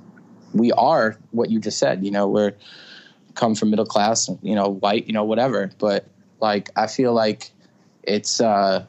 we 0.54 0.70
are 0.72 1.18
what 1.32 1.50
you 1.50 1.58
just 1.58 1.78
said. 1.78 2.04
You 2.04 2.12
know, 2.12 2.28
we're 2.28 2.52
come 3.34 3.54
from 3.56 3.70
middle 3.70 3.86
class, 3.86 4.30
you 4.42 4.54
know, 4.54 4.68
white, 4.68 5.06
you 5.08 5.12
know, 5.12 5.24
whatever. 5.24 5.72
But 5.78 6.06
like, 6.40 6.70
I 6.76 6.86
feel 6.86 7.12
like 7.12 7.50
it's. 8.04 8.40
uh 8.40 8.86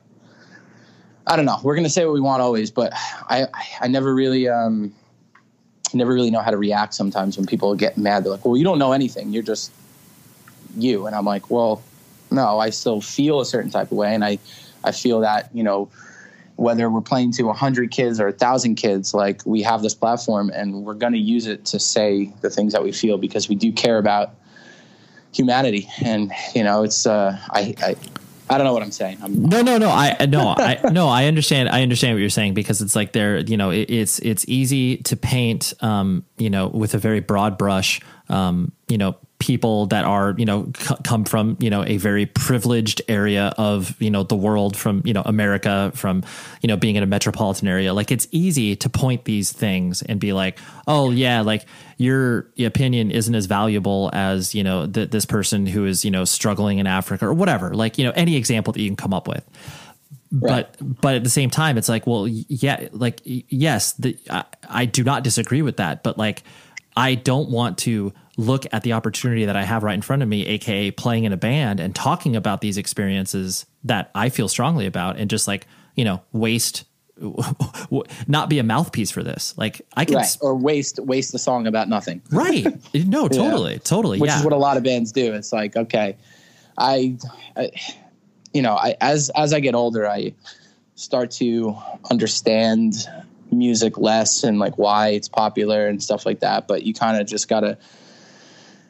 I 1.28 1.36
don't 1.36 1.46
know. 1.46 1.58
We're 1.64 1.76
gonna 1.76 1.90
say 1.90 2.06
what 2.06 2.14
we 2.14 2.22
want 2.22 2.42
always, 2.42 2.72
but 2.72 2.94
I 2.96 3.48
I 3.82 3.88
never 3.88 4.16
really 4.16 4.48
um 4.48 4.94
never 5.94 6.14
really 6.14 6.32
know 6.32 6.42
how 6.42 6.52
to 6.52 6.58
react 6.58 6.94
sometimes 6.94 7.38
when 7.38 7.46
people 7.46 7.76
get 7.76 7.98
mad. 7.98 8.24
They're 8.24 8.32
like, 8.32 8.46
"Well, 8.46 8.58
you 8.58 8.64
don't 8.64 8.80
know 8.80 8.94
anything. 8.94 9.32
You're 9.32 9.44
just 9.44 9.72
you," 10.78 11.06
and 11.06 11.16
I'm 11.16 11.26
like, 11.26 11.50
"Well, 11.52 11.84
no, 12.32 12.60
I 12.60 12.70
still 12.70 13.02
feel 13.02 13.42
a 13.42 13.46
certain 13.46 13.70
type 13.70 13.92
of 13.92 13.98
way, 13.98 14.16
and 14.16 14.24
I 14.24 14.40
I 14.84 14.92
feel 14.92 15.20
that 15.22 15.50
you 15.54 15.64
know 15.64 15.90
whether 16.56 16.90
we're 16.90 17.02
playing 17.02 17.32
to 17.32 17.44
100 17.44 17.92
kids 17.92 18.20
or 18.20 18.26
1000 18.26 18.76
kids 18.76 19.14
like 19.14 19.46
we 19.46 19.62
have 19.62 19.84
this 19.84 19.94
platform 19.94 20.50
and 20.50 20.84
we're 20.84 20.96
going 20.96 21.14
to 21.14 21.20
use 21.20 21.46
it 21.46 21.64
to 21.66 21.80
say 21.80 22.34
the 22.42 22.50
things 22.50 22.74
that 22.74 22.84
we 22.84 22.92
feel 22.92 23.20
because 23.20 23.48
we 23.48 23.54
do 23.54 23.72
care 23.72 24.00
about 24.00 24.34
humanity 25.32 25.88
and 26.04 26.32
you 26.56 26.64
know 26.64 26.82
it's 26.82 27.06
uh 27.06 27.38
i 27.52 27.76
i, 27.84 27.96
I 28.50 28.58
don't 28.58 28.66
know 28.66 28.74
what 28.74 28.84
i'm 28.84 28.92
saying 28.92 29.18
I'm, 29.22 29.44
No, 29.44 29.62
no, 29.62 29.78
no. 29.78 29.90
I 29.90 30.26
no, 30.26 30.56
I 30.58 30.80
no. 30.92 31.08
I 31.08 31.26
understand. 31.26 31.70
I 31.70 31.82
understand 31.82 32.16
what 32.16 32.20
you're 32.22 32.30
saying 32.30 32.54
because 32.54 32.82
it's 32.82 32.96
like 32.96 33.12
there. 33.12 33.40
You 33.40 33.58
know, 33.58 33.72
it, 33.72 33.90
it's 33.90 34.20
it's 34.20 34.46
easy 34.48 34.98
to 34.98 35.18
paint. 35.18 35.74
Um, 35.82 36.26
you 36.38 36.50
know, 36.50 36.68
with 36.68 36.94
a 36.94 36.98
very 36.98 37.20
broad 37.20 37.58
brush. 37.58 38.02
Um, 38.30 38.72
you 38.88 38.98
know, 38.98 39.16
people 39.40 39.86
that 39.88 40.04
are 40.04 40.34
you 40.38 40.46
know 40.46 40.72
c- 40.78 40.96
come 41.04 41.24
from 41.24 41.58
you 41.60 41.70
know 41.70 41.84
a 41.86 41.98
very 41.98 42.26
privileged 42.26 43.02
area 43.08 43.54
of 43.58 44.00
you 44.02 44.10
know 44.10 44.24
the 44.24 44.36
world 44.36 44.76
from 44.76 45.02
you 45.06 45.14
know 45.14 45.22
America 45.26 45.92
from 45.94 46.24
you 46.62 46.68
know 46.68 46.78
being 46.78 46.96
in 46.96 47.04
a 47.04 47.06
metropolitan 47.06 47.68
area. 47.68 47.94
Like 47.94 48.12
it's 48.12 48.28
easy 48.32 48.76
to 48.78 48.90
point 48.90 49.26
these 49.26 49.52
things 49.52 50.02
and 50.02 50.20
be 50.20 50.34
like, 50.34 50.60
oh 50.88 51.12
yeah, 51.12 51.42
like 51.42 51.66
your 51.98 52.48
opinion 52.60 53.12
isn't 53.12 53.34
as 53.34 53.46
valuable 53.46 54.10
as 54.14 54.56
you 54.56 54.64
know 54.64 54.88
th- 54.88 55.12
this 55.12 55.26
person 55.26 55.66
who 55.66 55.86
is 55.86 56.04
you 56.04 56.12
know 56.12 56.26
struggling 56.26 56.80
in 56.80 56.88
Africa 56.88 57.28
or 57.28 57.34
whatever. 57.34 57.74
Like 57.74 57.98
you 57.98 58.06
know 58.06 58.14
any 58.16 58.36
example 58.36 58.74
that 58.74 58.82
you 58.82 58.90
can 58.90 58.98
come 58.98 59.14
up 59.14 59.28
with 59.28 59.46
but 60.30 60.76
but 60.82 61.16
at 61.16 61.24
the 61.24 61.30
same 61.30 61.50
time 61.50 61.78
it's 61.78 61.88
like 61.88 62.06
well 62.06 62.28
yeah 62.28 62.90
like 62.92 63.22
yes 63.24 63.94
the, 63.94 64.18
I, 64.30 64.44
I 64.68 64.86
do 64.86 65.04
not 65.06 65.24
disagree 65.24 65.62
with 65.62 65.78
that 65.78 66.04
but 66.04 66.18
like 66.18 66.44
i 66.98 67.16
don't 67.16 67.50
want 67.50 67.78
to 67.78 68.12
look 68.36 68.66
at 68.74 68.84
the 68.84 68.92
opportunity 68.92 69.46
that 69.46 69.56
i 69.56 69.64
have 69.64 69.84
right 69.84 69.94
in 69.94 70.02
front 70.02 70.22
of 70.22 70.28
me 70.28 70.46
aka 70.46 70.92
playing 70.92 71.24
in 71.24 71.32
a 71.32 71.38
band 71.38 71.80
and 71.80 71.96
talking 71.96 72.36
about 72.36 72.60
these 72.60 72.78
experiences 72.78 73.66
that 73.86 74.12
i 74.14 74.28
feel 74.28 74.50
strongly 74.50 74.86
about 74.86 75.18
and 75.18 75.30
just 75.30 75.48
like 75.48 75.66
you 75.96 76.04
know 76.04 76.22
waste 76.34 76.84
not 78.28 78.50
be 78.50 78.60
a 78.60 78.64
mouthpiece 78.64 79.12
for 79.12 79.24
this. 79.24 79.56
Like 79.58 79.82
i 79.96 80.06
can 80.06 80.16
right 80.16 80.38
or 80.42 80.56
waste 80.56 81.00
waste 81.00 81.34
a 81.34 81.40
song 81.40 81.68
about 81.68 81.90
nothing. 81.90 82.22
Right. 82.32 82.66
No 82.94 83.28
totally 83.28 83.80
totally 83.80 84.20
which 84.20 84.30
yeah. 84.30 84.40
is 84.40 84.44
what 84.44 84.54
a 84.54 84.58
lot 84.58 84.78
of 84.78 84.84
bands 84.84 85.12
do. 85.12 85.34
It's 85.34 85.52
like, 85.52 85.76
okay, 85.76 86.16
I, 86.78 87.18
I 87.56 87.72
you 88.54 88.62
know, 88.62 88.76
I 88.76 88.96
as 89.02 89.32
as 89.36 89.54
I 89.54 89.60
get 89.60 89.76
older, 89.76 90.08
I 90.08 90.34
start 90.96 91.32
to 91.32 91.76
understand 92.10 93.08
music 93.52 93.98
less 93.98 94.44
and 94.44 94.60
like 94.60 94.78
why 94.78 95.10
it's 95.10 95.28
popular 95.28 95.88
and 95.88 96.02
stuff 96.02 96.26
like 96.26 96.40
that. 96.40 96.68
But 96.68 96.84
you 96.84 96.94
kind 96.94 97.20
of 97.20 97.28
just 97.28 97.48
gotta, 97.48 97.78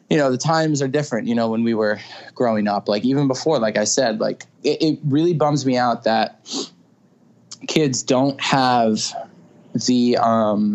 you 0.09 0.17
know, 0.17 0.31
the 0.31 0.37
times 0.37 0.81
are 0.81 0.87
different. 0.87 1.27
You 1.27 1.35
know, 1.35 1.49
when 1.49 1.63
we 1.63 1.73
were 1.73 1.99
growing 2.35 2.67
up, 2.67 2.87
like 2.87 3.03
even 3.05 3.27
before, 3.27 3.59
like 3.59 3.77
I 3.77 3.83
said, 3.83 4.19
like 4.19 4.45
it, 4.63 4.81
it 4.81 4.99
really 5.05 5.33
bums 5.33 5.65
me 5.65 5.77
out 5.77 6.03
that 6.03 6.39
kids 7.67 8.03
don't 8.03 8.39
have 8.41 9.13
the 9.85 10.17
um 10.17 10.73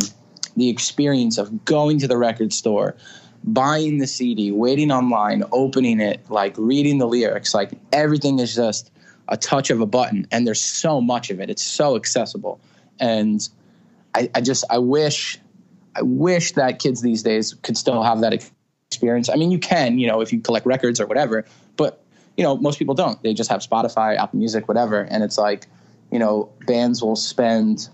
the 0.56 0.68
experience 0.68 1.38
of 1.38 1.64
going 1.64 1.98
to 1.98 2.08
the 2.08 2.16
record 2.16 2.52
store 2.52 2.96
buying 3.44 3.98
the 3.98 4.06
CD, 4.06 4.52
waiting 4.52 4.92
online, 4.92 5.42
opening 5.50 5.98
it, 5.98 6.20
like 6.30 6.54
reading 6.56 6.98
the 6.98 7.08
lyrics, 7.08 7.52
like 7.52 7.72
everything 7.92 8.38
is 8.38 8.54
just 8.54 8.92
a 9.28 9.36
touch 9.36 9.70
of 9.70 9.80
a 9.80 9.86
button 9.86 10.26
and 10.30 10.46
there's 10.46 10.60
so 10.60 11.00
much 11.00 11.30
of 11.30 11.40
it 11.40 11.48
it's 11.48 11.62
so 11.62 11.96
accessible 11.96 12.60
and 13.00 13.48
i, 14.14 14.30
I 14.34 14.40
just 14.40 14.64
i 14.70 14.78
wish 14.78 15.38
i 15.96 16.02
wish 16.02 16.52
that 16.52 16.78
kids 16.78 17.02
these 17.02 17.22
days 17.22 17.54
could 17.62 17.76
still 17.76 18.02
have 18.02 18.20
that 18.20 18.32
experience. 18.32 19.30
I 19.30 19.36
mean 19.36 19.50
you 19.50 19.58
can 19.58 19.98
you 19.98 20.06
know 20.06 20.20
if 20.20 20.32
you 20.32 20.40
collect 20.40 20.66
records 20.66 21.00
or 21.00 21.06
whatever 21.06 21.46
but 21.76 22.02
you 22.36 22.44
know 22.44 22.56
most 22.56 22.78
people 22.78 22.94
don't. 22.94 23.22
They 23.22 23.34
just 23.34 23.50
have 23.50 23.60
spotify 23.60 24.16
apple 24.16 24.38
music 24.38 24.68
whatever 24.68 25.00
and 25.02 25.22
it's 25.24 25.38
like 25.38 25.66
you 26.10 26.18
know 26.18 26.50
bands 26.66 27.02
will 27.02 27.16
spend 27.16 27.88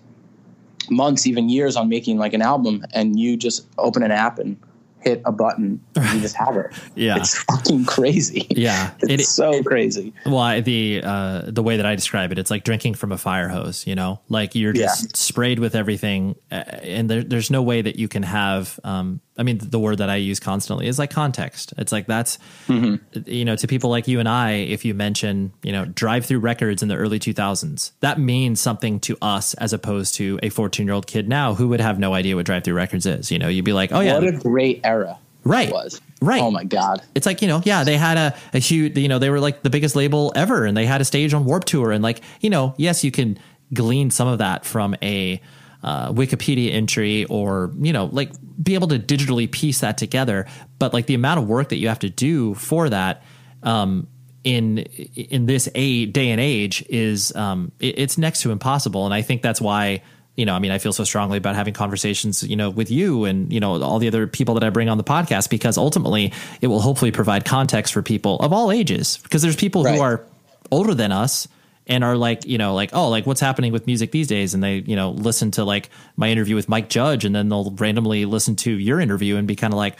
months 0.90 1.26
even 1.26 1.48
years 1.48 1.76
on 1.76 1.88
making 1.88 2.18
like 2.18 2.32
an 2.32 2.42
album 2.42 2.84
and 2.92 3.18
you 3.18 3.36
just 3.36 3.66
open 3.78 4.02
an 4.02 4.10
app 4.10 4.38
and 4.38 4.56
hit 5.00 5.22
a 5.24 5.32
button 5.32 5.80
and 5.96 6.14
you 6.14 6.20
just 6.20 6.36
have 6.36 6.56
it. 6.56 6.66
Yeah. 6.94 7.16
It's 7.18 7.36
fucking 7.44 7.84
crazy. 7.84 8.46
Yeah. 8.50 8.90
It's 9.02 9.22
It- 9.22 9.26
so 9.26 9.62
crazy. 9.62 10.12
Well, 10.26 10.38
I- 10.38 10.60
the 10.60 11.00
uh, 11.04 11.42
the 11.46 11.62
way 11.62 11.76
that 11.76 11.86
I 11.86 11.94
describe 11.94 12.32
it, 12.32 12.38
it's 12.38 12.50
like 12.50 12.64
drinking 12.64 12.94
from 12.94 13.12
a 13.12 13.18
fire 13.18 13.48
hose. 13.48 13.86
You 13.86 13.94
know, 13.94 14.20
like 14.28 14.54
you're 14.54 14.72
just 14.72 15.02
Yeah. 15.04 15.08
sprayed 15.14 15.58
with 15.60 15.74
everything, 15.74 16.34
uh, 16.50 16.54
and 16.82 17.08
there, 17.08 17.22
there's 17.22 17.50
no 17.50 17.62
way 17.62 17.82
that 17.82 17.96
you 17.98 18.08
can 18.08 18.22
have. 18.24 18.78
Um, 18.84 19.20
I 19.38 19.44
mean, 19.44 19.58
the 19.62 19.78
word 19.78 19.98
that 19.98 20.10
I 20.10 20.16
use 20.16 20.40
constantly 20.40 20.88
is 20.88 20.98
like 20.98 21.10
context. 21.10 21.72
It's 21.78 21.92
like 21.92 22.06
that's 22.06 22.38
mm-hmm. 22.66 23.20
you 23.26 23.44
know 23.44 23.56
to 23.56 23.66
people 23.66 23.88
like 23.88 24.08
you 24.08 24.18
and 24.18 24.28
I. 24.28 24.52
If 24.52 24.84
you 24.84 24.94
mention 24.94 25.52
you 25.62 25.72
know 25.72 25.84
Drive-Thru 25.84 26.38
Records 26.38 26.82
in 26.82 26.88
the 26.88 26.96
early 26.96 27.18
2000s, 27.18 27.92
that 28.00 28.18
means 28.18 28.60
something 28.60 29.00
to 29.00 29.16
us 29.22 29.54
as 29.54 29.72
opposed 29.72 30.14
to 30.16 30.38
a 30.42 30.48
14 30.48 30.86
year 30.86 30.94
old 30.94 31.06
kid 31.06 31.28
now 31.28 31.54
who 31.54 31.68
would 31.68 31.80
have 31.80 31.98
no 31.98 32.14
idea 32.14 32.36
what 32.36 32.46
Drive-Thru 32.46 32.74
Records 32.74 33.06
is. 33.06 33.30
You 33.30 33.38
know, 33.38 33.48
you'd 33.48 33.64
be 33.64 33.72
like, 33.72 33.92
oh 33.92 34.00
yeah, 34.00 34.14
What 34.18 34.28
a 34.28 34.32
great 34.32 34.80
era 34.84 35.18
Right. 35.44 35.72
was. 35.72 36.00
Right. 36.20 36.42
Oh 36.42 36.50
my 36.50 36.64
God. 36.64 37.00
it's 37.14 37.26
like 37.26 37.40
you 37.42 37.48
know 37.48 37.62
yeah 37.64 37.84
they 37.84 37.96
had 37.96 38.16
a, 38.16 38.36
a 38.52 38.58
huge 38.58 38.98
you 38.98 39.08
know 39.08 39.18
they 39.20 39.30
were 39.30 39.40
like 39.40 39.62
the 39.62 39.70
biggest 39.70 39.94
label 39.94 40.32
ever 40.34 40.64
and 40.64 40.76
they 40.76 40.84
had 40.84 41.00
a 41.00 41.04
stage 41.04 41.32
on 41.32 41.44
Warped 41.44 41.68
Tour 41.68 41.92
and 41.92 42.02
like 42.02 42.20
you 42.40 42.50
know 42.50 42.74
yes 42.76 43.04
you 43.04 43.12
can 43.12 43.38
glean 43.72 44.10
some 44.10 44.26
of 44.26 44.38
that 44.38 44.64
from 44.64 44.96
a 45.00 45.40
uh, 45.82 46.12
wikipedia 46.12 46.72
entry 46.72 47.24
or 47.26 47.72
you 47.78 47.92
know 47.92 48.06
like 48.06 48.32
be 48.62 48.74
able 48.74 48.88
to 48.88 48.98
digitally 48.98 49.50
piece 49.50 49.80
that 49.80 49.96
together. 49.98 50.46
But 50.78 50.92
like 50.92 51.06
the 51.06 51.14
amount 51.14 51.40
of 51.40 51.48
work 51.48 51.68
that 51.68 51.76
you 51.78 51.88
have 51.88 52.00
to 52.00 52.10
do 52.10 52.54
for 52.54 52.88
that 52.90 53.22
um 53.62 54.06
in 54.44 54.78
in 54.78 55.46
this 55.46 55.68
a 55.74 56.06
day 56.06 56.30
and 56.30 56.40
age 56.40 56.84
is 56.88 57.34
um 57.36 57.72
it, 57.80 57.98
it's 57.98 58.18
next 58.18 58.42
to 58.42 58.50
impossible. 58.50 59.04
And 59.04 59.14
i 59.14 59.22
think 59.22 59.42
that's 59.42 59.60
why 59.60 60.02
you 60.36 60.46
know, 60.46 60.54
I 60.54 60.60
mean, 60.60 60.70
I 60.70 60.78
feel 60.78 60.92
so 60.92 61.02
strongly 61.02 61.36
about 61.36 61.56
having 61.56 61.74
conversations, 61.74 62.44
you 62.44 62.54
know, 62.54 62.70
with 62.70 62.92
you 62.92 63.24
and, 63.24 63.52
you 63.52 63.58
know, 63.58 63.82
all 63.82 63.98
the 63.98 64.06
other 64.06 64.28
people 64.28 64.54
that 64.54 64.62
I 64.62 64.70
bring 64.70 64.88
on 64.88 64.96
the 64.96 65.02
podcast 65.02 65.50
because 65.50 65.76
ultimately 65.76 66.32
it 66.60 66.68
will 66.68 66.78
hopefully 66.78 67.10
provide 67.10 67.44
context 67.44 67.92
for 67.92 68.02
people 68.02 68.36
of 68.38 68.52
all 68.52 68.70
ages. 68.70 69.18
Because 69.24 69.42
there's 69.42 69.56
people 69.56 69.82
Right. 69.82 69.96
who 69.96 70.00
are 70.00 70.24
older 70.70 70.94
than 70.94 71.10
us 71.10 71.48
and 71.88 72.04
are 72.04 72.16
like, 72.16 72.44
you 72.44 72.58
know, 72.58 72.74
like, 72.74 72.90
oh, 72.92 73.08
like 73.08 73.26
what's 73.26 73.40
happening 73.40 73.72
with 73.72 73.86
music 73.86 74.12
these 74.12 74.26
days? 74.26 74.54
And 74.54 74.62
they, 74.62 74.76
you 74.76 74.94
know, 74.94 75.10
listen 75.10 75.50
to 75.52 75.64
like 75.64 75.88
my 76.16 76.28
interview 76.28 76.54
with 76.54 76.68
Mike 76.68 76.88
Judge 76.88 77.24
and 77.24 77.34
then 77.34 77.48
they'll 77.48 77.70
randomly 77.72 78.26
listen 78.26 78.54
to 78.56 78.70
your 78.70 79.00
interview 79.00 79.36
and 79.36 79.48
be 79.48 79.56
kind 79.56 79.72
of 79.72 79.78
like, 79.78 79.96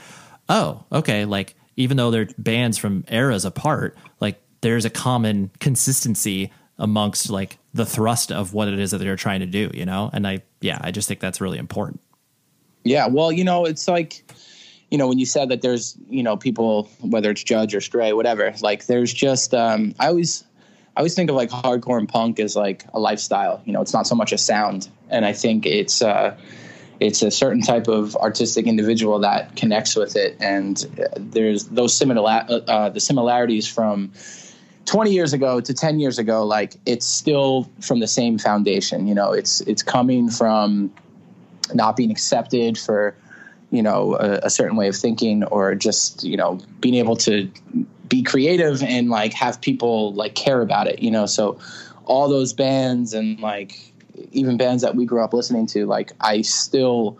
oh, 0.49 0.85
okay. 0.93 1.25
Like, 1.25 1.55
even 1.77 1.97
though 1.97 2.11
they're 2.11 2.29
bands 2.37 2.77
from 2.77 3.05
eras 3.09 3.45
apart, 3.45 3.97
like 4.21 4.41
there's 4.61 4.85
a 4.85 4.91
common 4.91 5.51
consistency 5.61 6.53
amongst 6.79 7.31
like 7.31 7.59
the 7.73 7.87
thrust 7.87 8.31
of 8.33 8.53
what 8.53 8.69
it 8.69 8.79
is 8.79 8.91
that 8.91 8.99
they're 8.99 9.17
trying 9.17 9.41
to 9.41 9.47
do, 9.47 9.71
you 9.73 9.87
know? 9.87 10.11
And 10.13 10.27
I, 10.27 10.43
yeah, 10.61 10.79
I 10.81 10.91
just 10.91 11.09
think 11.09 11.21
that's 11.21 11.41
really 11.41 11.59
important. 11.59 12.01
Yeah. 12.85 13.07
Well, 13.07 13.33
you 13.33 13.45
know, 13.45 13.65
it's 13.65 13.89
like, 13.89 14.31
you 14.91 14.99
know, 14.99 15.09
when 15.09 15.19
you 15.19 15.27
said 15.27 15.51
that 15.51 15.63
there's, 15.63 15.97
you 16.09 16.23
know, 16.23 16.37
people, 16.37 16.91
whether 17.01 17.31
it's 17.31 17.43
Judge 17.43 17.75
or 17.75 17.81
Stray, 17.81 18.13
whatever, 18.13 18.55
like 18.61 18.87
there's 18.87 19.13
just, 19.13 19.55
um, 19.55 19.95
I 20.01 20.09
always, 20.09 20.45
I 20.99 21.01
always 21.01 21.15
think 21.15 21.31
of 21.31 21.37
like 21.37 21.51
hardcore 21.51 21.97
and 21.97 22.09
punk 22.09 22.41
as 22.41 22.57
like 22.57 22.85
a 22.93 22.99
lifestyle. 22.99 23.63
You 23.65 23.73
know, 23.73 23.81
it's 23.81 23.93
not 23.93 24.09
so 24.09 24.17
much 24.17 24.33
a 24.33 24.39
sound. 24.39 24.89
And 25.09 25.25
I 25.25 25.33
think 25.33 25.65
it's, 25.65 26.03
uh, 26.03 26.37
it's 26.99 27.23
a 27.23 27.31
certain 27.31 27.63
type 27.63 27.87
of 27.87 28.17
artistic 28.17 28.67
individual 28.67 29.21
that 29.21 29.55
connects 29.55 29.95
with 29.95 30.17
it. 30.17 30.37
And 30.41 30.85
uh, 30.99 31.05
there's 31.17 31.67
those 31.67 31.97
similar, 31.97 32.45
uh, 32.49 32.89
the 32.89 32.99
similarities 32.99 33.69
from 33.69 34.13
20 34.87 35.13
years 35.13 35.33
ago 35.33 35.61
to 35.61 35.73
10 35.73 36.01
years 36.01 36.19
ago, 36.19 36.45
like 36.45 36.75
it's 36.85 37.07
still 37.07 37.71
from 37.81 38.01
the 38.01 38.09
same 38.09 38.37
foundation. 38.37 39.07
You 39.07 39.15
know, 39.15 39.31
it's, 39.31 39.61
it's 39.61 39.85
coming 39.85 40.29
from, 40.29 40.93
not 41.73 41.95
being 41.95 42.11
accepted 42.11 42.77
for 42.77 43.15
you 43.71 43.83
know 43.83 44.17
a, 44.17 44.41
a 44.45 44.51
certain 44.51 44.77
way 44.77 44.89
of 44.89 44.97
thinking 44.97 45.45
or 45.45 45.75
just 45.75 46.25
you 46.25 46.39
know 46.39 46.59
being 46.81 46.95
able 46.95 47.17
to 47.17 47.51
be 48.09 48.23
creative 48.23 48.83
and 48.83 49.11
like 49.11 49.33
have 49.33 49.61
people 49.61 50.13
like 50.15 50.35
care 50.35 50.61
about 50.63 50.87
it 50.87 51.03
you 51.03 51.11
know? 51.11 51.27
So 51.27 51.59
all 52.05 52.29
those 52.29 52.53
bands 52.53 53.13
and 53.13 53.39
like 53.41 53.93
even 54.33 54.57
bands 54.57 54.83
that 54.83 54.97
we 54.97 55.05
grew 55.05 55.23
up 55.23 55.33
listening 55.33 55.67
to 55.67 55.87
like 55.87 56.13
i 56.21 56.41
still 56.43 57.19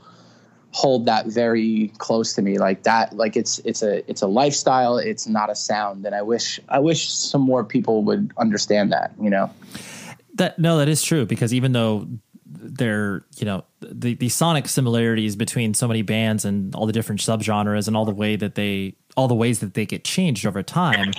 hold 0.73 1.07
that 1.07 1.27
very 1.27 1.93
close 1.99 2.35
to 2.35 2.43
me 2.43 2.59
like 2.59 2.83
that 2.83 3.15
like 3.15 3.37
it's 3.37 3.59
it's 3.61 3.83
a 3.83 4.09
it's 4.11 4.23
a 4.23 4.27
lifestyle 4.27 4.99
it's 4.99 5.29
not 5.29 5.51
a 5.51 5.55
sound 5.55 6.05
and 6.05 6.15
i 6.15 6.23
wish 6.23 6.59
i 6.69 6.79
wish 6.79 7.09
some 7.09 7.41
more 7.41 7.63
people 7.65 8.03
would 8.03 8.33
understand 8.39 8.91
that 8.91 9.13
you 9.21 9.31
know? 9.31 9.51
That 10.35 10.59
no, 10.59 10.79
that 10.79 10.89
is 10.89 11.03
true 11.03 11.27
because 11.27 11.53
even 11.53 11.73
though 11.73 12.09
they're 12.47 13.25
you 13.37 13.45
know 13.45 13.65
the 13.81 14.15
the 14.15 14.29
sonic 14.29 14.69
similarities 14.69 15.37
between 15.37 15.75
so 15.75 15.89
many 15.89 16.03
bands 16.03 16.45
and 16.45 16.75
all 16.75 16.87
the 16.87 16.93
different 16.93 17.21
subgenres 17.21 17.89
and 17.89 17.97
all 17.97 18.05
the 18.05 18.15
way 18.15 18.37
that 18.37 18.55
they 18.55 18.95
all 19.19 19.27
the 19.27 19.35
ways 19.35 19.59
that 19.59 19.75
they 19.75 19.85
get 19.85 20.05
changed 20.05 20.47
over 20.47 20.63
time 20.63 21.13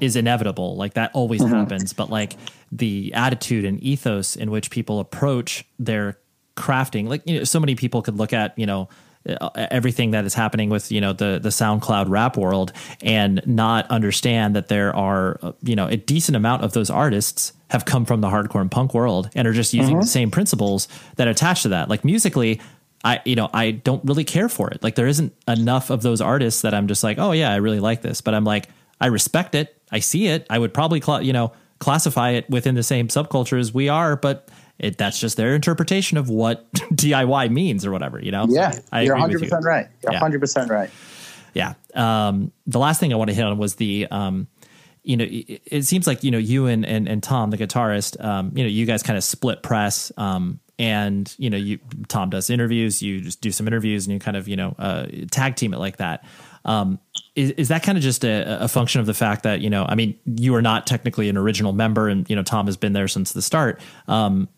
is 0.00 0.16
inevitable. 0.16 0.74
Like 0.74 0.94
that 0.94 1.10
always 1.12 1.44
happens, 1.44 1.92
but 1.92 2.08
like 2.08 2.32
the 2.72 3.12
attitude 3.12 3.66
and 3.66 3.78
ethos 3.82 4.36
in 4.36 4.50
which 4.50 4.70
people 4.70 5.00
approach 5.00 5.64
their 5.78 6.18
crafting, 6.56 7.08
like 7.08 7.22
you 7.26 7.38
know, 7.38 7.44
so 7.44 7.60
many 7.60 7.74
people 7.74 8.00
could 8.00 8.16
look 8.16 8.32
at 8.32 8.58
you 8.58 8.64
know 8.64 8.88
uh, 9.28 9.50
everything 9.54 10.12
that 10.12 10.24
is 10.24 10.32
happening 10.32 10.70
with 10.70 10.90
you 10.90 11.00
know 11.00 11.12
the 11.12 11.38
the 11.42 11.50
SoundCloud 11.50 12.08
rap 12.08 12.38
world 12.38 12.72
and 13.02 13.42
not 13.46 13.86
understand 13.90 14.56
that 14.56 14.68
there 14.68 14.96
are 14.96 15.38
uh, 15.42 15.52
you 15.62 15.76
know 15.76 15.86
a 15.86 15.98
decent 15.98 16.36
amount 16.36 16.64
of 16.64 16.72
those 16.72 16.88
artists 16.88 17.52
have 17.68 17.84
come 17.84 18.06
from 18.06 18.22
the 18.22 18.28
hardcore 18.28 18.62
and 18.62 18.70
punk 18.70 18.94
world 18.94 19.28
and 19.34 19.46
are 19.46 19.52
just 19.52 19.74
using 19.74 20.00
the 20.00 20.06
same 20.06 20.30
principles 20.30 20.88
that 21.16 21.28
attach 21.28 21.62
to 21.62 21.68
that. 21.68 21.90
Like 21.90 22.02
musically, 22.02 22.60
I 23.04 23.20
you 23.24 23.34
know 23.36 23.50
I 23.52 23.72
don't 23.72 24.04
really 24.04 24.24
care 24.24 24.48
for 24.48 24.70
it. 24.70 24.82
Like 24.82 24.94
there 24.94 25.06
isn't 25.06 25.34
enough 25.48 25.90
of 25.90 26.02
those 26.02 26.20
artists 26.20 26.62
that 26.62 26.74
I'm 26.74 26.88
just 26.88 27.02
like, 27.02 27.18
oh 27.18 27.32
yeah, 27.32 27.52
I 27.52 27.56
really 27.56 27.80
like 27.80 28.02
this. 28.02 28.20
But 28.20 28.34
I'm 28.34 28.44
like, 28.44 28.68
I 29.00 29.06
respect 29.06 29.54
it. 29.54 29.76
I 29.90 29.98
see 30.00 30.26
it. 30.28 30.46
I 30.48 30.58
would 30.58 30.72
probably 30.72 31.00
cla 31.00 31.22
you 31.22 31.32
know 31.32 31.52
classify 31.78 32.30
it 32.30 32.48
within 32.48 32.74
the 32.74 32.82
same 32.82 33.08
subculture 33.08 33.58
as 33.58 33.72
we 33.74 33.88
are, 33.88 34.16
but. 34.16 34.48
It, 34.78 34.98
that's 34.98 35.20
just 35.20 35.36
their 35.36 35.54
interpretation 35.54 36.18
of 36.18 36.28
what 36.28 36.72
DIY 36.74 37.52
means 37.52 37.86
or 37.86 37.92
whatever, 37.92 38.18
you 38.18 38.32
know? 38.32 38.46
Yeah 38.48 38.72
I 38.90 39.02
you're 39.02 39.14
agree 39.16 39.34
with 39.36 39.50
100% 39.50 39.60
you. 39.60 39.68
right 39.68 39.86
you're 40.02 40.12
Yeah. 40.12 40.20
100% 40.20 40.70
right 40.70 40.90
Yeah. 41.54 41.74
Um, 41.94 42.50
the 42.66 42.80
last 42.80 42.98
thing 42.98 43.12
I 43.12 43.16
want 43.16 43.28
to 43.30 43.34
hit 43.34 43.44
on 43.44 43.56
was 43.58 43.76
the, 43.76 44.08
um, 44.10 44.48
you 45.04 45.16
know, 45.16 45.24
it, 45.24 45.62
it 45.66 45.82
seems 45.82 46.08
like, 46.08 46.24
you 46.24 46.32
know, 46.32 46.38
you 46.38 46.66
and, 46.66 46.84
and, 46.84 47.06
and 47.06 47.22
Tom, 47.22 47.50
the 47.50 47.58
guitarist, 47.58 48.22
um, 48.24 48.50
you 48.56 48.64
know, 48.64 48.70
you 48.70 48.84
guys 48.86 49.04
kind 49.04 49.16
of 49.16 49.22
split 49.22 49.62
press. 49.62 50.10
Um, 50.16 50.58
and, 50.78 51.32
you 51.38 51.50
know, 51.50 51.56
you, 51.56 51.78
Tom 52.08 52.30
does 52.30 52.50
interviews, 52.50 53.02
you 53.02 53.20
just 53.20 53.40
do 53.40 53.52
some 53.52 53.66
interviews 53.66 54.06
and 54.06 54.14
you 54.14 54.18
kind 54.20 54.36
of, 54.36 54.48
you 54.48 54.56
know, 54.56 54.74
uh, 54.78 55.06
tag 55.30 55.56
team 55.56 55.74
it 55.74 55.78
like 55.78 55.98
that. 55.98 56.24
Um, 56.64 56.98
is, 57.34 57.50
is 57.52 57.68
that 57.68 57.82
kind 57.82 57.98
of 57.98 58.02
just 58.02 58.24
a, 58.24 58.64
a 58.64 58.68
function 58.68 59.00
of 59.00 59.06
the 59.06 59.14
fact 59.14 59.42
that, 59.42 59.60
you 59.60 59.70
know, 59.70 59.84
I 59.88 59.94
mean, 59.94 60.18
you 60.24 60.54
are 60.54 60.62
not 60.62 60.86
technically 60.86 61.28
an 61.28 61.36
original 61.36 61.72
member 61.72 62.08
and, 62.08 62.28
you 62.30 62.36
know, 62.36 62.42
Tom 62.42 62.66
has 62.66 62.76
been 62.76 62.92
there 62.92 63.08
since 63.08 63.32
the 63.32 63.42
start. 63.42 63.80
Um, 64.08 64.48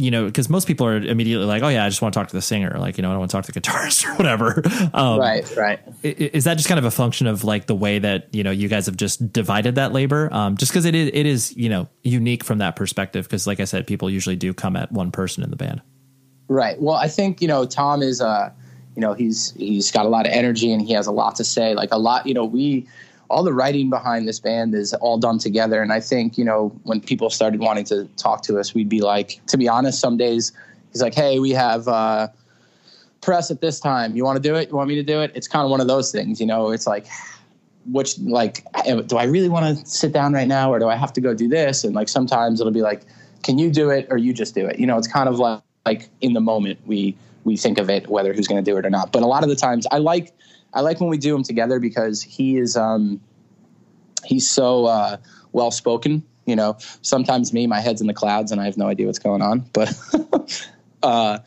you 0.00 0.10
know, 0.10 0.24
because 0.26 0.48
most 0.48 0.66
people 0.66 0.86
are 0.86 0.96
immediately 0.96 1.46
like, 1.46 1.62
"Oh 1.62 1.68
yeah, 1.68 1.84
I 1.84 1.88
just 1.88 2.02
want 2.02 2.14
to 2.14 2.20
talk 2.20 2.28
to 2.28 2.36
the 2.36 2.42
singer," 2.42 2.76
like 2.78 2.98
you 2.98 3.02
know, 3.02 3.10
I 3.10 3.12
don't 3.12 3.20
want 3.20 3.30
to 3.30 3.36
talk 3.36 3.44
to 3.46 3.52
the 3.52 3.60
guitarist 3.60 4.06
or 4.06 4.14
whatever. 4.16 4.62
Um, 4.94 5.18
right 5.18 5.56
right 5.56 5.80
is 6.02 6.44
that 6.44 6.54
just 6.54 6.68
kind 6.68 6.78
of 6.78 6.84
a 6.84 6.90
function 6.90 7.26
of 7.26 7.44
like 7.44 7.66
the 7.66 7.74
way 7.74 7.98
that 7.98 8.34
you 8.34 8.42
know 8.42 8.50
you 8.50 8.68
guys 8.68 8.86
have 8.86 8.96
just 8.96 9.32
divided 9.32 9.76
that 9.76 9.92
labor 9.92 10.32
um, 10.32 10.56
just 10.56 10.72
because 10.72 10.84
it 10.84 10.94
is 10.94 11.10
it 11.12 11.26
is 11.26 11.56
you 11.56 11.68
know 11.68 11.88
unique 12.02 12.42
from 12.42 12.58
that 12.58 12.76
perspective 12.76 13.26
because 13.26 13.46
like 13.46 13.60
i 13.60 13.64
said 13.64 13.86
people 13.86 14.08
usually 14.08 14.36
do 14.36 14.54
come 14.54 14.76
at 14.76 14.90
one 14.90 15.12
person 15.12 15.44
in 15.44 15.50
the 15.50 15.56
band 15.56 15.82
Right. 16.50 16.82
Well, 16.82 16.96
I 16.96 17.06
think 17.06 17.40
you 17.40 17.46
know 17.46 17.64
Tom 17.64 18.02
is 18.02 18.20
uh 18.20 18.50
you 18.96 19.00
know 19.00 19.14
he's 19.14 19.52
he's 19.52 19.92
got 19.92 20.04
a 20.04 20.08
lot 20.08 20.26
of 20.26 20.32
energy 20.32 20.72
and 20.72 20.82
he 20.82 20.92
has 20.94 21.06
a 21.06 21.12
lot 21.12 21.36
to 21.36 21.44
say. 21.44 21.74
Like 21.74 21.90
a 21.92 21.96
lot, 21.96 22.26
you 22.26 22.34
know, 22.34 22.44
we 22.44 22.88
all 23.30 23.42
the 23.42 23.52
writing 23.54 23.88
behind 23.90 24.28
this 24.28 24.40
band 24.40 24.74
is 24.74 24.92
all 24.94 25.18
done 25.18 25.38
together. 25.38 25.80
And 25.82 25.92
I 25.92 26.00
think 26.00 26.36
you 26.36 26.44
know 26.44 26.68
when 26.82 27.00
people 27.00 27.30
started 27.30 27.60
wanting 27.60 27.84
to 27.84 28.04
talk 28.16 28.42
to 28.42 28.58
us, 28.58 28.74
we'd 28.74 28.88
be 28.88 29.00
like, 29.00 29.40
to 29.46 29.56
be 29.56 29.68
honest, 29.68 30.00
some 30.00 30.16
days 30.16 30.52
he's 30.92 31.02
like, 31.02 31.14
hey, 31.14 31.38
we 31.38 31.50
have. 31.50 31.88
uh 31.88 32.28
press 33.20 33.50
at 33.50 33.60
this 33.60 33.80
time. 33.80 34.16
You 34.16 34.24
want 34.24 34.36
to 34.36 34.42
do 34.42 34.54
it? 34.54 34.70
You 34.70 34.76
want 34.76 34.88
me 34.88 34.94
to 34.94 35.02
do 35.02 35.20
it? 35.20 35.30
It's 35.34 35.46
kind 35.46 35.64
of 35.64 35.70
one 35.70 35.80
of 35.80 35.86
those 35.86 36.10
things 36.10 36.40
you 36.40 36.46
know? 36.46 36.70
It's 36.70 36.86
like 36.86 37.06
which 37.86 38.18
like 38.18 38.64
do 38.86 39.16
i 39.16 39.24
really 39.24 39.48
want 39.48 39.78
to 39.78 39.86
sit 39.86 40.12
down 40.12 40.34
right 40.34 40.46
now 40.46 40.70
or 40.72 40.78
do 40.78 40.88
i 40.88 40.94
have 40.96 41.12
to 41.14 41.20
go 41.20 41.34
do 41.34 41.48
this? 41.48 41.84
And 41.84 41.94
like 41.94 42.08
sometimes 42.08 42.60
it'll 42.60 42.72
be 42.72 42.82
like 42.82 43.02
can 43.42 43.58
you 43.58 43.70
do 43.70 43.90
it 43.90 44.06
or 44.10 44.18
you 44.18 44.32
just 44.32 44.54
do 44.54 44.66
it? 44.66 44.78
You 44.78 44.86
know 44.86 44.98
it's 44.98 45.08
kind 45.08 45.28
of 45.28 45.38
like 45.38 45.62
like 45.86 46.08
in 46.20 46.32
the 46.34 46.40
moment 46.40 46.78
we 46.86 47.16
we 47.44 47.56
think 47.56 47.78
of 47.78 47.88
it 47.88 48.08
whether 48.08 48.32
who's 48.32 48.46
going 48.46 48.62
to 48.62 48.70
do 48.70 48.76
it 48.76 48.84
or 48.84 48.90
not. 48.90 49.12
But 49.12 49.22
a 49.22 49.26
lot 49.26 49.42
of 49.42 49.48
the 49.48 49.56
times 49.56 49.86
i 49.90 49.98
like 49.98 50.32
i 50.74 50.80
like 50.80 51.00
when 51.00 51.10
we 51.10 51.18
do 51.18 51.32
them 51.32 51.42
together 51.42 51.80
because 51.80 52.22
he 52.22 52.56
is 52.56 52.76
um 52.76 53.20
he's 54.24 54.48
so 54.48 54.86
uh 54.86 55.16
well 55.52 55.70
spoken 55.70 56.22
You 56.50 56.56
know, 56.56 56.78
sometimes 57.02 57.52
me, 57.52 57.68
my 57.68 57.80
head's 57.80 58.00
in 58.00 58.08
the 58.08 58.14
clouds 58.14 58.50
and 58.50 58.60
I 58.60 58.64
have 58.64 58.76
no 58.76 58.88
idea 58.88 59.06
what's 59.06 59.20
going 59.20 59.40
on. 59.40 59.60
But 59.72 59.94
uh, 61.02 61.38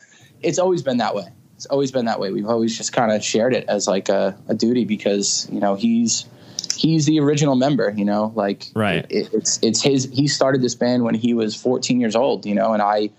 it's 0.42 0.60
always 0.60 0.82
been 0.82 0.98
that 0.98 1.14
way. 1.14 1.28
It's 1.58 1.66
always 1.66 1.92
been 1.92 2.06
that 2.06 2.22
way. 2.22 2.32
We've 2.32 2.48
always 2.48 2.78
just 2.78 2.94
kind 2.94 3.12
of 3.12 3.22
shared 3.22 3.54
it 3.54 3.66
as 3.68 3.86
like 3.86 4.08
a, 4.08 4.38
a, 4.48 4.54
duty 4.54 4.86
because 4.86 5.48
you 5.52 5.60
know 5.60 5.76
he's 5.76 6.26
he's 6.76 7.06
the 7.06 7.20
original 7.20 7.56
member. 7.56 7.94
You 7.96 8.06
know, 8.06 8.32
like 8.36 8.68
right. 8.76 9.06
It, 9.10 9.34
it's 9.34 9.60
it's 9.62 9.82
his. 9.82 10.10
He 10.14 10.28
started 10.28 10.62
this 10.62 10.76
band 10.76 11.04
when 11.04 11.16
he 11.16 11.34
was 11.34 11.54
14 11.54 12.00
years 12.00 12.16
old. 12.16 12.46
You 12.46 12.56
know, 12.56 12.72
and 12.72 12.82
I 12.82 13.10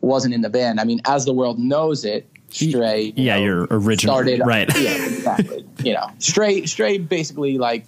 wasn't 0.00 0.34
in 0.34 0.42
the 0.42 0.50
band. 0.50 0.78
I 0.78 0.84
mean, 0.84 1.00
as 1.06 1.24
the 1.24 1.32
world 1.32 1.58
knows 1.58 2.04
it, 2.04 2.28
Stray. 2.50 3.04
You 3.04 3.12
yeah, 3.16 3.36
know, 3.36 3.44
your 3.44 3.66
original 3.70 4.14
started 4.14 4.40
right. 4.44 4.68
Yeah, 4.78 5.06
exactly. 5.06 5.64
you 5.84 5.94
know, 5.94 6.10
Stray 6.18 6.66
Stray 6.66 6.98
basically 6.98 7.58
like 7.58 7.84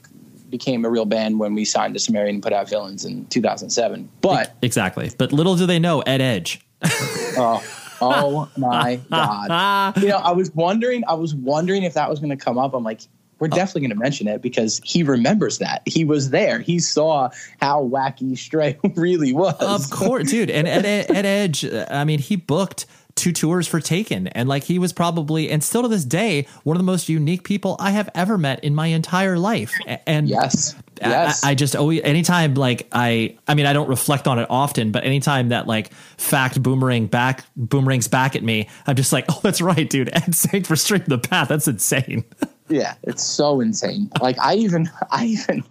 became 0.53 0.85
a 0.85 0.91
real 0.91 1.07
band 1.07 1.41
when 1.41 1.55
we 1.55 1.65
signed 1.65 1.95
to 1.95 2.01
Sumerian 2.01 2.37
and 2.37 2.43
put 2.43 2.53
out 2.53 2.69
Villains 2.69 3.05
in 3.05 3.27
2007. 3.27 4.09
But 4.21 4.55
exactly. 4.63 5.11
But 5.19 5.33
little 5.33 5.57
do 5.57 5.67
they 5.67 5.81
know 5.81 6.01
Ed 6.03 6.21
Edge. 6.21 6.61
oh, 6.85 7.63
oh 8.01 8.51
my 8.57 9.01
god! 9.11 9.97
you 10.03 10.09
know, 10.09 10.19
I 10.19 10.33
was 10.33 10.51
wondering. 10.53 11.03
I 11.09 11.15
was 11.15 11.35
wondering 11.35 11.83
if 11.83 11.95
that 11.95 12.09
was 12.09 12.21
going 12.21 12.31
to 12.31 12.37
come 12.37 12.59
up. 12.59 12.75
I'm 12.75 12.85
like, 12.85 13.01
we're 13.43 13.49
oh. 13.51 13.57
definitely 13.57 13.83
going 13.83 13.91
to 13.91 13.97
mention 13.97 14.29
it 14.29 14.41
because 14.41 14.81
he 14.85 15.03
remembers 15.03 15.59
that 15.59 15.83
he 15.85 16.05
was 16.05 16.31
there. 16.31 16.61
He 16.61 16.79
saw 16.79 17.31
how 17.61 17.83
wacky 17.83 18.39
Stray 18.39 18.79
really 18.95 19.33
was. 19.33 19.57
Of 19.61 19.91
course, 19.91 20.31
dude. 20.31 20.49
And 20.49 20.69
Ed, 20.69 20.85
Ed 20.85 21.27
Edge, 21.27 21.65
I 21.91 22.05
mean, 22.05 22.21
he 22.21 22.37
booked 22.37 22.87
two 23.23 23.33
tours 23.33 23.69
for 23.69 23.81
Taken. 23.81 24.27
And 24.29 24.49
like 24.49 24.65
he 24.65 24.81
was 24.81 24.93
probably, 24.93 25.49
and 25.49 25.63
still 25.63 25.83
to 25.83 25.89
this 25.89 26.05
day, 26.05 26.49
one 26.65 26.77
of 26.77 26.79
the 26.79 26.85
most 26.85 27.09
unique 27.09 27.45
people 27.45 27.77
I 27.79 27.93
have 27.93 28.11
ever 28.17 28.37
met 28.37 28.65
in 28.65 28.75
my 28.75 28.89
entire 28.89 29.39
life. 29.39 29.73
And 30.09 30.29
yes, 30.29 30.75
yes. 31.01 31.45
I, 31.45 31.51
I, 31.51 31.55
just 31.55 31.77
always, 31.77 32.01
anytime 32.03 32.55
like 32.55 32.89
I, 32.91 33.39
I 33.47 33.55
mean, 33.55 33.67
I 33.67 33.73
don't 33.75 33.89
reflect 33.89 34.27
on 34.27 34.41
it 34.41 34.49
often, 34.51 34.91
but 34.91 35.05
anytime 35.05 35.51
that 35.51 35.69
like 35.69 35.93
fact 36.17 36.61
boomerang 36.61 37.07
back, 37.07 37.45
boomerangs 37.57 38.09
back 38.09 38.35
at 38.35 38.43
me, 38.43 38.69
I'm 38.89 38.97
just 38.97 39.13
like, 39.13 39.27
oh, 39.29 39.39
that's 39.41 39.61
right, 39.61 39.89
dude. 39.89 40.11
Ed 40.13 40.35
sang 40.35 40.65
for 40.65 40.75
Straight 40.75 41.07
the 41.07 41.19
Path. 41.19 41.49
That's 41.49 41.69
insane. 41.69 42.25
Yeah, 42.69 42.95
it's 43.03 43.23
so 43.23 43.61
insane. 43.61 44.11
Like 44.23 44.39
I 44.39 44.55
even, 44.55 44.89
I 45.11 45.27
even, 45.27 45.63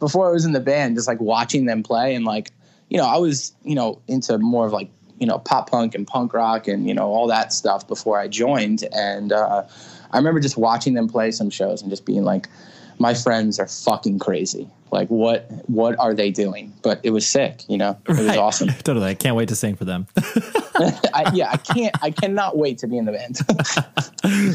before 0.00 0.28
I 0.28 0.32
was 0.32 0.44
in 0.44 0.52
the 0.52 0.60
band, 0.60 0.96
just 0.96 1.08
like 1.08 1.18
watching 1.18 1.64
them 1.64 1.82
play 1.82 2.14
and 2.14 2.26
like, 2.26 2.50
you 2.90 2.98
know, 2.98 3.06
I 3.06 3.16
was, 3.16 3.54
you 3.62 3.74
know, 3.74 4.02
into 4.06 4.36
more 4.36 4.66
of 4.66 4.72
like 4.72 4.90
you 5.20 5.26
know 5.26 5.38
pop 5.38 5.70
punk 5.70 5.94
and 5.94 6.06
punk 6.06 6.34
rock 6.34 6.66
and 6.66 6.88
you 6.88 6.94
know 6.94 7.06
all 7.06 7.28
that 7.28 7.52
stuff 7.52 7.86
before 7.86 8.18
I 8.18 8.26
joined. 8.26 8.84
And 8.92 9.32
uh, 9.32 9.64
I 10.10 10.16
remember 10.16 10.40
just 10.40 10.56
watching 10.56 10.94
them 10.94 11.08
play 11.08 11.30
some 11.30 11.50
shows 11.50 11.82
and 11.82 11.90
just 11.90 12.04
being 12.04 12.24
like, 12.24 12.48
my 12.98 13.14
friends 13.14 13.60
are 13.60 13.68
fucking 13.68 14.18
crazy. 14.18 14.68
Like 14.90 15.08
what 15.08 15.46
what 15.68 15.98
are 15.98 16.14
they 16.14 16.30
doing? 16.30 16.72
But 16.82 17.00
it 17.04 17.10
was 17.10 17.26
sick, 17.26 17.62
you 17.68 17.78
know. 17.78 17.96
It 18.08 18.18
was 18.18 18.36
awesome. 18.36 18.68
totally. 18.82 19.06
I 19.06 19.14
can't 19.14 19.36
wait 19.36 19.50
to 19.50 19.54
sing 19.54 19.76
for 19.76 19.84
them. 19.84 20.06
I, 21.14 21.30
yeah, 21.34 21.50
I 21.50 21.56
can't. 21.58 21.94
I 22.02 22.10
cannot 22.10 22.56
wait 22.56 22.78
to 22.78 22.88
be 22.88 22.96
in 22.96 23.04
the 23.04 23.12
band. 23.12 23.36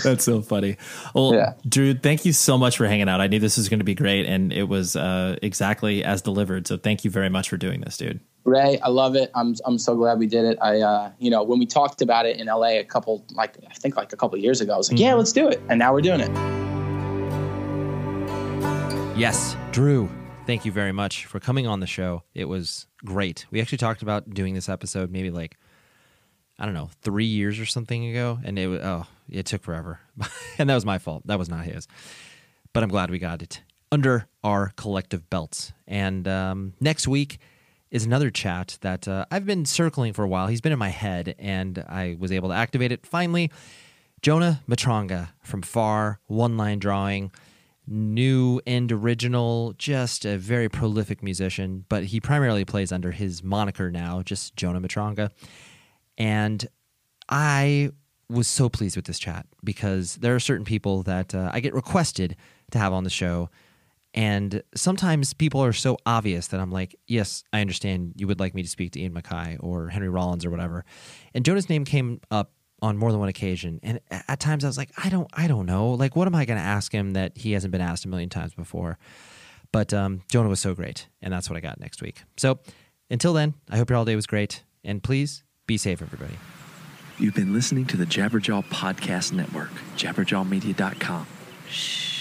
That's 0.03 0.23
so 0.23 0.41
funny. 0.41 0.77
Well, 1.13 1.33
yeah. 1.33 1.53
Drew, 1.67 1.93
thank 1.93 2.25
you 2.25 2.33
so 2.33 2.57
much 2.57 2.77
for 2.77 2.87
hanging 2.87 3.07
out. 3.07 3.21
I 3.21 3.27
knew 3.27 3.39
this 3.39 3.57
was 3.57 3.69
going 3.69 3.79
to 3.79 3.85
be 3.85 3.93
great, 3.93 4.25
and 4.25 4.51
it 4.51 4.63
was 4.63 4.95
uh, 4.95 5.37
exactly 5.41 6.03
as 6.03 6.21
delivered. 6.21 6.67
So 6.67 6.77
thank 6.77 7.05
you 7.05 7.11
very 7.11 7.29
much 7.29 7.49
for 7.49 7.57
doing 7.57 7.81
this, 7.81 7.97
dude. 7.97 8.21
Ray, 8.45 8.79
I 8.79 8.89
love 8.89 9.15
it. 9.15 9.31
I'm 9.33 9.55
I'm 9.65 9.79
so 9.79 9.95
glad 9.95 10.19
we 10.19 10.27
did 10.27 10.45
it. 10.45 10.59
I 10.61 10.79
uh, 10.79 11.11
you 11.17 11.31
know 11.31 11.41
when 11.41 11.57
we 11.57 11.65
talked 11.65 12.03
about 12.03 12.27
it 12.27 12.39
in 12.39 12.45
LA 12.45 12.77
a 12.77 12.83
couple 12.83 13.25
like 13.31 13.57
I 13.67 13.73
think 13.73 13.97
like 13.97 14.13
a 14.13 14.15
couple 14.15 14.37
years 14.37 14.61
ago, 14.61 14.75
I 14.75 14.77
was 14.77 14.89
like, 14.89 14.97
mm-hmm. 14.97 15.05
yeah, 15.05 15.13
let's 15.15 15.33
do 15.33 15.47
it, 15.47 15.59
and 15.67 15.79
now 15.79 15.91
we're 15.91 16.01
doing 16.01 16.21
it. 16.21 16.29
Yes, 19.17 19.57
Drew. 19.71 20.09
Thank 20.45 20.63
you 20.63 20.71
very 20.71 20.91
much 20.91 21.25
for 21.25 21.39
coming 21.39 21.65
on 21.65 21.79
the 21.79 21.87
show. 21.87 22.21
It 22.35 22.45
was 22.45 22.85
great. 23.03 23.47
We 23.49 23.61
actually 23.61 23.79
talked 23.79 24.03
about 24.03 24.29
doing 24.29 24.53
this 24.53 24.69
episode 24.69 25.09
maybe 25.09 25.31
like 25.31 25.57
I 26.59 26.65
don't 26.65 26.75
know 26.75 26.91
three 27.01 27.25
years 27.25 27.59
or 27.59 27.65
something 27.65 28.05
ago, 28.11 28.39
and 28.43 28.59
it 28.59 28.67
was, 28.67 28.79
oh 28.83 29.07
it 29.27 29.47
took 29.47 29.63
forever, 29.63 30.01
and 30.59 30.69
that 30.69 30.75
was 30.75 30.85
my 30.85 30.99
fault. 30.99 31.25
That 31.25 31.39
was 31.39 31.49
not 31.49 31.65
his. 31.65 31.87
But 32.73 32.83
I'm 32.83 32.89
glad 32.89 33.09
we 33.09 33.17
got 33.17 33.41
it 33.41 33.63
under 33.91 34.27
our 34.43 34.71
collective 34.75 35.31
belts. 35.31 35.73
And 35.87 36.27
um, 36.27 36.73
next 36.79 37.07
week 37.07 37.39
is 37.91 38.05
another 38.05 38.29
chat 38.29 38.77
that 38.81 39.07
uh, 39.07 39.25
I've 39.31 39.45
been 39.45 39.65
circling 39.65 40.13
for 40.13 40.23
a 40.23 40.27
while. 40.27 40.47
He's 40.47 40.61
been 40.61 40.71
in 40.71 40.79
my 40.79 40.89
head, 40.89 41.35
and 41.39 41.79
I 41.87 42.15
was 42.19 42.31
able 42.31 42.49
to 42.49 42.55
activate 42.55 42.91
it 42.91 43.05
finally. 43.05 43.51
Jonah 44.21 44.61
Matranga 44.67 45.29
from 45.43 45.61
Far, 45.61 46.19
one 46.25 46.57
line 46.57 46.79
drawing, 46.79 47.31
New 47.87 48.59
End 48.65 48.91
Original, 48.91 49.73
just 49.77 50.25
a 50.25 50.37
very 50.37 50.67
prolific 50.67 51.21
musician, 51.21 51.85
but 51.89 52.05
he 52.05 52.19
primarily 52.19 52.65
plays 52.65 52.91
under 52.91 53.11
his 53.11 53.43
moniker 53.43 53.91
now, 53.91 54.23
just 54.23 54.55
Jonah 54.55 54.81
Matranga. 54.81 55.29
And 56.17 56.67
I 57.29 57.91
was 58.29 58.47
so 58.47 58.69
pleased 58.69 58.95
with 58.95 59.05
this 59.05 59.19
chat 59.19 59.45
because 59.63 60.15
there 60.15 60.33
are 60.33 60.39
certain 60.39 60.65
people 60.65 61.03
that 61.03 61.35
uh, 61.35 61.51
I 61.53 61.59
get 61.59 61.75
requested 61.75 62.35
to 62.71 62.79
have 62.79 62.93
on 62.93 63.03
the 63.03 63.09
show 63.09 63.49
and 64.15 64.63
sometimes 64.73 65.33
people 65.33 65.61
are 65.61 65.73
so 65.73 65.97
obvious 66.05 66.47
that 66.47 66.61
I'm 66.61 66.71
like, 66.71 66.95
yes, 67.05 67.43
I 67.51 67.59
understand 67.59 68.13
you 68.15 68.27
would 68.27 68.39
like 68.39 68.55
me 68.55 68.63
to 68.63 68.69
speak 68.69 68.93
to 68.93 69.01
Ian 69.01 69.13
MacKaye 69.13 69.57
or 69.59 69.89
Henry 69.89 70.07
Rollins 70.07 70.45
or 70.45 70.49
whatever. 70.49 70.85
And 71.33 71.43
Jonah's 71.43 71.69
name 71.69 71.83
came 71.83 72.21
up 72.31 72.53
on 72.81 72.97
more 72.97 73.11
than 73.11 73.19
one 73.19 73.27
occasion. 73.27 73.81
And 73.83 73.99
at 74.09 74.39
times 74.39 74.63
I 74.63 74.67
was 74.67 74.77
like, 74.77 74.89
I 74.97 75.09
don't, 75.09 75.27
I 75.33 75.47
don't 75.47 75.65
know. 75.65 75.89
Like, 75.91 76.15
what 76.15 76.27
am 76.29 76.35
I 76.35 76.45
going 76.45 76.57
to 76.57 76.63
ask 76.63 76.93
him 76.93 77.11
that 77.11 77.37
he 77.37 77.51
hasn't 77.51 77.73
been 77.73 77.81
asked 77.81 78.05
a 78.05 78.07
million 78.07 78.29
times 78.29 78.53
before? 78.53 78.97
But 79.73 79.93
um, 79.93 80.21
Jonah 80.29 80.47
was 80.47 80.61
so 80.61 80.73
great. 80.73 81.09
And 81.21 81.33
that's 81.33 81.49
what 81.49 81.57
I 81.57 81.59
got 81.59 81.81
next 81.81 82.01
week. 82.01 82.23
So 82.37 82.59
until 83.09 83.33
then, 83.33 83.55
I 83.69 83.75
hope 83.75 83.89
your 83.89 83.97
all 83.97 84.05
day 84.05 84.15
was 84.15 84.27
great. 84.27 84.63
And 84.85 85.03
please 85.03 85.43
be 85.67 85.75
safe, 85.75 86.01
everybody. 86.01 86.37
You've 87.17 87.35
been 87.35 87.53
listening 87.53 87.85
to 87.87 87.97
the 87.97 88.05
Jabberjaw 88.05 88.65
Podcast 88.67 89.33
Network, 89.33 89.71
jabberjawmedia.com. 89.97 91.27
Shh. 91.69 92.14